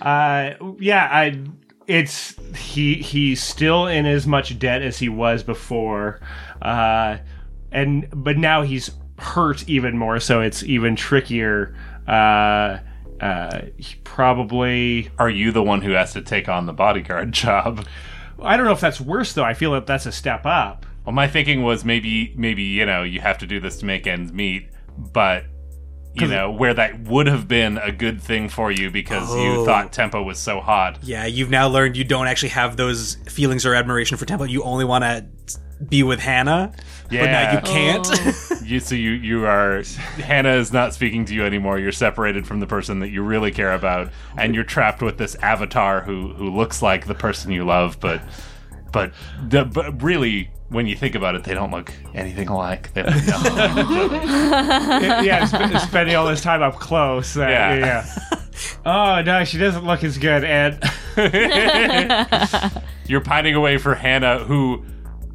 Uh, 0.00 0.54
yeah, 0.78 1.08
I. 1.10 1.42
It's 1.86 2.34
he. 2.56 2.94
He's 2.94 3.42
still 3.42 3.86
in 3.86 4.06
as 4.06 4.26
much 4.26 4.58
debt 4.58 4.82
as 4.82 4.98
he 4.98 5.08
was 5.08 5.42
before, 5.42 6.20
uh, 6.62 7.18
and 7.72 8.08
but 8.12 8.38
now 8.38 8.62
he's 8.62 8.90
hurt 9.18 9.68
even 9.68 9.98
more, 9.98 10.20
so 10.20 10.40
it's 10.40 10.62
even 10.62 10.94
trickier. 10.96 11.74
Uh, 12.06 12.78
uh, 13.20 13.62
he 13.76 13.96
probably. 14.04 15.10
Are 15.18 15.30
you 15.30 15.50
the 15.50 15.62
one 15.62 15.82
who 15.82 15.92
has 15.92 16.12
to 16.12 16.22
take 16.22 16.48
on 16.48 16.66
the 16.66 16.72
bodyguard 16.72 17.32
job? 17.44 17.86
I 18.40 18.56
don't 18.56 18.66
know 18.66 18.72
if 18.72 18.80
that's 18.80 19.00
worse 19.00 19.32
though. 19.32 19.44
I 19.44 19.54
feel 19.54 19.72
that 19.72 19.86
that's 19.86 20.06
a 20.06 20.12
step 20.12 20.46
up. 20.46 20.86
Well, 21.08 21.14
my 21.14 21.26
thinking 21.26 21.62
was 21.62 21.86
maybe 21.86 22.34
maybe 22.36 22.64
you 22.64 22.84
know 22.84 23.02
you 23.02 23.22
have 23.22 23.38
to 23.38 23.46
do 23.46 23.60
this 23.60 23.78
to 23.78 23.86
make 23.86 24.06
ends 24.06 24.30
meet, 24.30 24.68
but 24.98 25.44
you 26.12 26.26
know 26.28 26.50
where 26.50 26.74
that 26.74 27.00
would 27.04 27.26
have 27.28 27.48
been 27.48 27.78
a 27.78 27.90
good 27.90 28.20
thing 28.20 28.50
for 28.50 28.70
you 28.70 28.90
because 28.90 29.26
Oh. 29.30 29.42
you 29.42 29.64
thought 29.64 29.90
tempo 29.90 30.22
was 30.22 30.38
so 30.38 30.60
hot. 30.60 30.98
Yeah, 31.02 31.24
you've 31.24 31.48
now 31.48 31.66
learned 31.66 31.96
you 31.96 32.04
don't 32.04 32.26
actually 32.26 32.50
have 32.50 32.76
those 32.76 33.14
feelings 33.26 33.64
or 33.64 33.72
admiration 33.74 34.18
for 34.18 34.26
Tempo. 34.26 34.44
You 34.44 34.62
only 34.64 34.84
want 34.84 35.02
to 35.02 35.24
be 35.88 36.02
with 36.02 36.20
Hannah. 36.20 36.74
Yeah. 37.10 37.22
But 37.22 37.30
now 37.30 37.52
you 37.52 37.60
can't. 37.62 38.06
Oh. 38.12 38.54
You 38.68 38.78
so 38.78 38.94
you 38.94 39.12
you 39.12 39.46
are 39.46 39.82
Hannah 40.18 40.56
is 40.56 40.74
not 40.74 40.92
speaking 40.92 41.24
to 41.24 41.34
you 41.34 41.42
anymore. 41.46 41.78
You're 41.78 41.90
separated 41.90 42.46
from 42.46 42.60
the 42.60 42.66
person 42.66 42.98
that 42.98 43.08
you 43.08 43.22
really 43.22 43.50
care 43.50 43.72
about, 43.72 44.10
and 44.36 44.54
you're 44.54 44.62
trapped 44.62 45.00
with 45.00 45.16
this 45.16 45.36
avatar 45.36 46.02
who 46.02 46.34
who 46.34 46.50
looks 46.54 46.82
like 46.82 47.06
the 47.06 47.14
person 47.14 47.50
you 47.50 47.64
love, 47.64 47.98
but 47.98 48.20
but 48.92 49.14
the, 49.48 49.64
but 49.64 50.02
really. 50.02 50.50
When 50.70 50.86
you 50.86 50.96
think 50.96 51.14
about 51.14 51.34
it, 51.34 51.44
they 51.44 51.54
don't 51.54 51.70
look 51.70 51.90
anything 52.14 52.48
alike. 52.48 52.92
They 52.92 53.02
look 53.02 53.14
yeah, 55.24 55.44
sp- 55.48 55.78
spending 55.88 56.14
all 56.14 56.26
this 56.26 56.42
time 56.42 56.62
up 56.62 56.74
close. 56.78 57.36
Uh, 57.36 57.42
Yeah. 57.48 57.74
yeah. 57.74 58.06
Oh 58.84 59.22
no, 59.22 59.44
she 59.44 59.56
doesn't 59.58 59.84
look 59.86 60.02
as 60.04 60.18
good, 60.18 60.44
and 60.44 60.78
You're 63.06 63.20
pining 63.22 63.54
away 63.54 63.78
for 63.78 63.94
Hannah, 63.94 64.40
who 64.40 64.84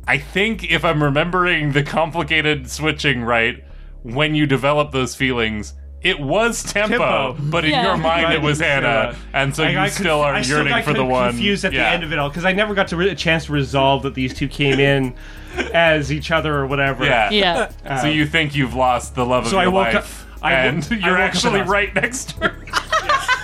I 0.08 0.18
think, 0.18 0.70
if 0.70 0.84
I'm 0.86 1.02
remembering 1.02 1.72
the 1.72 1.84
complicated 1.84 2.70
switching 2.70 3.24
right, 3.24 3.64
when 4.04 4.36
you 4.36 4.46
develop 4.46 4.92
those 4.92 5.16
feelings, 5.16 5.74
it 6.04 6.20
was 6.20 6.62
tempo, 6.64 6.98
Tempo. 6.98 7.36
but 7.50 7.64
in 7.66 7.72
Yeah. 7.72 7.84
your 7.84 7.98
mind 7.98 8.26
Right. 8.26 8.36
it 8.36 8.42
was 8.42 8.60
Hannah, 8.60 8.88
Yeah. 8.88 9.16
and 9.34 9.56
so 9.56 9.64
I 9.64 9.70
you 9.70 9.74
got 9.76 9.90
still 9.92 10.20
conf- 10.22 10.26
are 10.26 10.36
I 10.36 10.42
still 10.42 10.58
yearning 10.58 10.74
got 10.74 10.84
for 10.84 10.94
the 10.94 11.00
con- 11.00 11.08
one. 11.10 11.30
Confused 11.32 11.66
at 11.66 11.74
yeah. 11.74 11.84
the 11.84 11.90
end 11.90 12.04
of 12.04 12.12
it 12.14 12.20
all 12.20 12.30
because 12.30 12.46
I 12.46 12.52
never 12.54 12.74
got 12.74 12.90
to 12.90 12.96
re- 12.98 13.10
a 13.10 13.16
chance 13.16 13.46
to 13.46 13.52
resolve 13.54 14.04
that 14.04 14.14
these 14.14 14.34
two 14.34 14.48
came 14.48 14.80
in 14.80 15.14
as 15.74 16.12
each 16.12 16.32
other 16.32 16.56
or 16.56 16.68
whatever. 16.68 17.06
Yeah. 17.06 17.30
Yeah. 17.30 17.70
Uh, 17.86 18.02
so 18.02 18.08
you 18.08 18.26
think 18.26 18.56
you've 18.56 18.74
lost 18.76 19.16
the 19.16 19.26
love 19.26 19.48
So 19.48 19.56
of 19.58 19.60
I 19.60 19.64
your 19.64 19.72
woke 19.72 19.94
life, 19.94 20.26
up- 20.36 20.44
I 20.44 20.52
wo- 20.54 20.58
and 20.70 20.88
I 20.92 20.96
you're 20.96 21.12
woke 21.12 21.20
actually 21.22 21.60
and 21.62 21.70
right 21.70 21.94
next 21.96 22.38
to 22.40 22.50
her. 22.50 22.56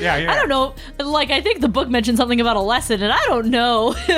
yeah, 0.00 0.16
yeah. 0.16 0.32
I 0.32 0.34
don't 0.36 0.48
know. 0.48 0.74
Like, 0.98 1.30
I 1.30 1.40
think 1.40 1.60
the 1.60 1.68
book 1.68 1.88
mentioned 1.88 2.16
something 2.18 2.40
about 2.40 2.56
a 2.56 2.60
lesson, 2.60 3.02
and 3.02 3.12
I 3.12 3.22
don't 3.26 3.48
know 3.48 3.94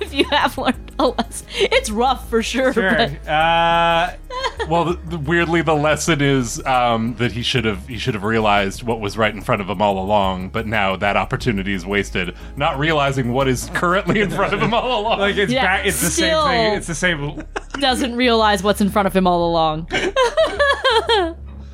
if 0.00 0.12
you 0.12 0.24
have 0.24 0.56
learned 0.58 0.92
a 0.98 1.08
lesson. 1.08 1.46
It's 1.54 1.90
rough 1.90 2.28
for 2.28 2.42
sure. 2.42 2.72
Sure. 2.72 2.90
But 2.94 3.28
Uh, 3.28 4.14
Well, 4.68 4.84
the, 4.84 4.92
the, 5.08 5.18
weirdly, 5.18 5.62
the 5.62 5.74
lesson 5.74 6.20
is 6.20 6.64
um, 6.66 7.14
that 7.16 7.32
he 7.32 7.42
should 7.42 7.64
have 7.64 7.88
he 7.88 7.98
should 7.98 8.14
have 8.14 8.22
realized 8.24 8.82
what 8.82 9.00
was 9.00 9.16
right 9.16 9.34
in 9.34 9.40
front 9.40 9.60
of 9.62 9.68
him 9.70 9.80
all 9.82 9.98
along. 9.98 10.50
But 10.50 10.66
now 10.66 10.96
that 10.96 11.16
opportunity 11.16 11.72
is 11.72 11.84
wasted, 11.86 12.36
not 12.56 12.78
realizing 12.78 13.32
what 13.32 13.48
is 13.48 13.70
currently 13.74 14.20
in 14.20 14.30
front 14.30 14.52
of 14.54 14.62
him 14.62 14.72
all 14.74 15.00
along. 15.02 15.18
like 15.18 15.36
it's 15.36 15.50
Yeah, 15.52 15.64
back. 15.64 15.86
It's 15.86 16.00
the 16.00 16.10
same 16.10 16.46
thing. 16.46 16.74
It's 16.74 16.86
the 16.86 16.94
same. 16.94 17.42
doesn't 17.80 18.14
realize 18.16 18.62
what's 18.62 18.80
in 18.80 18.90
front 18.90 19.06
of 19.06 19.16
him 19.16 19.26
all 19.26 19.50
along. 19.50 19.86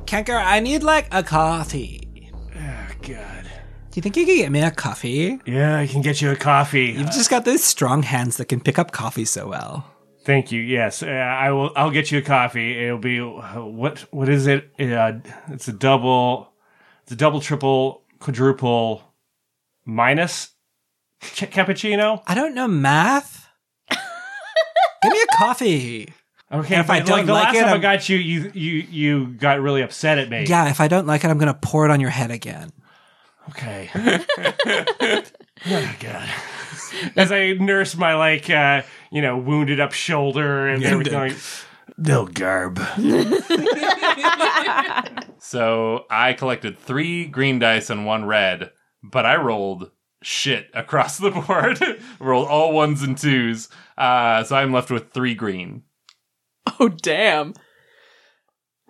Kanker, 0.06 0.42
I 0.42 0.60
need 0.60 0.82
like 0.82 1.08
a 1.12 1.22
coffee. 1.22 2.30
Oh 2.54 2.88
God. 3.02 3.35
Do 3.96 4.00
you 4.00 4.02
think 4.02 4.18
you 4.18 4.26
could 4.26 4.36
get 4.36 4.52
me 4.52 4.60
a 4.60 4.70
coffee? 4.70 5.40
Yeah, 5.46 5.78
I 5.78 5.86
can 5.86 6.02
get 6.02 6.20
you 6.20 6.30
a 6.30 6.36
coffee. 6.36 6.88
You've 6.88 7.06
just 7.12 7.30
got 7.30 7.46
those 7.46 7.64
strong 7.64 8.02
hands 8.02 8.36
that 8.36 8.44
can 8.44 8.60
pick 8.60 8.78
up 8.78 8.92
coffee 8.92 9.24
so 9.24 9.48
well. 9.48 9.90
Thank 10.22 10.52
you. 10.52 10.60
Yes, 10.60 11.02
uh, 11.02 11.06
I 11.06 11.50
will. 11.50 11.72
I'll 11.74 11.90
get 11.90 12.12
you 12.12 12.18
a 12.18 12.20
coffee. 12.20 12.78
It'll 12.84 12.98
be 12.98 13.20
uh, 13.20 13.64
what? 13.64 14.00
What 14.12 14.28
is 14.28 14.46
it? 14.48 14.70
Uh, 14.78 15.12
it's 15.48 15.66
a 15.68 15.72
double. 15.72 16.52
It's 17.04 17.12
a 17.12 17.16
double, 17.16 17.40
triple, 17.40 18.02
quadruple, 18.18 19.02
minus 19.86 20.50
ch- 21.22 21.44
cappuccino. 21.50 22.22
I 22.26 22.34
don't 22.34 22.54
know 22.54 22.68
math. 22.68 23.48
Give 23.90 25.10
me 25.10 25.22
a 25.22 25.36
coffee. 25.38 26.12
Okay, 26.52 26.74
And 26.74 26.84
if 26.84 26.90
I 26.90 27.00
don't 27.00 27.16
like, 27.20 27.26
the 27.26 27.32
like 27.32 27.44
last 27.44 27.56
it, 27.56 27.60
time 27.60 27.68
I 27.68 27.72
I'm- 27.72 27.80
got 27.80 28.08
you, 28.10 28.18
you 28.18 28.50
you 28.52 28.72
you 28.90 29.26
got 29.28 29.58
really 29.62 29.80
upset 29.80 30.18
at 30.18 30.28
me. 30.28 30.44
Yeah, 30.46 30.68
if 30.68 30.82
I 30.82 30.88
don't 30.88 31.06
like 31.06 31.24
it, 31.24 31.28
I'm 31.28 31.38
gonna 31.38 31.54
pour 31.54 31.86
it 31.86 31.90
on 31.90 31.98
your 32.00 32.10
head 32.10 32.30
again. 32.30 32.72
Okay. 33.50 33.90
oh 35.66 35.94
God. 36.00 36.28
As 37.16 37.32
I 37.32 37.52
nurse 37.52 37.96
my 37.96 38.14
like 38.14 38.50
uh, 38.50 38.82
you 39.10 39.22
know 39.22 39.38
wounded 39.38 39.80
up 39.80 39.92
shoulder 39.92 40.68
and 40.68 40.84
everything, 40.84 41.14
like, 41.14 41.36
they'll 41.98 42.26
garb. 42.26 42.80
So 45.46 46.06
I 46.10 46.32
collected 46.32 46.76
three 46.76 47.24
green 47.24 47.60
dice 47.60 47.88
and 47.88 48.04
one 48.04 48.24
red, 48.24 48.72
but 49.00 49.24
I 49.24 49.36
rolled 49.36 49.92
shit 50.20 50.68
across 50.74 51.18
the 51.18 51.30
board. 51.30 51.78
rolled 52.18 52.48
all 52.48 52.72
ones 52.72 53.04
and 53.04 53.16
twos. 53.16 53.68
Uh, 53.96 54.42
so 54.42 54.56
I'm 54.56 54.72
left 54.72 54.90
with 54.90 55.12
three 55.12 55.36
green. 55.36 55.84
Oh, 56.80 56.88
damn. 56.88 57.54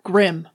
Grim. 0.03 0.49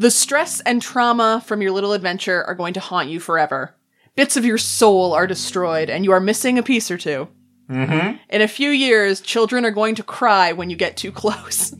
The 0.00 0.10
stress 0.10 0.60
and 0.60 0.80
trauma 0.80 1.42
from 1.44 1.60
your 1.60 1.72
little 1.72 1.92
adventure 1.92 2.42
are 2.44 2.54
going 2.54 2.72
to 2.72 2.80
haunt 2.80 3.10
you 3.10 3.20
forever. 3.20 3.74
Bits 4.16 4.34
of 4.34 4.46
your 4.46 4.56
soul 4.56 5.12
are 5.12 5.26
destroyed, 5.26 5.90
and 5.90 6.06
you 6.06 6.12
are 6.12 6.20
missing 6.20 6.58
a 6.58 6.62
piece 6.62 6.90
or 6.90 6.96
2 6.96 7.28
Mm-hmm. 7.68 8.16
In 8.30 8.40
a 8.40 8.48
few 8.48 8.70
years, 8.70 9.20
children 9.20 9.66
are 9.66 9.70
going 9.70 9.94
to 9.96 10.02
cry 10.02 10.52
when 10.52 10.70
you 10.70 10.76
get 10.76 10.96
too 10.96 11.12
close. 11.12 11.76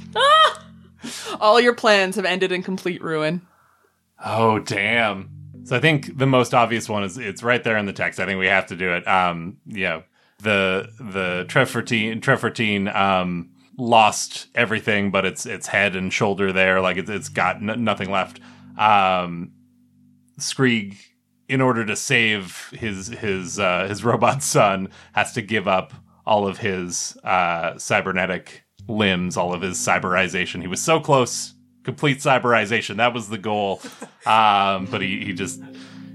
All 1.41 1.59
your 1.59 1.75
plans 1.75 2.17
have 2.17 2.27
ended 2.27 2.53
in 2.53 2.63
complete 2.63 3.03
ruin. 3.03 3.41
Oh 4.23 4.59
damn. 4.59 5.31
So 5.65 5.75
I 5.75 5.81
think 5.81 6.19
the 6.19 6.27
most 6.27 6.53
obvious 6.53 6.91
one 6.91 7.03
is 7.03 7.17
it's 7.17 7.43
right 7.43 7.65
there 7.65 7.79
in 7.79 7.87
the 7.87 7.93
text. 7.95 8.21
I 8.21 8.27
think 8.27 8.39
we 8.39 8.49
have 8.49 8.67
to 8.67 8.77
do 8.77 8.93
it. 8.93 9.09
Um, 9.09 9.57
yeah. 9.65 10.03
The 10.43 10.91
the 11.01 11.47
Trev 11.49 11.71
14 11.71 12.21
Trefortine 12.21 12.87
um 12.95 13.51
lost 13.81 14.49
everything 14.55 15.11
but 15.11 15.25
its 15.25 15.47
its 15.47 15.67
head 15.67 15.97
and 15.97 16.13
shoulder 16.13 16.53
there. 16.53 16.81
Like 16.81 16.97
it's 16.97 17.11
it's 17.11 17.29
got 17.29 17.57
n- 17.57 17.85
nothing 17.85 18.11
left. 18.11 18.41
Um 18.79 19.53
Skreeg 20.39 20.97
in 21.51 21.61
order 21.61 21.85
to 21.85 21.97
save 21.97 22.71
his 22.73 23.09
his 23.09 23.59
uh, 23.59 23.87
his 23.89 24.05
robot 24.05 24.43
son 24.43 24.89
has 25.13 25.33
to 25.33 25.43
give 25.43 25.67
up 25.67 25.93
all 26.25 26.47
of 26.47 26.59
his 26.59 27.17
uh, 27.25 27.77
cybernetic 27.77 28.65
limbs, 28.87 29.37
all 29.37 29.53
of 29.53 29.63
his 29.63 29.77
cyberization. 29.77 30.61
He 30.61 30.69
was 30.69 30.81
so 30.81 31.01
close, 31.01 31.55
complete 31.83 32.19
cyberization. 32.19 32.97
That 32.97 33.13
was 33.13 33.29
the 33.29 33.39
goal, 33.39 33.81
um, 34.27 34.87
but 34.87 35.01
he, 35.03 35.25
he 35.25 35.33
just 35.33 35.61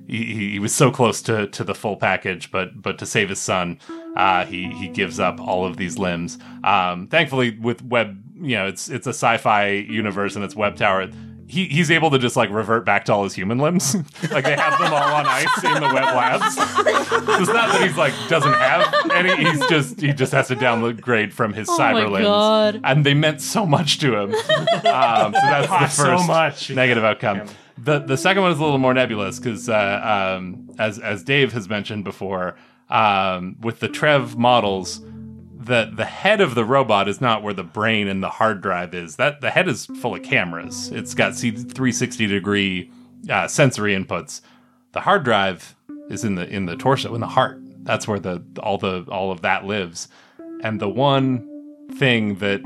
he, 0.08 0.24
he 0.26 0.52
he 0.52 0.60
was 0.60 0.74
so 0.74 0.90
close 0.90 1.22
to, 1.24 1.48
to 1.48 1.64
the 1.66 1.76
full 1.76 1.98
package. 1.98 2.50
But 2.50 2.82
but 2.82 2.98
to 3.00 3.06
save 3.06 3.30
his 3.30 3.40
son, 3.40 3.80
uh, 4.16 4.46
he 4.46 4.72
he 4.74 4.88
gives 4.88 5.20
up 5.20 5.40
all 5.40 5.66
of 5.66 5.78
these 5.78 5.98
limbs. 5.98 6.38
Um, 6.64 7.08
thankfully, 7.08 7.58
with 7.58 7.84
web, 7.84 8.22
you 8.36 8.56
know, 8.56 8.68
it's 8.68 8.90
it's 8.90 9.08
a 9.08 9.12
sci-fi 9.12 9.70
universe 9.70 10.36
and 10.36 10.44
it's 10.46 10.56
web 10.56 10.76
tower 10.76 11.10
he, 11.48 11.66
he's 11.66 11.92
able 11.92 12.10
to 12.12 12.18
just 12.18 12.36
like 12.36 12.50
revert 12.50 12.86
back 12.86 13.06
to 13.06 13.14
all 13.14 13.24
his 13.24 13.34
human 13.34 13.60
limbs. 13.60 13.96
like 14.32 14.46
they 14.46 14.56
have 14.56 14.80
them 14.80 14.92
all 14.94 15.14
on 15.14 15.26
ice 15.28 15.64
in 15.64 15.74
the 15.76 15.92
web 15.94 16.04
labs. 16.16 16.56
it's 16.58 17.48
not 17.48 17.72
that 17.72 17.82
he's 17.84 17.98
like 17.98 18.14
doesn't 18.28 18.54
have 18.54 19.12
any. 19.14 19.36
He's 19.36 19.66
just 19.68 20.02
he 20.02 20.12
just 20.12 20.32
has 20.32 20.48
to 20.48 20.56
downgrade 20.56 21.34
from 21.34 21.54
his 21.54 21.70
Oh 21.70 21.78
cyber 21.78 21.94
my 21.94 22.06
limbs, 22.06 22.26
God. 22.26 22.82
and 22.84 23.06
they 23.06 23.14
meant 23.14 23.42
so 23.42 23.66
much 23.66 24.00
to 24.00 24.16
him. 24.16 24.34
Um, 24.34 25.34
so 25.34 25.40
that's 25.44 25.68
the 25.68 25.68
Cost 25.68 25.98
so 25.98 26.04
first 26.06 26.28
much. 26.28 26.70
negative 26.72 27.04
outcome. 27.04 27.44
The 27.78 28.00
the 28.00 28.18
second 28.18 28.42
one 28.42 28.52
is 28.52 28.60
a 28.60 28.64
little 28.64 28.78
more 28.80 28.94
nebulous 28.94 29.38
because 29.38 29.70
uh, 29.70 30.36
um, 30.38 30.72
as 30.80 30.98
as 31.00 31.24
Dave 31.24 31.54
has 31.54 31.70
mentioned 31.70 32.04
before, 32.04 32.56
um, 32.90 33.58
with 33.62 33.80
the 33.80 33.90
Trev 33.90 34.38
models 34.38 35.02
the 35.66 35.92
the 35.94 36.06
head 36.06 36.42
of 36.42 36.54
the 36.54 36.64
robot 36.64 37.08
is 37.08 37.20
not 37.20 37.42
where 37.42 37.54
the 37.54 37.64
brain 37.64 38.08
and 38.08 38.22
the 38.22 38.30
hard 38.30 38.62
drive 38.62 38.94
is. 38.94 39.16
That 39.16 39.42
the 39.42 39.50
head 39.50 39.68
is 39.68 39.88
full 39.88 40.16
of 40.16 40.24
cameras. 40.24 40.92
It's 40.92 41.14
got 41.16 41.36
C 41.36 41.52
360 41.52 42.28
degree 42.28 42.92
uh, 43.30 43.48
sensory 43.48 43.96
inputs. 43.96 44.42
The 44.92 45.02
hard 45.02 45.24
drive 45.24 45.76
is 46.10 46.24
in 46.24 46.36
the 46.36 46.48
in 46.48 46.68
the 46.68 46.76
torso 46.76 47.16
in 47.16 47.22
the 47.22 47.28
heart. 47.28 47.60
That's 47.84 48.08
where 48.08 48.20
the 48.20 48.44
all 48.62 48.78
the 48.78 49.06
all 49.10 49.32
of 49.32 49.42
that 49.42 49.66
lives. 49.66 50.08
And 50.62 50.80
the 50.80 50.90
one 50.90 51.50
thing 51.94 52.36
that 52.36 52.62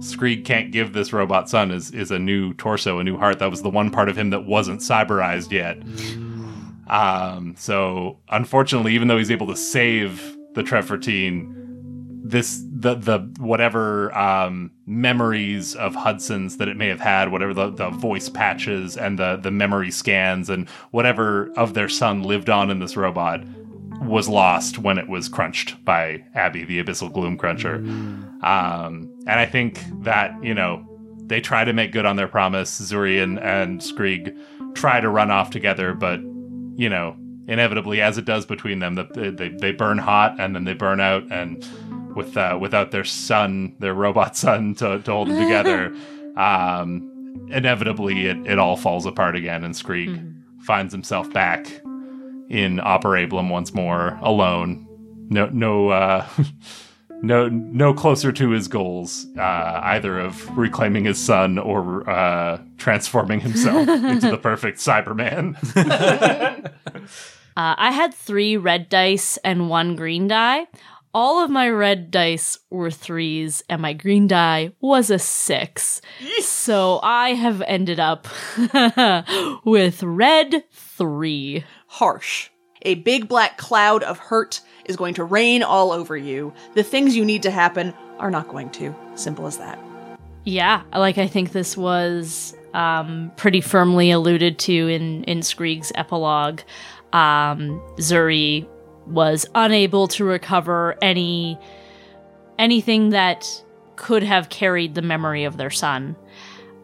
Skreeg 0.00 0.44
can't 0.44 0.70
give 0.70 0.92
this 0.92 1.14
robot 1.14 1.48
son 1.48 1.70
is 1.70 1.90
is 1.90 2.10
a 2.10 2.18
new 2.18 2.52
torso, 2.54 2.98
a 2.98 3.04
new 3.04 3.16
heart. 3.16 3.38
That 3.38 3.50
was 3.50 3.62
the 3.62 3.70
one 3.70 3.90
part 3.90 4.10
of 4.10 4.18
him 4.18 4.28
that 4.30 4.44
wasn't 4.44 4.80
cyberized 4.80 5.52
yet. 5.52 5.78
Um, 6.86 7.54
so 7.56 8.18
unfortunately, 8.28 8.94
even 8.94 9.08
though 9.08 9.18
he's 9.18 9.30
able 9.30 9.46
to 9.48 9.56
save 9.56 10.36
the 10.54 10.62
Trev 10.62 10.86
14, 10.86 11.56
this 12.28 12.62
the 12.68 12.94
the 12.94 13.18
whatever 13.38 14.16
um, 14.16 14.72
memories 14.84 15.74
of 15.76 15.94
Hudson's 15.94 16.56
that 16.56 16.68
it 16.68 16.76
may 16.76 16.88
have 16.88 17.00
had, 17.00 17.30
whatever 17.30 17.54
the, 17.54 17.70
the 17.70 17.90
voice 17.90 18.28
patches 18.28 18.96
and 18.96 19.18
the 19.18 19.36
the 19.36 19.50
memory 19.50 19.90
scans 19.90 20.50
and 20.50 20.68
whatever 20.90 21.52
of 21.56 21.74
their 21.74 21.88
son 21.88 22.22
lived 22.22 22.50
on 22.50 22.70
in 22.70 22.80
this 22.80 22.96
robot 22.96 23.44
was 24.00 24.28
lost 24.28 24.78
when 24.78 24.98
it 24.98 25.08
was 25.08 25.28
crunched 25.28 25.82
by 25.84 26.22
Abby, 26.34 26.64
the 26.64 26.82
Abyssal 26.82 27.12
Gloom 27.12 27.38
Cruncher. 27.38 27.76
Um, 28.42 29.10
and 29.26 29.40
I 29.40 29.46
think 29.46 29.80
that 30.02 30.32
you 30.42 30.54
know 30.54 30.84
they 31.26 31.40
try 31.40 31.64
to 31.64 31.72
make 31.72 31.92
good 31.92 32.06
on 32.06 32.16
their 32.16 32.28
promise. 32.28 32.80
Zuri 32.80 33.22
and, 33.22 33.38
and 33.38 33.80
Skreeg 33.80 34.36
try 34.74 35.00
to 35.00 35.08
run 35.08 35.30
off 35.30 35.50
together, 35.50 35.94
but 35.94 36.20
you 36.76 36.88
know 36.88 37.16
inevitably, 37.48 38.00
as 38.00 38.18
it 38.18 38.24
does 38.24 38.44
between 38.44 38.80
them, 38.80 38.94
the, 38.94 39.04
they 39.36 39.48
they 39.48 39.72
burn 39.72 39.98
hot 39.98 40.36
and 40.38 40.54
then 40.54 40.64
they 40.64 40.74
burn 40.74 41.00
out 41.00 41.24
and 41.30 41.64
with 42.14 42.36
uh, 42.36 42.58
without 42.60 42.90
their 42.90 43.04
son, 43.04 43.74
their 43.78 43.94
robot 43.94 44.36
son, 44.44 44.74
to, 44.76 45.00
to 45.00 45.12
hold 45.12 45.28
them 45.28 45.38
together, 45.42 45.94
um, 46.36 47.48
inevitably 47.50 48.26
it, 48.26 48.38
it 48.46 48.58
all 48.58 48.76
falls 48.76 49.06
apart 49.06 49.36
again, 49.36 49.62
and 49.62 49.74
Skreeg 49.74 50.34
finds 50.62 50.92
himself 50.92 51.32
back 51.32 51.66
in 52.48 52.78
Operaeblum 52.78 53.50
once 53.50 53.74
more, 53.74 54.18
alone. 54.22 54.86
No, 55.28 55.46
no, 55.46 55.90
uh, 55.90 56.26
no, 57.26 57.48
no 57.48 57.92
closer 57.92 58.32
to 58.32 58.50
his 58.50 58.68
goals, 58.68 59.26
uh, 59.38 59.80
either 59.82 60.18
of 60.18 60.56
reclaiming 60.56 61.04
his 61.04 61.18
son 61.18 61.58
or 61.58 62.08
uh, 62.08 62.60
transforming 62.78 63.40
himself 63.40 63.88
into 63.88 64.30
the 64.30 64.38
perfect 64.38 64.78
Cyberman. 64.78 65.56
Uh, 67.56 67.74
I 67.78 67.90
had 67.90 68.12
three 68.12 68.58
red 68.58 68.90
dice 68.90 69.38
and 69.38 69.70
one 69.70 69.96
green 69.96 70.28
die. 70.28 70.66
All 71.14 71.42
of 71.42 71.48
my 71.48 71.70
red 71.70 72.10
dice 72.10 72.58
were 72.68 72.90
threes, 72.90 73.62
and 73.70 73.80
my 73.80 73.94
green 73.94 74.26
die 74.26 74.72
was 74.82 75.08
a 75.08 75.18
six. 75.18 76.02
So 76.40 77.00
I 77.02 77.30
have 77.30 77.62
ended 77.62 77.98
up 77.98 78.28
with 79.64 80.02
red 80.02 80.64
three. 80.70 81.64
Harsh. 81.86 82.50
A 82.82 82.96
big 82.96 83.26
black 83.26 83.56
cloud 83.56 84.02
of 84.02 84.18
hurt 84.18 84.60
is 84.88 84.96
going 84.96 85.14
to 85.14 85.24
rain 85.24 85.62
all 85.62 85.92
over 85.92 86.16
you. 86.16 86.52
The 86.74 86.82
things 86.82 87.16
you 87.16 87.24
need 87.24 87.42
to 87.42 87.50
happen 87.50 87.94
are 88.18 88.30
not 88.30 88.48
going 88.48 88.70
to. 88.70 88.94
Simple 89.14 89.46
as 89.46 89.58
that. 89.58 89.78
Yeah, 90.44 90.82
like 90.94 91.18
I 91.18 91.26
think 91.26 91.52
this 91.52 91.76
was 91.76 92.56
um, 92.72 93.32
pretty 93.36 93.60
firmly 93.60 94.10
alluded 94.10 94.58
to 94.60 94.88
in 94.88 95.24
in 95.24 95.40
Skreeg's 95.40 95.90
epilogue. 95.94 96.60
Um, 97.12 97.80
Zuri 97.98 98.66
was 99.06 99.46
unable 99.54 100.08
to 100.08 100.24
recover 100.24 100.96
any 101.02 101.58
anything 102.58 103.10
that 103.10 103.62
could 103.96 104.22
have 104.22 104.48
carried 104.48 104.94
the 104.94 105.02
memory 105.02 105.44
of 105.44 105.56
their 105.56 105.70
son. 105.70 106.16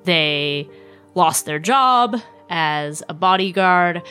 They 0.04 0.68
lost 1.14 1.46
their 1.46 1.58
job 1.58 2.20
as 2.48 3.02
a 3.08 3.14
bodyguard. 3.14 4.02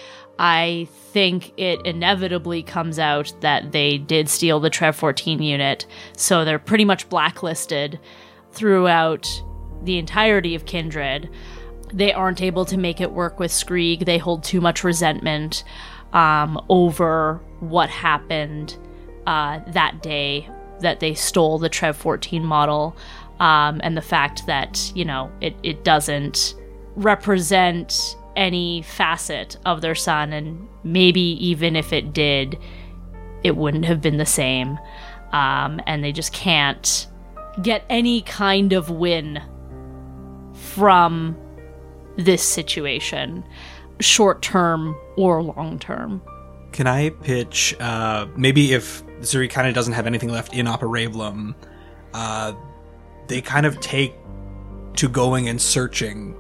I 0.44 0.88
think 1.12 1.54
it 1.56 1.86
inevitably 1.86 2.64
comes 2.64 2.98
out 2.98 3.32
that 3.42 3.72
they 3.72 4.00
did 4.00 4.28
steal 4.28 4.60
the 4.60 4.72
Trev 4.72 4.96
14 4.96 5.40
unit, 5.40 5.86
so 6.18 6.44
they're 6.44 6.58
pretty 6.58 6.84
much 6.84 7.08
blacklisted 7.10 8.00
throughout 8.52 9.30
the 9.84 10.00
entirety 10.00 10.56
of 10.56 10.66
Kindred. 10.66 11.30
They 11.94 12.12
aren't 12.12 12.42
able 12.42 12.66
to 12.66 12.78
make 12.78 13.00
it 13.00 13.12
work 13.12 13.40
with 13.40 13.52
Skreeg. 13.52 14.06
They 14.06 14.18
hold 14.18 14.44
too 14.44 14.62
much 14.62 14.84
resentment 14.84 15.64
um, 16.12 16.60
over 16.70 17.40
what 17.60 17.92
happened 17.92 18.76
uh, 19.28 19.60
that 19.68 20.02
day 20.02 20.50
that 20.80 21.02
they 21.02 21.14
stole 21.14 21.60
the 21.60 21.70
Trev 21.70 21.96
14 21.96 22.44
model 22.44 22.98
um, 23.40 23.80
and 23.84 23.96
the 23.96 24.02
fact 24.02 24.48
that, 24.48 24.92
you 24.96 25.06
know, 25.06 25.32
it, 25.40 25.56
it 25.62 25.84
doesn't 25.84 26.56
represent 26.96 28.16
any 28.36 28.82
facet 28.82 29.58
of 29.66 29.82
their 29.82 29.96
son. 29.96 30.34
And 30.34 30.68
maybe 30.84 31.22
even 31.22 31.76
if 31.76 31.94
it 31.94 32.14
did, 32.14 32.58
it 33.44 33.58
wouldn't 33.58 33.86
have 33.86 34.02
been 34.02 34.18
the 34.18 34.26
same. 34.26 34.78
Um, 35.32 35.82
and 35.88 36.04
they 36.04 36.12
just 36.12 36.34
can't 36.34 37.08
get 37.62 37.86
any 37.90 38.22
kind 38.22 38.74
of 38.74 38.90
win 38.90 39.42
from 40.54 41.38
this 42.18 42.44
situation, 42.44 43.44
short 44.00 44.42
term 44.42 44.96
or 45.18 45.42
long 45.42 45.80
term. 45.80 46.22
Can 46.72 46.88
I 46.88 47.10
pitch? 47.10 47.76
Uh, 47.80 48.28
maybe 48.36 48.74
if 48.74 49.06
Zuri 49.20 49.50
kind 49.50 49.68
of 49.68 49.74
doesn't 49.74 49.94
have 49.94 50.08
anything 50.08 50.30
left 50.30 50.54
in 50.54 50.66
Operaeblum, 50.66 51.56
uh, 52.14 52.54
they 53.28 53.42
kind 53.42 53.66
of 53.66 53.80
take 53.80 54.16
to 54.96 55.10
going 55.10 55.48
and 55.50 55.62
searching, 55.62 56.36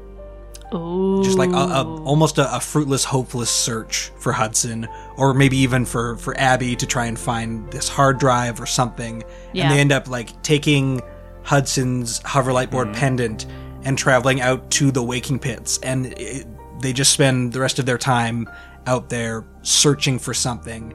Ooh. 0.74 1.22
just 1.24 1.38
like 1.38 1.52
a, 1.52 1.54
a, 1.54 2.04
almost 2.04 2.38
a, 2.38 2.56
a 2.56 2.60
fruitless, 2.60 3.04
hopeless 3.04 3.50
search 3.50 4.12
for 4.18 4.32
Hudson, 4.32 4.88
or 5.18 5.34
maybe 5.34 5.58
even 5.58 5.86
for 5.86 6.18
for 6.18 6.38
Abby 6.38 6.76
to 6.76 6.86
try 6.86 7.06
and 7.06 7.20
find 7.20 7.70
this 7.72 7.90
hard 7.90 8.20
drive 8.20 8.62
or 8.62 8.66
something. 8.66 9.24
Yeah. 9.54 9.64
And 9.64 9.74
they 9.74 9.80
end 9.80 9.92
up 9.92 10.08
like 10.08 10.42
taking 10.44 11.02
Hudson's 11.44 12.20
hoverlight 12.22 12.72
board 12.72 12.88
mm-hmm. 12.88 13.00
pendant 13.00 13.48
and 13.84 13.98
traveling 13.98 14.42
out 14.42 14.70
to 14.72 14.92
the 14.92 15.04
waking 15.04 15.40
pits, 15.40 15.80
and 15.80 16.08
it, 16.18 16.48
they 16.82 16.94
just 16.94 17.14
spend 17.14 17.54
the 17.54 17.60
rest 17.60 17.80
of 17.80 17.86
their 17.86 17.98
time 17.98 18.50
out 18.88 19.10
there 19.10 19.46
searching 19.62 20.18
for 20.18 20.34
something, 20.34 20.94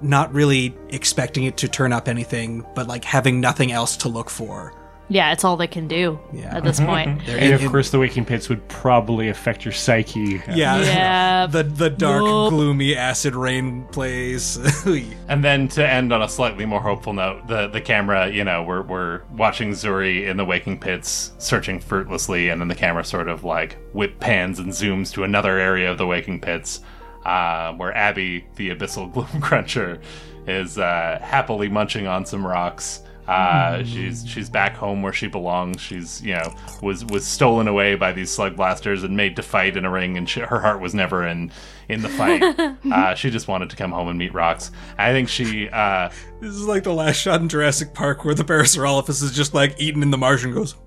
not 0.00 0.32
really 0.32 0.76
expecting 0.90 1.44
it 1.44 1.56
to 1.58 1.68
turn 1.68 1.92
up 1.92 2.08
anything, 2.08 2.64
but 2.74 2.86
like 2.86 3.04
having 3.04 3.40
nothing 3.40 3.72
else 3.72 3.96
to 3.98 4.08
look 4.08 4.30
for. 4.30 4.74
Yeah, 5.08 5.30
it's 5.32 5.44
all 5.44 5.56
they 5.56 5.68
can 5.68 5.86
do 5.86 6.18
Yeah. 6.32 6.56
at 6.56 6.64
this 6.64 6.80
point. 6.80 7.22
They're 7.26 7.38
And 7.38 7.52
of 7.54 7.70
course, 7.70 7.90
the 7.90 7.98
waking 8.00 8.24
pits 8.24 8.48
would 8.48 8.66
probably 8.68 9.28
affect 9.28 9.64
your 9.64 9.72
psyche. 9.72 10.42
yeah, 10.48 10.78
Yeah. 10.82 11.46
the 11.50 11.62
the 11.62 11.90
dark, 11.90 12.22
Nope. 12.24 12.50
gloomy 12.50 12.96
acid 12.96 13.34
rain 13.36 13.84
plays. 13.92 14.58
And 15.28 15.44
then 15.44 15.68
to 15.68 15.88
end 15.88 16.12
on 16.12 16.22
a 16.22 16.28
slightly 16.28 16.64
more 16.66 16.80
hopeful 16.80 17.12
note, 17.12 17.46
the 17.46 17.68
the 17.68 17.80
camera, 17.80 18.28
you 18.28 18.42
know, 18.44 18.62
we're 18.62 18.82
we're 18.82 19.22
watching 19.36 19.70
Zuri 19.72 20.26
in 20.26 20.36
the 20.36 20.44
waking 20.44 20.78
pits 20.80 21.32
searching 21.38 21.78
fruitlessly, 21.80 22.48
and 22.48 22.60
then 22.60 22.68
the 22.68 22.74
camera 22.74 23.04
sort 23.04 23.28
of 23.28 23.44
like 23.44 23.76
whip 23.92 24.18
pans 24.20 24.58
and 24.58 24.70
zooms 24.72 25.12
to 25.14 25.22
another 25.24 25.58
area 25.58 25.90
of 25.90 25.98
the 25.98 26.06
waking 26.06 26.40
pits, 26.40 26.80
uh, 27.24 27.72
where 27.74 27.96
Abby, 27.96 28.46
the 28.56 28.70
abyssal 28.70 29.12
gloom 29.12 29.40
cruncher, 29.40 30.00
is 30.46 30.78
uh, 30.78 31.18
happily 31.22 31.68
munching 31.68 32.06
on 32.06 32.24
some 32.26 32.46
rocks. 32.46 33.00
Uh, 33.28 33.82
she's 33.84 34.26
she's 34.26 34.48
back 34.48 34.76
home 34.76 35.02
where 35.02 35.12
she 35.12 35.26
belongs. 35.26 35.80
She's 35.80 36.22
you 36.22 36.34
know 36.34 36.54
was 36.82 37.04
was 37.06 37.24
stolen 37.26 37.68
away 37.68 37.94
by 37.94 38.12
these 38.12 38.30
slug 38.30 38.56
blasters 38.56 39.02
and 39.02 39.16
made 39.16 39.36
to 39.36 39.42
fight 39.42 39.76
in 39.76 39.84
a 39.84 39.90
ring, 39.90 40.16
and 40.16 40.28
she, 40.28 40.40
her 40.40 40.60
heart 40.60 40.80
was 40.80 40.94
never 40.94 41.26
in 41.26 41.50
in 41.88 42.02
the 42.02 42.08
fight. 42.08 42.42
uh, 42.92 43.14
she 43.14 43.30
just 43.30 43.48
wanted 43.48 43.70
to 43.70 43.76
come 43.76 43.92
home 43.92 44.08
and 44.08 44.18
meet 44.18 44.32
rocks. 44.32 44.70
I 44.98 45.12
think 45.12 45.28
she 45.28 45.68
uh, 45.68 46.10
this 46.40 46.50
is 46.50 46.66
like 46.66 46.84
the 46.84 46.92
last 46.92 47.16
shot 47.16 47.40
in 47.40 47.48
Jurassic 47.48 47.94
Park 47.94 48.24
where 48.24 48.34
the 48.34 48.44
Parasaurolophus 48.44 49.22
is 49.22 49.32
just 49.32 49.54
like 49.54 49.74
eating 49.78 50.02
in 50.02 50.10
the 50.10 50.18
marsh 50.18 50.44
and 50.44 50.54
goes. 50.54 50.74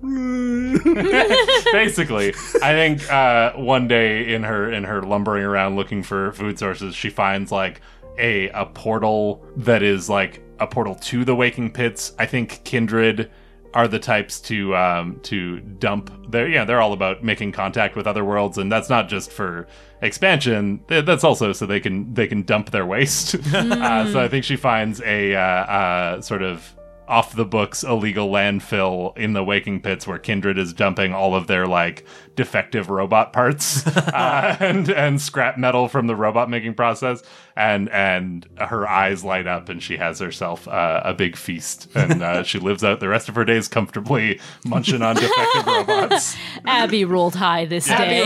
basically 1.72 2.28
i 2.62 2.72
think 2.72 3.10
uh, 3.10 3.52
one 3.54 3.88
day 3.88 4.32
in 4.32 4.42
her 4.42 4.70
in 4.72 4.84
her 4.84 5.02
lumbering 5.02 5.44
around 5.44 5.74
looking 5.74 6.02
for 6.02 6.32
food 6.32 6.58
sources 6.58 6.94
she 6.94 7.10
finds 7.10 7.50
like 7.50 7.80
a 8.18 8.48
a 8.50 8.66
portal 8.66 9.44
that 9.56 9.82
is 9.82 10.08
like 10.08 10.42
a 10.60 10.66
portal 10.66 10.94
to 10.94 11.24
the 11.24 11.34
waking 11.34 11.72
pits. 11.72 12.12
I 12.18 12.26
think 12.26 12.62
kindred 12.64 13.30
are 13.72 13.86
the 13.86 13.98
types 14.00 14.40
to 14.40 14.74
um 14.74 15.20
to 15.22 15.60
dump. 15.60 16.12
They're 16.30 16.48
yeah 16.48 16.64
they're 16.64 16.80
all 16.80 16.92
about 16.92 17.22
making 17.22 17.52
contact 17.52 17.96
with 17.96 18.06
other 18.06 18.24
worlds 18.24 18.58
and 18.58 18.70
that's 18.70 18.90
not 18.90 19.08
just 19.08 19.30
for 19.30 19.66
expansion. 20.02 20.80
That's 20.88 21.24
also 21.24 21.52
so 21.52 21.66
they 21.66 21.80
can 21.80 22.12
they 22.14 22.26
can 22.26 22.42
dump 22.42 22.70
their 22.70 22.86
waste. 22.86 23.36
Uh, 23.80 24.10
so 24.12 24.20
i 24.20 24.28
think 24.28 24.44
she 24.44 24.56
finds 24.56 25.00
a 25.02 25.34
uh, 25.34 25.40
uh 25.40 26.20
sort 26.20 26.42
of 26.42 26.74
off 27.10 27.34
the 27.34 27.44
books 27.44 27.82
illegal 27.82 28.30
landfill 28.30 29.16
in 29.18 29.32
the 29.32 29.42
waking 29.42 29.80
pits 29.80 30.06
where 30.06 30.18
Kindred 30.18 30.56
is 30.56 30.72
dumping 30.72 31.12
all 31.12 31.34
of 31.34 31.48
their 31.48 31.66
like 31.66 32.06
defective 32.36 32.88
robot 32.88 33.32
parts 33.32 33.84
uh, 33.86 34.56
and 34.60 34.88
and 34.88 35.20
scrap 35.20 35.58
metal 35.58 35.88
from 35.88 36.06
the 36.06 36.14
robot 36.14 36.48
making 36.48 36.72
process 36.72 37.22
and 37.56 37.88
and 37.90 38.48
her 38.58 38.88
eyes 38.88 39.24
light 39.24 39.48
up 39.48 39.68
and 39.68 39.82
she 39.82 39.96
has 39.96 40.20
herself 40.20 40.68
uh, 40.68 41.02
a 41.04 41.12
big 41.12 41.36
feast 41.36 41.88
and 41.96 42.22
uh, 42.22 42.42
she 42.44 42.58
lives 42.60 42.84
out 42.84 43.00
the 43.00 43.08
rest 43.08 43.28
of 43.28 43.34
her 43.34 43.44
days 43.44 43.66
comfortably 43.66 44.40
munching 44.64 45.02
on 45.02 45.16
defective 45.16 45.66
robots. 45.66 46.36
Abby 46.64 47.04
rolled 47.04 47.34
high 47.34 47.64
this 47.64 47.86
day. 47.86 48.24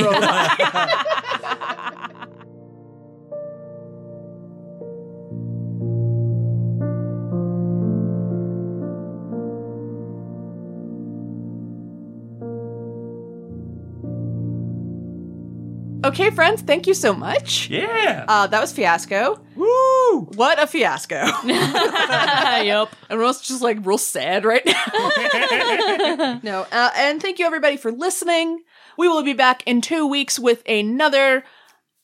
Okay, 16.05 16.31
friends, 16.31 16.61
thank 16.61 16.87
you 16.87 16.93
so 16.93 17.15
much. 17.15 17.71
Yeah. 17.71 18.27
Uh, 18.29 18.47
that 18.47 18.61
was 18.61 18.73
Fiasco. 18.73 19.41
Woo! 19.57 20.21
What 20.35 20.63
a 20.63 20.67
fiasco. 20.67 21.17
yep. 21.45 22.91
Everyone's 23.09 23.41
just 23.41 23.63
like 23.63 23.79
real 23.87 23.97
sad 23.97 24.45
right 24.45 24.65
now. 24.67 26.41
no, 26.43 26.67
uh, 26.71 26.91
and 26.97 27.23
thank 27.23 27.39
you 27.39 27.47
everybody 27.47 27.79
for 27.79 27.91
listening. 27.91 28.63
We 28.99 29.09
will 29.09 29.23
be 29.23 29.33
back 29.33 29.63
in 29.67 29.81
two 29.81 30.07
weeks 30.07 30.39
with 30.39 30.63
another 30.69 31.45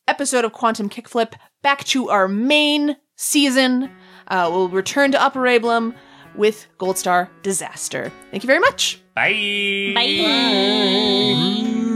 episode 0.08 0.46
of 0.46 0.52
Quantum 0.52 0.88
Kickflip, 0.88 1.34
back 1.62 1.84
to 1.84 2.08
our 2.08 2.26
main 2.26 2.96
season. 3.16 3.90
Uh, 4.28 4.48
we'll 4.50 4.68
return 4.68 5.12
to 5.12 5.18
Operaeblum 5.18 5.94
with 6.34 6.66
Gold 6.78 6.96
Star 6.96 7.30
Disaster. 7.42 8.10
Thank 8.30 8.44
you 8.44 8.46
very 8.46 8.60
much. 8.60 9.02
Bye. 9.14 9.92
Bye. 9.94 11.89